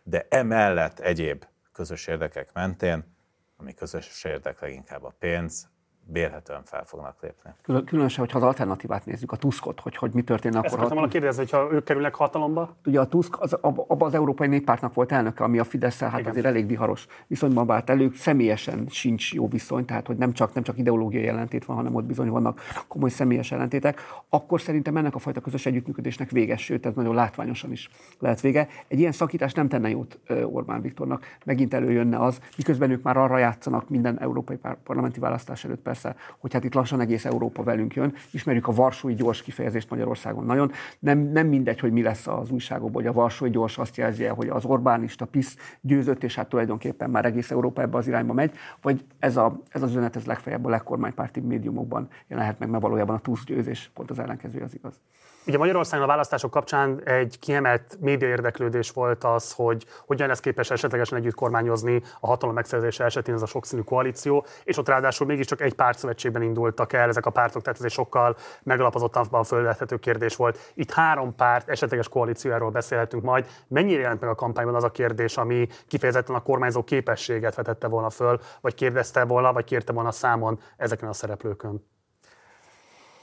de 0.02 0.26
emellett 0.28 0.98
egyéb 0.98 1.44
közös 1.72 2.06
érdekek 2.06 2.52
mentén, 2.52 3.16
ami 3.56 3.74
közös 3.74 4.24
érdek 4.24 4.60
leginkább 4.60 5.04
a 5.04 5.14
pénz, 5.18 5.69
vélhetően 6.12 6.62
fel 6.64 6.84
fognak 6.84 7.16
lépni. 7.20 7.50
Különösen, 7.84 8.24
hogyha 8.24 8.38
az 8.38 8.44
alternatívát 8.44 9.06
nézzük, 9.06 9.32
a 9.32 9.36
Tuskot, 9.36 9.80
hogy, 9.80 9.96
hogy 9.96 10.10
mi 10.12 10.22
történne 10.22 10.60
Ezt 10.62 10.74
akkor. 10.74 10.84
Ezt 10.84 10.92
volna 10.92 11.08
kérdezni, 11.08 11.42
hogyha 11.42 11.72
ők 11.72 11.84
kerülnek 11.84 12.14
hatalomba? 12.14 12.76
Ugye 12.86 13.00
a 13.00 13.06
Tusk 13.06 13.40
az, 13.40 13.52
abban 13.52 14.02
az 14.08 14.14
Európai 14.14 14.48
Néppártnak 14.48 14.94
volt 14.94 15.12
elnöke, 15.12 15.44
ami 15.44 15.58
a 15.58 15.64
fidesz 15.64 16.00
hát 16.00 16.18
Igen. 16.18 16.30
azért 16.30 16.46
elég 16.46 16.66
viharos 16.66 17.06
viszonyban 17.26 17.66
vált 17.66 17.90
elő, 17.90 18.10
személyesen 18.14 18.86
sincs 18.88 19.34
jó 19.34 19.48
viszony, 19.48 19.84
tehát 19.84 20.06
hogy 20.06 20.16
nem 20.16 20.32
csak, 20.32 20.54
nem 20.54 20.62
csak 20.62 20.78
ideológiai 20.78 21.26
ellentét 21.26 21.64
van, 21.64 21.76
hanem 21.76 21.94
ott 21.94 22.04
bizony 22.04 22.28
vannak 22.28 22.60
komoly 22.88 23.10
személyes 23.10 23.52
ellentétek, 23.52 24.00
akkor 24.28 24.60
szerintem 24.60 24.96
ennek 24.96 25.14
a 25.14 25.18
fajta 25.18 25.40
közös 25.40 25.66
együttműködésnek 25.66 26.30
véges, 26.30 26.64
sőt, 26.64 26.86
ez 26.86 26.94
nagyon 26.94 27.14
látványosan 27.14 27.72
is 27.72 27.90
lehet 28.18 28.40
vége. 28.40 28.68
Egy 28.88 28.98
ilyen 28.98 29.12
szakítás 29.12 29.52
nem 29.52 29.68
tenne 29.68 29.88
jót 29.88 30.18
Orbán 30.44 30.80
Viktornak, 30.80 31.26
megint 31.44 31.74
előjönne 31.74 32.18
az, 32.18 32.40
miközben 32.56 32.90
ők 32.90 33.02
már 33.02 33.16
arra 33.16 33.38
játszanak 33.38 33.88
minden 33.88 34.20
európai 34.20 34.58
parlamenti 34.84 35.20
választás 35.20 35.64
előtt 35.64 35.82
persze 35.82 35.99
persze, 36.00 36.20
hogy 36.38 36.52
hát 36.52 36.64
itt 36.64 36.74
lassan 36.74 37.00
egész 37.00 37.24
Európa 37.24 37.62
velünk 37.62 37.94
jön. 37.94 38.14
Ismerjük 38.30 38.68
a 38.68 38.72
varsói 38.72 39.14
gyors 39.14 39.42
kifejezést 39.42 39.90
Magyarországon 39.90 40.44
nagyon. 40.44 40.72
Nem, 40.98 41.18
nem 41.18 41.46
mindegy, 41.46 41.80
hogy 41.80 41.92
mi 41.92 42.02
lesz 42.02 42.26
az 42.26 42.50
újságokban, 42.50 43.02
hogy 43.02 43.10
a 43.10 43.12
varsói 43.12 43.50
gyors 43.50 43.78
azt 43.78 43.96
jelzi, 43.96 44.24
hogy 44.24 44.48
az 44.48 44.64
Orbánista 44.64 45.24
PISZ 45.24 45.56
győzött, 45.80 46.22
és 46.22 46.34
hát 46.34 46.48
tulajdonképpen 46.48 47.10
már 47.10 47.24
egész 47.24 47.50
Európa 47.50 47.82
ebbe 47.82 47.96
az 47.96 48.06
irányba 48.06 48.32
megy, 48.32 48.52
vagy 48.82 49.04
ez, 49.18 49.36
a, 49.36 49.60
ez 49.68 49.82
az 49.82 49.90
üzenet 49.90 50.16
ez 50.16 50.24
legfeljebb 50.24 50.64
a 50.64 50.68
legkormánypárti 50.68 51.40
médiumokban 51.40 52.08
jelenhet 52.28 52.58
meg, 52.58 52.68
mert 52.68 52.82
valójában 52.82 53.16
a 53.16 53.20
túsz 53.20 53.44
győzés 53.44 53.90
pont 53.94 54.10
az 54.10 54.18
ellenkező 54.18 54.60
az 54.60 54.74
igaz. 54.74 55.00
Ugye 55.46 55.58
Magyarországon 55.58 56.04
a 56.04 56.08
választások 56.08 56.50
kapcsán 56.50 57.00
egy 57.04 57.38
kiemelt 57.38 57.96
média 58.00 58.28
érdeklődés 58.28 58.90
volt 58.90 59.24
az, 59.24 59.52
hogy 59.52 59.86
hogyan 60.06 60.28
lesz 60.28 60.40
képes 60.40 60.70
esetlegesen 60.70 61.18
együtt 61.18 61.34
kormányozni 61.34 62.02
a 62.20 62.26
hatalom 62.26 62.54
megszerzése 62.54 63.04
esetén 63.04 63.34
ez 63.34 63.42
a 63.42 63.46
sokszínű 63.46 63.82
koalíció, 63.82 64.46
és 64.64 64.76
ott 64.76 64.88
ráadásul 64.88 65.26
mégiscsak 65.26 65.60
egy 65.60 65.74
pártszövetségben 65.74 66.42
indultak 66.42 66.92
el 66.92 67.08
ezek 67.08 67.26
a 67.26 67.30
pártok, 67.30 67.62
tehát 67.62 67.78
ez 67.78 67.84
egy 67.84 67.90
sokkal 67.90 68.36
megalapozottabban 68.62 69.44
fölvethető 69.44 69.96
kérdés 69.96 70.36
volt. 70.36 70.72
Itt 70.74 70.90
három 70.90 71.34
párt 71.34 71.68
esetleges 71.68 72.08
koalíciójáról 72.08 72.70
beszélhetünk 72.70 73.22
majd. 73.22 73.46
Mennyire 73.68 74.00
jelent 74.00 74.20
meg 74.20 74.30
a 74.30 74.34
kampányban 74.34 74.74
az 74.74 74.84
a 74.84 74.90
kérdés, 74.90 75.36
ami 75.36 75.68
kifejezetten 75.88 76.34
a 76.34 76.42
kormányzó 76.42 76.84
képességet 76.84 77.54
vetette 77.54 77.86
volna 77.86 78.10
föl, 78.10 78.40
vagy 78.60 78.74
kérdezte 78.74 79.24
volna, 79.24 79.52
vagy 79.52 79.64
kérte 79.64 79.92
volna 79.92 80.10
számon 80.10 80.60
ezeken 80.76 81.08
a 81.08 81.12
szereplőkön? 81.12 81.86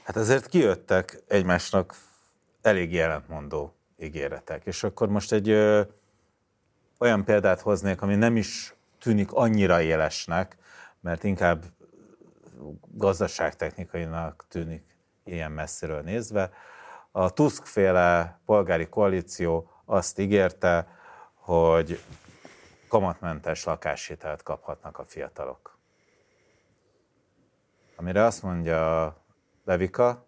Hát 0.04 0.16
ezért 0.16 0.46
kijöttek 0.46 1.22
egymásnak 1.26 1.94
elég 2.62 2.92
jelentmondó 2.92 3.74
ígéretek. 3.98 4.66
És 4.66 4.84
akkor 4.84 5.08
most 5.08 5.32
egy 5.32 5.48
ö, 5.48 5.82
olyan 6.98 7.24
példát 7.24 7.60
hoznék, 7.60 8.02
ami 8.02 8.14
nem 8.14 8.36
is 8.36 8.74
tűnik 9.00 9.32
annyira 9.32 9.80
élesnek, 9.80 10.56
mert 11.00 11.24
inkább 11.24 11.64
gazdaságtechnikainak 12.86 14.44
tűnik 14.48 14.96
ilyen 15.24 15.52
messziről 15.52 16.00
nézve. 16.00 16.50
A 17.10 17.30
Tusk-féle 17.30 18.40
polgári 18.44 18.88
koalíció 18.88 19.70
azt 19.84 20.18
ígérte, 20.18 20.96
hogy 21.34 22.02
kamatmentes 22.88 23.64
lakáshitelt 23.64 24.42
kaphatnak 24.42 24.98
a 24.98 25.04
fiatalok. 25.04 25.78
Amire 27.96 28.24
azt 28.24 28.42
mondja 28.42 29.16
Levika, 29.64 30.26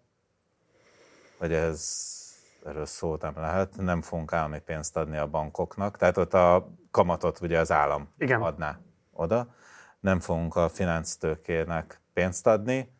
hogy 1.37 1.53
ez 1.53 2.20
erről 2.65 2.85
szó 2.85 3.15
nem 3.19 3.33
lehet, 3.35 3.75
nem 3.77 4.01
fogunk 4.01 4.33
állami 4.33 4.59
pénzt 4.59 4.97
adni 4.97 5.17
a 5.17 5.27
bankoknak, 5.27 5.97
tehát 5.97 6.17
ott 6.17 6.33
a 6.33 6.69
kamatot 6.91 7.41
ugye 7.41 7.59
az 7.59 7.71
állam 7.71 8.13
Igen. 8.17 8.41
adná 8.41 8.79
oda, 9.11 9.55
nem 9.99 10.19
fogunk 10.19 10.55
a 10.55 10.69
finansztőkének 10.69 12.01
pénzt 12.13 12.47
adni, 12.47 12.91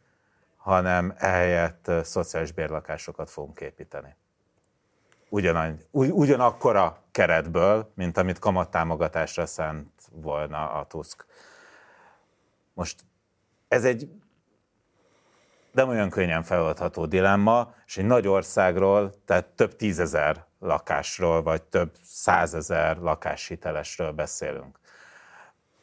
hanem 0.57 1.13
ehelyett 1.17 1.91
szociális 2.03 2.51
bérlakásokat 2.51 3.29
fogunk 3.29 3.59
építeni. 3.59 4.15
Ugyan, 5.29 5.79
ugyanakkora 5.91 6.97
keretből, 7.11 7.91
mint 7.95 8.17
amit 8.17 8.39
kamattámogatásra 8.39 9.45
szánt 9.45 9.91
volna 10.11 10.71
a 10.71 10.85
Tusk. 10.85 11.25
Most 12.73 13.03
ez 13.67 13.85
egy 13.85 14.09
nem 15.72 15.89
olyan 15.89 16.10
könnyen 16.10 16.43
feloldható 16.43 17.06
dilemma, 17.06 17.73
és 17.85 17.98
egy 17.98 18.06
nagy 18.06 18.27
országról, 18.27 19.14
tehát 19.26 19.45
több 19.45 19.76
tízezer 19.76 20.45
lakásról, 20.60 21.41
vagy 21.41 21.61
több 21.61 21.91
százezer 22.03 22.98
lakáshitelesről 22.98 24.11
beszélünk. 24.11 24.80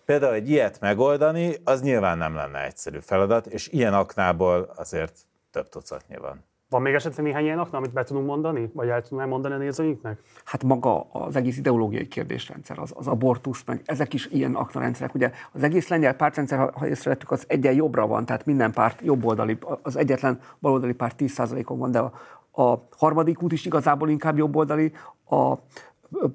Például 0.04 0.34
egy 0.34 0.50
ilyet 0.50 0.80
megoldani, 0.80 1.56
az 1.64 1.82
nyilván 1.82 2.18
nem 2.18 2.34
lenne 2.34 2.64
egyszerű 2.64 2.98
feladat, 3.00 3.46
és 3.46 3.68
ilyen 3.68 3.94
aknából 3.94 4.72
azért 4.76 5.18
több 5.50 5.68
tucatnyi 5.68 6.16
van. 6.16 6.47
Van 6.70 6.82
még 6.82 6.94
esetleg 6.94 7.26
néhány 7.26 7.44
ilyen 7.44 7.58
akna, 7.58 7.78
amit 7.78 7.92
be 7.92 8.04
tudunk 8.04 8.26
mondani, 8.26 8.70
vagy 8.74 8.88
el 8.88 9.02
tudunk 9.02 9.28
mondani 9.28 9.54
a 9.54 9.58
nézőinknek? 9.58 10.20
Hát 10.44 10.64
maga 10.64 11.06
az 11.12 11.36
egész 11.36 11.56
ideológiai 11.56 12.08
kérdésrendszer, 12.08 12.78
az, 12.78 12.92
az 12.94 13.06
abortusz, 13.06 13.62
meg 13.66 13.80
ezek 13.84 14.14
is 14.14 14.26
ilyen 14.26 14.54
aknarendszerek. 14.54 15.14
Ugye 15.14 15.30
az 15.52 15.62
egész 15.62 15.88
lengyel 15.88 16.14
pártrendszer, 16.14 16.58
ha, 16.58 16.70
ha 16.74 16.86
észrevettük, 16.86 17.30
az 17.30 17.44
egyen 17.46 17.74
jobbra 17.74 18.06
van, 18.06 18.24
tehát 18.24 18.46
minden 18.46 18.72
párt 18.72 19.00
jobboldali, 19.02 19.58
az 19.82 19.96
egyetlen 19.96 20.40
baloldali 20.60 20.92
párt 20.92 21.14
10%-on 21.18 21.78
van, 21.78 21.90
de 21.90 21.98
a, 21.98 22.12
a 22.62 22.86
harmadik 22.96 23.42
út 23.42 23.52
is 23.52 23.66
igazából 23.66 24.10
inkább 24.10 24.36
jobboldali, 24.36 24.92
a 25.28 25.54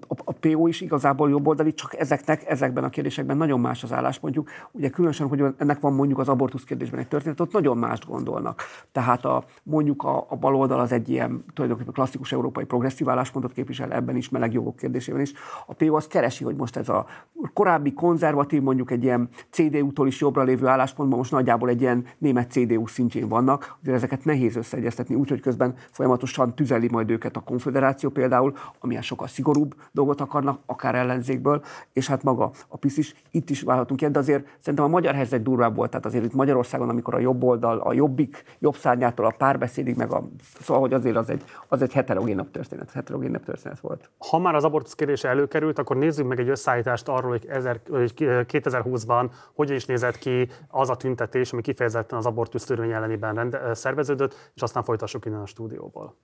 a 0.07 0.31
PO 0.31 0.67
is 0.67 0.81
igazából 0.81 1.29
jobboldali, 1.29 1.73
csak 1.73 1.99
ezeknek, 1.99 2.49
ezekben 2.49 2.83
a 2.83 2.89
kérdésekben 2.89 3.37
nagyon 3.37 3.59
más 3.59 3.83
az 3.83 3.93
álláspontjuk. 3.93 4.49
Ugye 4.71 4.89
különösen, 4.89 5.27
hogy 5.27 5.43
ennek 5.57 5.79
van 5.79 5.93
mondjuk 5.93 6.19
az 6.19 6.29
abortusz 6.29 6.63
kérdésben 6.63 6.99
egy 6.99 7.07
történet, 7.07 7.39
ott 7.39 7.51
nagyon 7.51 7.77
mást 7.77 8.05
gondolnak. 8.05 8.61
Tehát 8.91 9.25
a, 9.25 9.43
mondjuk 9.63 10.03
a, 10.03 10.25
a 10.29 10.35
baloldal 10.35 10.79
az 10.79 10.91
egy 10.91 11.09
ilyen 11.09 11.45
tulajdonképpen 11.53 11.93
klasszikus 11.93 12.31
európai 12.31 12.63
progresszív 12.63 13.09
álláspontot 13.09 13.51
képvisel 13.51 13.91
ebben 13.91 14.15
is, 14.15 14.29
meleg 14.29 14.53
jogok 14.53 14.75
kérdésében 14.75 15.21
is. 15.21 15.33
A 15.65 15.73
PO 15.73 15.95
az 15.95 16.07
keresi, 16.07 16.43
hogy 16.43 16.55
most 16.55 16.75
ez 16.75 16.89
a 16.89 17.05
korábbi 17.53 17.93
konzervatív, 17.93 18.61
mondjuk 18.61 18.91
egy 18.91 19.03
ilyen 19.03 19.29
CDU-tól 19.49 20.07
is 20.07 20.19
jobbra 20.19 20.43
lévő 20.43 20.67
álláspontban 20.67 21.17
most 21.17 21.31
nagyjából 21.31 21.69
egy 21.69 21.81
ilyen 21.81 22.05
német 22.17 22.51
CDU 22.51 22.87
szintjén 22.87 23.27
vannak. 23.27 23.77
Azért 23.81 23.95
ezeket 23.95 24.25
nehéz 24.25 24.55
összeegyeztetni, 24.55 25.15
úgyhogy 25.15 25.39
közben 25.39 25.75
folyamatosan 25.91 26.55
tüzeli 26.55 26.87
majd 26.91 27.09
őket 27.09 27.35
a 27.35 27.39
konfederáció 27.39 28.09
például, 28.09 28.53
amilyen 28.79 29.01
sokkal 29.01 29.27
szigorú 29.27 29.62
szigorúbb 29.63 29.89
dolgot 29.91 30.21
akarnak, 30.21 30.59
akár 30.65 30.95
ellenzékből, 30.95 31.61
és 31.93 32.07
hát 32.07 32.23
maga 32.23 32.51
a 32.67 32.77
PISZ 32.77 32.97
is, 32.97 33.15
itt 33.31 33.49
is 33.49 33.61
válhatunk 33.61 34.01
ilyet, 34.01 34.13
de 34.13 34.19
azért 34.19 34.47
szerintem 34.59 34.85
a 34.85 34.87
magyar 34.87 35.13
helyzet 35.13 35.43
durvább 35.43 35.75
volt, 35.75 35.89
tehát 35.89 36.05
azért 36.05 36.23
itt 36.23 36.33
Magyarországon, 36.33 36.89
amikor 36.89 37.13
a 37.13 37.19
jobb 37.19 37.43
oldal, 37.43 37.79
a 37.79 37.93
jobbik, 37.93 38.43
jobb 38.59 38.75
szárnyától 38.75 39.25
a 39.25 39.33
párbeszédig, 39.37 39.95
meg 39.95 40.11
a, 40.11 40.27
szóval, 40.59 40.81
hogy 40.81 40.93
azért 40.93 41.15
az 41.15 41.29
egy, 41.29 41.43
az 41.67 41.81
egy 41.81 41.93
heterogénabb 41.93 42.51
történet, 42.51 42.91
heterogénabb 42.91 43.43
történet 43.43 43.79
volt. 43.79 44.09
Ha 44.17 44.39
már 44.39 44.55
az 44.55 44.63
abortusz 44.63 44.93
kérdése 44.93 45.29
előkerült, 45.29 45.79
akkor 45.79 45.97
nézzük 45.97 46.27
meg 46.27 46.39
egy 46.39 46.49
összeállítást 46.49 47.07
arról, 47.07 47.29
hogy, 47.29 47.45
ezer, 47.49 47.79
hogy 47.89 48.13
2020-ban 48.17 49.29
hogyan 49.53 49.75
is 49.75 49.85
nézett 49.85 50.17
ki 50.17 50.49
az 50.67 50.89
a 50.89 50.95
tüntetés, 50.95 51.53
ami 51.53 51.61
kifejezetten 51.61 52.17
az 52.17 52.25
abortusz 52.25 52.63
törvény 52.63 52.91
ellenében 52.91 53.35
rende, 53.35 53.73
szerveződött, 53.73 54.51
és 54.55 54.61
aztán 54.61 54.83
folytassuk 54.83 55.25
innen 55.25 55.41
a 55.41 55.45
stúdióból. 55.45 56.15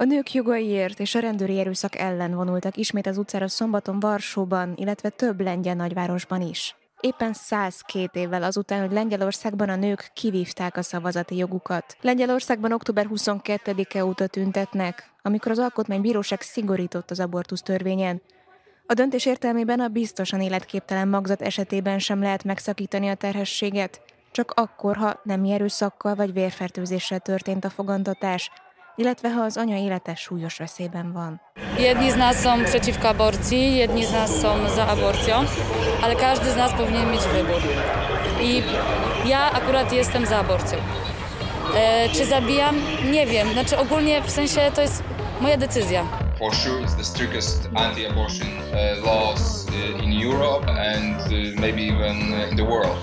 A 0.00 0.04
nők 0.04 0.32
jogaiért 0.32 1.00
és 1.00 1.14
a 1.14 1.18
rendőri 1.18 1.58
erőszak 1.58 1.96
ellen 1.98 2.34
vonultak 2.34 2.76
ismét 2.76 3.06
az 3.06 3.18
utcára 3.18 3.48
szombaton 3.48 4.00
Varsóban, 4.00 4.72
illetve 4.76 5.08
több 5.08 5.40
lengyel 5.40 5.74
nagyvárosban 5.74 6.40
is. 6.40 6.76
Éppen 7.00 7.32
102 7.32 8.16
évvel 8.16 8.42
azután, 8.42 8.80
hogy 8.80 8.92
Lengyelországban 8.92 9.68
a 9.68 9.76
nők 9.76 10.10
kivívták 10.14 10.76
a 10.76 10.82
szavazati 10.82 11.36
jogukat. 11.36 11.96
Lengyelországban 12.00 12.72
október 12.72 13.06
22-e 13.14 14.04
óta 14.04 14.26
tüntetnek, 14.26 15.10
amikor 15.22 15.50
az 15.50 15.58
Alkotmánybíróság 15.58 16.40
szigorított 16.40 17.10
az 17.10 17.20
abortusz 17.20 17.62
törvényen. 17.62 18.22
A 18.86 18.94
döntés 18.94 19.26
értelmében 19.26 19.80
a 19.80 19.88
biztosan 19.88 20.40
életképtelen 20.40 21.08
magzat 21.08 21.42
esetében 21.42 21.98
sem 21.98 22.22
lehet 22.22 22.44
megszakítani 22.44 23.08
a 23.08 23.14
terhességet, 23.14 24.00
csak 24.30 24.52
akkor, 24.56 24.96
ha 24.96 25.20
nem 25.22 25.44
erőszakkal 25.44 26.14
vagy 26.14 26.32
vérfertőzéssel 26.32 27.20
történt 27.20 27.64
a 27.64 27.70
fogantatás, 27.70 28.50
illetve 28.98 29.28
ha 29.28 29.42
az 29.42 29.56
anya 29.56 29.76
élete 29.76 30.14
súlyos 30.14 30.56
veszélyben 30.58 31.12
van. 31.12 31.40
Jedni 31.78 32.10
z 32.10 32.16
nas 32.16 32.42
są 32.42 32.64
przeciwko 32.64 33.08
aborcji, 33.08 33.76
jedni 33.76 34.04
z 34.04 34.12
nas 34.12 34.40
są 34.40 34.68
za 34.68 34.86
aborcją, 34.86 35.44
ale 36.02 36.16
każdy 36.16 36.50
z 36.50 36.56
nas 36.56 36.72
powinien 36.72 37.10
mieć 37.10 37.20
wybór. 37.20 37.62
I 38.42 38.62
ja 39.28 39.52
akurat 39.52 39.92
jestem 39.92 40.26
za 40.26 40.38
aborcją. 40.38 40.78
E, 41.76 42.08
czy 42.08 42.26
zabijam? 42.26 42.76
Nie 43.10 43.26
wiem. 43.26 43.52
Znaczy 43.52 43.78
ogólnie 43.78 44.22
w 44.22 44.30
sensie 44.30 44.70
to 44.74 44.80
jest 44.80 45.02
moja 45.40 45.56
decyzja. 45.56 46.04
For 46.38 46.54
sure 46.54 46.82
it's 46.82 46.96
the 46.96 47.04
strictest 47.04 47.68
anti-abortion 47.74 48.48
uh, 48.48 49.04
laws 49.04 49.66
uh, 49.68 50.02
in 50.04 50.12
Europe 50.26 50.66
and 50.68 51.20
uh, 51.20 51.60
maybe 51.60 51.82
even 51.82 52.16
in 52.50 52.56
the 52.56 52.64
world. 52.64 52.98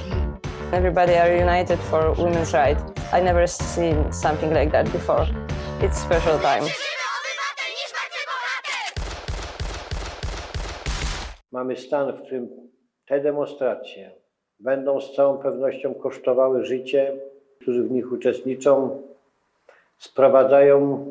Everybody 0.74 1.14
are 1.16 1.32
united 1.36 1.80
for 1.80 2.16
women's 2.16 2.52
rights. 2.54 2.82
I 3.14 3.22
never 3.22 3.46
seen 3.48 4.12
something 4.12 4.52
like 4.52 4.72
that 4.72 4.92
before. 4.92 5.28
It's 5.82 5.98
special 6.02 6.40
time. 6.40 6.66
Mamy 11.52 11.76
stan, 11.78 12.12
w 12.12 12.22
którym 12.22 12.50
te 13.06 13.20
demonstracje 13.20 14.12
będą 14.60 15.02
z 15.02 15.16
całą 15.16 15.38
pewnością 15.38 15.94
kosztowały 15.94 16.66
życie, 16.66 17.14
którzy 17.62 17.84
w 17.84 17.92
nich 17.92 18.12
uczestniczą, 18.12 19.02
sprowadzają 19.98 21.06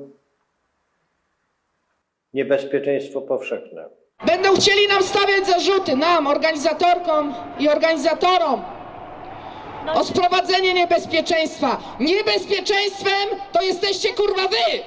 niebezpieczeństwo 2.34 3.20
powszechne. 3.20 3.84
Będą 4.26 4.54
chcieli 4.54 4.88
nam 4.88 5.02
stawiać 5.02 5.46
zarzuty, 5.46 5.96
nam, 5.96 6.26
organizatorkom 6.26 7.34
i 7.58 7.68
organizatorom, 7.68 8.62
o 9.94 10.04
sprowadzenie 10.04 10.74
niebezpieczeństwa. 10.74 11.78
Niebezpieczeństwem 12.00 13.28
to 13.52 13.62
jesteście 13.62 14.14
kurwa 14.14 14.42
wy! 14.42 14.82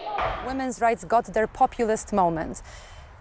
Women's 0.47 0.81
rights 0.81 1.05
got 1.05 1.33
their 1.33 1.49
populist 1.49 2.13
moment. 2.13 2.63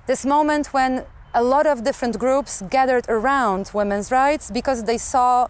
This 0.07 0.25
moment 0.25 0.75
when 0.75 1.03
a 1.33 1.41
lot 1.41 1.67
of 1.67 1.83
different 1.83 2.17
groups 2.17 2.63
gathered 2.71 3.09
around 3.09 3.71
women's 3.75 4.11
rights 4.11 4.51
because 4.51 4.85
they 4.85 4.99
saw 4.99 5.49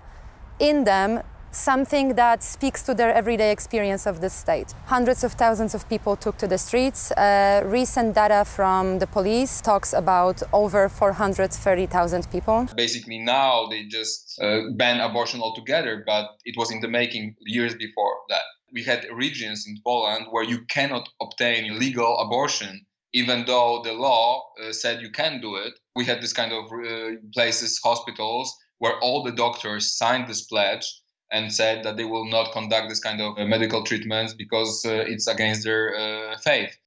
in 0.58 0.84
them 0.84 1.20
something 1.50 2.14
that 2.14 2.42
speaks 2.42 2.82
to 2.82 2.94
their 2.94 3.12
everyday 3.12 3.50
experience 3.50 4.06
of 4.06 4.20
the 4.20 4.30
state. 4.30 4.74
Hundreds 4.86 5.24
of 5.24 5.32
thousands 5.32 5.74
of 5.74 5.88
people 5.88 6.16
took 6.16 6.36
to 6.38 6.46
the 6.46 6.58
streets. 6.58 7.10
Uh, 7.12 7.62
recent 7.64 8.14
data 8.14 8.44
from 8.44 8.98
the 8.98 9.06
police 9.06 9.60
talks 9.60 9.92
about 9.92 10.42
over 10.52 10.88
430,000 10.88 12.30
people. 12.30 12.66
Basically, 12.76 13.18
now 13.18 13.66
they 13.68 13.84
just 13.84 14.38
uh, 14.42 14.60
ban 14.76 15.00
abortion 15.00 15.40
altogether, 15.40 16.02
but 16.06 16.26
it 16.44 16.56
was 16.56 16.70
in 16.70 16.80
the 16.80 16.88
making 16.88 17.34
years 17.40 17.74
before 17.74 18.14
that. 18.28 18.42
We 18.72 18.82
had 18.82 19.06
regions 19.12 19.66
in 19.66 19.78
Poland 19.84 20.26
where 20.30 20.44
you 20.44 20.58
cannot 20.66 21.08
obtain 21.20 21.78
legal 21.78 22.18
abortion 22.18 22.86
even 23.12 23.46
though 23.46 23.80
the 23.82 23.94
law 23.94 24.42
uh, 24.62 24.72
said 24.72 25.00
you 25.00 25.10
can 25.10 25.40
do 25.40 25.56
it. 25.56 25.72
We 25.94 26.04
had 26.04 26.20
this 26.20 26.34
kind 26.34 26.52
of 26.52 26.64
uh, 26.66 27.16
places, 27.32 27.80
hospitals, 27.82 28.54
where 28.78 28.98
all 29.00 29.22
the 29.22 29.32
doctors 29.32 29.96
signed 29.96 30.28
this 30.28 30.42
pledge 30.42 30.84
and 31.28 31.52
said 31.52 31.82
that 31.82 31.96
they 31.96 32.04
will 32.04 32.28
not 32.28 32.50
conduct 32.52 32.88
this 32.88 33.00
kind 33.00 33.20
of 33.20 33.38
uh, 33.38 33.44
medical 33.44 33.82
treatments 33.82 34.34
because 34.34 34.84
uh, 34.84 35.12
it's 35.12 35.26
against 35.26 35.62
their 35.62 35.94
uh, 35.94 36.38
faith. 36.38 36.78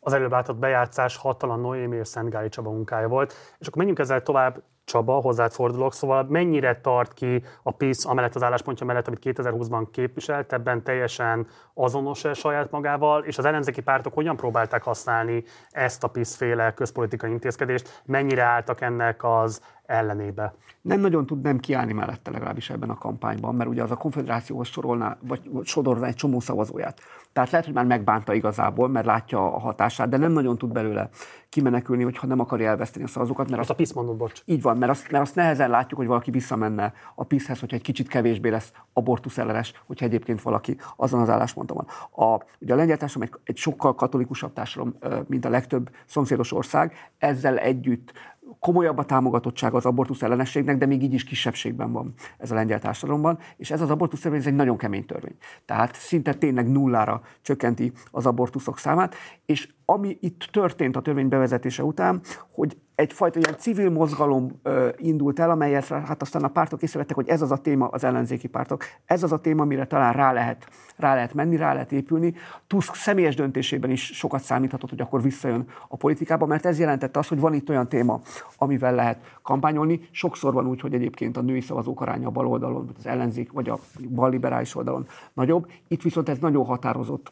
Az 0.00 0.12
előbb 0.12 0.30
látott 0.30 0.56
bejátszás 0.56 1.16
Hatalan 1.16 1.60
Noémi 1.60 1.96
és 1.96 2.08
Szentgáli 2.08 2.48
Csaba 2.48 2.70
munkája 2.70 3.08
volt, 3.08 3.34
és 3.58 3.66
akkor 3.66 3.78
menjünk 3.78 3.98
ezzel 3.98 4.22
tovább 4.22 4.62
Csaba, 4.86 5.12
hozzád 5.12 5.52
fordulok, 5.52 5.94
szóval 5.94 6.26
mennyire 6.28 6.80
tart 6.80 7.12
ki 7.12 7.42
a 7.62 7.70
PISZ 7.70 8.04
amellett 8.04 8.34
az 8.34 8.42
álláspontja 8.42 8.86
mellett, 8.86 9.06
amit 9.06 9.20
2020-ban 9.22 9.86
képviselt, 9.90 10.52
ebben 10.52 10.82
teljesen 10.82 11.46
azonos-e 11.74 12.34
saját 12.34 12.70
magával, 12.70 13.24
és 13.24 13.38
az 13.38 13.44
ellenzéki 13.44 13.80
pártok 13.80 14.14
hogyan 14.14 14.36
próbálták 14.36 14.82
használni 14.82 15.44
ezt 15.70 16.04
a 16.04 16.08
PISZ-féle 16.08 16.74
közpolitikai 16.74 17.30
intézkedést, 17.30 18.02
mennyire 18.04 18.42
álltak 18.42 18.80
ennek 18.80 19.24
az 19.24 19.60
ellenébe? 19.86 20.54
Nem 20.80 21.00
nagyon 21.00 21.26
tud 21.26 21.42
nem 21.42 21.58
kiállni 21.58 21.92
mellette 21.92 22.30
legalábbis 22.30 22.70
ebben 22.70 22.90
a 22.90 22.98
kampányban, 22.98 23.54
mert 23.54 23.70
ugye 23.70 23.82
az 23.82 23.90
a 23.90 23.96
konfederációhoz 23.96 24.68
sorolná, 24.68 25.16
vagy 25.20 25.40
sodorná 25.62 26.06
egy 26.06 26.14
csomó 26.14 26.40
szavazóját. 26.40 27.00
Tehát 27.36 27.50
lehet, 27.50 27.66
hogy 27.66 27.74
már 27.74 27.84
megbánta 27.84 28.34
igazából, 28.34 28.88
mert 28.88 29.06
látja 29.06 29.54
a 29.54 29.58
hatását, 29.58 30.08
de 30.08 30.16
nem 30.16 30.32
nagyon 30.32 30.58
tud 30.58 30.72
belőle 30.72 31.08
kimenekülni, 31.48 32.02
hogyha 32.02 32.26
nem 32.26 32.40
akarja 32.40 32.68
elveszteni 32.68 33.04
a 33.04 33.08
szavazókat. 33.08 33.48
Mert 33.48 33.60
azt 33.60 33.70
a 33.70 33.74
PISZ 33.74 33.92
mondod, 33.92 34.16
bocs. 34.16 34.42
Így 34.44 34.62
van, 34.62 34.76
mert 34.76 34.90
azt, 34.90 35.10
mert 35.10 35.24
azt 35.24 35.34
nehezen 35.34 35.70
látjuk, 35.70 35.98
hogy 35.98 36.08
valaki 36.08 36.30
visszamenne 36.30 36.92
a 37.14 37.24
PISZ-hez, 37.24 37.60
hogyha 37.60 37.76
egy 37.76 37.82
kicsit 37.82 38.08
kevésbé 38.08 38.48
lesz 38.48 38.72
abortusz 38.92 39.38
ellenes, 39.38 39.72
hogyha 39.86 40.04
egyébként 40.04 40.42
valaki 40.42 40.76
azon 40.96 41.20
az 41.20 41.28
állásponton 41.28 41.76
van. 41.76 41.86
A, 42.28 42.44
ugye 42.58 42.72
a 42.72 42.76
lengyel 42.76 42.96
társadalom 42.96 43.32
egy, 43.32 43.40
egy 43.44 43.56
sokkal 43.56 43.94
katolikusabb 43.94 44.52
társadalom, 44.52 44.96
mint 45.26 45.44
a 45.44 45.48
legtöbb 45.48 45.90
szomszédos 46.06 46.52
ország, 46.52 47.10
ezzel 47.18 47.58
együtt 47.58 48.12
komolyabb 48.58 48.98
a 48.98 49.04
támogatottság 49.04 49.74
az 49.74 49.86
abortusz 49.86 50.22
ellenességnek, 50.22 50.78
de 50.78 50.86
még 50.86 51.02
így 51.02 51.14
is 51.14 51.24
kisebbségben 51.24 51.92
van 51.92 52.14
ez 52.38 52.50
a 52.50 52.54
lengyel 52.54 52.78
társadalomban, 52.78 53.38
és 53.56 53.70
ez 53.70 53.80
az 53.80 53.90
abortusz 53.90 54.20
törvény 54.20 54.40
ez 54.40 54.46
egy 54.46 54.54
nagyon 54.54 54.76
kemény 54.76 55.06
törvény. 55.06 55.36
Tehát 55.64 55.94
szinte 55.94 56.34
tényleg 56.34 56.68
nullára 56.68 57.22
csökkenti 57.42 57.92
az 58.10 58.26
abortuszok 58.26 58.78
számát, 58.78 59.14
és 59.46 59.68
ami 59.86 60.16
itt 60.20 60.48
történt 60.52 60.96
a 60.96 61.00
törvény 61.00 61.28
bevezetése 61.28 61.82
után, 61.82 62.20
hogy 62.50 62.76
egyfajta 62.94 63.38
ilyen 63.38 63.58
civil 63.58 63.90
mozgalom 63.90 64.60
ö, 64.62 64.88
indult 64.96 65.38
el, 65.38 65.50
amelyet 65.50 65.86
hát 65.86 66.22
aztán 66.22 66.44
a 66.44 66.48
pártok 66.48 66.82
észrevettek, 66.82 67.16
hogy 67.16 67.28
ez 67.28 67.42
az 67.42 67.50
a 67.50 67.56
téma, 67.56 67.86
az 67.86 68.04
ellenzéki 68.04 68.48
pártok, 68.48 68.84
ez 69.04 69.22
az 69.22 69.32
a 69.32 69.38
téma, 69.38 69.62
amire 69.62 69.86
talán 69.86 70.12
rá 70.12 70.32
lehet, 70.32 70.68
rá 70.96 71.14
lehet 71.14 71.34
menni, 71.34 71.56
rá 71.56 71.72
lehet 71.72 71.92
épülni. 71.92 72.34
Tusk 72.66 72.94
személyes 72.94 73.34
döntésében 73.34 73.90
is 73.90 74.04
sokat 74.04 74.42
számíthatott, 74.42 74.90
hogy 74.90 75.00
akkor 75.00 75.22
visszajön 75.22 75.68
a 75.88 75.96
politikába, 75.96 76.46
mert 76.46 76.66
ez 76.66 76.78
jelentette 76.78 77.18
azt, 77.18 77.28
hogy 77.28 77.40
van 77.40 77.54
itt 77.54 77.68
olyan 77.68 77.88
téma, 77.88 78.20
amivel 78.56 78.94
lehet 78.94 79.38
kampányolni. 79.42 80.08
Sokszor 80.10 80.52
van 80.52 80.66
úgy, 80.66 80.80
hogy 80.80 80.94
egyébként 80.94 81.36
a 81.36 81.42
női 81.42 81.60
szavazók 81.60 82.00
aránya 82.00 82.28
a 82.28 82.30
bal 82.30 82.46
oldalon, 82.46 82.86
vagy 82.86 82.96
az 82.98 83.06
ellenzék, 83.06 83.52
vagy 83.52 83.68
a 83.68 83.78
bal 84.08 84.30
liberális 84.30 84.74
oldalon 84.74 85.06
nagyobb. 85.32 85.70
Itt 85.88 86.02
viszont 86.02 86.28
ez 86.28 86.38
nagyon 86.38 86.64
határozott 86.64 87.30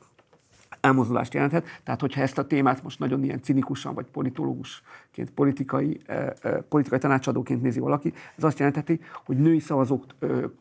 elmozdulást 0.85 1.35
jelenthet. 1.35 1.67
Tehát, 1.85 2.01
hogyha 2.01 2.21
ezt 2.21 2.39
a 2.39 2.47
témát 2.47 2.83
most 2.83 2.99
nagyon 2.99 3.25
ilyen 3.25 3.43
cinikusan, 3.43 3.95
vagy 3.95 4.07
politológusként, 4.07 5.31
politikai, 5.35 6.01
eh, 6.07 6.27
eh, 6.43 6.57
politikai 6.69 6.99
tanácsadóként 6.99 7.63
nézi 7.63 7.81
valaki, 7.81 8.13
ez 8.37 8.45
azt 8.45 8.59
jelentheti, 8.59 9.01
hogy 9.25 9.37
női 9.37 9.59
szavazók 9.59 10.05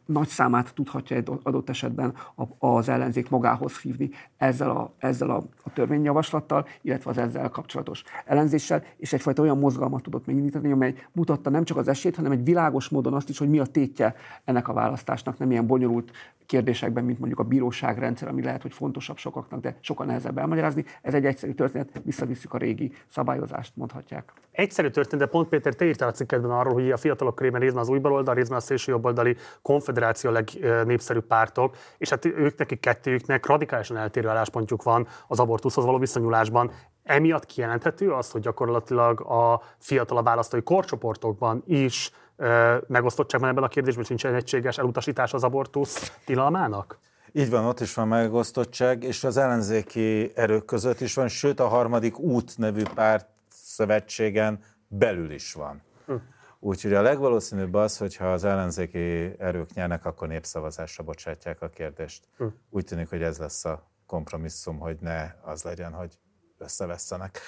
nagy 0.05 0.27
számát 0.27 0.73
tudhatja 0.73 1.15
egy 1.15 1.29
adott 1.43 1.69
esetben 1.69 2.13
az 2.57 2.89
ellenzék 2.89 3.29
magához 3.29 3.77
hívni 3.77 4.09
ezzel 4.37 4.69
a, 4.69 4.93
ezzel 4.97 5.29
a, 5.29 5.43
törvényjavaslattal, 5.73 6.67
illetve 6.81 7.09
az 7.09 7.17
ezzel 7.17 7.49
kapcsolatos 7.49 8.03
ellenzéssel, 8.25 8.83
és 8.97 9.13
egyfajta 9.13 9.41
olyan 9.41 9.57
mozgalmat 9.57 10.03
tudott 10.03 10.25
megindítani, 10.25 10.71
amely 10.71 10.95
mutatta 11.11 11.49
nem 11.49 11.63
csak 11.63 11.77
az 11.77 11.87
esélyt, 11.87 12.15
hanem 12.15 12.31
egy 12.31 12.43
világos 12.43 12.89
módon 12.89 13.13
azt 13.13 13.29
is, 13.29 13.37
hogy 13.37 13.49
mi 13.49 13.59
a 13.59 13.65
tétje 13.65 14.15
ennek 14.43 14.67
a 14.67 14.73
választásnak, 14.73 15.37
nem 15.37 15.51
ilyen 15.51 15.67
bonyolult 15.67 16.11
kérdésekben, 16.45 17.03
mint 17.03 17.19
mondjuk 17.19 17.39
a 17.39 17.43
bíróságrendszer, 17.43 18.27
ami 18.27 18.43
lehet, 18.43 18.61
hogy 18.61 18.73
fontosabb 18.73 19.17
sokaknak, 19.17 19.61
de 19.61 19.77
sokkal 19.81 20.05
nehezebb 20.13 20.37
elmagyarázni. 20.37 20.85
Ez 21.01 21.13
egy 21.13 21.25
egyszerű 21.25 21.53
történet, 21.53 22.01
visszavisszük 22.03 22.53
a 22.53 22.57
régi 22.57 22.91
szabályozást, 23.07 23.71
mondhatják. 23.75 24.33
Egyszerű 24.51 24.89
történet, 24.89 25.25
de 25.25 25.31
pont 25.31 25.49
Péter, 25.49 25.73
te 25.73 25.85
írtál 25.85 26.09
a 26.09 26.11
cikkedben 26.11 26.51
arról, 26.51 26.73
hogy 26.73 26.91
a 26.91 26.97
fiatalok 26.97 27.35
körében 27.35 27.61
részben 27.61 27.81
az 27.81 27.89
új 27.89 27.99
baloldal, 27.99 28.35
részben 28.35 28.57
a 28.57 28.61
szélső 28.61 28.91
jobboldali 28.91 29.35
konfederáció 29.61 30.29
a 30.29 30.33
legnépszerűbb 30.33 31.25
pártok, 31.25 31.75
és 31.97 32.09
hát 32.09 32.25
ők 32.25 32.57
nekik 32.57 32.79
kettőjüknek 32.79 33.45
radikálisan 33.45 33.97
eltérő 33.97 34.27
álláspontjuk 34.27 34.83
van 34.83 35.07
az 35.27 35.39
abortuszhoz 35.39 35.85
való 35.85 35.97
viszonyulásban. 35.97 36.71
Emiatt 37.03 37.45
kijelenthető 37.45 38.11
az, 38.11 38.31
hogy 38.31 38.41
gyakorlatilag 38.41 39.21
a 39.21 39.61
fiatal 39.77 40.23
választói 40.23 40.61
korcsoportokban 40.61 41.63
is 41.65 42.11
megosztottság 42.87 43.39
van 43.39 43.49
ebben 43.49 43.63
a 43.63 43.67
kérdésben, 43.67 44.05
nincsen 44.07 44.35
egységes 44.35 44.77
elutasítás 44.77 45.33
az 45.33 45.43
abortusz 45.43 46.19
tilalmának? 46.25 46.99
Így 47.35 47.49
van, 47.49 47.65
ott 47.65 47.79
is 47.79 47.93
van 47.93 48.07
megosztottság, 48.07 49.03
és 49.03 49.23
az 49.23 49.37
ellenzéki 49.37 50.31
erők 50.35 50.65
között 50.65 50.99
is 50.99 51.13
van, 51.13 51.27
sőt 51.27 51.59
a 51.59 51.67
harmadik 51.67 52.19
út 52.19 52.57
nevű 52.57 52.83
párt 52.95 53.27
szövetségen 53.49 54.63
belül 54.87 55.31
is 55.31 55.53
van. 55.53 55.81
Hm. 56.05 56.13
Úgyhogy 56.59 56.93
a 56.93 57.01
legvalószínűbb 57.01 57.73
az, 57.73 57.97
hogyha 57.97 58.31
az 58.31 58.43
ellenzéki 58.43 59.33
erők 59.37 59.73
nyernek, 59.73 60.05
akkor 60.05 60.27
népszavazásra 60.27 61.03
bocsátják 61.03 61.61
a 61.61 61.69
kérdést. 61.69 62.27
Hm. 62.37 62.45
Úgy 62.69 62.83
tűnik, 62.83 63.09
hogy 63.09 63.21
ez 63.21 63.37
lesz 63.37 63.65
a 63.65 63.89
kompromisszum, 64.05 64.79
hogy 64.79 64.97
ne 65.01 65.31
az 65.41 65.63
legyen, 65.63 65.93
hogy 65.93 66.17
összevesztenek. 66.63 67.39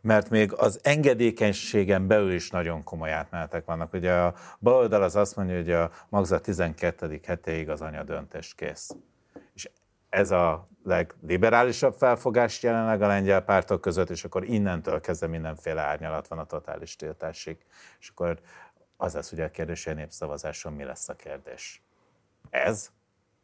Mert 0.00 0.30
még 0.30 0.52
az 0.52 0.80
engedékenységen 0.82 2.06
belül 2.06 2.32
is 2.32 2.50
nagyon 2.50 2.82
komoly 2.82 3.12
átmenetek 3.12 3.64
vannak. 3.64 3.92
Ugye 3.92 4.12
a 4.12 4.34
baloldal 4.60 5.02
az 5.02 5.16
azt 5.16 5.36
mondja, 5.36 5.56
hogy 5.56 5.70
a 5.70 5.90
magza 6.08 6.40
12. 6.40 7.20
hetéig 7.24 7.70
az 7.70 7.80
anya 7.80 8.02
döntést 8.02 8.54
kész. 8.54 8.90
És 9.54 9.70
ez 10.08 10.30
a 10.30 10.68
legliberálisabb 10.84 11.94
felfogás 11.94 12.62
jelenleg 12.62 13.02
a 13.02 13.06
lengyel 13.06 13.40
pártok 13.40 13.80
között, 13.80 14.10
és 14.10 14.24
akkor 14.24 14.44
innentől 14.44 15.00
kezdve 15.00 15.26
mindenféle 15.26 15.80
árnyalat 15.80 16.28
van 16.28 16.38
a 16.38 16.44
totális 16.44 16.96
tiltásig. 16.96 17.56
És 18.00 18.08
akkor 18.08 18.40
az 18.96 19.14
lesz 19.14 19.32
ugye 19.32 19.44
a 19.44 19.50
kérdés, 19.50 19.84
hogy 19.84 19.92
a 19.92 19.96
népszavazáson 19.96 20.72
mi 20.72 20.84
lesz 20.84 21.08
a 21.08 21.16
kérdés. 21.16 21.82
Ez, 22.50 22.90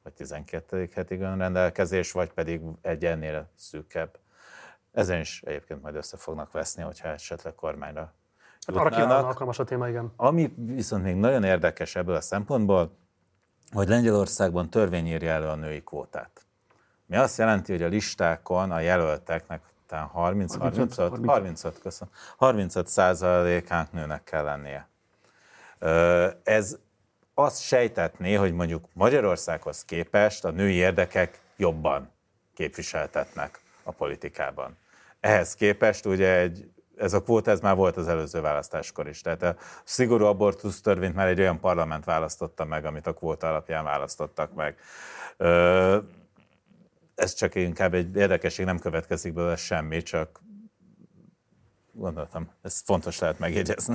vagy 0.02 0.12
12. 0.12 0.88
heti 0.94 1.18
önrendelkezés, 1.20 2.12
vagy 2.12 2.32
pedig 2.32 2.60
egy 2.80 3.04
ennél 3.04 3.50
szűkebb. 3.54 4.18
Ezen 4.92 5.20
is 5.20 5.42
egyébként 5.46 5.82
majd 5.82 5.94
össze 5.94 6.16
fognak 6.16 6.52
veszni, 6.52 6.82
hogyha 6.82 7.08
esetleg 7.08 7.54
kormányra 7.54 8.12
Hát 8.66 8.76
arra 8.76 8.88
kíván 8.90 9.24
alkalmas 9.24 9.58
a 9.58 9.64
téma, 9.64 9.88
igen. 9.88 10.12
Ami 10.16 10.52
viszont 10.56 11.02
még 11.02 11.16
nagyon 11.16 11.44
érdekes 11.44 11.96
ebből 11.96 12.14
a 12.14 12.20
szempontból, 12.20 12.96
hogy 13.72 13.88
Lengyelországban 13.88 14.70
törvény 14.70 15.06
írja 15.06 15.30
elő 15.30 15.46
a 15.46 15.54
női 15.54 15.82
kvótát. 15.82 16.46
Mi 17.06 17.16
azt 17.16 17.38
jelenti, 17.38 17.72
hogy 17.72 17.82
a 17.82 17.88
listákon 17.88 18.70
a 18.70 18.80
jelölteknek 18.80 19.62
talán 19.86 20.06
30, 20.06 20.56
35, 20.56 20.94
35, 20.94 21.30
35, 21.30 21.78
köszönöm, 21.78 22.14
35 22.36 22.86
százalékának 22.86 23.92
nőnek 23.92 24.24
kell 24.24 24.44
lennie. 24.44 24.88
Ez 26.42 26.76
azt 27.34 27.62
sejtetné, 27.62 28.34
hogy 28.34 28.52
mondjuk 28.52 28.88
Magyarországhoz 28.92 29.84
képest 29.84 30.44
a 30.44 30.50
női 30.50 30.74
érdekek 30.74 31.40
jobban 31.56 32.12
képviseltetnek 32.54 33.60
a 33.88 33.92
politikában. 33.92 34.76
Ehhez 35.20 35.54
képest 35.54 36.06
ugye 36.06 36.38
egy 36.38 36.70
ez 36.96 37.12
a 37.12 37.22
kvóta 37.22 37.50
ez 37.50 37.60
már 37.60 37.76
volt 37.76 37.96
az 37.96 38.08
előző 38.08 38.40
választáskor 38.40 39.08
is. 39.08 39.20
Tehát 39.20 39.42
a 39.42 39.56
szigorú 39.84 40.24
abortusz 40.24 40.80
törvényt 40.80 41.14
már 41.14 41.26
egy 41.26 41.40
olyan 41.40 41.60
parlament 41.60 42.04
választotta 42.04 42.64
meg, 42.64 42.84
amit 42.84 43.06
a 43.06 43.12
kvóta 43.12 43.48
alapján 43.48 43.84
választottak 43.84 44.54
meg. 44.54 44.76
Ez 47.14 47.34
csak 47.34 47.54
inkább 47.54 47.94
egy 47.94 48.16
érdekesség, 48.16 48.64
nem 48.64 48.78
következik 48.78 49.32
belőle 49.32 49.56
semmi, 49.56 50.02
csak 50.02 50.40
gondoltam, 51.92 52.50
ez 52.62 52.82
fontos 52.84 53.18
lehet 53.18 53.38
megjegyezni. 53.38 53.94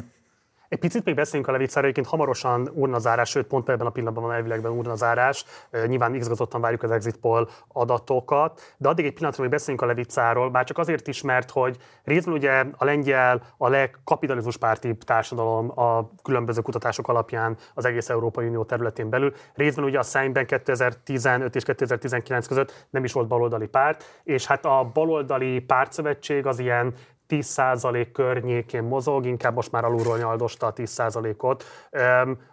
Egy 0.73 0.79
picit 0.79 1.05
még 1.05 1.15
beszéljünk 1.15 1.49
a 1.49 1.51
Levicára, 1.51 1.81
egyébként 1.81 2.07
hamarosan 2.07 2.69
urnazárás, 2.73 3.29
sőt 3.29 3.47
pont 3.47 3.69
ebben 3.69 3.87
a 3.87 3.89
pillanatban 3.89 4.23
van 4.23 4.33
elvilegben 4.33 4.71
urnazárás. 4.71 5.45
Nyilván 5.87 6.13
izgatottan 6.15 6.61
várjuk 6.61 6.83
az 6.83 6.91
exit 6.91 7.17
poll 7.17 7.49
adatokat, 7.67 8.75
de 8.77 8.89
addig 8.89 9.05
egy 9.05 9.13
pillanatra 9.13 9.41
még 9.41 9.51
beszéljünk 9.51 9.83
a 9.83 9.87
Levicáról, 9.87 10.49
bár 10.49 10.63
csak 10.63 10.77
azért 10.77 11.07
is, 11.07 11.21
mert 11.21 11.51
hogy 11.51 11.77
részben 12.03 12.33
ugye 12.33 12.65
a 12.77 12.85
lengyel 12.85 13.41
a 13.57 13.69
legkapitalizmus 13.69 14.57
párti 14.57 14.97
társadalom 14.97 15.79
a 15.79 16.09
különböző 16.23 16.61
kutatások 16.61 17.07
alapján 17.07 17.57
az 17.73 17.85
egész 17.85 18.09
Európai 18.09 18.47
Unió 18.47 18.63
területén 18.63 19.09
belül. 19.09 19.33
Részben 19.55 19.85
ugye 19.85 19.99
a 19.99 20.03
Szájmben 20.03 20.45
2015 20.45 21.55
és 21.55 21.63
2019 21.63 22.47
között 22.47 22.87
nem 22.89 23.03
is 23.03 23.13
volt 23.13 23.27
baloldali 23.27 23.67
párt, 23.67 24.21
és 24.23 24.45
hát 24.45 24.65
a 24.65 24.89
baloldali 24.93 25.59
pártszövetség 25.59 26.45
az 26.45 26.59
ilyen 26.59 26.93
10% 27.41 28.07
környékén 28.14 28.84
mozog, 28.84 29.26
inkább 29.26 29.55
most 29.55 29.72
már 29.72 29.84
alulról 29.84 30.18
nyaldosta 30.18 30.65
a 30.65 30.73
10%-ot. 30.73 31.64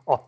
A 0.05 0.19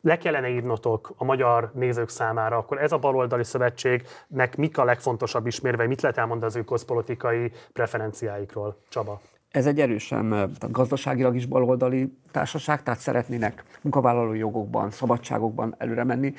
le 0.00 0.18
kellene 0.18 0.48
írnotok 0.48 1.12
a 1.16 1.24
magyar 1.24 1.70
nézők 1.74 2.08
számára, 2.08 2.56
akkor 2.56 2.82
ez 2.82 2.92
a 2.92 2.98
baloldali 2.98 3.44
szövetségnek 3.44 4.56
mik 4.56 4.78
a 4.78 4.84
legfontosabb 4.84 5.46
ismérve, 5.46 5.86
mit 5.86 6.02
lehet 6.02 6.18
elmondani 6.18 6.50
az 6.50 6.56
ő 6.56 6.64
közpolitikai 6.64 7.52
preferenciáikról, 7.72 8.76
Csaba? 8.88 9.20
Ez 9.50 9.66
egy 9.66 9.80
erősen 9.80 10.52
gazdaságilag 10.70 11.34
is 11.34 11.46
baloldali 11.46 12.18
társaság, 12.30 12.82
tehát 12.82 13.00
szeretnének 13.00 13.64
munkavállalói 13.80 14.38
jogokban, 14.38 14.90
szabadságokban 14.90 15.74
előre 15.78 16.04
menni, 16.04 16.34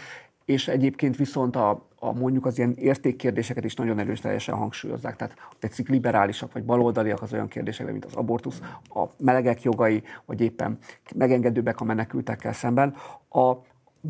és 0.49 0.67
egyébként 0.67 1.15
viszont 1.15 1.55
a, 1.55 1.85
a 1.99 2.11
mondjuk 2.11 2.45
az 2.45 2.57
ilyen 2.57 2.73
értékkérdéseket 2.77 3.63
is 3.63 3.73
nagyon 3.73 3.99
erőteljesen 3.99 4.55
hangsúlyozzák. 4.55 5.15
Tehát 5.15 5.35
tetszik 5.59 5.89
liberálisak 5.89 6.53
vagy 6.53 6.63
baloldaliak 6.63 7.21
az 7.21 7.33
olyan 7.33 7.47
kérdésekben, 7.47 7.93
mint 7.93 8.05
az 8.05 8.15
abortusz, 8.15 8.61
a 8.93 9.03
melegek 9.17 9.63
jogai, 9.63 10.03
vagy 10.25 10.41
éppen 10.41 10.77
megengedőbbek 11.15 11.79
a 11.79 11.83
menekültekkel 11.83 12.53
szemben. 12.53 12.95
A, 13.29 13.53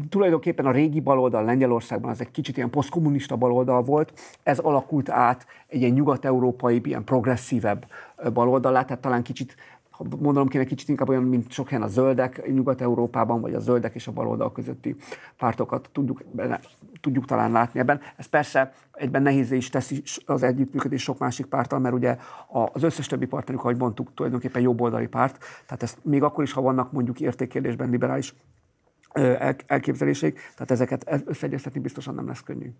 tulajdonképpen 0.09 0.65
a 0.65 0.71
régi 0.71 0.99
baloldal 0.99 1.43
Lengyelországban 1.43 2.11
az 2.11 2.21
egy 2.21 2.31
kicsit 2.31 2.57
ilyen 2.57 2.69
posztkommunista 2.69 3.35
baloldal 3.35 3.81
volt, 3.81 4.13
ez 4.43 4.59
alakult 4.59 5.09
át 5.09 5.45
egy 5.67 5.79
ilyen 5.79 5.93
nyugat-európai, 5.93 6.81
ilyen 6.83 7.03
progresszívebb 7.03 7.85
baloldalá, 8.33 8.83
tehát 8.83 9.01
talán 9.01 9.23
kicsit 9.23 9.55
ha 9.99 10.05
mondanom 10.19 10.47
kéne 10.47 10.63
kicsit 10.63 10.89
inkább 10.89 11.09
olyan, 11.09 11.23
mint 11.23 11.51
sok 11.51 11.69
helyen 11.69 11.83
a 11.83 11.87
zöldek 11.87 12.51
Nyugat-Európában, 12.51 13.41
vagy 13.41 13.53
a 13.53 13.59
zöldek 13.59 13.95
és 13.95 14.07
a 14.07 14.11
baloldal 14.11 14.51
közötti 14.51 14.95
pártokat 15.37 15.89
tudjuk, 15.91 16.23
benne, 16.31 16.59
tudjuk 17.01 17.25
talán 17.25 17.51
látni 17.51 17.79
ebben. 17.79 17.99
Ez 18.15 18.25
persze 18.25 18.73
egyben 18.93 19.21
nehézé 19.21 19.55
is 19.55 19.69
teszi 19.69 20.03
az 20.25 20.43
együttműködés 20.43 21.03
sok 21.03 21.17
másik 21.17 21.45
pártal, 21.45 21.79
mert 21.79 21.95
ugye 21.95 22.17
az 22.71 22.83
összes 22.83 23.07
többi 23.07 23.25
partnerük, 23.25 23.61
ahogy 23.61 23.77
mondtuk, 23.77 24.13
tulajdonképpen 24.13 24.61
jobboldali 24.61 25.07
párt, 25.07 25.37
tehát 25.65 25.83
ezt 25.83 25.97
még 26.01 26.23
akkor 26.23 26.43
is, 26.43 26.53
ha 26.53 26.61
vannak 26.61 26.91
mondjuk 26.91 27.19
értékkérdésben 27.19 27.89
liberális 27.89 28.33
elképzeléség, 29.65 30.39
tehát 30.53 30.71
ezeket 30.71 31.23
összeegyeztetni 31.25 31.79
biztosan 31.79 32.15
nem 32.15 32.27
lesz 32.27 32.43
könnyű. 32.43 32.73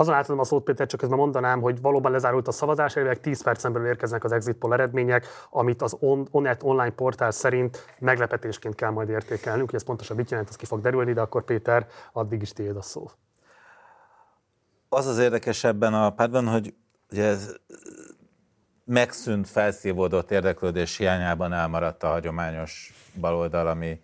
Azon 0.00 0.14
átadom 0.14 0.38
a 0.38 0.44
szót, 0.44 0.64
Péter, 0.64 0.86
csak 0.86 1.00
közben 1.00 1.18
mondanám, 1.18 1.60
hogy 1.60 1.80
valóban 1.80 2.12
lezárult 2.12 2.48
a 2.48 2.52
szavazás, 2.52 2.96
elvileg 2.96 3.20
10 3.20 3.42
percen 3.42 3.72
belül 3.72 3.88
érkeznek 3.88 4.24
az 4.24 4.32
exit 4.32 4.56
poll 4.56 4.72
eredmények, 4.72 5.26
amit 5.50 5.82
az 5.82 5.96
on, 5.98 6.28
Onet 6.30 6.62
online 6.62 6.90
portál 6.90 7.30
szerint 7.30 7.84
meglepetésként 7.98 8.74
kell 8.74 8.90
majd 8.90 9.08
értékelnünk, 9.08 9.70
hogy 9.70 9.78
ez 9.78 9.84
pontosan 9.84 10.16
mit 10.16 10.30
jelent, 10.30 10.48
az 10.48 10.56
ki 10.56 10.64
fog 10.64 10.80
derülni, 10.80 11.12
de 11.12 11.20
akkor 11.20 11.44
Péter, 11.44 11.86
addig 12.12 12.42
is 12.42 12.52
tiéd 12.52 12.76
a 12.76 12.82
szó. 12.82 13.10
Az 14.88 15.06
az 15.06 15.18
érdekes 15.18 15.64
ebben 15.64 15.94
a 15.94 16.10
pártban, 16.10 16.46
hogy 16.46 16.74
ugye 17.10 17.24
ez 17.24 17.56
megszűnt, 18.84 19.48
felszívódott 19.48 20.30
érdeklődés 20.30 20.96
hiányában 20.96 21.52
elmaradt 21.52 22.02
a 22.02 22.08
hagyományos 22.08 22.94
baloldal, 23.20 23.66
ami 23.66 24.00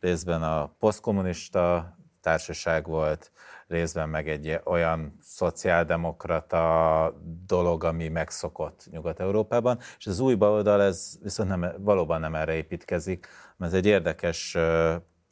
részben 0.00 0.42
a 0.42 0.66
posztkommunista 0.78 1.94
társaság 2.20 2.86
volt, 2.86 3.30
részben 3.68 4.08
meg 4.08 4.28
egy 4.28 4.60
olyan 4.64 5.18
szociáldemokrata 5.22 7.14
dolog, 7.46 7.84
ami 7.84 8.08
megszokott 8.08 8.86
Nyugat-Európában, 8.90 9.78
és 9.98 10.06
az 10.06 10.20
új 10.20 10.34
baloldal 10.34 10.82
ez 10.82 11.18
viszont 11.22 11.48
nem, 11.48 11.72
valóban 11.78 12.20
nem 12.20 12.34
erre 12.34 12.52
építkezik, 12.52 13.28
mert 13.56 13.72
ez 13.72 13.78
egy 13.78 13.86
érdekes 13.86 14.56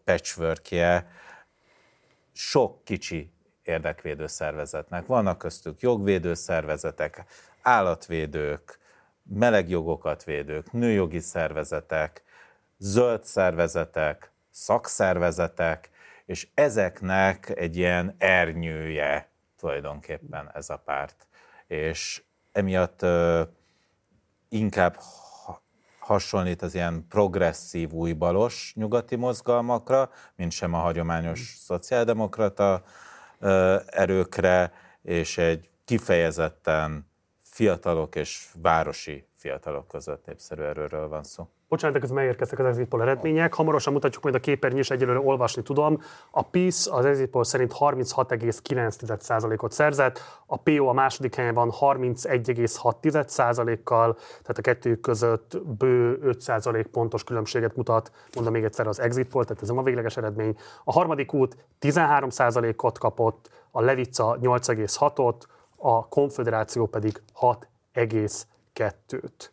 patchworkje 0.04 1.06
sok 2.32 2.84
kicsi 2.84 3.32
érdekvédő 3.62 4.26
szervezetnek. 4.26 5.06
Vannak 5.06 5.38
köztük 5.38 5.80
jogvédő 5.80 6.34
szervezetek, 6.34 7.24
állatvédők, 7.62 8.78
melegjogokat 9.22 10.24
védők, 10.24 10.72
nőjogi 10.72 11.20
szervezetek, 11.20 12.22
zöld 12.78 13.24
szervezetek, 13.24 14.32
szakszervezetek, 14.50 15.90
és 16.26 16.48
ezeknek 16.54 17.52
egy 17.54 17.76
ilyen 17.76 18.14
ernyője 18.18 19.30
tulajdonképpen 19.56 20.50
ez 20.54 20.70
a 20.70 20.76
párt. 20.76 21.26
És 21.66 22.22
emiatt 22.52 23.02
ö, 23.02 23.42
inkább 24.48 25.00
hasonlít 25.98 26.62
az 26.62 26.74
ilyen 26.74 27.06
progresszív, 27.08 27.92
újbalos 27.92 28.72
nyugati 28.76 29.16
mozgalmakra, 29.16 30.10
mint 30.36 30.52
sem 30.52 30.74
a 30.74 30.78
hagyományos 30.78 31.56
szociáldemokrata 31.58 32.82
ö, 33.38 33.80
erőkre, 33.86 34.72
és 35.02 35.38
egy 35.38 35.70
kifejezetten 35.84 37.10
fiatalok 37.40 38.14
és 38.14 38.48
városi 38.62 39.26
fiatalok 39.34 39.88
között 39.88 40.26
népszerű 40.26 40.62
erőről 40.62 41.08
van 41.08 41.22
szó. 41.22 41.48
Bocsánat, 41.74 42.00
közben 42.00 42.18
megérkeztek 42.18 42.58
az 42.58 42.66
exit 42.66 42.88
poll 42.88 43.00
eredmények. 43.00 43.54
Hamarosan 43.54 43.92
mutatjuk 43.92 44.22
majd 44.22 44.34
a 44.34 44.40
képernyőn, 44.40 44.80
és 44.80 44.90
egyelőre 44.90 45.18
olvasni 45.18 45.62
tudom. 45.62 46.00
A 46.30 46.42
PIS 46.42 46.86
az 46.86 47.04
exit 47.04 47.30
poll 47.30 47.44
szerint 47.44 47.74
36,9%-ot 47.78 49.72
szerzett, 49.72 50.20
a 50.46 50.56
PO 50.56 50.86
a 50.86 50.92
második 50.92 51.34
helyen 51.34 51.54
van 51.54 51.72
31,6%-kal, 51.80 54.14
tehát 54.14 54.58
a 54.58 54.60
kettő 54.60 54.96
között 54.96 55.58
bő 55.78 56.18
5% 56.24 56.86
pontos 56.92 57.24
különbséget 57.24 57.76
mutat, 57.76 58.12
mondom 58.34 58.52
még 58.52 58.64
egyszer 58.64 58.86
az 58.86 59.00
exit 59.00 59.28
poll, 59.28 59.44
tehát 59.44 59.62
ez 59.62 59.68
nem 59.68 59.78
a 59.78 59.82
végleges 59.82 60.16
eredmény. 60.16 60.56
A 60.84 60.92
harmadik 60.92 61.32
út 61.32 61.56
13%-ot 61.80 62.98
kapott, 62.98 63.50
a 63.70 63.80
Levica 63.80 64.38
8,6-ot, 64.42 65.40
a 65.76 66.08
Konfederáció 66.08 66.86
pedig 66.86 67.22
6,2-t. 67.40 69.52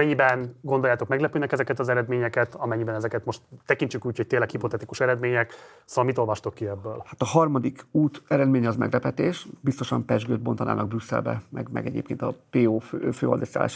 Mennyiben 0.00 0.56
gondoljátok 0.60 1.08
meglepőnek 1.08 1.52
ezeket 1.52 1.78
az 1.78 1.88
eredményeket, 1.88 2.54
amennyiben 2.54 2.94
ezeket 2.94 3.24
most 3.24 3.40
tekintsük 3.66 4.06
úgy, 4.06 4.16
hogy 4.16 4.26
tényleg 4.26 4.50
hipotetikus 4.50 5.00
eredmények, 5.00 5.52
szóval 5.84 6.04
mit 6.04 6.18
olvastok 6.18 6.54
ki 6.54 6.66
ebből? 6.66 7.02
Hát 7.06 7.20
a 7.22 7.24
harmadik 7.24 7.86
út 7.90 8.22
eredménye 8.28 8.68
az 8.68 8.76
meglepetés, 8.76 9.46
biztosan 9.60 10.04
Pesgőt 10.04 10.40
bontanának 10.40 10.88
Brüsszelbe, 10.88 11.42
meg, 11.48 11.68
meg 11.72 11.86
egyébként 11.86 12.22
a 12.22 12.34
PO 12.50 12.78
fő, 12.78 13.12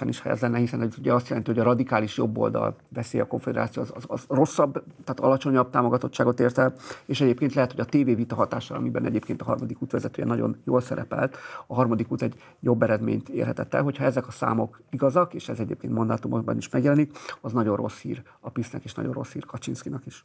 is, 0.04 0.20
ha 0.20 0.30
ez 0.30 0.40
lenne, 0.40 0.58
hiszen 0.58 0.82
ez 0.82 0.98
ugye 0.98 1.12
azt 1.12 1.28
jelenti, 1.28 1.50
hogy 1.50 1.60
a 1.60 1.64
radikális 1.64 2.16
jobb 2.16 2.38
oldal 2.38 2.76
veszi 2.88 3.20
a 3.20 3.26
konfederáció, 3.26 3.82
az, 3.82 3.92
az, 3.94 4.04
az 4.06 4.24
rosszabb, 4.28 4.72
tehát 5.04 5.20
alacsonyabb 5.20 5.70
támogatottságot 5.70 6.40
ért 6.40 6.72
és 7.06 7.20
egyébként 7.20 7.54
lehet, 7.54 7.70
hogy 7.70 7.80
a 7.80 7.84
TV 7.84 8.16
vita 8.16 8.34
hatással, 8.34 8.76
amiben 8.76 9.04
egyébként 9.04 9.42
a 9.42 9.44
harmadik 9.44 9.82
út 9.82 9.90
vezetője 9.90 10.28
nagyon 10.28 10.56
jól 10.64 10.80
szerepelt, 10.80 11.36
a 11.66 11.74
harmadik 11.74 12.12
út 12.12 12.22
egy 12.22 12.34
jobb 12.60 12.82
eredményt 12.82 13.28
érhetett 13.28 13.74
el, 13.74 13.82
hogyha 13.82 14.04
ezek 14.04 14.26
a 14.26 14.30
számok 14.30 14.80
igazak, 14.90 15.34
és 15.34 15.48
ez 15.48 15.58
egyébként 15.58 15.92
mandátumokban 16.14 16.56
is 16.56 16.68
megjelenik, 16.68 17.18
az 17.40 17.52
nagyon 17.52 17.76
rossz 17.76 18.00
hír 18.00 18.22
a 18.40 18.50
PISZ-nek 18.50 18.84
és 18.84 18.94
nagyon 18.94 19.12
rossz 19.12 19.32
hír 19.32 19.46
Kaczynszkinak 19.46 20.06
is. 20.06 20.24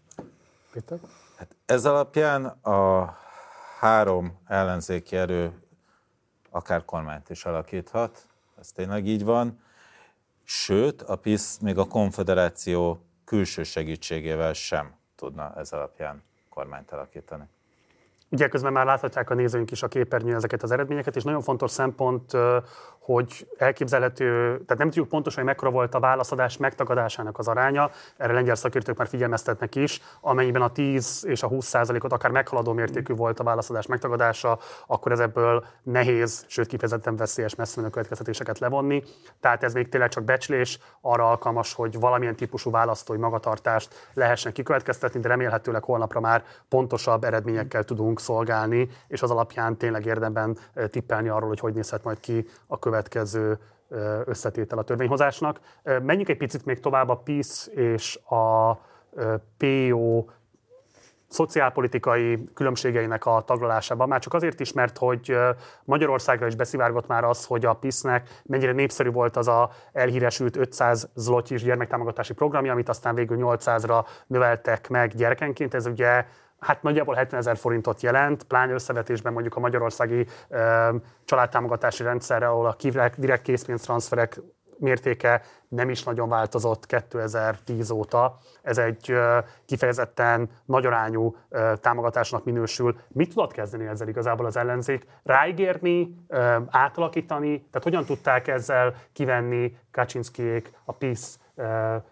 Péter? 0.72 1.00
Hát 1.38 1.56
ez 1.66 1.86
alapján 1.86 2.46
a 2.46 3.10
három 3.80 4.40
ellenzéki 4.46 5.16
erő 5.16 5.52
akár 6.50 6.86
kormányt 6.86 7.30
is 7.30 7.46
alakíthat, 7.46 8.28
ez 8.60 8.72
tényleg 8.72 9.08
így 9.08 9.24
van. 9.24 9.60
Sőt, 10.44 11.02
a 11.02 11.16
PISZ 11.16 11.58
még 11.58 11.78
a 11.78 11.86
konfederáció 11.86 13.06
külső 13.26 13.64
segítségével 13.64 14.54
sem 14.54 14.94
tudna 15.16 15.54
ez 15.56 15.72
alapján 15.72 16.24
kormányt 16.50 16.92
alakítani. 16.92 17.44
Ugye 18.32 18.48
közben 18.48 18.74
már 18.74 18.86
láthatják 18.86 19.30
a 19.30 19.34
nézőink 19.34 19.72
is 19.72 19.84
a 19.84 19.88
képernyőn 19.88 20.36
ezeket 20.36 20.64
az 20.64 20.72
eredményeket, 20.72 21.16
és 21.16 21.24
nagyon 21.24 21.42
fontos 21.42 21.72
szempont, 21.72 22.32
hogy 23.14 23.48
elképzelhető, 23.58 24.26
tehát 24.52 24.78
nem 24.78 24.88
tudjuk 24.88 25.08
pontosan, 25.08 25.44
hogy 25.44 25.52
mekkora 25.52 25.72
volt 25.72 25.96
a 25.96 26.00
válaszadás 26.00 26.58
megtagadásának 26.58 27.40
az 27.40 27.48
aránya, 27.48 27.92
erre 28.18 28.34
lengyel 28.34 28.56
szakértők 28.56 28.98
már 28.98 29.08
figyelmeztetnek 29.08 29.76
is, 29.76 30.02
amennyiben 30.22 30.62
a 30.62 30.72
10 30.72 31.24
és 31.28 31.44
a 31.44 31.48
20 31.48 31.66
százalékot 31.66 32.14
akár 32.14 32.32
meghaladó 32.32 32.74
mértékű 32.74 33.14
volt 33.14 33.40
a 33.40 33.44
válaszadás 33.44 33.86
megtagadása, 33.86 34.60
akkor 34.88 35.12
ez 35.12 35.20
ebből 35.20 35.66
nehéz, 35.84 36.46
sőt 36.48 36.68
kifejezetten 36.68 37.16
veszélyes 37.16 37.56
messzemenő 37.56 37.92
következtetéseket 37.92 38.60
levonni. 38.60 39.04
Tehát 39.40 39.64
ez 39.64 39.74
még 39.74 39.90
tényleg 39.90 40.10
csak 40.10 40.24
becslés, 40.24 40.80
arra 41.02 41.30
alkalmas, 41.30 41.74
hogy 41.74 42.00
valamilyen 42.00 42.36
típusú 42.36 42.72
választói 42.72 43.18
magatartást 43.18 44.10
lehessen 44.14 44.52
kikövetkeztetni, 44.52 45.20
de 45.20 45.28
remélhetőleg 45.28 45.84
holnapra 45.84 46.20
már 46.20 46.44
pontosabb 46.68 47.24
eredményekkel 47.24 47.84
tudunk 47.84 48.20
szolgálni, 48.20 48.90
és 49.08 49.22
az 49.22 49.32
alapján 49.32 49.78
tényleg 49.78 50.06
érdemben 50.06 50.58
tippelni 50.90 51.30
arról, 51.30 51.48
hogy 51.48 51.60
hogy 51.60 51.74
nézhet 51.74 52.04
majd 52.04 52.20
ki 52.20 52.48
a 52.68 52.80
következő 52.80 52.98
összetétel 54.26 54.78
a 54.78 54.84
törvényhozásnak. 54.84 55.60
Menjünk 55.84 56.30
egy 56.30 56.38
picit 56.38 56.66
még 56.66 56.80
tovább 56.80 57.10
a 57.10 57.18
PISZ 57.18 57.68
és 57.68 58.20
a 58.30 58.74
PO 59.58 60.26
szociálpolitikai 61.28 62.50
különbségeinek 62.54 63.26
a 63.26 63.44
taglalásában, 63.46 64.08
már 64.08 64.20
csak 64.20 64.34
azért 64.34 64.60
is, 64.60 64.74
mert 64.74 64.98
hogy 64.98 65.38
Magyarországra 65.84 66.48
is 66.48 66.56
beszivárgott 66.56 67.08
már 67.08 67.24
az, 67.24 67.46
hogy 67.46 67.66
a 67.66 67.74
PISZ-nek 67.74 68.42
mennyire 68.44 68.72
népszerű 68.72 69.12
volt 69.12 69.38
az 69.38 69.48
a 69.48 69.70
elhíresült 69.94 70.56
500 70.56 71.10
zlotyis 71.16 71.64
gyermektámogatási 71.64 72.34
programja, 72.34 72.72
amit 72.72 72.90
aztán 72.90 73.16
végül 73.16 73.38
800-ra 73.40 74.06
növeltek 74.28 74.90
meg 74.90 75.16
gyerekenként. 75.16 75.74
Ez 75.74 75.86
ugye 75.86 76.26
hát 76.60 76.84
nagyjából 76.84 77.16
70 77.16 77.40
ezer 77.40 77.58
forintot 77.58 78.02
jelent, 78.02 78.44
pláne 78.44 78.74
összevetésben 78.74 79.34
mondjuk 79.34 79.56
a 79.56 79.60
magyarországi 79.60 80.26
ö, 80.50 80.90
családtámogatási 81.26 82.04
rendszerre, 82.04 82.48
ahol 82.48 82.66
a 82.66 82.76
direkt 83.18 83.42
készpénztranszferek 83.42 84.42
mértéke 84.80 85.42
nem 85.68 85.90
is 85.90 86.04
nagyon 86.04 86.30
változott 86.30 86.86
2010 86.86 87.90
óta. 87.90 88.38
Ez 88.62 88.78
egy 88.78 89.14
kifejezetten 89.66 90.50
nagyarányú 90.66 91.36
támogatásnak 91.82 92.44
minősül. 92.44 92.96
Mit 93.08 93.30
tudott 93.30 93.52
kezdeni 93.52 93.86
ezzel 93.86 94.08
igazából 94.08 94.46
az 94.46 94.58
ellenzék? 94.58 95.06
Ráigérni, 95.24 96.16
átalakítani? 96.68 97.58
Tehát 97.58 97.84
hogyan 97.84 98.06
tudták 98.06 98.48
ezzel 98.48 98.96
kivenni 99.14 99.78
Kaczynszkijék, 99.92 100.72
a 100.86 100.92
PISZ 100.92 101.40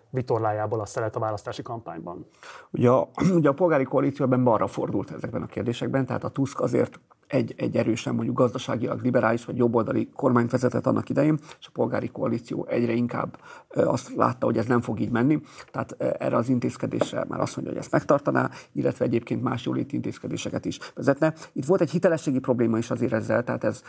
vitorlájából 0.09 0.79
a 0.79 0.85
szelet 0.85 1.15
a 1.15 1.19
választási 1.19 1.61
kampányban? 1.61 2.27
Ugye 2.71 2.89
a, 2.89 3.09
ugye 3.37 3.49
a 3.49 3.53
polgári 3.53 3.83
koalícióban 3.83 4.43
balra 4.43 4.67
fordult 4.67 5.11
ezekben 5.11 5.41
a 5.41 5.45
kérdésekben, 5.45 6.05
tehát 6.05 6.23
a 6.23 6.29
Tusk 6.29 6.59
azért 6.59 6.99
egy, 7.27 7.53
egy 7.57 7.75
erősen 7.77 8.15
mondjuk 8.15 8.37
gazdaságilag 8.37 9.01
liberális 9.01 9.45
vagy 9.45 9.57
jobboldali 9.57 10.09
kormányt 10.15 10.51
vezetett 10.51 10.87
annak 10.87 11.09
idején, 11.09 11.37
és 11.59 11.67
a 11.67 11.71
polgári 11.73 12.07
koalíció 12.07 12.65
egyre 12.69 12.91
inkább 12.91 13.37
azt 13.69 14.15
látta, 14.15 14.45
hogy 14.45 14.57
ez 14.57 14.65
nem 14.65 14.81
fog 14.81 14.99
így 14.99 15.11
menni. 15.11 15.41
Tehát 15.71 15.95
erre 16.19 16.35
az 16.35 16.49
intézkedésre 16.49 17.25
már 17.27 17.39
azt 17.39 17.55
mondja, 17.55 17.73
hogy 17.73 17.83
ezt 17.83 17.91
megtartaná, 17.91 18.49
illetve 18.71 19.05
egyébként 19.05 19.43
más 19.43 19.65
jóléti 19.65 19.95
intézkedéseket 19.95 20.65
is 20.65 20.79
vezetne. 20.95 21.33
Itt 21.53 21.65
volt 21.65 21.81
egy 21.81 21.89
hitelességi 21.89 22.39
probléma 22.39 22.77
is 22.77 22.91
azért 22.91 23.13
ezzel, 23.13 23.43
tehát 23.43 23.63
ez 23.63 23.81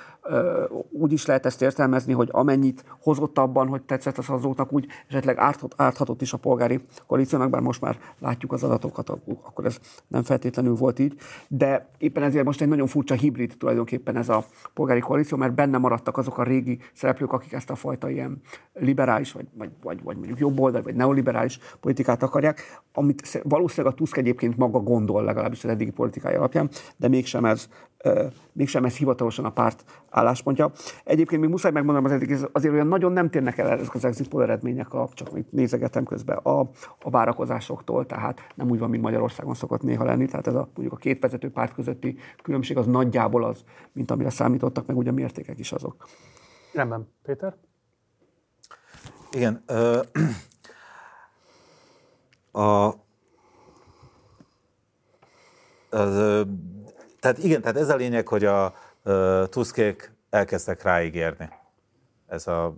úgy 0.91 1.13
is 1.13 1.27
lehet 1.27 1.47
ezt 1.47 1.63
értelmezni, 1.63 2.13
hogy 2.13 2.29
amennyit 2.33 2.85
hozott 3.01 3.39
abban, 3.39 3.69
hogy 3.69 3.83
tetszett 3.83 4.19
a 4.19 4.23
szavazóknak, 4.23 4.73
úgy 4.73 4.87
esetleg 5.09 5.39
árthat, 5.39 5.75
árthatott 5.77 6.23
is 6.23 6.33
a 6.33 6.37
polgári 6.37 6.81
koalíciónak, 7.07 7.51
bár 7.51 7.61
most 7.61 7.81
már 7.81 7.99
látjuk 8.19 8.53
az 8.53 8.63
adatokat, 8.63 9.09
akkor 9.43 9.65
ez 9.65 9.79
nem 10.09 10.23
feltétlenül 10.23 10.75
volt 10.75 10.99
így. 10.99 11.15
De 11.49 11.89
éppen 11.99 12.23
ezért 12.23 12.45
most 12.45 12.61
egy 12.61 12.69
nagyon 12.69 12.87
furcsa 12.87 13.15
hibrid 13.29 13.55
tulajdonképpen 13.59 14.17
ez 14.17 14.29
a 14.29 14.45
polgári 14.75 15.01
koalíció, 15.01 15.37
mert 15.39 15.55
benne 15.55 15.79
maradtak 15.79 16.17
azok 16.17 16.39
a 16.39 16.43
régi 16.43 16.79
szereplők, 16.95 17.33
akik 17.33 17.53
ezt 17.53 17.71
a 17.71 17.75
fajta 17.75 18.11
ilyen 18.11 18.41
liberális, 18.75 19.33
vagy, 19.33 19.47
vagy, 19.55 19.71
vagy, 19.83 20.03
vagy 20.03 20.17
mondjuk 20.17 20.39
jobboldali, 20.39 20.85
vagy 20.85 20.95
neoliberális 20.95 21.59
politikát 21.81 22.23
akarják, 22.23 22.81
amit 22.93 23.41
valószínűleg 23.43 23.93
a 23.93 23.97
Tusk 23.97 24.17
egyébként 24.17 24.57
maga 24.57 24.79
gondol, 24.79 25.25
legalábbis 25.25 25.65
az 25.65 25.71
eddigi 25.71 25.91
politikája 25.91 26.39
alapján, 26.39 26.71
de 26.97 27.09
mégsem 27.09 27.45
ez 27.45 27.69
mégsem 28.53 28.85
ez 28.85 28.97
hivatalosan 28.97 29.45
a 29.45 29.51
párt 29.51 29.85
álláspontja. 30.11 30.71
Egyébként 31.05 31.41
még 31.41 31.51
muszáj 31.51 31.73
megmondanom, 31.73 32.11
az 32.11 32.17
eddig 32.17 32.37
azért 32.53 32.75
olyan 32.75 32.87
nagyon 32.87 33.13
nem 33.13 33.31
térnek 33.31 33.59
el 33.59 33.69
ezek 33.69 33.95
az 33.95 34.05
exit 34.05 34.29
poll 34.29 34.43
eredmények, 34.43 34.95
a, 34.95 35.09
csak 35.13 35.33
még 35.33 35.45
nézegetem 35.51 36.05
közben, 36.05 36.37
a, 36.37 36.61
a 37.01 37.11
várakozásoktól, 37.11 38.07
tehát 38.07 38.41
nem 38.55 38.71
úgy 38.71 38.79
van, 38.79 38.91
mint 38.91 39.03
Magyarországon 39.03 39.55
szokott 39.55 39.83
néha 39.83 40.05
lenni, 40.05 40.27
tehát 40.27 40.47
ez 40.47 40.55
a, 40.55 40.69
mondjuk 40.75 40.93
a 40.93 40.97
két 40.97 41.21
vezető 41.21 41.51
párt 41.51 41.75
közötti 41.75 42.19
különbség 42.43 42.77
az 42.77 42.87
nagyjából 42.87 43.45
az, 43.45 43.65
mint 43.93 44.11
amire 44.11 44.31
számítottak, 44.31 44.87
meg 44.87 44.97
ugye 44.97 45.11
a 45.11 45.15
mértékek 45.15 45.59
is 45.59 45.73
azok. 45.73 46.07
Rendben. 46.73 47.09
Péter? 47.23 47.57
Igen. 49.31 49.63
Ö, 49.67 50.01
a, 52.53 52.95
az, 55.91 56.47
tehát 57.21 57.39
igen, 57.39 57.61
tehát 57.61 57.77
ez 57.77 57.89
a 57.89 57.97
lényeg, 57.97 58.29
hogy 58.29 58.45
a 58.45 58.75
uh, 59.05 59.47
tuszkék 59.49 60.13
elkezdtek 60.31 60.83
ráígérni. 60.83 61.49
Ez 62.27 62.47
a 62.47 62.77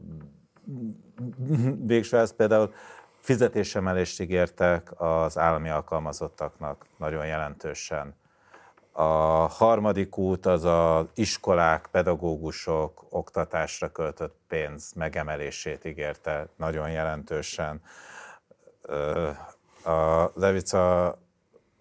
végső 1.86 2.18
ez 2.18 2.32
például 2.32 2.72
fizetésemelést 3.18 4.20
ígértek 4.20 5.00
az 5.00 5.38
állami 5.38 5.68
alkalmazottaknak 5.68 6.86
nagyon 6.98 7.26
jelentősen. 7.26 8.14
A 8.92 9.02
harmadik 9.46 10.16
út 10.16 10.46
az 10.46 10.64
az 10.64 11.06
iskolák, 11.14 11.88
pedagógusok 11.90 13.06
oktatásra 13.08 13.88
költött 13.88 14.36
pénz 14.48 14.92
megemelését 14.92 15.84
ígérte 15.84 16.48
nagyon 16.56 16.90
jelentősen. 16.90 17.82
A 19.84 20.30
Levica 20.34 21.18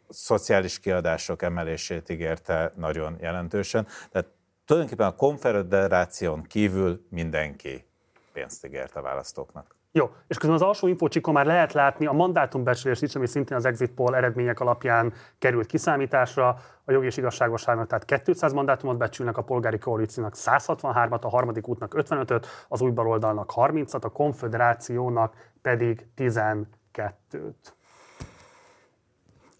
szociális 0.09 0.79
kiadások 0.79 1.41
emelését 1.41 2.09
ígérte 2.09 2.73
nagyon 2.75 3.17
jelentősen. 3.19 3.87
Tehát 4.11 4.27
tulajdonképpen 4.65 5.07
a 5.07 5.15
konfederáción 5.15 6.43
kívül 6.43 7.05
mindenki 7.09 7.85
pénzt 8.33 8.65
ígért 8.65 8.95
a 8.95 9.01
választóknak. 9.01 9.77
Jó, 9.91 10.11
és 10.27 10.37
közben 10.37 10.55
az 10.55 10.61
alsó 10.61 10.87
infócsikon 10.87 11.33
már 11.33 11.45
lehet 11.45 11.73
látni 11.73 12.05
a 12.05 12.11
mandátumbecslés 12.11 13.01
is, 13.01 13.15
ami 13.15 13.27
szintén 13.27 13.57
az 13.57 13.65
exit 13.65 13.91
poll 13.91 14.15
eredmények 14.15 14.59
alapján 14.59 15.13
került 15.39 15.65
kiszámításra. 15.65 16.57
A 16.85 16.91
jogi 16.91 17.05
és 17.05 17.17
igazságosságnak 17.17 17.87
tehát 17.87 18.23
200 18.23 18.53
mandátumot 18.53 18.97
becsülnek, 18.97 19.37
a 19.37 19.41
polgári 19.41 19.77
koalíciónak 19.77 20.33
163-at, 20.35 21.21
a 21.21 21.29
harmadik 21.29 21.67
útnak 21.67 21.93
55-öt, 21.97 22.47
az 22.67 22.81
új 22.81 22.91
baloldalnak 22.91 23.51
30-at, 23.55 24.01
a 24.01 24.09
konfederációnak 24.09 25.51
pedig 25.61 26.07
12-t. 26.17 26.65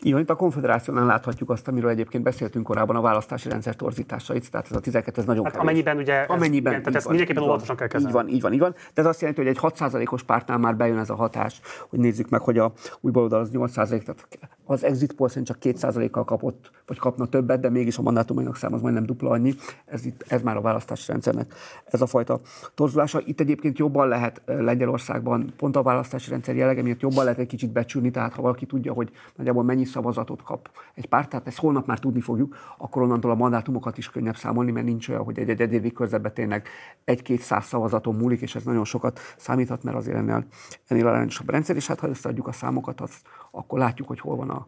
Itt 0.02 0.30
a 0.30 0.36
konfederációnál 0.36 1.06
láthatjuk 1.06 1.50
azt, 1.50 1.68
amiről 1.68 1.90
egyébként 1.90 2.24
beszéltünk 2.24 2.66
korábban, 2.66 2.96
a 2.96 3.02
választási 3.02 3.50
rendszer 3.50 3.76
torzításait, 3.76 4.52
tehát 4.52 4.68
ez 4.70 4.76
a 4.76 4.80
12 4.80 5.22
ez 5.22 5.28
nagyon 5.28 5.44
hát 5.44 5.54
kevés. 5.54 5.68
Amennyiben 5.68 5.98
ugye, 5.98 6.22
amennyiben, 6.22 6.74
ez, 6.74 6.80
tehát 6.80 6.96
ezt 6.96 7.08
mindenképpen 7.08 7.44
óvatosan 7.44 7.76
kell 7.76 7.88
kezelni. 7.88 8.08
Így 8.08 8.14
van, 8.14 8.28
így 8.28 8.42
van, 8.42 8.54
így 8.54 8.60
van. 8.60 8.76
De 8.94 9.02
ez 9.02 9.08
azt 9.08 9.20
jelenti, 9.20 9.42
hogy 9.42 9.50
egy 9.50 9.60
6%-os 9.62 10.24
pártnál 10.24 10.58
már 10.58 10.76
bejön 10.76 10.98
ez 10.98 11.10
a 11.10 11.16
hatás, 11.16 11.62
hogy 11.90 12.00
nézzük 12.00 12.30
meg, 12.30 12.42
hogy 12.42 12.58
a 12.58 12.74
új 13.02 13.12
baloldal 13.12 13.40
az 13.40 13.50
8%, 13.54 13.74
tehát 13.74 14.28
az 14.72 14.84
exit 14.84 15.14
poll 15.14 15.28
szerint 15.28 15.48
csak 15.48 15.58
2%-kal 15.62 16.24
kapott, 16.24 16.72
vagy 16.86 16.98
kapna 16.98 17.26
többet, 17.26 17.60
de 17.60 17.70
mégis 17.70 17.98
a 17.98 18.02
mandátumainak 18.02 18.56
szám 18.56 18.74
az 18.74 18.82
majdnem 18.82 19.06
dupla 19.06 19.30
annyi. 19.30 19.54
Ez, 19.86 20.06
itt, 20.06 20.24
ez 20.28 20.42
már 20.42 20.58
a 20.58 20.62
választási 20.62 21.12
rendszernek 21.12 21.54
ez 21.86 22.02
a 22.02 22.06
fajta 22.06 22.40
torzulása. 22.74 23.22
Itt 23.26 23.40
egyébként 23.40 23.78
jobban 23.78 24.08
lehet 24.08 24.42
Lengyelországban, 24.46 25.54
pont 25.58 25.76
a 25.76 25.82
választási 25.82 26.30
rendszer 26.30 26.56
jellege 26.56 26.82
miatt 26.82 27.00
jobban 27.00 27.24
lehet 27.24 27.40
egy 27.40 27.48
kicsit 27.48 27.72
becsülni, 27.72 28.12
tehát 28.12 28.34
ha 28.34 28.42
valaki 28.42 28.66
tudja, 28.66 28.94
hogy 28.94 29.12
nagyjából 29.36 29.64
mennyi 29.64 29.86
szavazatot 29.86 30.44
kap 30.44 30.70
egy 30.94 31.06
párt, 31.06 31.30
tehát 31.30 31.48
ezt 31.48 31.60
holnap 31.60 31.86
már 31.86 32.00
tudni 32.00 32.22
fogjuk, 32.22 32.56
akkor 32.78 33.02
onnantól 33.02 33.32
a 33.32 33.36
mandátumokat 33.36 33.98
is 33.98 34.10
könnyebb 34.10 34.38
számolni, 34.38 34.72
mert 34.72 34.86
nincs 34.86 35.10
olyan, 35.10 35.24
hogy 35.24 35.40
egy 35.40 35.50
egyedi 35.50 35.92
körzetben 35.92 36.34
tényleg 36.34 36.68
egy-két 37.04 37.42
száz 37.42 37.66
szavazaton 37.66 38.16
múlik, 38.16 38.42
és 38.42 38.56
ez 38.56 38.64
nagyon 38.64 38.86
sokat 38.86 39.20
számíthat, 39.38 39.84
mert 39.84 39.98
azért 39.98 40.18
ennél, 40.18 40.46
ennél 40.88 41.08
arányosabb 41.08 41.50
rendszer, 41.50 41.76
és 41.76 41.88
hát 41.88 42.00
ha 42.00 42.08
összeadjuk 42.08 42.48
a 42.48 42.52
számokat, 42.52 43.02
az, 43.02 43.12
akkor 43.52 43.80
látjuk, 43.80 44.08
hogy 44.08 44.20
hol 44.20 44.36
van 44.36 44.50
a 44.50 44.59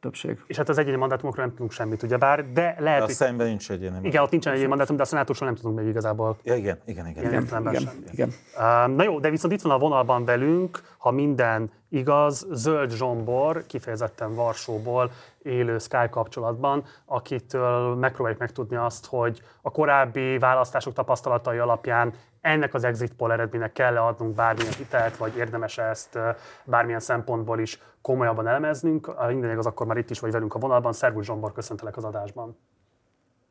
többség. 0.00 0.38
És 0.46 0.56
hát 0.56 0.68
az 0.68 0.78
egyéni 0.78 0.96
mandátumokról 0.96 1.44
nem 1.44 1.54
tudunk 1.54 1.72
semmit, 1.72 2.02
ugyebár, 2.02 2.52
de 2.52 2.76
lehet, 2.78 3.00
hogy... 3.00 3.10
A 3.10 3.14
szemben 3.14 3.46
nincs 3.46 3.70
egyéni 3.70 3.98
Igen, 4.02 4.22
ott 4.22 4.30
nincsen 4.30 4.52
egyéni 4.52 4.68
mandátum, 4.68 4.96
de 4.96 5.02
a 5.02 5.06
szenátusról 5.06 5.48
nem 5.48 5.58
tudunk 5.58 5.78
még 5.78 5.86
igazából. 5.86 6.36
Ja, 6.42 6.54
igen, 6.54 6.78
igen, 6.84 7.06
igen. 7.06 7.24
Igen, 7.24 7.42
igen, 7.42 7.74
igen, 7.74 8.04
igen. 8.12 8.28
Uh, 8.56 8.96
na 8.96 9.02
jó, 9.02 9.20
de 9.20 9.30
viszont 9.30 9.52
itt 9.52 9.62
van 9.62 9.72
a 9.72 9.78
vonalban 9.78 10.24
velünk, 10.24 10.80
ha 10.98 11.10
minden 11.10 11.70
igaz, 11.88 12.46
Zöld 12.50 12.90
Zsombor, 12.90 13.66
kifejezetten 13.66 14.34
Varsóból 14.34 15.10
élő 15.42 15.78
Sky 15.78 16.08
kapcsolatban, 16.10 16.84
akitől 17.04 17.94
megpróbáljuk 17.94 18.40
megtudni 18.40 18.76
azt, 18.76 19.06
hogy 19.06 19.42
a 19.62 19.70
korábbi 19.70 20.38
választások 20.38 20.92
tapasztalatai 20.92 21.58
alapján 21.58 22.12
ennek 22.40 22.74
az 22.74 22.84
exit 22.84 23.14
poll 23.14 23.32
eredménynek 23.32 23.72
kell-e 23.72 24.00
adnunk 24.00 24.34
bármilyen 24.34 24.72
hitelt, 24.72 25.16
vagy 25.16 25.36
érdemes 25.36 25.78
ezt 25.78 26.18
bármilyen 26.64 27.00
szempontból 27.00 27.58
is 27.58 27.80
komolyabban 28.02 28.46
elemeznünk. 28.46 29.08
A 29.08 29.26
minden 29.26 29.58
az 29.58 29.66
akkor 29.66 29.86
már 29.86 29.96
itt 29.96 30.10
is 30.10 30.20
vagy 30.20 30.32
velünk 30.32 30.54
a 30.54 30.58
vonalban. 30.58 30.92
Szervusz 30.92 31.24
Zsombor, 31.24 31.52
köszöntelek 31.52 31.96
az 31.96 32.04
adásban. 32.04 32.58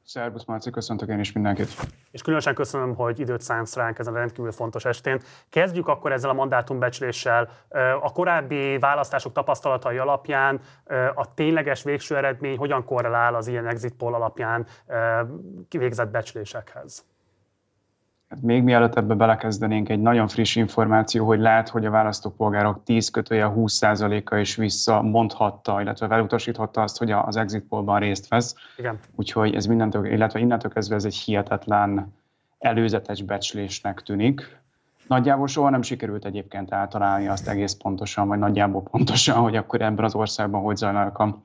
Szervusz 0.03 0.45
Márci, 0.45 0.69
köszöntök 0.69 1.09
én 1.09 1.19
is 1.19 1.31
mindenkit. 1.31 1.67
És 2.11 2.21
különösen 2.21 2.55
köszönöm, 2.55 2.95
hogy 2.95 3.19
időt 3.19 3.41
szánsz 3.41 3.75
ránk 3.75 3.99
ezen 3.99 4.13
a 4.13 4.17
rendkívül 4.17 4.51
fontos 4.51 4.85
estén. 4.85 5.21
Kezdjük 5.49 5.87
akkor 5.87 6.11
ezzel 6.11 6.29
a 6.29 6.33
mandátumbecsléssel. 6.33 7.49
A 8.01 8.11
korábbi 8.11 8.77
választások 8.77 9.33
tapasztalatai 9.33 9.97
alapján 9.97 10.59
a 11.15 11.33
tényleges 11.33 11.83
végső 11.83 12.17
eredmény 12.17 12.57
hogyan 12.57 12.85
korrelál 12.85 13.35
az 13.35 13.47
ilyen 13.47 13.67
exit 13.67 13.93
poll 13.93 14.13
alapján 14.13 14.65
kivégzett 15.67 16.09
becslésekhez? 16.09 17.05
Hát 18.29 18.41
még 18.41 18.63
mielőtt 18.63 18.95
ebbe 18.95 19.13
belekezdenénk, 19.13 19.89
egy 19.89 20.01
nagyon 20.01 20.27
friss 20.27 20.55
információ, 20.55 21.25
hogy 21.25 21.39
lehet, 21.39 21.69
hogy 21.69 21.85
a 21.85 21.89
választópolgárok 21.89 22.83
10 22.83 23.09
kötője 23.09 23.51
20%-a 23.55 24.35
is 24.35 24.55
vissza 24.55 25.01
mondhatta, 25.01 25.81
illetve 25.81 26.07
elutasíthatta 26.09 26.81
azt, 26.81 26.97
hogy 26.97 27.11
az 27.11 27.35
exit 27.35 27.63
pollban 27.63 27.99
részt 27.99 28.27
vesz. 28.27 28.55
Igen. 28.77 28.99
Úgyhogy 29.15 29.55
ez 29.55 29.65
mindentől, 29.65 30.05
illetve 30.05 30.39
innentől 30.39 30.71
kezdve 30.71 30.95
ez 30.95 31.05
egy 31.05 31.15
hihetetlen 31.15 32.13
előzetes 32.59 33.21
becslésnek 33.21 34.01
tűnik. 34.01 34.59
Nagyjából 35.07 35.47
soha 35.47 35.69
nem 35.69 35.81
sikerült 35.81 36.25
egyébként 36.25 36.71
eltalálni 36.71 37.27
azt 37.27 37.47
egész 37.47 37.73
pontosan, 37.73 38.27
vagy 38.27 38.39
nagyjából 38.39 38.83
pontosan, 38.83 39.37
hogy 39.37 39.55
akkor 39.55 39.81
ebben 39.81 40.05
az 40.05 40.15
országban 40.15 40.61
hogy 40.61 40.75
zajlanak 40.75 41.17
a 41.17 41.37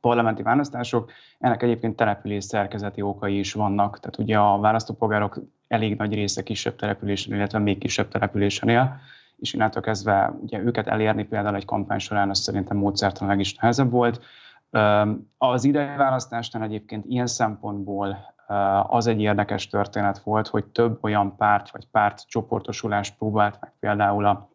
parlamenti 0.00 0.42
választások. 0.42 1.10
Ennek 1.38 1.62
egyébként 1.62 1.96
település 1.96 2.44
szerkezeti 2.44 3.02
okai 3.02 3.38
is 3.38 3.52
vannak, 3.52 4.00
tehát 4.00 4.18
ugye 4.18 4.38
a 4.38 4.58
választópolgárok 4.58 5.40
elég 5.68 5.96
nagy 5.96 6.14
része 6.14 6.42
kisebb 6.42 6.76
településen, 6.76 7.34
illetve 7.34 7.58
még 7.58 7.78
kisebb 7.78 8.08
településen 8.08 8.68
él, 8.68 9.00
és 9.36 9.52
innentől 9.52 9.82
kezdve 9.82 10.32
ugye 10.40 10.58
őket 10.58 10.86
elérni 10.86 11.24
például 11.24 11.54
egy 11.54 11.64
kampány 11.64 11.98
során, 11.98 12.30
az 12.30 12.38
szerintem 12.38 12.76
módszertanilag 12.76 13.40
is 13.40 13.54
nehezebb 13.54 13.90
volt. 13.90 14.24
Az 15.38 15.64
idei 15.64 15.96
választásnál 15.96 16.62
egyébként 16.62 17.04
ilyen 17.08 17.26
szempontból 17.26 18.34
az 18.88 19.06
egy 19.06 19.20
érdekes 19.20 19.68
történet 19.68 20.18
volt, 20.18 20.48
hogy 20.48 20.64
több 20.64 20.98
olyan 21.04 21.36
párt 21.36 21.70
vagy 21.70 21.86
párt 21.90 22.28
csoportosulást 22.28 23.16
próbált 23.16 23.58
meg 23.60 23.72
például 23.80 24.26
a 24.26 24.48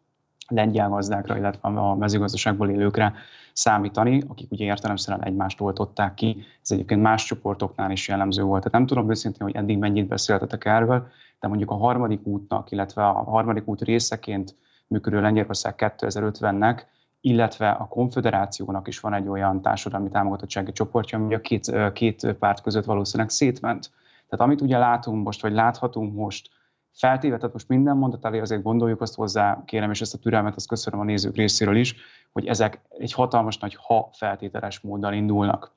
lengyel 0.54 0.88
gazdákra, 0.88 1.36
illetve 1.36 1.68
a 1.68 1.94
mezőgazdaságból 1.94 2.70
élőkre 2.70 3.12
számítani, 3.52 4.22
akik 4.28 4.50
ugye 4.50 4.64
értelemszerűen 4.64 5.24
egymást 5.24 5.60
oltották 5.60 6.14
ki. 6.14 6.44
Ez 6.62 6.70
egyébként 6.70 7.02
más 7.02 7.24
csoportoknál 7.24 7.90
is 7.90 8.08
jellemző 8.08 8.42
volt. 8.42 8.62
Tehát 8.62 8.78
nem 8.78 8.86
tudom 8.86 9.10
őszintén, 9.10 9.46
hogy 9.46 9.56
eddig 9.56 9.78
mennyit 9.78 10.08
beszéltetek 10.08 10.64
erről, 10.64 11.06
de 11.40 11.48
mondjuk 11.48 11.70
a 11.70 11.76
harmadik 11.76 12.26
útnak, 12.26 12.70
illetve 12.70 13.06
a 13.06 13.12
harmadik 13.12 13.68
út 13.68 13.82
részeként 13.82 14.54
működő 14.86 15.20
Lengyelország 15.20 15.74
2050-nek, 15.78 16.82
illetve 17.20 17.70
a 17.70 17.86
konfederációnak 17.88 18.88
is 18.88 19.00
van 19.00 19.14
egy 19.14 19.28
olyan 19.28 19.62
társadalmi 19.62 20.08
támogatottsági 20.08 20.72
csoportja, 20.72 21.18
ami 21.18 21.34
a 21.34 21.40
két, 21.40 21.72
két 21.92 22.32
párt 22.38 22.60
között 22.60 22.84
valószínűleg 22.84 23.30
szétment. 23.30 23.90
Tehát 24.28 24.46
amit 24.46 24.60
ugye 24.60 24.78
látunk 24.78 25.24
most, 25.24 25.42
vagy 25.42 25.52
láthatunk 25.52 26.14
most, 26.14 26.50
feltéve, 26.92 27.36
tehát 27.36 27.52
most 27.52 27.68
minden 27.68 27.96
mondat 27.96 28.24
elé 28.24 28.40
azért 28.40 28.62
gondoljuk 28.62 29.00
azt 29.00 29.14
hozzá, 29.14 29.62
kérem, 29.64 29.90
és 29.90 30.00
ezt 30.00 30.14
a 30.14 30.18
türelmet 30.18 30.56
azt 30.56 30.68
köszönöm 30.68 31.00
a 31.00 31.04
nézők 31.04 31.36
részéről 31.36 31.76
is, 31.76 31.96
hogy 32.32 32.46
ezek 32.46 32.80
egy 32.98 33.12
hatalmas 33.12 33.58
nagy 33.58 33.74
ha 33.74 34.08
feltételes 34.12 34.80
móddal 34.80 35.12
indulnak. 35.12 35.72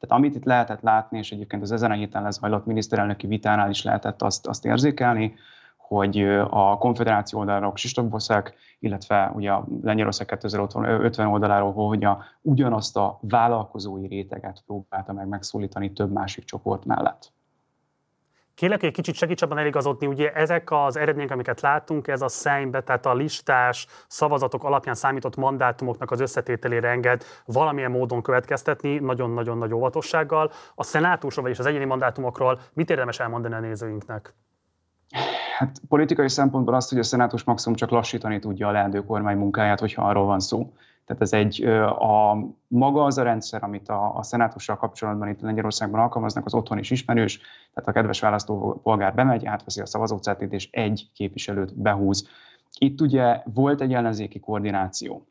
Tehát 0.00 0.16
amit 0.18 0.34
itt 0.34 0.44
lehetett 0.44 0.80
látni, 0.80 1.18
és 1.18 1.32
egyébként 1.32 1.62
az 1.62 1.72
ezen 1.72 1.90
a 1.90 1.94
héten 1.94 2.22
lezajlott 2.22 2.66
miniszterelnöki 2.66 3.26
vitánál 3.26 3.70
is 3.70 3.82
lehetett 3.82 4.22
azt, 4.22 4.46
azt 4.46 4.64
érzékelni, 4.64 5.34
hogy 5.76 6.22
a 6.50 6.78
konfederáció 6.78 7.38
oldaláról 7.38 7.72
Kristóf 7.72 8.28
illetve 8.78 9.32
ugye 9.34 9.50
a 9.50 9.66
Lengyelország 9.82 10.26
2050 10.26 11.26
oldaláról, 11.26 11.72
hogy 11.72 12.04
a, 12.04 12.24
ugyanazt 12.40 12.96
a 12.96 13.18
vállalkozói 13.20 14.06
réteget 14.06 14.62
próbálta 14.66 15.12
meg 15.12 15.28
megszólítani 15.28 15.92
több 15.92 16.12
másik 16.12 16.44
csoport 16.44 16.84
mellett. 16.84 17.32
Kérlek, 18.62 18.80
hogy 18.80 18.88
egy 18.88 18.94
kicsit 18.94 19.14
segíts 19.14 19.42
abban 19.42 19.58
eligazodni, 19.58 20.06
ugye 20.06 20.32
ezek 20.32 20.70
az 20.70 20.96
eredmények, 20.96 21.30
amiket 21.30 21.60
látunk, 21.60 22.08
ez 22.08 22.22
a 22.22 22.28
szembe, 22.28 22.80
tehát 22.80 23.06
a 23.06 23.14
listás 23.14 23.86
szavazatok 24.06 24.64
alapján 24.64 24.94
számított 24.94 25.36
mandátumoknak 25.36 26.10
az 26.10 26.20
összetételére 26.20 26.88
enged 26.88 27.24
valamilyen 27.46 27.90
módon 27.90 28.22
következtetni, 28.22 28.98
nagyon-nagyon 28.98 29.58
nagy 29.58 29.72
óvatossággal. 29.72 30.50
A 30.74 30.82
szenátusról, 30.82 31.44
vagyis 31.44 31.58
az 31.58 31.66
egyéni 31.66 31.84
mandátumokról 31.84 32.60
mit 32.72 32.90
érdemes 32.90 33.20
elmondani 33.20 33.54
a 33.54 33.60
nézőinknek? 33.60 34.34
Hát 35.58 35.80
politikai 35.88 36.28
szempontból 36.28 36.74
azt, 36.74 36.88
hogy 36.90 36.98
a 36.98 37.02
szenátus 37.02 37.44
maximum 37.44 37.76
csak 37.76 37.90
lassítani 37.90 38.38
tudja 38.38 38.68
a 38.68 38.72
leendő 38.72 39.04
kormány 39.04 39.36
munkáját, 39.36 39.80
hogyha 39.80 40.08
arról 40.08 40.24
van 40.24 40.40
szó. 40.40 40.72
Tehát 41.06 41.22
ez 41.22 41.32
egy, 41.32 41.64
a, 41.98 42.36
maga 42.68 43.04
az 43.04 43.18
a 43.18 43.22
rendszer, 43.22 43.64
amit 43.64 43.88
a, 43.88 44.16
a 44.16 44.22
szenátussal 44.22 44.76
kapcsolatban 44.76 45.28
itt 45.28 45.40
Lengyelországban 45.40 46.00
alkalmaznak, 46.00 46.46
az 46.46 46.54
otthon 46.54 46.78
is 46.78 46.90
ismerős, 46.90 47.40
tehát 47.74 47.88
a 47.88 47.92
kedves 47.92 48.20
választópolgár 48.20 49.14
bemegy, 49.14 49.46
átveszi 49.46 49.80
a 49.80 49.86
szavazócetlit, 49.86 50.52
és 50.52 50.68
egy 50.70 51.10
képviselőt 51.14 51.80
behúz. 51.80 52.28
Itt 52.78 53.00
ugye 53.00 53.42
volt 53.54 53.80
egy 53.80 53.94
ellenzéki 53.94 54.40
koordináció. 54.40 55.26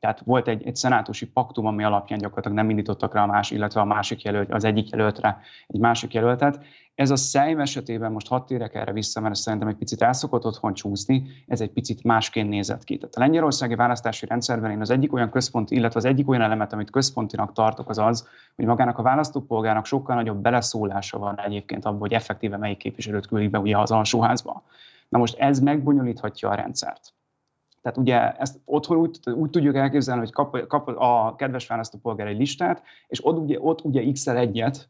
Tehát 0.00 0.20
volt 0.24 0.48
egy, 0.48 0.66
egy 0.66 0.76
szenátusi 0.76 1.26
paktum, 1.26 1.66
ami 1.66 1.84
alapján 1.84 2.18
gyakorlatilag 2.18 2.56
nem 2.56 2.70
indítottak 2.70 3.14
rá 3.14 3.22
a 3.22 3.26
más, 3.26 3.50
illetve 3.50 3.80
a 3.80 3.84
másik 3.84 4.22
jelölt, 4.22 4.52
az 4.52 4.64
egyik 4.64 4.88
jelöltre 4.90 5.40
egy 5.66 5.80
másik 5.80 6.14
jelöltet. 6.14 6.64
Ez 6.94 7.10
a 7.10 7.16
Szejm 7.16 7.60
esetében 7.60 8.12
most 8.12 8.28
hat 8.28 8.46
térek 8.46 8.74
erre 8.74 8.92
vissza, 8.92 9.20
mert 9.20 9.34
szerintem 9.34 9.68
egy 9.68 9.76
picit 9.76 10.02
el 10.02 10.12
szokott 10.12 10.44
otthon 10.44 10.74
csúszni, 10.74 11.26
ez 11.46 11.60
egy 11.60 11.70
picit 11.70 12.04
másként 12.04 12.48
nézett 12.48 12.84
ki. 12.84 12.96
Tehát 12.96 13.14
a 13.14 13.20
lengyelországi 13.20 13.74
választási 13.74 14.26
rendszerben 14.26 14.70
én 14.70 14.80
az 14.80 14.90
egyik 14.90 15.12
olyan 15.12 15.30
központ, 15.30 15.70
illetve 15.70 15.98
az 15.98 16.04
egyik 16.04 16.28
olyan 16.28 16.42
elemet, 16.42 16.72
amit 16.72 16.90
központinak 16.90 17.52
tartok, 17.52 17.88
az 17.88 17.98
az, 17.98 18.28
hogy 18.56 18.64
magának 18.64 18.98
a 18.98 19.02
választópolgárnak 19.02 19.86
sokkal 19.86 20.14
nagyobb 20.14 20.42
beleszólása 20.42 21.18
van 21.18 21.40
egyébként 21.40 21.84
abban, 21.84 21.98
hogy 21.98 22.12
effektíve 22.12 22.56
melyik 22.56 22.78
képviselőt 22.78 23.26
küldik 23.26 23.50
be 23.50 23.58
ugye 23.58 23.78
az 23.78 23.90
alsóházba. 23.90 24.62
Na 25.08 25.18
most 25.18 25.38
ez 25.38 25.60
megbonyolíthatja 25.60 26.48
a 26.48 26.54
rendszert. 26.54 27.12
Tehát 27.82 27.98
ugye 27.98 28.32
ezt 28.32 28.60
otthon 28.64 28.96
úgy, 28.96 29.18
úgy 29.34 29.50
tudjuk 29.50 29.76
elképzelni, 29.76 30.20
hogy 30.20 30.32
kap, 30.32 30.66
kap 30.66 30.88
a 30.88 31.34
kedves 31.36 31.66
választópolgár 31.66 32.26
egy 32.26 32.38
listát, 32.38 32.82
és 33.06 33.24
ott 33.26 33.38
ugye, 33.38 33.60
ott 33.60 33.80
ugye 33.80 34.12
x 34.12 34.26
egyet, 34.26 34.88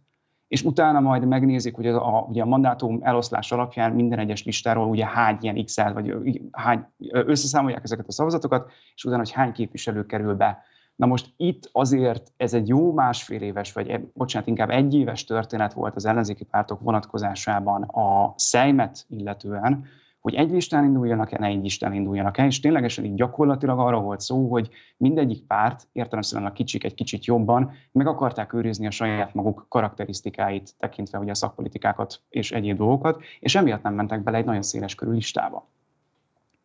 és 0.49 0.63
utána 0.63 1.01
majd 1.01 1.27
megnézik, 1.27 1.75
hogy 1.75 1.87
a, 1.87 2.27
ugye 2.29 2.43
a 2.43 2.47
mandátum 2.47 2.99
eloszlás 3.03 3.53
alapján 3.53 3.93
minden 3.93 4.19
egyes 4.19 4.45
listáról 4.45 4.89
ugye 4.89 5.07
hány 5.07 5.39
ilyen 5.41 5.65
x 5.65 5.77
vagy 5.77 6.41
hány, 6.53 6.87
összeszámolják 7.11 7.83
ezeket 7.83 8.09
a 8.09 8.13
szavazatokat, 8.13 8.71
és 8.95 9.05
utána, 9.05 9.19
hogy 9.19 9.31
hány 9.31 9.53
képviselő 9.53 10.07
kerül 10.07 10.35
be. 10.35 10.63
Na 10.97 11.07
most 11.07 11.33
itt 11.37 11.69
azért 11.73 12.33
ez 12.37 12.55
egy 12.55 12.69
jó 12.69 12.93
másfél 12.93 13.43
éves, 13.43 13.73
vagy 13.73 14.01
bocsánat, 14.15 14.49
inkább 14.49 14.71
egy 14.71 14.95
éves 14.95 15.25
történet 15.25 15.73
volt 15.73 15.97
az 15.97 16.05
ellenzéki 16.05 16.45
pártok 16.45 16.81
vonatkozásában 16.81 17.83
a 17.83 18.35
szejmet 18.37 19.07
illetően, 19.09 19.85
hogy 20.29 20.37
egy 20.37 20.51
listán 20.51 20.85
induljanak-e, 20.85 21.39
ne 21.39 21.47
egy 21.47 21.63
listán 21.63 21.93
induljanak-e, 21.93 22.47
és 22.47 22.61
ténylegesen 22.61 23.05
így 23.05 23.15
gyakorlatilag 23.15 23.79
arra 23.79 24.01
volt 24.01 24.21
szó, 24.21 24.51
hogy 24.51 24.69
mindegyik 24.97 25.47
párt, 25.47 25.89
értelemszerűen 25.93 26.51
a 26.51 26.53
kicsik 26.53 26.85
egy 26.85 26.95
kicsit 26.95 27.25
jobban, 27.25 27.73
meg 27.93 28.07
akarták 28.07 28.53
őrizni 28.53 28.87
a 28.87 28.91
saját 28.91 29.35
maguk 29.35 29.67
karakterisztikáit, 29.69 30.75
tekintve 30.79 31.19
ugye 31.19 31.31
a 31.31 31.35
szakpolitikákat 31.35 32.21
és 32.29 32.53
egyéb 32.53 32.77
dolgokat, 32.77 33.23
és 33.41 33.55
emiatt 33.55 33.83
nem 33.83 33.95
mentek 33.95 34.23
bele 34.23 34.37
egy 34.37 34.45
nagyon 34.45 34.63
széles 34.63 34.95
körű 34.95 35.11
listába. 35.11 35.69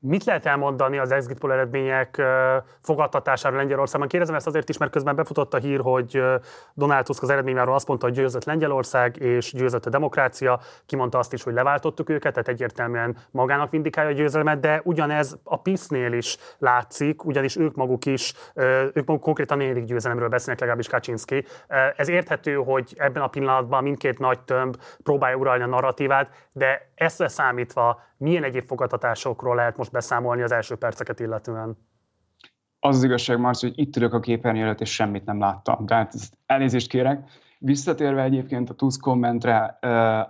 Mit 0.06 0.24
lehet 0.24 0.46
elmondani 0.46 0.98
az 0.98 1.12
exit 1.12 1.40
poll 1.40 1.52
eredmények 1.52 2.22
fogadtatására 2.82 3.56
Lengyelországban? 3.56 4.08
Kérdezem 4.08 4.36
ezt 4.36 4.48
azért 4.48 4.70
is, 4.70 4.78
mert 4.78 4.92
közben 4.92 5.16
befutott 5.16 5.54
a 5.54 5.58
hír, 5.58 5.80
hogy 5.80 6.24
Donald 6.74 7.06
Tusk 7.06 7.24
az 7.24 7.30
eredményáról 7.30 7.76
azt 7.76 7.88
mondta, 7.88 8.06
hogy 8.06 8.16
győzött 8.16 8.46
Lengyelország 8.46 9.18
és 9.18 9.54
győzött 9.54 9.86
a 9.86 9.90
demokrácia. 9.90 10.60
Kimondta 10.86 11.18
azt 11.18 11.34
is, 11.34 11.44
hogy 11.44 11.54
leváltottuk 11.54 12.10
őket, 12.10 12.34
tehát 12.34 12.48
egyértelműen 12.48 13.18
magának 13.32 13.70
vindikálja 13.70 14.10
a 14.10 14.14
győzelmet, 14.14 14.60
de 14.60 14.82
ugyanez 14.84 15.38
a 15.44 15.62
PISZ-nél 15.62 16.14
is 16.14 16.38
látszik, 16.58 17.26
ugyanis 17.26 17.58
ők 17.58 17.76
maguk 17.76 18.06
is, 18.06 18.34
ők 18.94 19.06
maguk 19.06 19.22
konkrétan 19.22 19.58
negyedik 19.58 19.84
győzelemről 19.84 20.30
beszélnek, 20.30 20.60
legalábbis 20.60 20.88
Kaczynski. 20.88 21.46
Ez 21.96 22.10
érthető, 22.10 22.56
hogy 22.56 22.94
ebben 22.98 23.24
a 23.24 23.28
pillanatban 23.28 23.84
mindkét 23.84 24.20
nagy 24.20 24.40
tömb 24.40 24.76
próbálja 25.04 25.38
uralni 25.38 25.64
a 25.64 25.68
narratívát, 25.68 26.30
de 26.52 26.92
ezt 27.04 27.30
számítva 27.30 28.02
milyen 28.18 28.44
egyéb 28.44 28.68
fogadtatásokról 28.68 29.56
lehet 29.56 29.78
most 29.78 29.92
beszámolni 29.92 30.42
az 30.42 30.52
első 30.52 30.76
perceket 30.76 31.20
illetően? 31.20 31.78
az 32.86 32.96
az 32.96 33.04
igazság, 33.04 33.40
Marci, 33.40 33.68
hogy 33.68 33.80
itt 33.80 33.96
ülök 33.96 34.14
a 34.14 34.20
képernyő 34.20 34.64
előtt, 34.64 34.82
és 34.82 34.94
semmit 34.94 35.26
nem 35.26 35.40
láttam. 35.40 35.86
Tehát 35.86 36.14
elnézést 36.46 36.88
kérek. 36.88 37.30
Visszatérve 37.60 38.24
egyébként 38.24 38.70
a 38.70 38.74
Tusk 38.74 39.02
kommentre, 39.02 39.80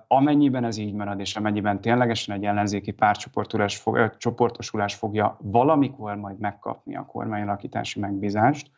amennyiben 0.08 0.64
ez 0.64 0.78
így 0.78 0.94
marad, 0.94 1.20
és 1.20 1.36
amennyiben 1.36 1.82
ténylegesen 1.82 2.36
egy 2.36 2.46
ellenzéki 2.46 2.92
párcsoportosulás 2.92 4.96
fogja 4.96 5.38
valamikor 5.42 6.16
majd 6.16 6.40
megkapni 6.40 6.96
a 6.96 7.06
kormányalakítási 7.06 8.00
megbízást, 8.00 8.72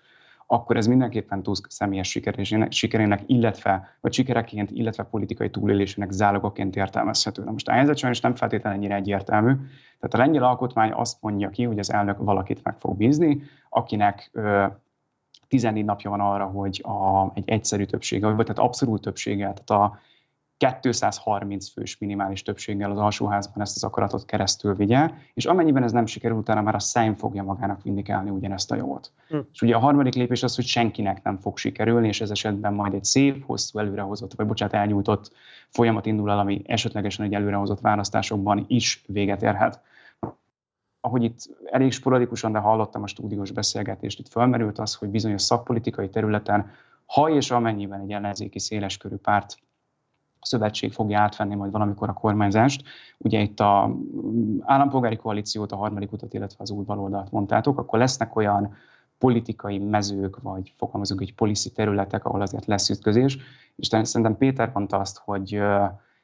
akkor 0.48 0.78
ez 0.78 0.88
mindenképpen 0.88 1.44
Tusk 1.44 1.72
személyes 1.72 2.10
sikerének, 2.10 2.72
sikerének, 2.72 3.22
illetve, 3.26 3.98
vagy 4.02 4.14
sikereként, 4.14 4.72
illetve 4.72 5.04
politikai 5.04 5.50
túlélésének 5.50 6.12
zálogaként 6.12 6.76
értelmezhető. 6.76 7.44
Na 7.44 7.52
most 7.52 7.68
a 7.68 7.72
helyzet 7.72 7.98
sajnos 7.98 8.20
nem 8.20 8.36
feltétlenül 8.36 8.80
ennyire 8.80 8.96
egyértelmű. 8.96 9.54
Tehát 10.00 10.14
a 10.14 10.18
lengyel 10.18 10.44
alkotmány 10.44 10.92
azt 10.92 11.22
mondja 11.22 11.50
ki, 11.50 11.64
hogy 11.64 11.80
az 11.80 11.92
elnök 11.92 12.18
valakit 12.18 12.64
meg 12.64 12.76
fog 12.80 12.98
bízni, 12.98 13.42
akinek 13.70 14.30
ö, 14.34 14.66
14 15.48 15.86
napja 15.86 16.10
van 16.10 16.20
arra, 16.20 16.46
hogy 16.46 16.82
a, 16.84 17.32
egy 17.34 17.50
egyszerű 17.50 17.84
többsége, 17.84 18.28
vagy 18.28 18.46
tehát 18.46 18.70
abszolút 18.70 19.02
többsége, 19.02 19.54
tehát 19.54 19.70
a 19.70 20.00
230 20.58 21.70
fős 21.70 21.98
minimális 21.98 22.42
többséggel 22.42 22.92
az 22.92 22.98
alsóházban 22.98 23.62
ezt 23.62 23.76
az 23.76 23.84
akaratot 23.84 24.26
keresztül 24.26 24.76
vigye, 24.76 25.10
és 25.34 25.46
amennyiben 25.46 25.84
ez 25.84 25.92
nem 25.92 26.06
sikerül, 26.06 26.38
utána 26.38 26.62
már 26.62 26.76
a 26.76 26.80
Szejm 26.80 27.14
fogja 27.14 27.44
magának 27.44 27.84
vindikálni 27.84 28.30
ugyanezt 28.30 28.72
a 28.72 28.76
jogot. 28.76 29.12
Hm. 29.28 29.38
És 29.54 29.62
ugye 29.62 29.76
a 29.76 29.80
harmadik 29.80 30.14
lépés 30.14 30.44
az, 30.44 30.56
hogy 30.56 30.66
senkinek 30.66 31.24
nem 31.24 31.38
fog 31.38 31.58
sikerülni, 31.58 32.08
és 32.08 32.22
ez 32.22 32.30
esetben 32.30 32.74
majd 32.74 32.94
egy 32.94 33.04
szép, 33.04 33.46
hosszú 33.46 33.80
előrehozott, 33.80 34.34
vagy 34.34 34.46
bocsánat, 34.46 34.74
elnyújtott 34.74 35.32
folyamat 35.70 36.06
indul 36.06 36.32
el, 36.32 36.40
ami 36.40 36.62
esetlegesen 36.66 37.26
egy 37.26 37.34
előrehozott 37.34 37.80
választásokban 37.80 38.66
is 38.68 39.04
véget 39.08 39.42
érhet. 39.42 39.82
Ahogy 41.00 41.24
itt 41.24 41.38
elég 41.66 41.92
sporadikusan, 41.92 42.52
de 42.52 42.60
hallottam 42.60 43.04
a 43.04 43.08
stúdiós 43.08 43.52
beszélgetést, 43.52 44.20
itt 44.20 44.30
felmerült 44.30 44.80
az, 44.80 44.96
hogy 44.96 45.10
bizonyos 45.10 45.42
szakpolitikai 45.42 46.10
területen, 46.10 46.72
ha 47.06 47.30
és 47.30 47.52
amennyiben 47.52 48.02
egy 48.02 48.12
ellenzéki 48.12 48.60
széleskörű 48.60 49.16
párt 49.16 49.58
szövetség 50.46 50.94
fogja 50.94 51.20
átvenni 51.20 51.56
majd 51.56 51.72
valamikor 51.72 52.10
a 52.10 52.14
kormányzást. 52.14 52.84
Ugye 53.18 53.40
itt 53.40 53.60
a 53.60 53.88
mm, 53.88 54.58
állampolgári 54.62 55.16
koalíciót, 55.16 55.72
a 55.72 55.76
harmadik 55.76 56.12
utat, 56.12 56.34
illetve 56.34 56.58
az 56.64 56.70
új 56.70 56.84
baloldalt 56.84 57.32
mondtátok, 57.32 57.80
akkor 57.80 58.00
lesznek 58.00 58.36
olyan 58.36 58.76
politikai 59.18 59.78
mezők, 59.78 60.42
vagy 60.42 60.74
fogalmazunk 60.78 61.22
egy 61.22 61.36
policy 61.36 61.72
területek, 61.72 62.26
ahol 62.26 62.42
azért 62.42 62.66
lesz 62.66 62.90
ütközés, 62.90 63.38
és 63.76 63.88
szerintem 63.88 64.38
Péter 64.38 64.72
mondta 64.74 65.00
azt, 65.00 65.22
hogy 65.26 65.62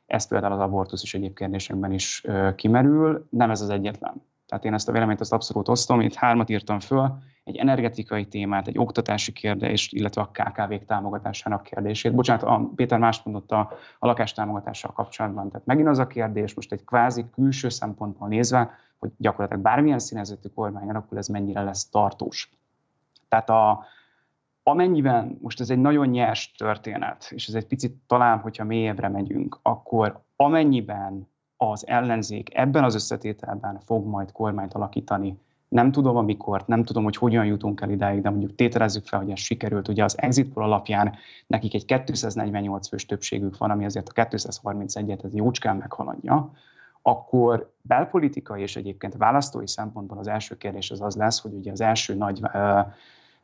ez 0.06 0.28
például 0.28 0.54
az 0.54 0.60
abortusz 0.60 1.04
is 1.04 1.14
egyéb 1.14 1.34
kérdésekben 1.34 1.92
is 1.92 2.26
kimerül, 2.56 3.28
nem 3.30 3.50
ez 3.50 3.62
az 3.62 3.70
egyetlen. 3.70 4.14
Tehát 4.48 4.66
én 4.66 4.74
ezt 4.74 4.90
a 4.90 4.92
véleményt 4.92 5.20
azt 5.20 5.34
abszolút 5.34 5.68
osztom, 5.68 6.02
itt 6.02 6.14
hármat 6.14 6.50
írtam 6.50 6.80
föl, 6.80 7.18
egy 7.44 7.56
energetikai 7.56 8.28
témát, 8.28 8.68
egy 8.68 8.78
oktatási 8.78 9.32
kérdést, 9.32 9.94
illetve 9.94 10.22
a 10.22 10.32
KKV-k 10.32 10.86
támogatásának 10.86 11.64
kérdését. 11.64 12.16
Bocsánat, 12.16 12.44
a 12.44 12.70
Péter 12.76 13.00
más 13.00 13.24
mondott 13.24 13.52
a, 13.52 13.60
a 14.00 14.08
lakástámogatással 14.08 14.92
kapcsolatban. 14.92 15.50
Tehát 15.50 15.66
megint 15.66 15.88
az 15.88 16.00
a 16.00 16.08
kérdés, 16.08 16.54
most 16.54 16.72
egy 16.72 16.84
kvázi 16.84 17.26
külső 17.34 17.70
szempontból 17.70 18.28
nézve, 18.28 18.72
hogy 19.00 19.12
gyakorlatilag 19.18 19.64
bármilyen 19.64 20.00
színezetű 20.00 20.50
kormány 20.56 20.90
alakul, 20.90 21.18
ez 21.18 21.28
mennyire 21.28 21.64
lesz 21.64 21.90
tartós. 21.90 22.50
Tehát 23.28 23.50
a, 23.50 23.84
amennyiben, 24.64 25.38
most 25.42 25.60
ez 25.60 25.70
egy 25.70 25.80
nagyon 25.80 26.08
nyers 26.08 26.52
történet, 26.52 27.28
és 27.30 27.48
ez 27.48 27.54
egy 27.54 27.68
picit 27.68 27.96
talán, 28.08 28.40
hogyha 28.40 28.64
mélyebbre 28.64 29.10
megyünk, 29.10 29.60
akkor 29.62 30.22
amennyiben 30.36 31.30
az 31.58 31.88
ellenzék 31.88 32.58
ebben 32.58 32.84
az 32.84 32.96
összetételben 32.96 33.80
fog 33.86 34.06
majd 34.06 34.32
kormányt 34.32 34.74
alakítani, 34.74 35.38
nem 35.72 35.92
tudom 35.92 36.16
amikor, 36.16 36.64
nem 36.66 36.84
tudom, 36.84 37.04
hogy 37.04 37.16
hogyan 37.16 37.46
jutunk 37.46 37.82
el 37.82 37.90
idáig, 37.90 38.22
de 38.22 38.30
mondjuk 38.30 38.56
tételezzük 38.56 39.06
fel, 39.06 39.20
hogy 39.20 39.32
ez 39.32 39.40
sikerült. 39.40 39.88
Ugye 39.88 40.04
az 40.04 40.18
exit 40.18 40.54
poll 40.54 40.64
alapján 40.64 41.14
nekik 41.48 41.74
egy 41.74 41.86
248 41.86 42.88
fős 42.88 43.06
többségük 43.06 43.58
van, 43.58 43.72
ami 43.72 43.86
azért 43.86 44.10
a 44.10 44.26
231-et 44.26 45.24
ez 45.24 45.34
jócskán 45.34 45.76
meghaladja, 45.76 46.52
akkor 47.02 47.74
belpolitikai 47.82 48.62
és 48.62 48.76
egyébként 48.76 49.16
választói 49.18 49.68
szempontból 49.68 50.18
az 50.18 50.28
első 50.28 50.58
kérdés 50.58 50.92
az 50.92 51.02
az 51.02 51.16
lesz, 51.16 51.42
hogy 51.42 51.54
ugye 51.54 51.72
az 51.72 51.82
első 51.82 52.16
nagy 52.16 52.42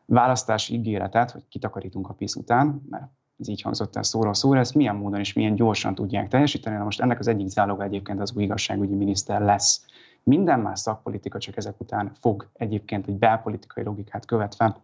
választási 0.06 0.74
ígéretet, 0.74 1.32
hogy 1.32 1.44
kitakarítunk 1.50 2.10
a 2.10 2.14
PISZ 2.14 2.36
után, 2.36 2.82
mert 2.90 3.08
ez 3.40 3.48
így 3.48 3.62
hangzott 3.62 3.96
el 3.96 4.04
szóról 4.04 4.34
szóra, 4.34 4.60
ezt 4.60 4.76
milyen 4.76 4.96
módon 4.96 5.20
és 5.20 5.34
milyen 5.34 5.56
gyorsan 5.56 5.96
tudják 5.96 6.28
teljesíteni. 6.28 6.78
Na 6.78 6.84
most 6.84 7.02
ennek 7.02 7.20
az 7.20 7.28
egyik 7.28 7.48
záloga 7.48 7.84
egyébként 7.84 8.22
az 8.22 8.34
új 8.36 8.44
igazságügyi 8.44 8.96
miniszter 8.96 9.42
lesz. 9.42 9.86
Minden 10.28 10.60
más 10.60 10.80
szakpolitika 10.80 11.40
csak 11.40 11.58
ezek 11.58 11.82
után 11.82 12.12
fog 12.20 12.48
egyébként 12.54 13.08
egy 13.08 13.14
belpolitikai 13.14 13.84
logikát 13.84 14.26
követve 14.26 14.76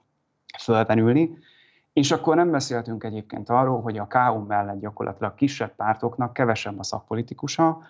fölvenülni, 0.60 1.38
és 1.94 2.12
akkor 2.12 2.36
nem 2.36 2.52
beszéltünk 2.52 3.04
egyébként 3.04 3.50
arról, 3.50 3.82
hogy 3.82 3.98
a 3.98 4.08
KO 4.08 4.40
mellett 4.40 4.80
gyakorlatilag 4.80 5.36
kisebb 5.36 5.76
pártoknak 5.76 6.34
kevesebb 6.34 6.80
a 6.80 6.84
szakpolitikusa, 6.84 7.82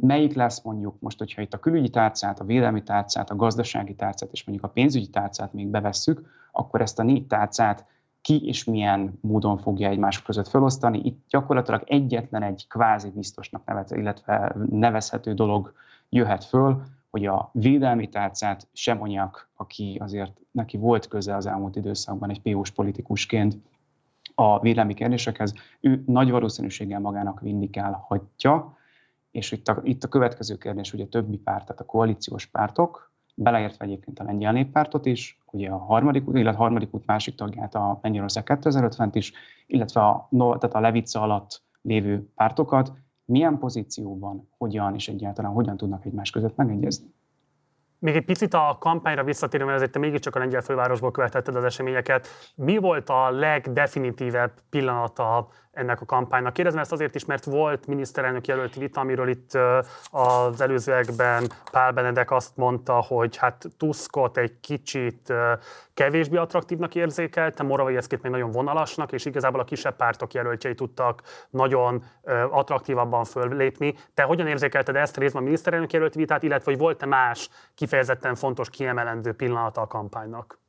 melyik 0.00 0.34
lesz 0.34 0.62
mondjuk 0.62 1.00
most, 1.00 1.18
hogyha 1.18 1.42
itt 1.42 1.54
a 1.54 1.58
külügyi 1.58 1.90
tárcát, 1.90 2.40
a 2.40 2.44
védelmi 2.44 2.82
tárcát, 2.82 3.30
a 3.30 3.36
gazdasági 3.36 3.94
tárcát 3.94 4.32
és 4.32 4.44
mondjuk 4.44 4.68
a 4.68 4.72
pénzügyi 4.72 5.08
tárcát 5.08 5.52
még 5.52 5.66
bevesszük, 5.66 6.26
akkor 6.52 6.80
ezt 6.80 6.98
a 6.98 7.02
négy 7.02 7.26
tárcát 7.26 7.86
ki 8.20 8.46
és 8.46 8.64
milyen 8.64 9.18
módon 9.20 9.58
fogja 9.58 9.88
egymás 9.88 10.22
között 10.22 10.48
felosztani. 10.48 11.00
Itt 11.04 11.24
gyakorlatilag 11.28 11.82
egyetlen 11.86 12.42
egy 12.42 12.66
kvázi 12.68 13.10
biztosnak 13.10 13.64
nevet, 13.64 13.90
illetve 13.90 14.54
nevezhető 14.70 15.34
dolog 15.34 15.72
jöhet 16.12 16.44
föl, 16.44 16.82
hogy 17.10 17.26
a 17.26 17.50
védelmi 17.52 18.08
tárcát 18.08 18.68
Semonyak, 18.72 19.50
aki 19.56 19.98
azért 20.00 20.40
neki 20.50 20.76
volt 20.76 21.08
köze 21.08 21.36
az 21.36 21.46
elmúlt 21.46 21.76
időszakban 21.76 22.30
egy 22.30 22.40
PO-s 22.40 22.70
politikusként 22.70 23.56
a 24.34 24.60
védelmi 24.60 24.94
kérdésekhez, 24.94 25.54
ő 25.80 26.02
nagy 26.06 26.30
valószínűséggel 26.30 27.00
magának 27.00 27.40
vindikálhatja, 27.40 28.76
és 29.30 29.52
itt 29.52 29.68
a, 29.68 29.80
itt 29.82 30.04
a 30.04 30.08
következő 30.08 30.56
kérdés, 30.56 30.90
hogy 30.90 31.00
a 31.00 31.08
többi 31.08 31.36
párt, 31.36 31.66
tehát 31.66 31.80
a 31.80 31.84
koalíciós 31.84 32.46
pártok, 32.46 33.12
beleértve 33.34 33.84
egyébként 33.84 34.18
a 34.18 34.24
lengyel 34.24 34.52
néppártot 34.52 35.06
is, 35.06 35.38
ugye 35.50 35.70
a 35.70 35.78
harmadik, 35.78 36.24
illetve 36.32 36.58
a 36.58 36.62
harmadik 36.62 36.94
út 36.94 37.06
másik 37.06 37.34
tagját 37.34 37.74
a 37.74 37.98
Lengyelország 38.02 38.44
2050 38.44 39.10
is, 39.12 39.32
illetve 39.66 40.00
a, 40.00 40.28
tehát 40.30 40.74
a 40.74 40.80
Levica 40.80 41.20
alatt 41.20 41.62
lévő 41.82 42.28
pártokat, 42.34 42.92
milyen 43.32 43.58
pozícióban, 43.58 44.48
hogyan 44.58 44.94
és 44.94 45.08
egyáltalán 45.08 45.52
hogyan 45.52 45.76
tudnak 45.76 46.04
egymás 46.04 46.30
között 46.30 46.56
megegyezni. 46.56 47.14
Még 47.98 48.16
egy 48.16 48.24
picit 48.24 48.54
a 48.54 48.76
kampányra 48.80 49.24
visszatérve, 49.24 49.64
mert 49.64 49.76
ezért 49.76 49.92
te 49.92 49.98
mégiscsak 49.98 50.36
a 50.36 50.38
lengyel 50.38 50.60
fővárosból 50.60 51.10
követetted 51.10 51.56
az 51.56 51.64
eseményeket. 51.64 52.26
Mi 52.54 52.76
volt 52.76 53.08
a 53.08 53.30
legdefinitívebb 53.30 54.52
pillanata 54.70 55.48
ennek 55.70 56.00
a 56.00 56.04
kampánynak. 56.04 56.52
Kérdezem 56.52 56.80
ezt 56.80 56.92
azért 56.92 57.14
is, 57.14 57.24
mert 57.24 57.44
volt 57.44 57.86
miniszterelnök 57.86 58.46
jelölti 58.46 58.78
vita, 58.78 59.00
amiről 59.00 59.28
itt 59.28 59.58
az 60.10 60.60
előzőekben 60.60 61.50
Pál 61.70 61.92
Benedek 61.92 62.30
azt 62.30 62.56
mondta, 62.56 63.00
hogy 63.00 63.36
hát 63.36 63.64
Tuskot 63.76 64.36
egy 64.36 64.60
kicsit 64.60 65.32
kevésbé 65.94 66.36
attraktívnak 66.36 66.94
érzékelte, 66.94 67.62
Moravai 67.62 67.96
Eszkét 67.96 68.22
még 68.22 68.32
nagyon 68.32 68.50
vonalasnak, 68.50 69.12
és 69.12 69.24
igazából 69.24 69.60
a 69.60 69.64
kisebb 69.64 69.96
pártok 69.96 70.32
jelöltjei 70.32 70.74
tudtak 70.74 71.22
nagyon 71.50 72.04
attraktívabban 72.50 73.24
föllépni. 73.24 73.94
Te 74.14 74.22
hogyan 74.22 74.46
érzékelted 74.46 74.96
ezt 74.96 75.16
részben 75.16 75.42
a 75.42 75.44
miniszterelnök 75.44 75.92
jelölti 75.92 76.18
vitát, 76.18 76.42
illetve 76.42 76.70
hogy 76.70 76.80
volt-e 76.80 77.06
más 77.06 77.48
kifejezetten 77.74 78.34
fontos, 78.34 78.70
kiemelendő 78.70 79.32
pillanata 79.32 79.80
a 79.80 79.86
kampánynak? 79.86 80.60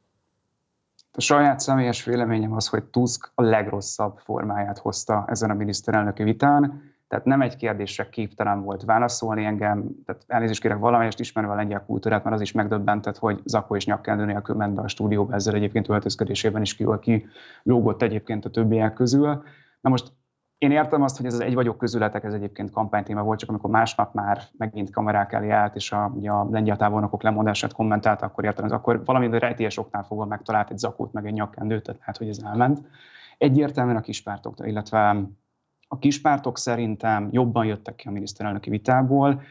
A 1.12 1.22
saját 1.22 1.60
személyes 1.60 2.04
véleményem 2.04 2.54
az, 2.54 2.68
hogy 2.68 2.84
Tusk 2.84 3.32
a 3.36 3.42
legrosszabb 3.42 4.18
formáját 4.18 4.78
hozta 4.78 5.26
ezen 5.28 5.50
a 5.50 5.54
miniszterelnöki 5.54 6.24
vitán, 6.24 6.93
tehát 7.14 7.28
nem 7.28 7.42
egy 7.42 7.56
kérdésre 7.56 8.10
képtelen 8.10 8.62
volt 8.62 8.84
válaszolni 8.84 9.46
engem, 9.46 9.84
tehát 10.06 10.24
elnézést 10.28 10.62
kérek 10.62 10.78
valamelyest 10.78 11.20
ismerve 11.20 11.52
a 11.52 11.56
lengyel 11.56 11.84
kultúrát, 11.86 12.24
mert 12.24 12.36
az 12.36 12.42
is 12.42 12.52
megdöbbentett, 12.52 13.18
hogy 13.18 13.42
Zakó 13.46 13.76
és 13.76 13.86
nyakkendő 13.86 14.26
nélkül 14.26 14.56
ment 14.56 14.74
be 14.74 14.82
a 14.82 14.88
stúdióba, 14.88 15.34
ezzel 15.34 15.56
egyébként 15.56 15.90
öltözködésében 15.90 16.62
is 16.62 16.76
ki, 16.76 16.86
ki 17.00 17.26
lógott 17.64 18.02
egyébként 18.02 18.46
a 18.46 18.50
többiek 18.50 18.94
közül. 18.94 19.44
Na 19.82 19.90
most 19.90 20.12
én 20.58 20.72
értem 20.72 21.02
azt, 21.02 21.18
hogy 21.18 21.26
ez 21.26 21.34
az 21.34 21.40
egy 21.40 21.54
vagyok 21.54 21.78
közületek, 21.78 22.24
ez 22.24 22.34
egyébként 22.34 22.72
kampánytéma 22.72 23.24
volt, 23.24 23.40
csak 23.40 23.50
amikor 23.50 23.70
másnap 23.70 24.14
már 24.14 24.42
megint 24.58 24.90
kamerák 24.90 25.34
elé 25.34 25.50
állt, 25.50 25.76
és 25.76 25.92
a, 25.92 26.12
ugye 26.16 26.32
a 26.32 26.48
lengyel 26.52 26.78
távolnokok 26.78 27.24
lemondását 27.24 27.74
kommentálta, 27.74 28.26
akkor 28.26 28.44
értem, 28.44 28.64
hogy 28.64 28.74
akkor 28.74 29.06
valami 29.06 29.40
rejtélyes 29.40 29.78
oknál 29.78 30.04
fogva 30.04 30.26
megtalált 30.26 30.72
egy 30.72 30.78
zakót, 30.78 31.14
meg 31.14 31.26
egy 31.26 31.34
nyakkendőt, 31.34 31.84
tehát 31.84 32.00
lehet, 32.00 32.18
hogy 32.18 32.30
ez 32.30 32.40
elment. 32.44 32.82
Egyértelműen 33.38 33.98
a 33.98 34.02
kispártok, 34.02 34.56
illetve 34.64 35.26
a 35.94 36.00
kispártok 36.00 36.58
szerintem 36.58 37.30
jobban 37.32 37.66
jöttek 37.66 37.96
ki 37.96 38.08
a 38.08 38.12
miniszterelnöki 38.12 38.70
vitából, 38.70 39.42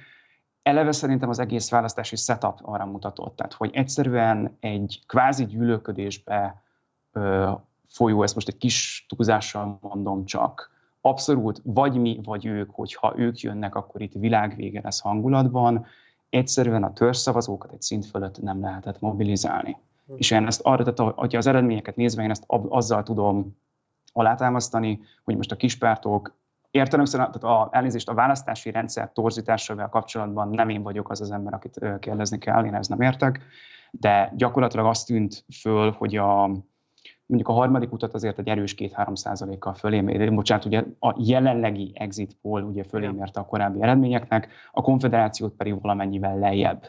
Eleve 0.62 0.92
szerintem 0.92 1.28
az 1.28 1.38
egész 1.38 1.70
választási 1.70 2.16
setup 2.16 2.58
arra 2.62 2.86
mutatott, 2.86 3.36
tehát 3.36 3.52
hogy 3.52 3.70
egyszerűen 3.72 4.56
egy 4.60 5.00
kvázi 5.06 5.46
gyűlölködésbe 5.46 6.62
ö, 7.12 7.50
folyó, 7.88 8.22
ezt 8.22 8.34
most 8.34 8.48
egy 8.48 8.56
kis 8.56 9.06
túlzással 9.08 9.78
mondom 9.80 10.24
csak, 10.24 10.70
abszolút 11.00 11.60
vagy 11.64 11.96
mi, 11.96 12.20
vagy 12.24 12.46
ők, 12.46 12.70
hogyha 12.70 13.12
ők 13.16 13.38
jönnek, 13.38 13.74
akkor 13.74 14.00
itt 14.00 14.12
világvége 14.12 14.80
lesz 14.84 15.00
hangulatban. 15.00 15.86
Egyszerűen 16.30 16.82
a 16.82 16.92
törzszavazókat 16.92 17.72
egy 17.72 17.82
szint 17.82 18.06
fölött 18.06 18.42
nem 18.42 18.60
lehetett 18.60 19.00
mobilizálni. 19.00 19.76
És 20.16 20.30
én 20.30 20.46
ezt 20.46 20.60
arra, 20.60 20.92
tehát 20.92 21.14
hogyha 21.16 21.38
az 21.38 21.46
eredményeket 21.46 21.96
nézve, 21.96 22.22
én 22.22 22.30
ezt 22.30 22.44
azzal 22.46 23.02
tudom 23.02 23.56
alátámasztani, 24.12 25.00
hogy 25.24 25.36
most 25.36 25.52
a 25.52 25.56
kispártok 25.56 26.34
értelemszerűen, 26.70 27.30
tehát 27.32 27.58
a, 27.58 27.68
elnézést 27.72 28.08
a 28.08 28.14
választási 28.14 28.70
rendszer 28.70 29.12
torzításával 29.12 29.88
kapcsolatban 29.88 30.48
nem 30.48 30.68
én 30.68 30.82
vagyok 30.82 31.10
az 31.10 31.20
az 31.20 31.30
ember, 31.30 31.54
akit 31.54 31.80
kérdezni 31.98 32.38
kell, 32.38 32.64
én 32.64 32.74
ezt 32.74 32.88
nem 32.88 33.00
értek, 33.00 33.40
de 33.90 34.32
gyakorlatilag 34.36 34.86
azt 34.86 35.06
tűnt 35.06 35.44
föl, 35.60 35.90
hogy 35.90 36.16
a, 36.16 36.46
mondjuk 37.26 37.48
a 37.48 37.52
harmadik 37.52 37.92
utat 37.92 38.14
azért 38.14 38.38
egy 38.38 38.48
erős 38.48 38.74
2-3 38.78 39.16
százalékkal 39.16 39.74
fölé, 39.74 40.28
bocsánat, 40.28 40.64
ugye 40.64 40.84
a 40.98 41.14
jelenlegi 41.18 41.92
exit 41.94 42.36
poll 42.42 42.62
ugye 42.62 42.84
fölé 42.84 43.06
mérte 43.06 43.40
a 43.40 43.44
korábbi 43.44 43.82
eredményeknek, 43.82 44.48
a 44.72 44.82
konfederációt 44.82 45.52
pedig 45.52 45.80
valamennyivel 45.80 46.38
lejjebb. 46.38 46.80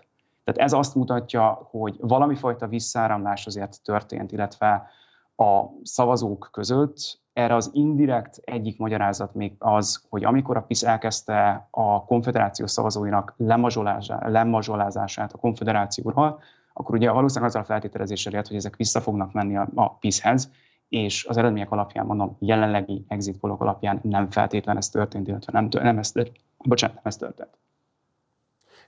Tehát 0.43 0.61
ez 0.61 0.73
azt 0.73 0.95
mutatja, 0.95 1.67
hogy 1.71 1.95
valami 1.99 2.35
fajta 2.35 2.67
visszáramlás 2.67 3.45
azért 3.45 3.81
történt, 3.83 4.31
illetve 4.31 4.87
a 5.35 5.63
szavazók 5.83 6.49
között. 6.51 7.21
Erre 7.33 7.55
az 7.55 7.69
indirekt 7.73 8.37
egyik 8.43 8.77
magyarázat 8.77 9.33
még 9.33 9.55
az, 9.59 10.03
hogy 10.09 10.23
amikor 10.23 10.57
a 10.57 10.61
PISZ 10.61 10.83
elkezdte 10.83 11.67
a 11.71 12.05
konfederáció 12.05 12.67
szavazóinak 12.67 13.33
lemazsolázását 13.37 15.33
a 15.33 15.37
konfederációról, 15.37 16.39
akkor 16.73 16.95
ugye 16.95 17.11
valószínűleg 17.11 17.49
azzal 17.49 17.61
a 17.61 17.65
feltételezéssel 17.65 18.33
ért, 18.33 18.47
hogy 18.47 18.57
ezek 18.57 18.75
vissza 18.75 19.01
fognak 19.01 19.33
menni 19.33 19.57
a, 19.57 19.67
a 19.75 19.89
PISZ-hez, 19.89 20.51
és 20.89 21.25
az 21.25 21.37
eredmények 21.37 21.71
alapján, 21.71 22.05
mondom, 22.05 22.35
jelenlegi 22.39 23.05
exit 23.07 23.37
alapján 23.41 23.99
nem 24.03 24.29
feltétlen 24.29 24.77
ez 24.77 24.89
történt, 24.89 25.27
illetve 25.27 25.51
nem, 25.51 25.67
nem 25.71 25.97
ez, 25.97 26.11
bocsánat, 26.57 26.95
nem 26.95 27.05
ez 27.05 27.17
történt. 27.17 27.57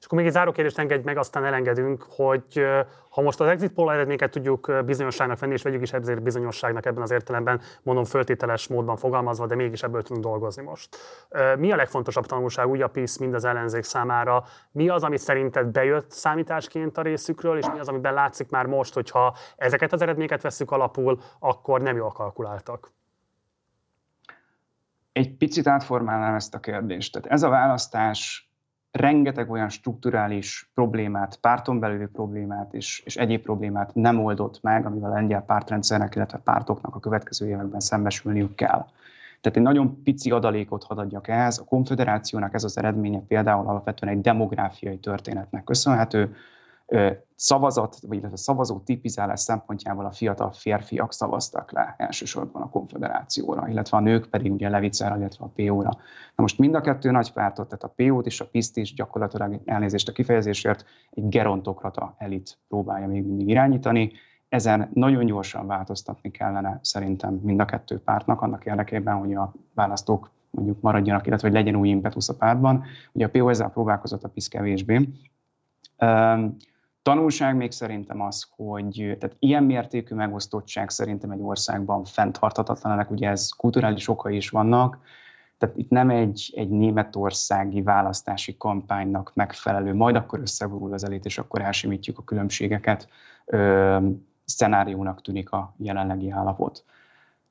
És 0.06 0.12
akkor 0.12 0.24
még 0.24 0.34
egy 0.34 0.40
záró 0.40 0.52
kérdést 0.52 0.80
engedj 0.80 1.04
meg, 1.04 1.18
aztán 1.18 1.46
elengedünk, 1.46 2.06
hogy 2.10 2.66
ha 3.10 3.22
most 3.22 3.40
az 3.40 3.48
exit 3.48 3.72
poll 3.72 3.94
eredményeket 3.94 4.32
tudjuk 4.32 4.72
bizonyosságnak 4.86 5.40
venni, 5.40 5.54
és 5.54 5.62
vegyük 5.62 5.82
is 5.82 5.94
ezért 5.94 6.22
bizonyosságnak 6.22 6.86
ebben 6.86 7.02
az 7.02 7.12
értelemben, 7.12 7.62
mondom 7.84 8.04
föltételes 8.04 8.68
módban 8.68 8.98
fogalmazva, 8.98 9.46
de 9.46 9.56
mégis 9.56 9.84
ebből 9.84 10.04
tudunk 10.04 10.26
dolgozni 10.26 10.64
most. 10.64 10.98
Mi 11.58 11.72
a 11.72 11.76
legfontosabb 11.76 12.26
tanulság 12.26 12.68
úgy 12.68 12.82
a 12.82 12.88
PISZ, 12.88 13.18
mind 13.18 13.34
az 13.34 13.46
ellenzék 13.46 13.84
számára? 13.84 14.44
Mi 14.72 14.90
az, 14.90 15.04
ami 15.04 15.18
szerinted 15.18 15.68
bejött 15.68 16.12
számításként 16.12 16.98
a 16.98 17.02
részükről, 17.02 17.58
és 17.58 17.70
mi 17.74 17.80
az, 17.80 17.88
amiben 17.88 18.14
látszik 18.14 18.50
már 18.50 18.66
most, 18.66 18.94
hogyha 18.94 19.36
ezeket 19.56 19.94
az 19.94 20.02
eredményeket 20.02 20.42
veszük 20.42 20.72
alapul, 20.72 21.20
akkor 21.40 21.82
nem 21.82 21.96
jól 21.96 22.12
kalkuláltak? 22.12 22.92
Egy 25.12 25.38
picit 25.38 25.68
átformálnám 25.68 26.36
ezt 26.36 26.56
a 26.56 26.60
kérdést. 26.60 27.14
Tehát 27.14 27.28
ez 27.28 27.44
a 27.44 27.50
választás 27.50 28.45
rengeteg 28.96 29.52
olyan 29.52 29.70
strukturális 29.70 30.70
problémát, 30.74 31.38
párton 31.42 31.80
belüli 31.80 32.06
problémát 32.06 32.74
és, 32.74 33.02
és 33.06 33.16
egyéb 33.16 33.42
problémát 33.42 33.96
nem 33.96 34.24
oldott 34.24 34.60
meg, 34.62 34.86
amivel 34.86 35.12
a 35.12 35.14
lengyel 35.14 35.42
pártrendszernek, 35.42 36.16
illetve 36.16 36.38
pártoknak 36.38 36.96
a 36.96 37.00
következő 37.00 37.48
években 37.48 37.80
szembesülniük 37.80 38.56
kell. 38.56 38.86
Tehát 39.42 39.58
egy 39.58 39.64
nagyon 39.64 40.04
pici 40.04 40.32
adalékot 40.32 40.84
hadd 40.84 40.98
adjak 40.98 41.28
ehhez. 41.28 41.58
A 41.58 41.64
konfederációnak 41.64 42.54
ez 42.54 42.64
az 42.64 42.78
eredménye 42.78 43.20
például 43.28 43.68
alapvetően 43.68 44.14
egy 44.14 44.22
demográfiai 44.22 44.98
történetnek 44.98 45.64
köszönhető 45.64 46.36
szavazat, 47.36 47.98
vagy 48.08 48.18
illetve 48.18 48.38
szavazó 48.38 48.80
tipizálás 48.80 49.40
szempontjából 49.40 50.06
a 50.06 50.12
fiatal 50.12 50.52
férfiak 50.52 51.14
szavaztak 51.14 51.72
le 51.72 51.96
elsősorban 51.98 52.62
a 52.62 52.70
konfederációra, 52.70 53.68
illetve 53.68 53.98
a 53.98 54.00
nők 54.00 54.30
pedig 54.30 54.52
ugye 54.52 54.70
Levicára, 54.70 55.18
illetve 55.18 55.46
a 55.46 55.52
PO-ra. 55.56 55.90
Na 56.36 56.42
most 56.42 56.60
mind 56.60 56.76
a 56.76 56.82
kettő 56.82 57.12
nagy 57.12 57.34
pártot, 57.34 57.68
tehát 57.68 57.84
a 57.84 57.94
PO-t 57.96 58.26
és 58.26 58.42
a 58.42 58.48
PISZT 58.48 58.78
is 58.78 58.94
gyakorlatilag 58.94 59.62
elnézést 59.66 60.08
a 60.08 60.12
kifejezésért 60.12 60.86
egy 61.12 61.30
gerontokrata 61.30 62.16
elit 62.18 62.58
próbálja 62.68 63.08
még 63.08 63.26
mindig 63.26 63.50
irányítani. 63.50 64.12
Ezen 64.50 64.90
nagyon 64.94 65.26
gyorsan 65.26 65.68
változtatni 65.68 66.32
kellene 66.32 66.80
szerintem 66.82 67.34
mind 67.34 67.60
a 67.60 67.66
kettő 67.66 68.00
pártnak, 68.00 68.42
annak 68.42 68.66
érdekében, 68.66 69.16
hogy 69.16 69.34
a 69.34 69.54
választók 69.74 70.32
mondjuk 70.50 70.82
maradjanak, 70.82 71.28
illetve 71.28 71.48
hogy 71.48 71.58
legyen 71.58 71.76
új 71.76 71.90
impetusz 71.90 72.30
a 72.30 72.36
pártban. 72.36 72.84
Ugye 73.12 73.26
a 73.26 73.30
PO 73.30 73.50
ezzel 73.50 73.70
próbálkozott, 73.70 74.24
a 74.24 74.30
PISZ 74.30 74.48
kevésbé. 74.48 75.10
Tanulság 77.06 77.56
még 77.56 77.72
szerintem 77.72 78.22
az, 78.22 78.48
hogy 78.56 79.16
tehát 79.20 79.36
ilyen 79.40 79.64
mértékű 79.64 80.16
megosztottság 80.16 80.90
szerintem 80.90 81.32
egy 81.32 81.42
országban 81.42 82.04
fenntarthatatlan, 82.04 82.94
ennek 82.94 83.12
ugye 83.12 83.30
ez 83.30 83.50
kulturális 83.50 84.08
okai 84.08 84.36
is 84.36 84.50
vannak, 84.50 85.00
tehát 85.58 85.78
itt 85.78 85.90
nem 85.90 86.10
egy, 86.10 86.54
egy 86.56 86.70
németországi 86.70 87.82
választási 87.82 88.58
kampánynak 88.58 89.32
megfelelő, 89.34 89.94
majd 89.94 90.16
akkor 90.16 90.40
összeborul 90.40 90.94
az 90.94 91.04
elit, 91.04 91.26
és 91.26 91.38
akkor 91.38 91.62
elsimítjuk 91.62 92.18
a 92.18 92.24
különbségeket, 92.24 93.08
ö, 93.46 93.98
szenáriónak 94.46 95.22
tűnik 95.22 95.52
a 95.52 95.74
jelenlegi 95.78 96.30
állapot. 96.30 96.84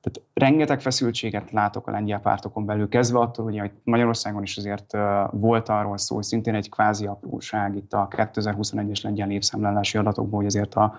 Tehát 0.05 0.29
rengeteg 0.35 0.81
feszültséget 0.81 1.51
látok 1.51 1.87
a 1.87 1.91
lengyel 1.91 2.21
pártokon 2.21 2.65
belül, 2.65 2.89
kezdve 2.89 3.19
attól, 3.19 3.45
hogy 3.45 3.71
Magyarországon 3.85 4.43
is 4.43 4.57
azért 4.57 4.97
volt 5.31 5.69
arról 5.69 5.99
szó, 5.99 6.15
hogy 6.15 6.25
szintén 6.25 6.55
egy 6.55 6.71
kvázi 6.71 7.07
apróság 7.07 7.77
itt 7.77 7.93
a 7.93 8.09
2021-es 8.11 9.03
lengyel 9.03 9.27
népszámlálási 9.27 9.99
adatokból, 9.99 10.37
hogy 10.37 10.47
azért 10.47 10.75
a, 10.75 10.95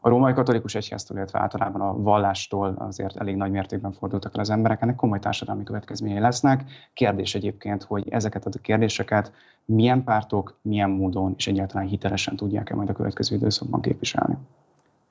a 0.00 0.08
római 0.08 0.32
katolikus 0.32 0.74
egyháztól, 0.74 1.16
illetve 1.16 1.40
általában 1.40 1.80
a 1.80 1.92
vallástól 2.02 2.74
azért 2.78 3.16
elég 3.16 3.36
nagy 3.36 3.50
mértékben 3.50 3.92
fordultak 3.92 4.34
el 4.34 4.40
az 4.40 4.50
emberek, 4.50 4.82
ennek 4.82 4.96
komoly 4.96 5.18
társadalmi 5.18 5.62
következményei 5.62 6.20
lesznek. 6.20 6.64
Kérdés 6.92 7.34
egyébként, 7.34 7.82
hogy 7.82 8.08
ezeket 8.08 8.46
a 8.46 8.58
kérdéseket 8.62 9.32
milyen 9.64 10.04
pártok, 10.04 10.58
milyen 10.62 10.90
módon 10.90 11.34
és 11.36 11.46
egyáltalán 11.46 11.86
hitelesen 11.86 12.36
tudják-e 12.36 12.74
majd 12.74 12.88
a 12.88 12.92
következő 12.92 13.36
időszakban 13.36 13.80
képviselni. 13.80 14.36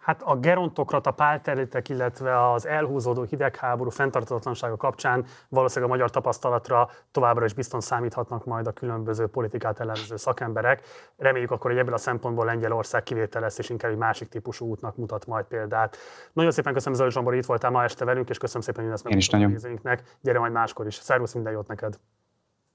Hát 0.08 0.22
a 0.22 0.36
gerontokrata 0.36 1.12
pálterületek, 1.12 1.90
illetve 1.90 2.52
az 2.52 2.68
elhúzódó 2.68 3.24
hidegháború 3.24 3.90
fenntartatlansága 3.90 4.76
kapcsán 4.76 5.26
valószínűleg 5.50 5.90
a 5.90 5.94
magyar 5.94 6.10
tapasztalatra 6.10 6.90
továbbra 7.12 7.46
is 7.46 7.54
bizton 7.54 7.82
számíthatnak 7.82 8.46
majd 8.46 8.68
a 8.68 8.72
különböző 8.72 9.28
politikát 9.28 9.80
ellenző 9.80 10.16
szakemberek. 10.16 10.82
Reméljük 11.18 11.52
akkor, 11.52 11.72
hogy 11.72 11.80
ebből 11.80 11.94
a 11.94 11.98
szempontból 11.98 12.46
Lengyelország 12.46 13.04
kivétel 13.04 13.42
lesz, 13.42 13.58
és 13.58 13.70
inkább 13.70 13.92
egy 13.92 13.98
másik 13.98 14.28
típusú 14.28 14.66
útnak 14.66 14.98
mutat 14.98 15.26
majd 15.26 15.46
példát. 15.46 15.98
Nagyon 16.34 16.52
szépen 16.52 16.74
köszönöm, 16.74 16.98
Zöld 16.98 17.12
Zsombor, 17.12 17.36
itt 17.36 17.46
voltál 17.46 17.72
ma 17.72 17.84
este 17.84 18.06
velünk, 18.06 18.30
és 18.30 18.38
köszönöm 18.38 18.62
szépen, 18.62 18.84
hogy 18.84 18.94
ezt 18.94 19.04
megmutatom 19.04 19.42
a 19.42 19.48
nézőinknek. 19.48 20.04
Gyere 20.22 20.40
majd 20.40 20.52
máskor 20.52 20.86
is. 20.86 20.96
Szervusz, 20.96 21.34
minden 21.34 21.54
jót 21.54 21.68
neked! 21.68 22.00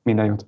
Minden 0.03 0.25
jót! 0.25 0.47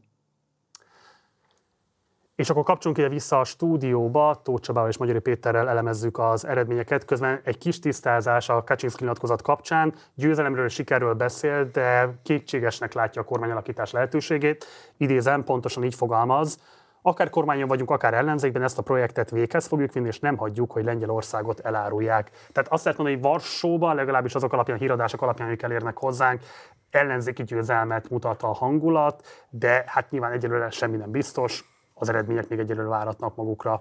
És 2.37 2.51
akkor 2.51 2.63
kapcsolunk 2.63 2.99
ide 2.99 3.09
vissza 3.09 3.41
a 3.41 3.45
stúdióba, 3.45 4.41
Tóth 4.43 4.63
Csabával 4.63 4.89
és 4.89 4.99
Magyari 4.99 5.19
Péterrel 5.19 5.69
elemezzük 5.69 6.19
az 6.19 6.47
eredményeket. 6.47 7.05
Közben 7.05 7.41
egy 7.45 7.59
kis 7.59 7.79
tisztázás 7.79 8.49
a 8.49 8.65
Kaczynszki 8.65 9.03
nyilatkozat 9.03 9.43
kapcsán. 9.43 9.95
Győzelemről 10.15 10.65
és 10.65 10.73
sikerről 10.73 11.15
beszél, 11.15 11.69
de 11.73 12.15
kétségesnek 12.23 12.93
látja 12.93 13.23
a 13.23 13.25
kormányalakítás 13.25 13.91
lehetőségét. 13.91 14.65
Idézem, 14.97 15.45
pontosan 15.45 15.85
így 15.85 15.95
fogalmaz, 15.95 16.59
akár 17.03 17.31
kormányon 17.31 17.69
vagyunk, 17.69 17.91
akár 17.91 18.15
ellenzékben, 18.15 18.63
ezt 18.63 18.79
a 18.79 18.83
projektet 18.83 19.31
véghez 19.31 19.67
fogjuk 19.67 19.93
vinni, 19.93 20.07
és 20.07 20.21
nem 20.21 20.37
hagyjuk, 20.37 20.73
hogy 20.73 20.85
Lengyelországot 20.85 21.61
elárulják. 21.61 22.31
Tehát 22.53 22.73
azt 22.73 22.85
lehet 22.85 22.99
mondani, 22.99 23.21
hogy 23.21 23.31
Varsóban, 23.31 23.95
legalábbis 23.95 24.35
azok 24.35 24.53
alapján, 24.53 24.79
híradások 24.79 25.23
alapján, 25.23 25.49
amik 25.49 25.63
elérnek 25.63 25.97
hozzánk, 25.97 26.43
ellenzéki 26.91 27.43
győzelmet 27.43 28.11
mutat 28.11 28.43
a 28.43 28.53
hangulat, 28.53 29.47
de 29.51 29.85
hát 29.87 30.11
nyilván 30.11 30.33
egyelőre 30.33 30.71
semmi 30.71 30.97
nem 30.97 31.11
biztos 31.11 31.74
az 32.09 32.15
eredmények 32.15 32.49
még 32.49 32.59
egyelőre 32.59 32.89
váratnak 32.89 33.37
magukra. 33.37 33.81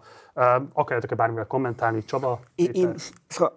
Akarjátok-e 0.74 1.16
bármivel 1.16 1.48
kommentálni, 1.48 2.04
Csaba? 2.04 2.40
Én, 2.56 2.70
én, 2.74 2.94
szóval 3.28 3.54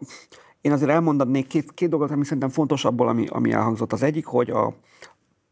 én 0.61 0.73
azért 0.73 0.91
elmondanék 0.91 1.47
két, 1.47 1.75
két 1.75 1.89
dolgot, 1.89 2.11
ami 2.11 2.25
szerintem 2.25 2.49
fontos 2.49 2.85
abból, 2.85 3.09
ami, 3.09 3.27
ami 3.27 3.53
elhangzott. 3.53 3.93
Az 3.93 4.03
egyik, 4.03 4.27
hogy 4.27 4.51
a, 4.51 4.75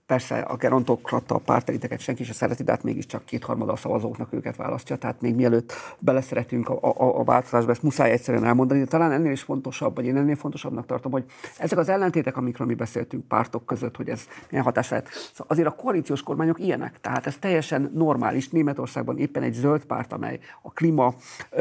Persze 0.07 0.39
a 0.39 0.57
gerontokrata 0.57 1.39
párteliteket 1.39 2.01
senki 2.01 2.25
sem 2.25 2.35
szereti, 2.35 2.63
de 2.63 2.71
hát 2.73 2.83
mégiscsak 2.83 3.25
kétharmada 3.25 3.73
a 3.73 3.77
szavazóknak 3.77 4.33
őket 4.33 4.57
választja, 4.57 4.97
tehát 4.97 5.21
még 5.21 5.35
mielőtt 5.35 5.73
beleszeretünk 5.99 6.69
a, 6.69 6.79
a, 6.83 7.19
a 7.19 7.25
változásba, 7.25 7.71
ezt 7.71 7.83
muszáj 7.83 8.11
egyszerűen 8.11 8.45
elmondani, 8.45 8.81
de 8.81 8.87
talán 8.87 9.13
ennél 9.13 9.33
is 9.33 9.43
fontosabb, 9.43 9.95
vagy 9.95 10.07
én 10.07 10.17
ennél 10.17 10.37
fontosabbnak 10.37 10.87
tartom, 10.87 11.13
hogy 11.13 11.25
ezek 11.59 11.79
az 11.79 11.89
ellentétek, 11.89 12.37
amikről 12.37 12.67
mi 12.67 12.75
beszéltünk 12.75 13.29
pártok 13.29 13.67
között, 13.67 13.97
hogy 13.97 14.09
ez 14.09 14.27
milyen 14.51 14.65
hatás 14.65 14.89
lehet. 14.89 15.09
Szóval 15.13 15.47
azért 15.49 15.69
a 15.69 15.71
koalíciós 15.71 16.23
kormányok 16.23 16.61
ilyenek, 16.61 17.01
tehát 17.01 17.27
ez 17.27 17.37
teljesen 17.37 17.91
normális. 17.95 18.49
Németországban 18.49 19.19
éppen 19.19 19.43
egy 19.43 19.53
zöld 19.53 19.85
párt, 19.85 20.13
amely 20.13 20.39
a 20.63 20.73
klíma 20.73 21.15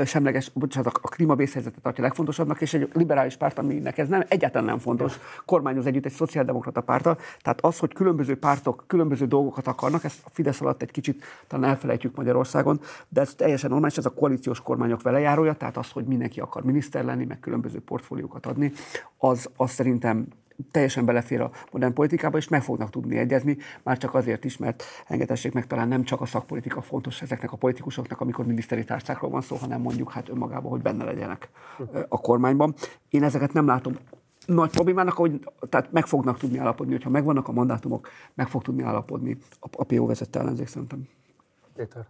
semleges, 0.05 0.49
bocsánat, 0.53 0.99
a 1.01 1.07
klímabészhelyzetet 1.07 1.81
tartja 1.81 2.03
legfontosabbnak, 2.03 2.61
és 2.61 2.73
egy 2.73 2.89
liberális 2.93 3.35
párt, 3.35 3.57
aminek 3.57 3.97
ez 3.97 4.07
nem, 4.07 4.23
egyáltalán 4.27 4.67
nem 4.67 4.79
fontos, 4.79 5.19
kormányoz 5.45 5.85
együtt 5.85 6.05
egy 6.05 6.11
szociáldemokrata 6.11 6.81
párta. 6.81 7.17
Tehát 7.41 7.61
az, 7.61 7.79
hogy 7.79 7.93
különböző 7.93 8.31
különböző 8.33 8.61
pártok 8.63 8.83
különböző 8.87 9.25
dolgokat 9.25 9.67
akarnak, 9.67 10.03
ezt 10.03 10.21
a 10.25 10.29
Fidesz 10.29 10.61
alatt 10.61 10.81
egy 10.81 10.91
kicsit 10.91 11.23
talán 11.47 11.69
elfelejtjük 11.69 12.15
Magyarországon, 12.15 12.79
de 13.09 13.21
ez 13.21 13.35
teljesen 13.35 13.69
normális, 13.69 13.97
ez 13.97 14.05
a 14.05 14.13
koalíciós 14.13 14.61
kormányok 14.61 15.01
velejárója, 15.01 15.53
tehát 15.53 15.77
az, 15.77 15.91
hogy 15.91 16.05
mindenki 16.05 16.39
akar 16.39 16.63
miniszter 16.63 17.03
lenni, 17.03 17.25
meg 17.25 17.39
különböző 17.39 17.79
portfóliókat 17.79 18.45
adni, 18.45 18.71
az, 19.17 19.49
az 19.55 19.71
szerintem 19.71 20.27
teljesen 20.71 21.05
belefér 21.05 21.41
a 21.41 21.51
modern 21.71 21.93
politikába, 21.93 22.37
és 22.37 22.47
meg 22.47 22.63
fognak 22.63 22.89
tudni 22.89 23.17
egyezni, 23.17 23.57
már 23.83 23.97
csak 23.97 24.13
azért 24.13 24.45
is, 24.45 24.57
mert 24.57 24.83
engedessék 25.07 25.53
meg 25.53 25.67
talán 25.67 25.87
nem 25.87 26.03
csak 26.03 26.21
a 26.21 26.25
szakpolitika 26.25 26.81
fontos 26.81 27.21
ezeknek 27.21 27.51
a 27.51 27.57
politikusoknak, 27.57 28.21
amikor 28.21 28.45
miniszteri 28.45 28.83
tárcákról 28.83 29.29
van 29.29 29.41
szó, 29.41 29.55
hanem 29.55 29.81
mondjuk 29.81 30.11
hát 30.11 30.29
önmagában, 30.29 30.71
hogy 30.71 30.81
benne 30.81 31.03
legyenek 31.03 31.49
a 32.09 32.21
kormányban. 32.21 32.73
Én 33.09 33.23
ezeket 33.23 33.53
nem 33.53 33.65
látom 33.65 33.93
nagy 34.45 34.69
problémának, 34.69 35.13
hogy 35.13 35.49
tehát 35.69 35.91
meg 35.91 36.05
fognak 36.05 36.37
tudni 36.37 36.57
állapodni, 36.57 36.91
hogyha 36.91 37.09
megvannak 37.09 37.47
a 37.47 37.51
mandátumok, 37.51 38.09
meg 38.33 38.47
fog 38.47 38.61
tudni 38.61 38.83
állapodni 38.83 39.37
a, 39.59 39.67
a 39.71 39.83
PO 39.83 40.05
vezette 40.05 40.39
ellenzék 40.39 40.67
szerintem. 40.67 41.07
Péter. 41.75 42.07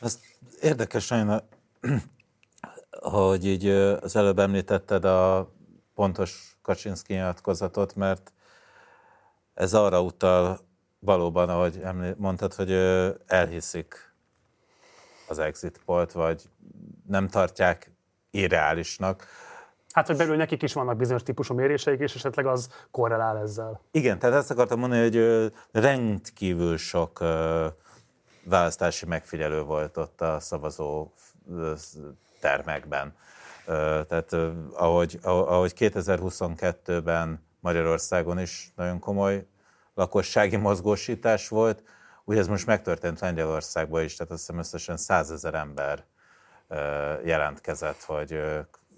Ez 0.00 0.20
érdekes 0.60 1.08
nagyon, 1.08 1.40
hogy 3.00 3.46
így 3.46 3.66
az 4.00 4.16
előbb 4.16 4.38
említetted 4.38 5.04
a 5.04 5.50
pontos 5.94 6.58
Kaczynszki 6.62 7.12
nyilatkozatot, 7.12 7.94
mert 7.94 8.32
ez 9.54 9.74
arra 9.74 10.02
utal 10.02 10.60
valóban, 10.98 11.48
ahogy 11.48 11.80
mondtad, 12.16 12.54
hogy 12.54 12.72
elhiszik 13.26 14.14
az 15.28 15.38
exit 15.38 15.80
polt, 15.84 16.12
vagy 16.12 16.48
nem 17.06 17.28
tartják 17.28 17.92
irreálisnak. 18.30 19.26
Hát, 19.92 20.06
hogy 20.06 20.16
belül 20.16 20.36
nekik 20.36 20.62
is 20.62 20.72
vannak 20.72 20.96
bizonyos 20.96 21.22
típusú 21.22 21.54
méréseik, 21.54 22.00
és 22.00 22.14
esetleg 22.14 22.46
az 22.46 22.68
korrelál 22.90 23.38
ezzel. 23.38 23.80
Igen, 23.90 24.18
tehát 24.18 24.36
ezt 24.36 24.50
akartam 24.50 24.78
mondani, 24.78 25.02
hogy 25.02 25.52
rendkívül 25.72 26.76
sok 26.76 27.18
választási 28.44 29.06
megfigyelő 29.06 29.62
volt 29.62 29.96
ott 29.96 30.20
a 30.20 30.40
szavazó 30.40 31.12
termekben. 32.40 33.14
Tehát 33.66 34.32
ahogy, 34.72 35.18
ahogy 35.22 35.72
2022-ben 35.76 37.46
Magyarországon 37.60 38.38
is 38.38 38.72
nagyon 38.76 38.98
komoly 38.98 39.46
lakossági 39.94 40.56
mozgósítás 40.56 41.48
volt, 41.48 41.82
úgy 42.24 42.38
ez 42.38 42.48
most 42.48 42.66
megtörtént 42.66 43.20
Lengyelországban 43.20 44.02
is, 44.02 44.16
tehát 44.16 44.32
azt 44.32 44.40
hiszem 44.40 44.58
összesen 44.58 44.96
százezer 44.96 45.54
ember 45.54 46.04
jelentkezett, 47.24 48.02
hogy 48.02 48.40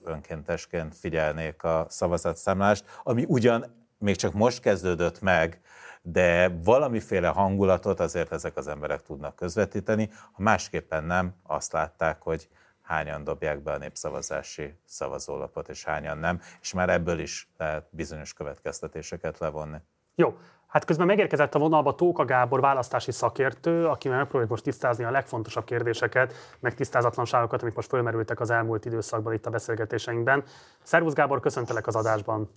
önkéntesként 0.04 0.96
figyelnék 0.96 1.62
a 1.62 1.86
szavazatszámlást, 1.88 2.84
ami 3.02 3.24
ugyan 3.28 3.64
még 3.98 4.16
csak 4.16 4.32
most 4.32 4.60
kezdődött 4.60 5.20
meg, 5.20 5.60
de 6.02 6.48
valamiféle 6.48 7.28
hangulatot 7.28 8.00
azért 8.00 8.32
ezek 8.32 8.56
az 8.56 8.66
emberek 8.66 9.02
tudnak 9.02 9.36
közvetíteni, 9.36 10.10
ha 10.32 10.42
másképpen 10.42 11.04
nem, 11.04 11.34
azt 11.42 11.72
látták, 11.72 12.22
hogy 12.22 12.48
hányan 12.82 13.24
dobják 13.24 13.62
be 13.62 13.72
a 13.72 13.78
népszavazási 13.78 14.74
szavazólapot, 14.84 15.68
és 15.68 15.84
hányan 15.84 16.18
nem, 16.18 16.40
és 16.60 16.72
már 16.72 16.88
ebből 16.88 17.18
is 17.18 17.48
lehet 17.58 17.86
bizonyos 17.90 18.32
következtetéseket 18.32 19.38
levonni. 19.38 19.78
Jó, 20.14 20.38
Hát 20.70 20.84
közben 20.84 21.06
megérkezett 21.06 21.54
a 21.54 21.58
vonalba 21.58 21.94
Tóka 21.94 22.24
Gábor 22.24 22.60
választási 22.60 23.12
szakértő, 23.12 23.86
akivel 23.86 24.16
megpróbáljuk 24.16 24.50
most 24.50 24.64
tisztázni 24.64 25.04
a 25.04 25.10
legfontosabb 25.10 25.64
kérdéseket, 25.64 26.32
meg 26.60 26.74
tisztázatlanságokat, 26.74 27.62
amik 27.62 27.74
most 27.74 27.88
fölmerültek 27.88 28.40
az 28.40 28.50
elmúlt 28.50 28.84
időszakban 28.84 29.32
itt 29.32 29.46
a 29.46 29.50
beszélgetéseinkben. 29.50 30.44
Szervusz 30.82 31.12
Gábor, 31.12 31.40
köszöntelek 31.40 31.86
az 31.86 31.96
adásban. 31.96 32.50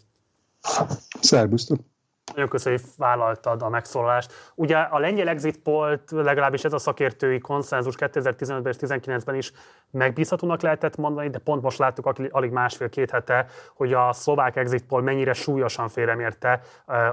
Szervusztok. 1.20 1.80
Nagyon 2.34 2.50
köszönjük, 2.50 2.82
hogy 2.82 2.92
vállaltad 2.98 3.62
a 3.62 3.70
megszólalást. 3.70 4.34
Ugye 4.56 4.78
a 4.78 5.00
lengyel 5.00 5.28
exit 5.28 5.58
polt, 5.58 6.12
legalábbis 6.12 6.64
ez 6.64 6.74
a 6.74 6.78
szakértői 6.78 7.40
konszenzus 7.40 7.96
2015-ben 7.98 8.72
és 8.72 8.78
2019-ben 8.80 9.36
is 9.36 9.52
megbízhatónak 9.92 10.62
lehetett 10.62 10.98
mondani, 10.98 11.30
de 11.30 11.38
pont 11.38 11.62
most 11.62 11.78
láttuk 11.78 12.12
alig 12.30 12.52
másfél-két 12.52 13.12
hete, 13.12 13.46
hogy 13.76 13.94
a 13.94 14.14
szlovák 14.14 14.56
exit 14.56 14.86
poll 14.86 15.02
mennyire 15.02 15.34
súlyosan 15.34 15.88
félremérte 15.88 16.62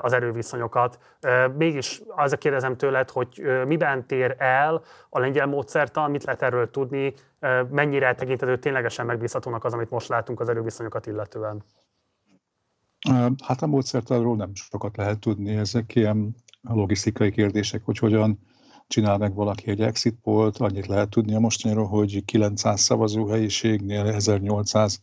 az 0.01 0.13
erőviszonyokat. 0.13 0.99
Mégis 1.57 2.03
az 2.09 2.33
a 2.33 2.37
kérdezem 2.37 2.77
tőled, 2.77 3.11
hogy 3.11 3.43
miben 3.67 4.07
tér 4.07 4.35
el 4.39 4.83
a 5.09 5.19
lengyel 5.19 5.47
módszertan, 5.47 6.11
mit 6.11 6.25
lehet 6.25 6.43
erről 6.43 6.71
tudni, 6.71 7.15
mennyire 7.71 8.15
tekintető 8.15 8.59
ténylegesen 8.59 9.07
megbízhatónak 9.07 9.65
az, 9.65 9.73
amit 9.73 9.91
most 9.91 10.09
látunk 10.09 10.41
az 10.41 10.49
erőviszonyokat 10.49 11.07
illetően? 11.07 11.65
Hát 13.45 13.63
a 13.63 13.67
módszertanról 13.67 14.37
nem 14.37 14.55
sokat 14.55 14.97
lehet 14.97 15.19
tudni, 15.19 15.57
ezek 15.57 15.95
ilyen 15.95 16.35
logisztikai 16.63 17.31
kérdések, 17.31 17.85
hogy 17.85 17.99
hogyan 17.99 18.39
csinál 18.87 19.19
meg 19.19 19.35
valaki 19.35 19.71
egy 19.71 19.81
exit 19.81 20.19
polt, 20.23 20.59
annyit 20.59 20.87
lehet 20.87 21.09
tudni 21.09 21.35
a 21.35 21.41
mostaniról, 21.41 21.87
hogy 21.87 22.25
900 22.25 22.81
szavazóhelyiségnél 22.81 24.07
1800 24.07 25.03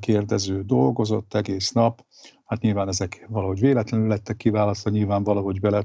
kérdező 0.00 0.62
dolgozott 0.62 1.34
egész 1.34 1.70
nap. 1.70 2.04
Hát 2.44 2.60
nyilván 2.60 2.88
ezek 2.88 3.26
valahogy 3.28 3.60
véletlenül 3.60 4.08
lettek 4.08 4.36
kiválasztva, 4.36 4.90
nyilván 4.90 5.22
valahogy 5.22 5.60
bele 5.60 5.82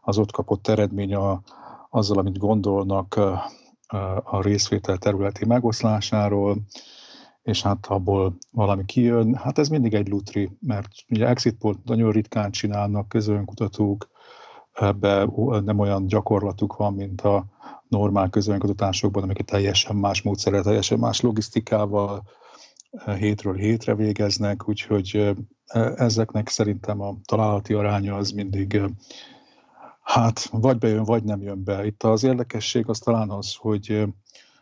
az 0.00 0.18
ott 0.18 0.30
kapott 0.30 0.68
eredmény 0.68 1.14
a, 1.14 1.42
azzal, 1.90 2.18
amit 2.18 2.38
gondolnak 2.38 3.14
a 4.24 4.42
részvétel 4.42 4.96
területi 4.96 5.44
megoszlásáról 5.44 6.56
és 7.44 7.62
hát 7.62 7.86
abból 7.86 8.36
valami 8.50 8.84
kijön, 8.84 9.34
hát 9.34 9.58
ez 9.58 9.68
mindig 9.68 9.94
egy 9.94 10.08
lutri, 10.08 10.50
mert 10.60 10.88
ugye 11.08 11.26
exit 11.26 11.58
polt 11.58 11.84
nagyon 11.84 12.10
ritkán 12.10 12.50
csinálnak 12.50 13.08
közönkutatók, 13.08 14.10
ebbe 14.72 15.28
nem 15.64 15.78
olyan 15.78 16.06
gyakorlatuk 16.06 16.76
van, 16.76 16.94
mint 16.94 17.20
a 17.20 17.44
normál 17.88 18.30
közönkutatásokban, 18.30 19.22
amik 19.22 19.36
teljesen 19.36 19.96
más 19.96 20.22
módszerrel, 20.22 20.62
teljesen 20.62 20.98
más 20.98 21.20
logisztikával 21.20 22.22
hétről 23.18 23.54
hétre 23.54 23.94
végeznek, 23.94 24.68
úgyhogy 24.68 25.34
ezeknek 25.96 26.48
szerintem 26.48 27.00
a 27.00 27.16
találati 27.24 27.72
aránya 27.72 28.16
az 28.16 28.30
mindig 28.30 28.80
hát 30.00 30.48
vagy 30.52 30.78
bejön, 30.78 31.04
vagy 31.04 31.24
nem 31.24 31.42
jön 31.42 31.64
be. 31.64 31.86
Itt 31.86 32.02
az 32.02 32.22
érdekesség 32.24 32.88
az 32.88 32.98
talán 32.98 33.30
az, 33.30 33.54
hogy 33.54 34.04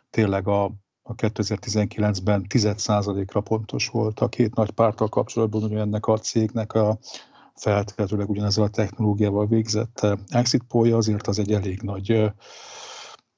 tényleg 0.09 0.47
a 0.47 0.71
a 1.03 1.15
2019-ben 1.15 2.45
10%-ra 2.49 3.41
pontos 3.41 3.87
volt 3.87 4.19
a 4.19 4.29
két 4.29 4.55
nagy 4.55 4.71
párttal 4.71 5.09
kapcsolatban, 5.09 5.61
hogy 5.61 5.73
ennek 5.73 6.07
a 6.07 6.17
cégnek 6.17 6.73
a 6.73 6.97
feltételezőleg 7.55 8.29
ugyanezzel 8.29 8.63
a 8.63 8.69
technológiával 8.69 9.47
végzett 9.47 9.99
eh, 9.99 10.17
exit 10.27 10.63
polja, 10.63 10.97
azért 10.97 11.27
az 11.27 11.39
egy 11.39 11.51
elég 11.51 11.81
nagy 11.81 12.11
eh, 12.11 12.31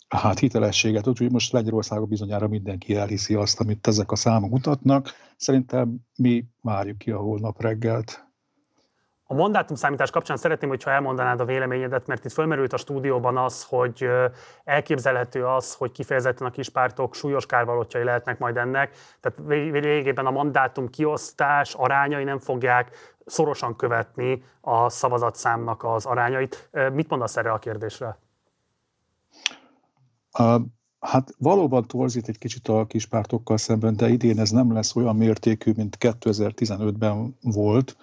hát 0.08 0.40
hitelességet, 0.40 1.08
úgyhogy 1.08 1.32
most 1.32 1.52
Lengyelországon 1.52 2.08
bizonyára 2.08 2.48
mindenki 2.48 2.96
elhiszi 2.96 3.34
azt, 3.34 3.60
amit 3.60 3.88
ezek 3.88 4.12
a 4.12 4.16
számok 4.16 4.50
mutatnak. 4.50 5.12
Szerintem 5.38 5.96
mi 6.16 6.46
várjuk 6.62 6.98
ki 6.98 7.12
a 7.12 7.20
holnap 7.20 7.62
reggelt. 7.62 8.25
A 9.28 9.34
mandátum 9.34 9.76
számítás 9.76 10.10
kapcsán 10.12 10.38
szeretném, 10.38 10.70
hogyha 10.70 10.92
elmondanád 10.92 11.40
a 11.40 11.46
véleményedet, 11.46 12.08
mert 12.08 12.26
itt 12.26 12.32
fölmerült 12.32 12.74
a 12.74 12.78
stúdióban 12.78 13.38
az, 13.38 13.64
hogy 13.64 14.10
elképzelhető 14.64 15.46
az, 15.46 15.74
hogy 15.74 15.92
kifejezetten 15.92 16.48
a 16.48 16.52
kispártok 16.52 17.16
súlyos 17.16 17.46
kárvalótjai 17.46 18.04
lehetnek 18.04 18.40
majd 18.40 18.58
ennek. 18.58 18.96
Tehát 19.20 19.70
végében 19.72 20.26
a 20.26 20.32
mandátum 20.32 20.90
kiosztás 20.90 21.74
arányai 21.74 22.24
nem 22.24 22.40
fogják 22.40 23.16
szorosan 23.26 23.76
követni 23.76 24.44
a 24.62 24.90
szavazatszámnak 24.90 25.84
az 25.84 26.06
arányait. 26.06 26.70
Mit 26.94 27.10
mondasz 27.10 27.38
erre 27.38 27.52
a 27.52 27.60
kérdésre? 27.60 28.18
Hát 31.00 31.30
valóban 31.38 31.88
torzít 31.88 32.28
egy 32.28 32.38
kicsit 32.38 32.68
a 32.68 32.86
kispártokkal 32.86 33.58
szemben, 33.58 33.96
de 33.96 34.08
idén 34.08 34.40
ez 34.40 34.50
nem 34.50 34.74
lesz 34.74 34.96
olyan 34.96 35.16
mértékű, 35.16 35.72
mint 35.76 35.98
2015-ben 36.00 37.38
volt, 37.42 37.98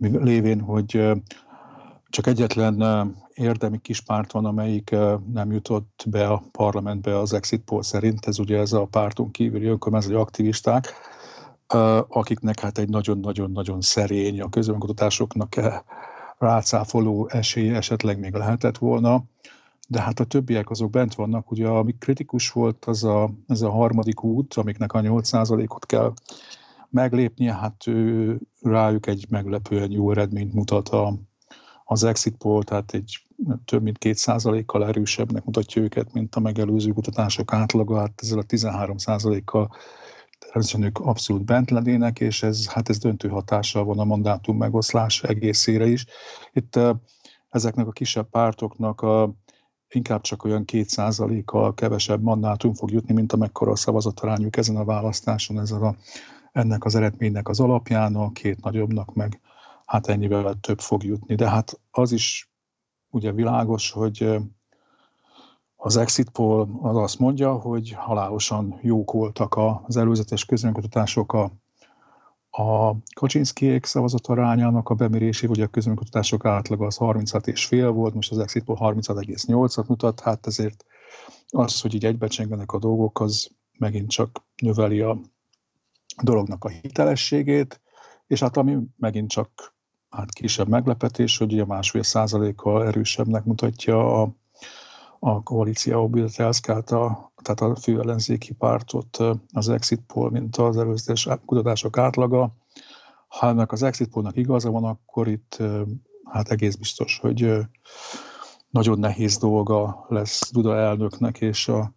lévén, 0.00 0.60
hogy 0.60 1.12
csak 2.08 2.26
egyetlen 2.26 3.14
érdemi 3.34 3.78
kispárt 3.78 4.32
van, 4.32 4.44
amelyik 4.44 4.90
nem 5.32 5.52
jutott 5.52 6.04
be 6.08 6.26
a 6.26 6.42
parlamentbe 6.52 7.18
az 7.18 7.32
exit 7.32 7.62
poll 7.64 7.82
szerint, 7.82 8.26
ez 8.26 8.38
ugye 8.38 8.58
ez 8.58 8.72
a 8.72 8.84
párton 8.84 9.30
kívüli 9.30 9.66
önkormányzati 9.66 10.14
aktivisták, 10.14 10.92
akiknek 12.08 12.60
hát 12.60 12.78
egy 12.78 12.88
nagyon-nagyon-nagyon 12.88 13.80
szerény 13.80 14.40
a 14.40 14.48
közönkutatásoknak 14.48 15.60
rácáfoló 16.38 17.28
esély 17.28 17.74
esetleg 17.74 18.18
még 18.18 18.34
lehetett 18.34 18.78
volna 18.78 19.24
de 19.88 20.00
hát 20.00 20.20
a 20.20 20.24
többiek 20.24 20.70
azok 20.70 20.90
bent 20.90 21.14
vannak. 21.14 21.50
Ugye 21.50 21.66
ami 21.66 21.94
kritikus 21.98 22.50
volt, 22.50 22.84
az 22.84 23.04
a, 23.04 23.30
ez 23.46 23.62
a 23.62 23.70
harmadik 23.70 24.24
út, 24.24 24.54
amiknek 24.54 24.92
a 24.92 25.00
8%-ot 25.00 25.86
kell 25.86 26.12
meglépnie, 26.90 27.54
hát 27.54 27.86
ő, 27.86 28.38
rájuk 28.60 29.06
egy 29.06 29.26
meglepően 29.28 29.90
jó 29.90 30.10
eredményt 30.10 30.52
mutat 30.52 30.88
a, 30.88 31.14
az 31.84 32.04
exit 32.04 32.36
poll, 32.36 32.62
tehát 32.62 32.94
egy 32.94 33.26
több 33.64 33.82
mint 33.82 33.98
két 33.98 34.16
százalékkal 34.16 34.86
erősebbnek 34.86 35.44
mutatja 35.44 35.82
őket, 35.82 36.12
mint 36.12 36.34
a 36.34 36.40
megelőző 36.40 36.90
kutatások 36.92 37.52
átlaga, 37.52 37.98
hát 37.98 38.20
ezzel 38.22 38.38
a 38.38 38.42
13 38.42 38.96
százalékkal 38.96 39.70
természetesen 40.38 40.82
ők 40.82 40.98
abszolút 40.98 41.44
bent 41.44 41.70
lennének, 41.70 42.20
és 42.20 42.42
ez, 42.42 42.66
hát 42.66 42.88
ez 42.88 42.98
döntő 42.98 43.28
hatással 43.28 43.84
van 43.84 43.98
a 43.98 44.04
mandátum 44.04 44.56
megoszlás 44.56 45.22
egészére 45.22 45.86
is. 45.86 46.06
Itt 46.52 46.78
ezeknek 47.48 47.86
a 47.86 47.92
kisebb 47.92 48.28
pártoknak 48.30 49.00
a 49.00 49.34
inkább 49.88 50.20
csak 50.20 50.44
olyan 50.44 50.64
két 50.64 50.88
százalékkal 50.88 51.74
kevesebb 51.74 52.22
mandátum 52.22 52.74
fog 52.74 52.90
jutni, 52.90 53.14
mint 53.14 53.32
amekkora 53.32 53.70
a 53.70 53.76
szavazatarányuk 53.76 54.56
ezen 54.56 54.76
a 54.76 54.84
választáson, 54.84 55.60
ezen 55.60 55.82
a 55.82 55.94
ennek 56.56 56.84
az 56.84 56.94
eredménynek 56.94 57.48
az 57.48 57.60
alapján, 57.60 58.14
a 58.14 58.32
két 58.32 58.62
nagyobbnak 58.62 59.14
meg 59.14 59.40
hát 59.86 60.06
ennyivel 60.06 60.54
több 60.60 60.80
fog 60.80 61.04
jutni. 61.04 61.34
De 61.34 61.48
hát 61.48 61.80
az 61.90 62.12
is 62.12 62.50
ugye 63.10 63.32
világos, 63.32 63.90
hogy 63.90 64.36
az 65.76 65.96
exit 65.96 66.30
poll 66.30 66.68
az 66.82 66.96
azt 66.96 67.18
mondja, 67.18 67.52
hogy 67.52 67.92
halálosan 67.92 68.78
jók 68.82 69.12
voltak 69.12 69.58
az 69.86 69.96
előzetes 69.96 70.44
közönkutatások 70.44 71.32
a, 71.32 71.50
a 72.50 72.96
Kaczynszkiék 73.14 73.84
szavazat 73.84 74.26
arányának 74.26 74.88
a 74.88 74.94
bemérésével, 74.94 75.54
hogy 75.56 75.64
a 75.64 75.70
közönkutatások 75.70 76.44
átlaga 76.44 76.86
az 76.86 76.96
36,5 77.00 77.90
volt, 77.94 78.14
most 78.14 78.30
az 78.30 78.38
exit 78.38 78.64
poll 78.64 78.76
36,8-at 78.80 79.86
mutat, 79.86 80.20
hát 80.20 80.46
ezért 80.46 80.84
az, 81.48 81.80
hogy 81.80 81.94
így 81.94 82.04
egybecsengenek 82.04 82.72
a 82.72 82.78
dolgok, 82.78 83.20
az 83.20 83.48
megint 83.78 84.10
csak 84.10 84.42
növeli 84.62 85.00
a 85.00 85.18
dolognak 86.22 86.64
a 86.64 86.68
hitelességét, 86.68 87.80
és 88.26 88.40
hát 88.40 88.56
ami 88.56 88.78
megint 88.96 89.30
csak 89.30 89.74
hát 90.08 90.32
kisebb 90.32 90.68
meglepetés, 90.68 91.38
hogy 91.38 91.52
ugye 91.52 91.64
másfél 91.64 92.02
százalékkal 92.02 92.86
erősebbnek 92.86 93.44
mutatja 93.44 94.22
a, 94.22 94.36
a 95.18 95.42
koalíció 95.42 96.02
Obiltelszkát, 96.02 96.90
a, 96.90 97.32
tehát 97.42 97.60
a 97.60 97.80
fő 97.80 98.00
ellenzéki 98.00 98.52
pártot 98.54 99.18
az 99.52 99.68
exit 99.68 100.00
poll, 100.06 100.30
mint 100.30 100.56
az 100.56 100.76
előzetes 100.76 101.28
kutatások 101.44 101.98
átlaga. 101.98 102.56
Ha 103.28 103.48
ennek 103.48 103.72
az 103.72 103.82
exit 103.82 104.08
pollnak 104.08 104.36
igaza 104.36 104.70
van, 104.70 104.84
akkor 104.84 105.28
itt 105.28 105.62
hát 106.24 106.48
egész 106.48 106.74
biztos, 106.74 107.18
hogy 107.18 107.66
nagyon 108.70 108.98
nehéz 108.98 109.38
dolga 109.38 110.06
lesz 110.08 110.52
Duda 110.52 110.76
elnöknek 110.76 111.40
és 111.40 111.68
a, 111.68 111.92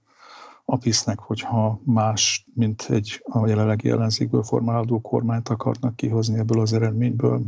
a 0.70 0.78
PISZ-nek, 0.78 1.20
hogyha 1.20 1.80
más, 1.84 2.46
mint 2.54 2.88
egy 2.90 3.22
a 3.24 3.48
jelenlegi 3.48 3.90
ellenzékből 3.90 4.44
formálódó 4.44 5.02
kormányt 5.02 5.50
akarnak 5.50 5.96
kihozni 5.96 6.40
ebből 6.40 6.60
az 6.60 6.74
eredményből 6.74 7.42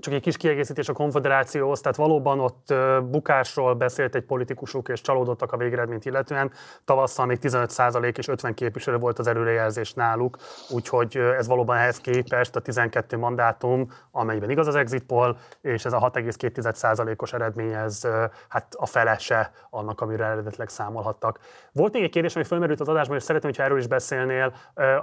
csak 0.00 0.14
egy 0.14 0.20
kis 0.20 0.36
kiegészítés 0.36 0.88
a 0.88 0.92
konfederációhoz, 0.92 1.80
tehát 1.80 1.96
valóban 1.96 2.40
ott 2.40 2.74
bukásról 3.04 3.74
beszélt 3.74 4.14
egy 4.14 4.24
politikusuk, 4.24 4.88
és 4.88 5.00
csalódottak 5.00 5.52
a 5.52 5.56
végeredményt 5.56 6.04
illetően. 6.04 6.52
Tavasszal 6.84 7.26
még 7.26 7.38
15% 7.42 8.18
és 8.18 8.28
50 8.28 8.54
képviselő 8.54 8.96
volt 8.96 9.18
az 9.18 9.26
erőrejelzés 9.26 9.92
náluk, 9.92 10.36
úgyhogy 10.70 11.16
ez 11.16 11.46
valóban 11.46 11.76
ehhez 11.76 12.00
képest 12.00 12.56
a 12.56 12.60
12 12.60 13.16
mandátum, 13.16 13.88
amelyben 14.10 14.50
igaz 14.50 14.66
az 14.66 14.74
exit 14.74 15.04
poll, 15.04 15.36
és 15.60 15.84
ez 15.84 15.92
a 15.92 16.10
6,2%-os 16.12 17.32
eredmény, 17.32 17.72
ez 17.72 18.08
hát 18.48 18.74
a 18.76 18.86
felese 18.86 19.52
annak, 19.70 20.00
amire 20.00 20.24
eredetleg 20.24 20.68
számolhattak. 20.68 21.38
Volt 21.72 21.92
még 21.92 22.02
egy 22.02 22.10
kérdés, 22.10 22.34
ami 22.34 22.44
fölmerült 22.44 22.80
az 22.80 22.88
adásban, 22.88 23.16
és 23.16 23.22
szeretném, 23.22 23.50
hogyha 23.50 23.66
erről 23.66 23.78
is 23.78 23.86
beszélnél. 23.86 24.54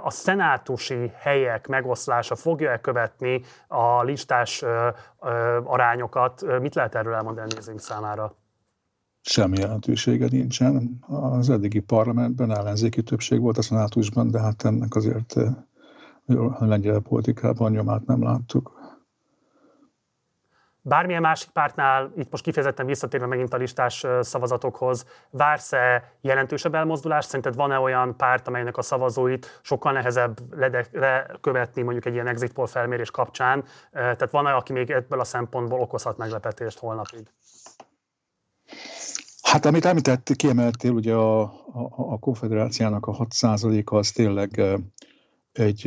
A 0.02 0.10
szenátusi 0.10 1.12
helyek 1.18 1.66
megoszlása 1.66 2.34
fogja-e 2.34 2.80
követni 2.80 3.42
a 3.68 4.02
listás 4.02 4.64
arányokat. 5.64 6.60
Mit 6.60 6.74
lehet 6.74 6.94
erről 6.94 7.14
elmondani 7.14 7.52
nézőink 7.54 7.80
számára? 7.80 8.34
Semmi 9.20 9.58
jelentősége 9.58 10.26
nincsen. 10.30 10.98
Az 11.08 11.50
eddigi 11.50 11.80
parlamentben 11.80 12.50
ellenzéki 12.50 13.02
többség 13.02 13.40
volt 13.40 13.58
a 13.58 13.62
szenátusban, 13.62 14.30
de 14.30 14.40
hát 14.40 14.64
ennek 14.64 14.94
azért 14.94 15.34
a 16.58 16.64
lengyel 16.64 17.00
politikában 17.00 17.70
nyomát 17.70 18.06
nem 18.06 18.22
láttuk. 18.22 18.81
Bármilyen 20.84 21.22
másik 21.22 21.50
pártnál, 21.50 22.12
itt 22.16 22.30
most 22.30 22.42
kifejezetten 22.42 22.86
visszatérve 22.86 23.26
megint 23.26 23.54
a 23.54 23.56
listás 23.56 24.06
szavazatokhoz, 24.20 25.06
vársz-e 25.30 26.12
jelentősebb 26.20 26.74
elmozdulást? 26.74 27.28
Szerinted 27.28 27.54
van-e 27.54 27.78
olyan 27.78 28.16
párt, 28.16 28.48
amelynek 28.48 28.76
a 28.76 28.82
szavazóit 28.82 29.60
sokkal 29.62 29.92
nehezebb 29.92 30.38
lekövetni 30.92 31.82
mondjuk 31.82 32.06
egy 32.06 32.12
ilyen 32.12 32.26
exit 32.26 32.52
poll 32.52 32.66
felmérés 32.66 33.10
kapcsán? 33.10 33.64
Tehát 33.92 34.30
van-e, 34.30 34.54
aki 34.54 34.72
még 34.72 34.90
ebből 34.90 35.20
a 35.20 35.24
szempontból 35.24 35.80
okozhat 35.80 36.16
meglepetést 36.16 36.78
holnapig? 36.78 37.26
Hát 39.42 39.64
amit 39.64 39.84
említett, 39.84 40.30
kiemeltél, 40.36 40.92
ugye 40.92 41.14
a, 41.14 41.40
a, 41.42 41.52
a 41.94 42.18
konfederáciának 42.18 43.06
a 43.06 43.16
6%-a 43.16 43.96
az 43.96 44.10
tényleg 44.10 44.60
egy, 45.52 45.86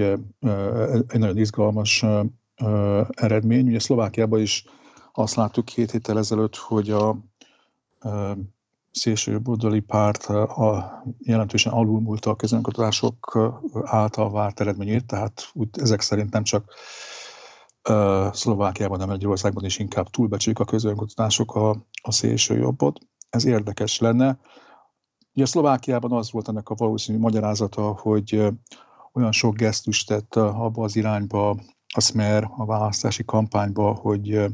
egy 1.07 1.19
nagyon 1.19 1.38
izgalmas 1.38 2.05
eredmény. 3.09 3.67
Ugye 3.67 3.80
Szlovákiában 3.80 4.39
is 4.39 4.65
azt 5.16 5.36
láttuk 5.36 5.66
két 5.66 5.92
héttel 5.92 6.18
ezelőtt, 6.18 6.56
hogy 6.56 6.90
a 6.90 7.18
szélsőjobboldali 8.92 9.80
párt 9.80 10.26
a 10.26 11.04
jelentősen 11.20 11.74
alulmúlta 11.74 12.30
a 12.30 12.36
közönkutatások 12.36 13.38
által 13.84 14.32
várt 14.32 14.60
eredményét, 14.60 15.06
tehát 15.06 15.50
úgy, 15.54 15.70
ezek 15.72 16.02
szerint 16.02 16.32
nem 16.32 16.44
csak 16.44 16.74
Szlovákiában, 18.32 18.98
hanem 18.98 19.14
Magyarországban 19.14 19.66
is 19.66 19.78
inkább 19.78 20.10
túlbecsülik 20.10 20.60
a 20.60 20.66
közönkutatások 20.66 21.56
a, 21.56 21.70
a 22.02 22.12
szélső 22.12 22.58
jobbot. 22.58 23.00
Ez 23.30 23.46
érdekes 23.46 24.00
lenne. 24.00 24.38
Ugye 25.34 25.46
Szlovákiában 25.46 26.12
az 26.12 26.32
volt 26.32 26.48
ennek 26.48 26.70
a 26.70 26.76
valószínű 26.76 27.18
magyarázata, 27.18 27.82
hogy 27.82 28.48
olyan 29.14 29.32
sok 29.32 29.56
gesztust 29.56 30.08
tett 30.08 30.36
abba 30.36 30.84
az 30.84 30.96
irányba 30.96 31.50
a 31.94 32.02
Smer 32.02 32.50
a 32.58 32.66
választási 32.66 33.26
kampányba, 33.26 33.94
hogy 33.94 34.46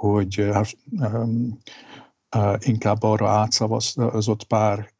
hogy 0.00 0.48
hát, 0.52 0.76
inkább 2.58 3.02
arra 3.02 3.28
átszavazott 3.28 4.44
pár 4.44 4.92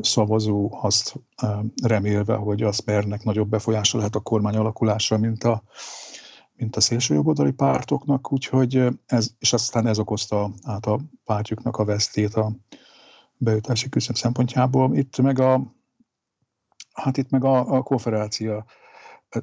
szavazó 0.00 0.78
azt 0.80 1.14
remélve, 1.82 2.34
hogy 2.34 2.62
az 2.62 2.78
mernek 2.78 3.22
nagyobb 3.22 3.48
befolyása 3.48 3.96
lehet 3.96 4.14
a 4.14 4.20
kormány 4.20 4.56
alakulásra, 4.56 5.18
mint 5.18 5.44
a, 5.44 5.62
mint 6.56 6.76
a 6.76 6.80
szélsőjobboldali 6.80 7.52
pártoknak, 7.52 8.32
úgyhogy 8.32 8.86
ez, 9.06 9.30
és 9.38 9.52
aztán 9.52 9.86
ez 9.86 9.98
okozta 9.98 10.50
át 10.62 10.86
a 10.86 11.00
pártjuknak 11.24 11.76
a 11.76 11.84
vesztét 11.84 12.34
a 12.34 12.52
bejutási 13.36 13.88
küszöb 13.88 14.16
szempontjából. 14.16 14.96
Itt 14.96 15.18
meg 15.18 15.38
a, 15.38 15.74
hát 16.92 17.16
itt 17.16 17.30
meg 17.30 17.44
a, 17.44 17.76
a 17.76 17.82
konferencia 17.82 18.64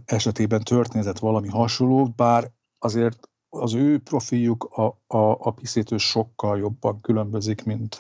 esetében 0.06 0.64
történetett 0.64 1.20
valami 1.20 1.48
hasonló, 1.48 2.06
bár 2.16 2.52
azért 2.80 3.28
az 3.54 3.74
ő 3.74 4.00
profiljuk 4.00 4.64
a, 4.64 4.84
a, 5.18 5.38
a 5.40 5.52
piszétől 5.52 5.98
sokkal 5.98 6.58
jobban 6.58 7.02
különbözik, 7.02 7.64
mint 7.64 7.96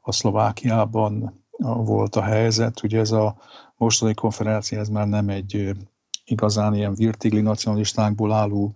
a 0.00 0.12
Szlovákiában 0.12 1.42
volt 1.58 2.16
a 2.16 2.22
helyzet. 2.22 2.82
Ugye 2.82 2.98
ez 2.98 3.10
a 3.10 3.36
mostani 3.76 4.14
konferencia, 4.14 4.78
ez 4.78 4.88
már 4.88 5.08
nem 5.08 5.28
egy 5.28 5.76
igazán 6.24 6.74
ilyen 6.74 6.94
virtigli 6.94 7.40
nacionalistákból 7.40 8.32
álló 8.32 8.74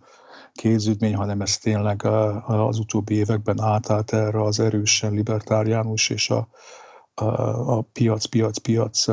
képződmény, 0.52 1.14
hanem 1.14 1.40
ez 1.40 1.58
tényleg 1.58 2.04
az 2.46 2.78
utóbbi 2.78 3.14
években 3.14 3.60
átállt 3.60 4.12
erre 4.12 4.42
az 4.42 4.60
erősen 4.60 5.12
libertáriánus 5.12 6.08
és 6.08 6.30
a, 6.30 6.48
a, 7.14 7.24
a 7.76 7.80
piac, 7.80 8.24
piac, 8.24 8.58
piac 8.58 9.06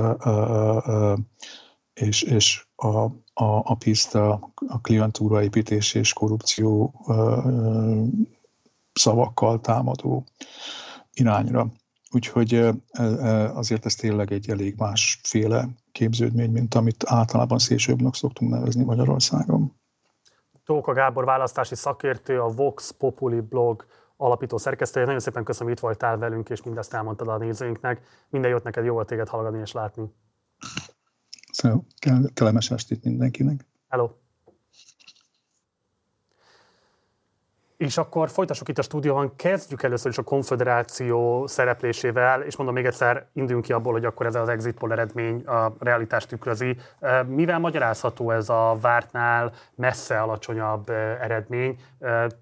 és, 1.94 2.22
és 2.22 2.68
a, 2.76 3.06
a, 3.40 3.62
a 3.64 3.76
PISZT 3.76 4.16
a, 4.16 4.52
a 4.68 4.82
klientúraépítés 4.82 5.94
és 5.94 6.14
korrupció 6.14 6.94
szavakkal 8.94 9.62
támadó 9.62 10.24
irányra. 11.14 11.68
Úgyhogy 12.12 12.70
azért 13.54 13.86
ez 13.86 13.96
tényleg 13.96 14.32
egy 14.32 14.50
elég 14.50 14.76
másféle 14.78 15.68
képződmény, 15.92 16.52
mint 16.52 16.76
amit 16.76 17.04
általában 17.08 17.60
szélsőbbnek 17.60 18.14
szoktunk 18.14 18.52
nevezni 18.52 18.84
Magyarországon. 18.84 19.74
Tóka 20.66 20.94
Gábor 20.94 21.26
választási 21.26 21.76
szakértő, 21.76 22.42
a 22.42 22.48
Vox 22.48 22.92
Populi 22.92 23.40
blog 23.40 23.86
alapító 24.18 24.58
szerkesztője. 24.58 25.06
Nagyon 25.06 25.22
szépen 25.22 25.44
köszönöm, 25.44 25.68
hogy 25.68 25.78
itt 25.78 25.84
voltál 25.84 26.18
velünk, 26.18 26.50
és 26.50 26.64
mindezt 26.64 26.94
elmondtad 26.94 27.28
a 27.28 27.38
nézőinknek. 27.38 28.02
Minden 28.30 28.52
jót 28.52 28.64
neked, 28.64 28.86
jó 28.86 28.94
volt 28.94 29.08
téged 29.08 29.28
hallgatni 29.28 29.60
és 29.60 29.72
látni. 29.72 30.04
Szóval 31.60 31.86
kellemes 32.34 32.72
estét 32.72 33.04
mindenkinek. 33.04 33.66
Hello. 33.90 34.10
És 37.78 37.98
akkor 37.98 38.30
folytassuk 38.30 38.70
itt 38.70 38.78
a 38.78 38.82
stúdióban, 38.82 39.36
kezdjük 39.36 39.84
először 39.84 40.12
is 40.12 40.18
a 40.18 40.24
konfederáció 40.24 41.48
szereplésével, 41.48 42.42
és 42.42 42.56
mondom 42.56 42.76
még 42.76 42.86
egyszer, 42.86 43.28
induljunk 43.34 43.66
ki 43.66 43.74
abból, 43.74 43.92
hogy 43.92 44.06
akkor 44.06 44.26
ez 44.26 44.36
az 44.36 44.50
exit 44.50 44.78
poll 44.78 44.92
eredmény 44.92 45.46
a 45.46 45.76
realitást 45.80 46.28
tükrözi. 46.28 46.78
Mivel 47.28 47.60
magyarázható 47.60 48.32
ez 48.32 48.50
a 48.50 48.78
vártnál 48.82 49.54
messze 49.76 50.22
alacsonyabb 50.22 50.90
eredmény? 50.90 51.80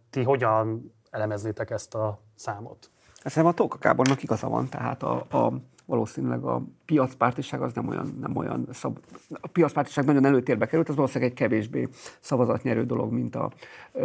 Ti 0.09 0.23
hogyan 0.23 0.93
elemeznétek 1.09 1.69
ezt 1.69 1.95
a 1.95 2.21
számot? 2.35 2.89
Szerintem 3.15 3.45
a 3.45 3.53
Tóka 3.53 3.77
Kábornak 3.77 4.23
igaza 4.23 4.49
van, 4.49 4.69
tehát 4.69 5.03
a, 5.03 5.25
a 5.29 5.53
valószínűleg 5.87 6.43
a 6.43 6.63
piacpártiság 6.85 7.61
az 7.61 7.73
nem 7.73 7.87
olyan, 7.87 8.17
nem 8.21 8.35
olyan 8.35 8.67
szab... 8.71 8.99
a 9.29 9.47
piacpártiság 9.47 10.05
nagyon 10.05 10.25
előtérbe 10.25 10.65
került, 10.65 10.89
az 10.89 10.95
valószínűleg 10.95 11.31
egy 11.31 11.37
kevésbé 11.37 11.87
szavazatnyerő 12.19 12.85
dolog, 12.85 13.11
mint 13.11 13.35
a 13.35 13.51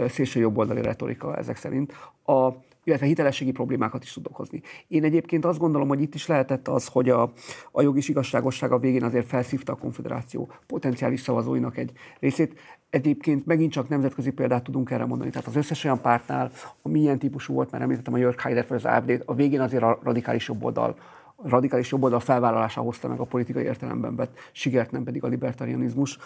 szélső 0.08 0.40
jobboldali 0.40 0.82
retorika 0.82 1.36
ezek 1.36 1.56
szerint. 1.56 1.92
A 2.24 2.50
illetve 2.84 3.06
hitelességi 3.06 3.50
problémákat 3.50 4.02
is 4.02 4.12
tud 4.12 4.26
okozni. 4.26 4.62
Én 4.88 5.04
egyébként 5.04 5.44
azt 5.44 5.58
gondolom, 5.58 5.88
hogy 5.88 6.00
itt 6.00 6.14
is 6.14 6.26
lehetett 6.26 6.68
az, 6.68 6.86
hogy 6.86 7.08
a, 7.08 7.32
a 7.70 7.82
jogis 7.82 8.08
igazságosság 8.08 8.72
a 8.72 8.78
végén 8.78 9.04
azért 9.04 9.26
felszívta 9.26 9.72
a 9.72 9.76
konfederáció 9.76 10.50
potenciális 10.66 11.20
szavazóinak 11.20 11.76
egy 11.76 11.92
részét. 12.20 12.58
Egyébként 12.90 13.46
megint 13.46 13.72
csak 13.72 13.88
nemzetközi 13.88 14.30
példát 14.30 14.62
tudunk 14.64 14.90
erre 14.90 15.04
mondani. 15.04 15.30
Tehát 15.30 15.46
az 15.46 15.56
összes 15.56 15.84
olyan 15.84 16.00
pártnál, 16.00 16.50
ami 16.82 17.00
ilyen 17.00 17.18
típusú 17.18 17.54
volt, 17.54 17.70
mert 17.70 17.82
említettem 17.82 18.14
a 18.14 18.18
Jörg 18.18 18.40
Haider 18.40 18.66
vagy 18.68 18.78
az 18.84 18.84
AfD, 18.84 19.22
a 19.26 19.34
végén 19.34 19.60
azért 19.60 19.82
a 19.82 19.98
radikális 20.02 20.48
jobboldal 20.48 20.88
a 20.88 21.21
radikális 21.44 21.90
jobboldal 21.90 22.20
felvállalása 22.20 22.80
hozta 22.80 23.08
meg 23.08 23.20
a 23.20 23.24
politikai 23.24 23.64
értelemben 23.64 24.16
vett 24.16 24.38
sigert, 24.52 24.90
nem 24.90 25.04
pedig 25.04 25.24
a 25.24 25.26
libertarianizmus. 25.26 26.18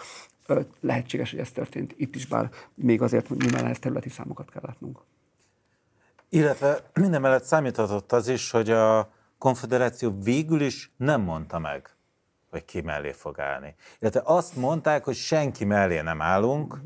Lehetséges, 0.79 1.31
hogy 1.31 1.39
ez 1.39 1.51
történt 1.51 1.93
itt 1.97 2.15
is, 2.15 2.25
bár 2.25 2.49
még 2.73 3.01
azért 3.01 3.29
nyilván 3.29 3.65
ehhez 3.65 3.79
területi 3.79 4.09
számokat 4.09 4.49
kell 4.51 4.61
látnunk. 4.65 4.99
Illetve 6.29 6.79
minden 6.93 7.21
mellett 7.21 7.43
számíthatott 7.43 8.11
az 8.11 8.27
is, 8.27 8.51
hogy 8.51 8.69
a 8.69 9.09
konfederáció 9.37 10.17
végül 10.23 10.61
is 10.61 10.91
nem 10.97 11.21
mondta 11.21 11.59
meg, 11.59 11.89
hogy 12.49 12.65
ki 12.65 12.81
mellé 12.81 13.11
fog 13.11 13.39
állni. 13.39 13.75
Illetve 13.99 14.21
azt 14.23 14.55
mondták, 14.55 15.03
hogy 15.03 15.15
senki 15.15 15.65
mellé 15.65 16.01
nem 16.01 16.21
állunk, 16.21 16.81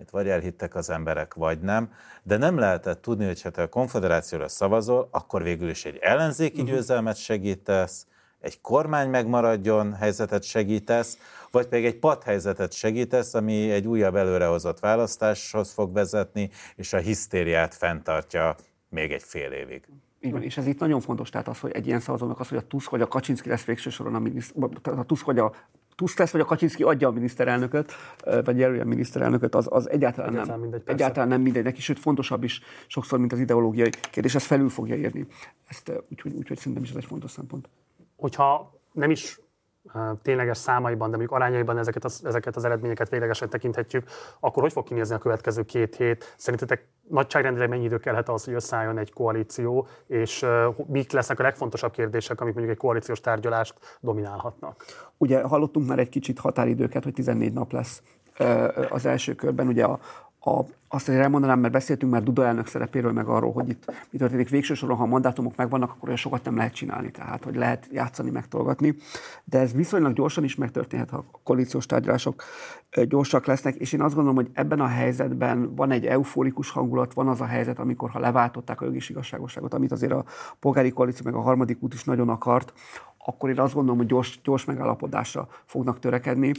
itt 0.00 0.10
vagy 0.10 0.28
elhittek 0.28 0.74
az 0.74 0.90
emberek, 0.90 1.34
vagy 1.34 1.60
nem, 1.60 1.92
de 2.22 2.36
nem 2.36 2.58
lehetett 2.58 3.02
tudni, 3.02 3.26
hogy 3.26 3.42
ha 3.42 3.50
te 3.50 3.62
a 3.62 3.68
konfederációra 3.68 4.48
szavazol, 4.48 5.08
akkor 5.10 5.42
végül 5.42 5.68
is 5.68 5.84
egy 5.84 5.98
ellenzéki 6.00 6.60
uh-huh. 6.60 6.74
győzelmet 6.74 7.16
segítesz, 7.16 8.06
egy 8.40 8.60
kormány 8.60 9.10
megmaradjon 9.10 9.94
helyzetet 9.94 10.42
segítesz, 10.42 11.18
vagy 11.50 11.66
pedig 11.66 11.84
egy 11.84 11.98
padhelyzetet 11.98 12.72
segítesz, 12.72 13.34
ami 13.34 13.70
egy 13.70 13.86
újabb 13.86 14.14
előrehozott 14.14 14.80
választáshoz 14.80 15.72
fog 15.72 15.92
vezetni, 15.92 16.50
és 16.76 16.92
a 16.92 16.98
hisztériát 16.98 17.74
fenntartja 17.74 18.56
még 18.88 19.12
egy 19.12 19.22
fél 19.22 19.50
évig. 19.50 19.88
Igen, 20.20 20.42
és 20.42 20.56
ez 20.56 20.66
itt 20.66 20.78
nagyon 20.78 21.00
fontos, 21.00 21.30
tehát 21.30 21.48
az, 21.48 21.58
hogy 21.60 21.70
egy 21.70 21.86
ilyen 21.86 22.00
szavazónak 22.00 22.40
az, 22.40 22.48
hogy 22.48 22.58
a 22.58 22.66
Tusk 22.66 22.90
vagy 22.90 23.00
a 23.00 23.08
Kaczynszki 23.08 23.48
lesz 23.48 23.64
végső 23.64 23.90
soron 23.90 24.14
a 24.14 24.18
miniszter, 24.18 24.98
a 24.98 25.04
Tusk 25.04 25.26
vagy 25.26 25.38
a 25.38 25.52
Tusk 25.98 26.18
lesz, 26.18 26.30
vagy 26.30 26.40
a 26.40 26.44
Kaczynszki 26.44 26.82
adja 26.82 27.08
a 27.08 27.10
miniszterelnököt, 27.10 27.92
vagy 28.44 28.58
jelölje 28.58 28.82
a 28.82 28.84
miniszterelnököt, 28.84 29.54
az, 29.54 29.66
az 29.70 29.90
egyáltalán, 29.90 30.30
egyáltalán 30.30 30.58
nem 30.58 30.60
mindegy. 30.60 30.82
Persze. 30.82 31.02
Egyáltalán 31.02 31.28
nem 31.28 31.40
mindegy 31.40 31.64
neki, 31.64 31.80
sőt 31.80 31.98
fontosabb 31.98 32.44
is 32.44 32.60
sokszor, 32.86 33.18
mint 33.18 33.32
az 33.32 33.38
ideológiai 33.38 33.90
kérdés, 34.10 34.34
ez 34.34 34.44
felül 34.44 34.68
fogja 34.68 34.94
érni. 34.94 35.26
Ezt 35.68 35.92
úgyhogy, 36.10 36.32
úgy, 36.32 36.56
szerintem 36.56 36.82
is 36.82 36.90
ez 36.90 36.96
egy 36.96 37.04
fontos 37.04 37.30
szempont. 37.30 37.68
Hogyha 38.16 38.80
nem 38.92 39.10
is 39.10 39.40
tényleges 40.22 40.58
számaiban, 40.58 41.10
de 41.10 41.16
mondjuk 41.16 41.32
arányaiban 41.32 41.78
ezeket 41.78 42.04
az, 42.04 42.24
ezeket 42.24 42.56
az 42.56 42.64
eredményeket 42.64 43.08
véglegesen 43.08 43.48
tekinthetjük, 43.48 44.08
akkor 44.40 44.62
hogy 44.62 44.72
fog 44.72 44.84
kinézni 44.84 45.14
a 45.14 45.18
következő 45.18 45.62
két 45.62 45.96
hét? 45.96 46.34
Szerintetek 46.36 46.88
nagyságrendileg 47.10 47.68
mennyi 47.68 47.84
idő 47.84 47.98
kellhet 47.98 48.28
az, 48.28 48.44
hogy 48.44 48.54
összeálljon 48.54 48.98
egy 48.98 49.12
koalíció, 49.12 49.86
és 50.06 50.46
mik 50.86 51.12
lesznek 51.12 51.40
a 51.40 51.42
legfontosabb 51.42 51.92
kérdések, 51.92 52.40
amik 52.40 52.54
mondjuk 52.54 52.74
egy 52.76 52.82
koalíciós 52.82 53.20
tárgyalást 53.20 53.74
dominálhatnak? 54.00 54.84
Ugye 55.16 55.42
hallottunk 55.42 55.86
már 55.88 55.98
egy 55.98 56.08
kicsit 56.08 56.38
határidőket, 56.38 57.04
hogy 57.04 57.12
14 57.12 57.52
nap 57.52 57.72
lesz 57.72 58.02
az 58.90 59.06
első 59.06 59.34
körben. 59.34 59.66
Ugye 59.66 59.84
a, 59.84 59.98
a, 60.40 60.60
azt 60.88 61.08
azért 61.08 61.22
elmondanám, 61.22 61.60
mert 61.60 61.72
beszéltünk 61.72 62.12
már 62.12 62.22
Duda 62.22 62.46
elnök 62.46 62.66
szerepéről, 62.66 63.12
meg 63.12 63.26
arról, 63.26 63.52
hogy 63.52 63.68
itt 63.68 63.92
mi 64.10 64.18
történik. 64.18 64.48
Végső 64.48 64.74
soron, 64.74 64.96
ha 64.96 65.02
a 65.02 65.06
mandátumok 65.06 65.56
megvannak, 65.56 65.90
akkor 65.90 66.04
olyan 66.04 66.16
sokat 66.16 66.44
nem 66.44 66.56
lehet 66.56 66.74
csinálni, 66.74 67.10
tehát 67.10 67.44
hogy 67.44 67.56
lehet 67.56 67.88
játszani, 67.92 68.30
megtolgatni. 68.30 68.96
De 69.44 69.58
ez 69.58 69.72
viszonylag 69.72 70.12
gyorsan 70.12 70.44
is 70.44 70.54
megtörténhet, 70.54 71.10
ha 71.10 71.16
a 71.16 71.40
koalíciós 71.42 71.86
tárgyalások 71.86 72.42
gyorsak 73.08 73.46
lesznek, 73.46 73.74
és 73.74 73.92
én 73.92 74.00
azt 74.00 74.14
gondolom, 74.14 74.36
hogy 74.36 74.50
ebben 74.52 74.80
a 74.80 74.86
helyzetben 74.86 75.74
van 75.74 75.90
egy 75.90 76.06
euforikus 76.06 76.70
hangulat, 76.70 77.14
van 77.14 77.28
az 77.28 77.40
a 77.40 77.46
helyzet, 77.46 77.78
amikor 77.78 78.10
ha 78.10 78.18
leváltották 78.18 78.80
a 78.80 78.84
jogi 78.84 79.00
igazságosságot, 79.08 79.74
amit 79.74 79.92
azért 79.92 80.12
a 80.12 80.24
polgári 80.60 80.90
koalíció 80.90 81.24
meg 81.24 81.34
a 81.34 81.40
harmadik 81.40 81.82
út 81.82 81.94
is 81.94 82.04
nagyon 82.04 82.28
akart, 82.28 82.72
akkor 83.18 83.50
én 83.50 83.60
azt 83.60 83.74
gondolom, 83.74 83.98
hogy 83.98 84.06
gyors, 84.06 84.40
gyors 84.42 84.64
megállapodásra 84.64 85.48
fognak 85.64 85.98
törekedni 85.98 86.52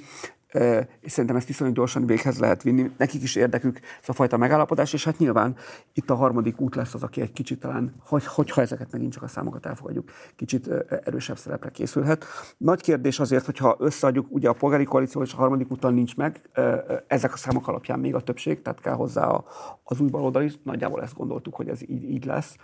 és 1.00 1.12
szerintem 1.12 1.36
ezt 1.36 1.48
viszonylag 1.48 1.76
gyorsan 1.76 2.06
véghez 2.06 2.40
lehet 2.40 2.64
vinni. 2.64 2.92
Nekik 2.98 3.22
is 3.22 3.36
érdekük 3.36 3.80
ez 4.02 4.10
a 4.10 4.14
fajta 4.14 4.38
megállapodás, 4.38 4.94
és 4.94 5.04
hát 5.04 5.18
nyilván 5.18 5.56
itt 5.94 6.10
a 6.10 6.16
harmadik 6.16 6.62
út 6.62 6.76
lesz 6.76 6.94
az, 6.94 7.04
aki 7.04 7.22
egy 7.22 7.32
kicsit 7.32 7.60
talán, 7.60 7.94
hogy, 8.00 8.26
hogyha 8.26 8.62
ezeket 8.62 8.92
megint 8.92 9.14
csak 9.14 9.24
a 9.24 9.28
számokat 9.28 9.66
elfogadjuk, 9.66 10.12
kicsit 10.36 10.68
erősebb 11.06 11.38
szerepre 11.38 11.70
készülhet. 11.70 12.26
Nagy 12.58 12.82
kérdés 12.82 13.20
azért, 13.20 13.46
hogyha 13.46 13.76
összeadjuk, 13.80 14.26
ugye 14.30 14.50
a 14.50 14.54
polgári 14.54 14.84
koalíció 14.84 15.22
és 15.22 15.34
a 15.34 15.38
harmadik 15.38 15.72
úton 15.72 15.94
nincs 15.94 16.16
meg, 16.16 16.42
ezek 17.08 17.34
a 17.34 17.38
számok 17.38 17.68
alapján 17.68 18.00
még 18.00 18.16
a 18.16 18.22
többség, 18.22 18.62
tehát 18.62 18.80
kell 18.80 18.94
hozzá 18.94 19.44
az 19.84 20.00
új 20.00 20.10
baloldal 20.10 20.44
is, 20.44 20.54
nagyjából 20.64 21.02
ezt 21.02 21.16
gondoltuk, 21.16 21.56
hogy 21.56 21.70
ez 21.70 21.82
így, 21.82 22.04
így 22.04 22.26
lesz. 22.26 22.56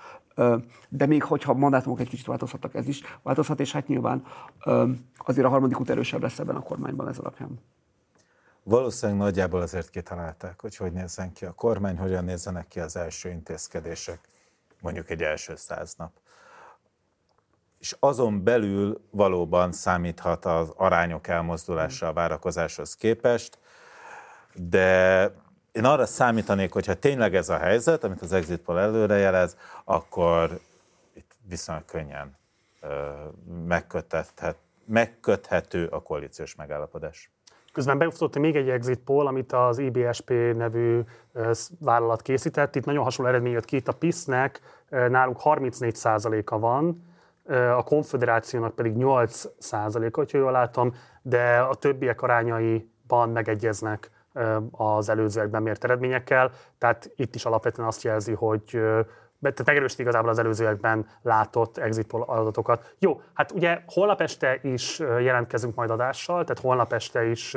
De 0.90 1.06
még 1.06 1.24
hogyha 1.24 1.52
a 1.52 1.56
mandátumok 1.56 2.00
egy 2.00 2.10
kicsit 2.10 2.26
változhatnak, 2.26 2.76
ez 2.76 2.88
is 2.88 3.02
változhat, 3.24 3.60
és 3.60 3.72
hát 3.72 3.88
nyilván 3.88 4.24
azért 5.18 5.48
a 5.48 5.50
harmadik 5.50 5.80
út 5.80 5.90
erősebb 5.90 6.22
lesz 6.22 6.40
ebben 6.40 6.56
a 6.56 6.62
kormányban 6.62 7.08
ez 7.08 7.18
alapján. 7.18 7.60
Valószínűleg 8.68 9.22
nagyjából 9.22 9.62
azért 9.62 9.90
kitalálták, 9.90 10.62
hogy 10.62 10.76
hogy 10.76 10.92
nézzen 10.92 11.34
ki 11.34 11.46
a 11.46 11.52
kormány, 11.52 11.98
hogyan 11.98 12.24
nézzenek 12.24 12.68
ki 12.68 12.80
az 12.80 12.96
első 12.96 13.30
intézkedések, 13.30 14.20
mondjuk 14.82 15.10
egy 15.10 15.24
első 15.24 15.56
száz 15.56 15.96
nap. 15.96 16.12
És 17.80 17.96
azon 18.00 18.44
belül 18.44 19.02
valóban 19.10 19.72
számíthat 19.72 20.46
az 20.46 20.74
arányok 20.76 21.28
elmozdulása 21.28 22.08
a 22.08 22.14
várakozáshoz 22.14 22.96
képest, 22.96 23.58
de 24.54 25.24
én 25.72 25.86
arra 25.86 26.06
számítanék, 26.06 26.74
hogy 26.74 26.86
ha 26.86 26.94
tényleg 26.94 27.36
ez 27.36 27.50
a 27.50 27.58
helyzet, 27.58 28.04
amit 28.04 28.22
az 28.22 28.32
exit 28.32 28.62
poll 28.62 28.78
előrejelez, 28.78 29.58
akkor 29.84 30.60
itt 31.14 31.32
viszonylag 31.48 31.86
könnyen 31.86 32.38
megköthető 34.86 35.88
a 35.88 36.02
koalíciós 36.02 36.56
megállapodás. 36.56 37.35
Közben 37.76 37.98
befutott 37.98 38.38
még 38.38 38.56
egy 38.56 38.70
exit 38.70 39.00
poll, 39.00 39.28
amit 39.28 39.52
az 39.52 39.78
IBSP 39.78 40.30
nevű 40.30 41.00
vállalat 41.80 42.22
készített. 42.22 42.76
Itt 42.76 42.86
nagyon 42.86 43.04
hasonló 43.04 43.32
eredmény 43.32 43.52
jött 43.52 43.66
ki. 43.66 43.76
Itt 43.76 43.88
a 43.88 43.94
PISZ-nek 43.94 44.60
náluk 44.90 45.40
34%-a 45.44 46.60
van, 46.60 47.06
a 47.78 47.84
konfederációnak 47.84 48.76
pedig 48.76 48.94
8%-a, 48.98 50.18
hogyha 50.18 50.38
jól 50.38 50.52
látom, 50.52 50.94
de 51.22 51.60
a 51.60 51.76
többiek 51.76 52.22
arányaiban 52.22 53.30
megegyeznek 53.30 54.12
az 54.72 55.10
előzőekben 55.10 55.62
mért 55.62 55.84
eredményekkel. 55.84 56.52
Tehát 56.78 57.12
itt 57.16 57.36
is 57.36 57.46
alapvetően 57.46 57.88
azt 57.88 58.04
jelzi, 58.04 58.34
hogy 58.34 58.82
tehát 59.52 59.66
megerősíti 59.66 60.02
igazából 60.02 60.30
az 60.30 60.40
előzőekben 60.40 61.08
látott 61.22 61.78
exit 61.78 62.08
poll 62.08 62.22
adatokat. 62.22 62.96
Jó, 63.00 63.22
hát 63.34 63.52
ugye 63.52 63.82
holnap 63.88 64.22
este 64.22 64.60
is 64.62 65.00
jelentkezünk 65.00 65.76
majd 65.76 65.90
adással, 65.90 66.44
tehát 66.44 66.62
holnap 66.62 66.94
este 66.94 67.26
is 67.26 67.54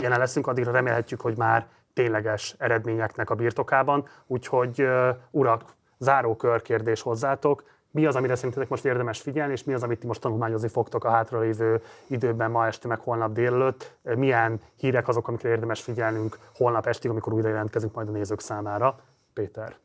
jelen 0.00 0.18
leszünk, 0.18 0.46
addigra 0.46 0.72
remélhetjük, 0.72 1.20
hogy 1.20 1.36
már 1.36 1.66
tényleges 1.94 2.54
eredményeknek 2.58 3.30
a 3.30 3.34
birtokában. 3.34 4.08
Úgyhogy 4.26 4.88
urak, 5.30 5.62
záró 5.98 6.36
körkérdés 6.36 7.02
hozzátok. 7.02 7.64
Mi 7.90 8.06
az, 8.06 8.16
amire 8.16 8.34
szerintetek 8.34 8.68
most 8.68 8.84
érdemes 8.84 9.20
figyelni, 9.20 9.52
és 9.52 9.64
mi 9.64 9.72
az, 9.72 9.82
amit 9.82 9.98
ti 9.98 10.06
most 10.06 10.20
tanulmányozni 10.20 10.68
fogtok 10.68 11.04
a 11.04 11.10
hátralévő 11.10 11.82
időben 12.06 12.50
ma 12.50 12.66
este, 12.66 12.88
meg 12.88 13.00
holnap 13.00 13.32
délelőtt? 13.32 13.96
Milyen 14.02 14.60
hírek 14.76 15.08
azok, 15.08 15.28
amikre 15.28 15.48
érdemes 15.48 15.82
figyelnünk 15.82 16.38
holnap 16.54 16.86
estig, 16.86 17.10
amikor 17.10 17.32
újra 17.32 17.48
jelentkezünk 17.48 17.94
majd 17.94 18.08
a 18.08 18.10
nézők 18.10 18.40
számára? 18.40 18.98
Péter. 19.32 19.76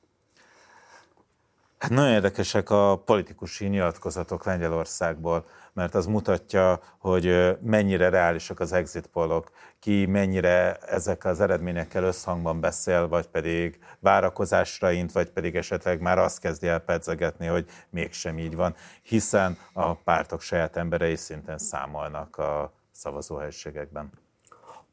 Hát 1.81 1.89
nagyon 1.89 2.11
érdekesek 2.11 2.69
a 2.69 3.01
politikusi 3.05 3.67
nyilatkozatok 3.67 4.45
Lengyelországból, 4.45 5.45
mert 5.73 5.95
az 5.95 6.05
mutatja, 6.05 6.79
hogy 6.97 7.57
mennyire 7.61 8.09
reálisak 8.09 8.59
az 8.59 8.71
exit 8.71 9.07
pollok, 9.07 9.51
ki 9.79 10.05
mennyire 10.05 10.75
ezek 10.75 11.25
az 11.25 11.41
eredményekkel 11.41 12.03
összhangban 12.03 12.59
beszél, 12.59 13.07
vagy 13.07 13.27
pedig 13.27 13.79
várakozásra 13.99 14.91
int, 14.91 15.11
vagy 15.11 15.29
pedig 15.29 15.55
esetleg 15.55 16.01
már 16.01 16.17
azt 16.17 16.39
kezdi 16.39 16.67
el 16.67 16.79
pedzegetni, 16.79 17.47
hogy 17.47 17.65
mégsem 17.89 18.37
így 18.37 18.55
van, 18.55 18.75
hiszen 19.01 19.57
a 19.73 19.93
pártok 19.93 20.41
saját 20.41 20.75
emberei 20.75 21.15
szinten 21.15 21.57
számolnak 21.57 22.37
a 22.37 22.73
szavazóhelységekben. 22.91 24.20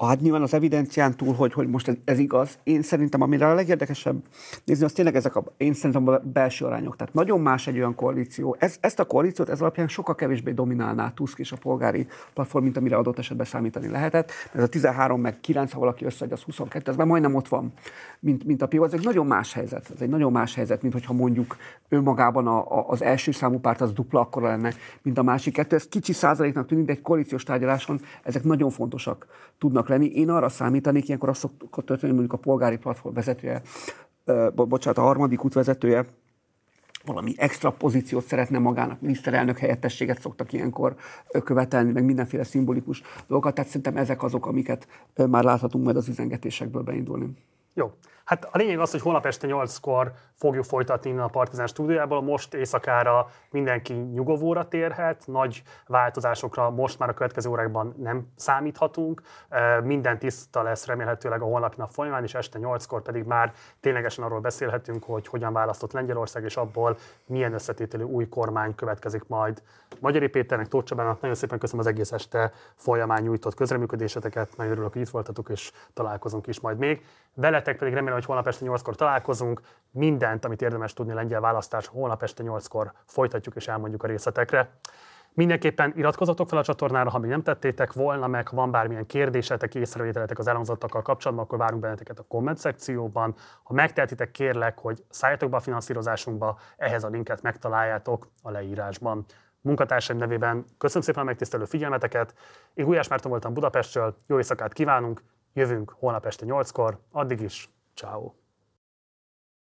Hát 0.07 0.21
nyilván 0.21 0.43
az 0.43 0.55
evidencián 0.55 1.17
túl, 1.17 1.35
hogy, 1.35 1.53
hogy 1.53 1.69
most 1.69 1.89
ez, 1.89 1.95
ez 2.05 2.19
igaz, 2.19 2.59
én 2.63 2.83
szerintem 2.83 3.23
amire 3.23 3.47
a 3.47 3.55
legérdekesebb 3.55 4.23
nézni, 4.65 4.85
az 4.85 4.93
tényleg 4.93 5.17
ezek 5.17 5.37
a, 5.37 5.45
én 5.57 5.75
szerintem 5.75 6.09
a 6.09 6.19
belső 6.19 6.65
arányok. 6.65 6.97
Tehát 6.97 7.15
nagyon 7.15 7.41
más 7.41 7.67
egy 7.67 7.77
olyan 7.77 7.95
koalíció. 7.95 8.57
Ez, 8.59 8.77
ezt 8.81 8.99
a 8.99 9.05
koalíciót 9.05 9.49
ez 9.49 9.61
alapján 9.61 9.89
sokkal 9.89 10.15
kevésbé 10.15 10.53
dominálná 10.53 11.11
Tusk 11.11 11.39
és 11.39 11.53
a 11.53 11.57
polgári 11.57 12.07
platform, 12.35 12.65
mint 12.65 12.77
amire 12.77 12.97
adott 12.97 13.19
esetben 13.19 13.47
számítani 13.47 13.89
lehetett. 13.89 14.31
Ez 14.53 14.63
a 14.63 14.67
13 14.67 15.21
meg 15.21 15.41
9, 15.41 15.73
ha 15.73 15.79
valaki 15.79 16.05
összeadja, 16.05 16.37
az 16.37 16.43
22, 16.43 16.91
ez 16.91 16.97
már 16.97 17.07
majdnem 17.07 17.35
ott 17.35 17.49
van, 17.49 17.73
mint, 18.21 18.45
mint 18.45 18.63
a 18.63 18.67
Pio. 18.67 18.85
Ez 18.85 18.93
egy 18.93 19.05
nagyon 19.05 19.27
más 19.27 19.53
helyzet. 19.53 19.91
Ez 19.95 20.01
egy 20.01 20.09
nagyon 20.09 20.33
más 20.33 20.55
helyzet, 20.55 20.83
mint 20.83 20.95
hogyha 20.95 21.13
mondjuk 21.13 21.57
önmagában 21.89 22.47
a, 22.47 22.79
a, 22.79 22.89
az 22.89 23.03
első 23.03 23.33
számú 23.33 23.59
párt 23.59 23.81
az 23.81 23.93
dupla 23.93 24.21
akkora 24.21 24.47
lenne, 24.47 24.73
mint 25.03 25.19
a 25.19 25.23
másik 25.23 25.53
kettő. 25.55 25.77
Ez 25.77 25.89
kicsi 25.89 26.13
százaléknak 26.13 26.67
tűnik, 26.67 26.85
de 26.85 26.93
egy 26.93 27.03
koalíciós 27.03 27.43
tárgyaláson 27.43 28.01
ezek 28.23 28.43
nagyon 28.43 28.71
fontosak 28.71 29.27
tudnak 29.89 30.11
lenni. 30.11 30.21
Én 30.21 30.31
arra 30.31 30.49
számítanék, 30.49 31.07
ilyenkor 31.07 31.29
azt 31.29 31.41
szokott 31.41 31.87
történni, 31.87 32.13
mondjuk 32.13 32.33
a 32.33 32.37
polgári 32.37 32.77
platform 32.77 33.15
vezetője, 33.15 33.63
bo- 34.55 34.69
bocsánat, 34.69 34.99
a 34.99 35.03
harmadik 35.03 35.45
út 35.45 35.55
vezetője, 35.55 36.07
valami 37.05 37.35
extra 37.37 37.73
pozíciót 37.73 38.27
szeretne 38.27 38.59
magának, 38.59 39.01
miniszterelnök 39.01 39.59
helyettességet 39.59 40.21
szoktak 40.21 40.53
ilyenkor 40.53 40.97
követelni, 41.45 41.93
meg 41.93 42.05
mindenféle 42.05 42.45
szimbolikus 42.45 43.03
dolgokat. 43.27 43.55
Tehát 43.55 43.71
szerintem 43.71 43.97
ezek 43.97 44.23
azok, 44.23 44.47
amiket 44.47 44.89
már 45.29 45.45
láthatunk 45.45 45.85
majd 45.85 45.97
az 45.97 46.09
üzengetésekből 46.09 46.83
beindulni. 46.83 47.33
Jó. 47.75 47.93
Hát 48.29 48.49
a 48.53 48.57
lényeg 48.57 48.79
az, 48.79 48.91
hogy 48.91 49.01
holnap 49.01 49.27
este 49.27 49.47
8-kor 49.51 50.13
fogjuk 50.35 50.65
folytatni 50.65 51.11
innen 51.11 51.23
a 51.23 51.29
Partizán 51.29 51.67
stúdiójából. 51.67 52.23
Most 52.23 52.55
éjszakára 52.55 53.29
mindenki 53.51 53.93
nyugovóra 53.93 54.69
térhet, 54.69 55.23
nagy 55.27 55.63
változásokra 55.87 56.71
most 56.71 56.99
már 56.99 57.09
a 57.09 57.15
következő 57.15 57.51
órákban 57.51 57.95
nem 57.99 58.27
számíthatunk. 58.37 59.23
Minden 59.83 60.19
tiszta 60.19 60.63
lesz 60.63 60.87
remélhetőleg 60.87 61.41
a 61.41 61.45
holnapi 61.45 61.75
nap 61.79 61.91
folyamán, 61.91 62.23
és 62.23 62.35
este 62.35 62.59
8-kor 62.63 63.03
pedig 63.03 63.25
már 63.25 63.53
ténylegesen 63.81 64.25
arról 64.25 64.41
beszélhetünk, 64.41 65.05
hogy 65.05 65.27
hogyan 65.27 65.53
választott 65.53 65.93
Lengyelország, 65.93 66.45
és 66.45 66.57
abból 66.57 66.97
milyen 67.27 67.53
összetételű 67.53 68.03
új 68.03 68.29
kormány 68.29 68.75
következik 68.75 69.23
majd. 69.27 69.63
Magyari 70.01 70.29
Péternek, 70.29 70.69
Tóth 70.69 70.87
Csabának 70.87 71.21
nagyon 71.21 71.37
szépen 71.37 71.59
köszönöm 71.59 71.81
az 71.87 71.91
egész 71.93 72.13
este 72.13 72.53
folyamán 72.75 73.23
nyújtott 73.23 73.55
közreműködéseteket, 73.55 74.57
nagyon 74.57 74.73
örülök, 74.73 74.93
hogy 74.93 75.03
itt 75.03 75.09
voltatok, 75.09 75.49
és 75.49 75.73
találkozunk 75.95 76.47
is 76.47 76.61
majd 76.61 76.79
még. 76.79 77.05
Veletek 77.35 77.77
pedig 77.77 77.95
remélem, 77.95 78.18
hogy 78.19 78.27
holnap 78.27 78.47
este 78.47 78.67
8-kor 78.69 78.95
találkozunk. 78.95 79.61
Mindent, 79.91 80.45
amit 80.45 80.63
érdemes 80.63 80.93
tudni 80.93 81.13
lengyel 81.13 81.41
választás, 81.41 81.87
holnap 81.87 82.23
este 82.23 82.45
8-kor 82.47 82.93
folytatjuk 83.05 83.57
és 83.57 83.69
elmondjuk 83.69 84.03
a 84.03 84.07
részletekre. 84.07 84.71
Mindenképpen 85.33 85.93
iratkozzatok 85.97 86.49
fel 86.49 86.59
a 86.59 86.63
csatornára, 86.63 87.11
ha 87.11 87.19
még 87.19 87.31
nem 87.31 87.43
tettétek 87.43 87.93
volna, 87.93 88.27
meg 88.27 88.49
ha 88.49 88.57
van 88.57 88.71
bármilyen 88.71 89.07
kérdésetek, 89.07 89.75
észrevételetek 89.75 90.39
az 90.39 90.47
elhangzottakkal 90.47 91.03
kapcsolatban, 91.03 91.45
akkor 91.45 91.59
várunk 91.59 91.83
benneteket 91.83 92.19
a 92.19 92.25
komment 92.29 92.59
szekcióban. 92.59 93.35
Ha 93.63 93.75
megtehetitek, 93.75 94.31
kérlek, 94.31 94.79
hogy 94.79 95.05
szálljatok 95.11 95.51
be 95.51 95.57
a 95.57 95.61
finanszírozásunkba, 95.61 96.59
ehhez 96.77 97.05
a 97.05 97.09
linket 97.09 97.43
megtaláljátok 97.43 98.29
a 98.43 98.51
leírásban. 98.51 99.25
Munkatársaim 99.61 100.19
nevében 100.19 100.65
köszönöm 100.79 101.03
szépen 101.03 101.23
a 101.23 101.25
megtisztelő 101.25 101.65
figyelmeteket. 101.65 102.35
Én 102.75 102.85
Gulyás 102.85 103.09
Márton 103.09 103.31
voltam 103.31 103.55
Budapestről, 103.55 104.17
jó 104.27 104.37
éjszakát 104.37 104.73
kívánunk, 104.73 105.23
jövünk 105.53 105.95
holnap 105.99 106.27
este 106.27 106.47
8-kor, 106.49 106.99
addig 107.13 107.41
is, 107.41 107.71
ciao. 107.99 108.38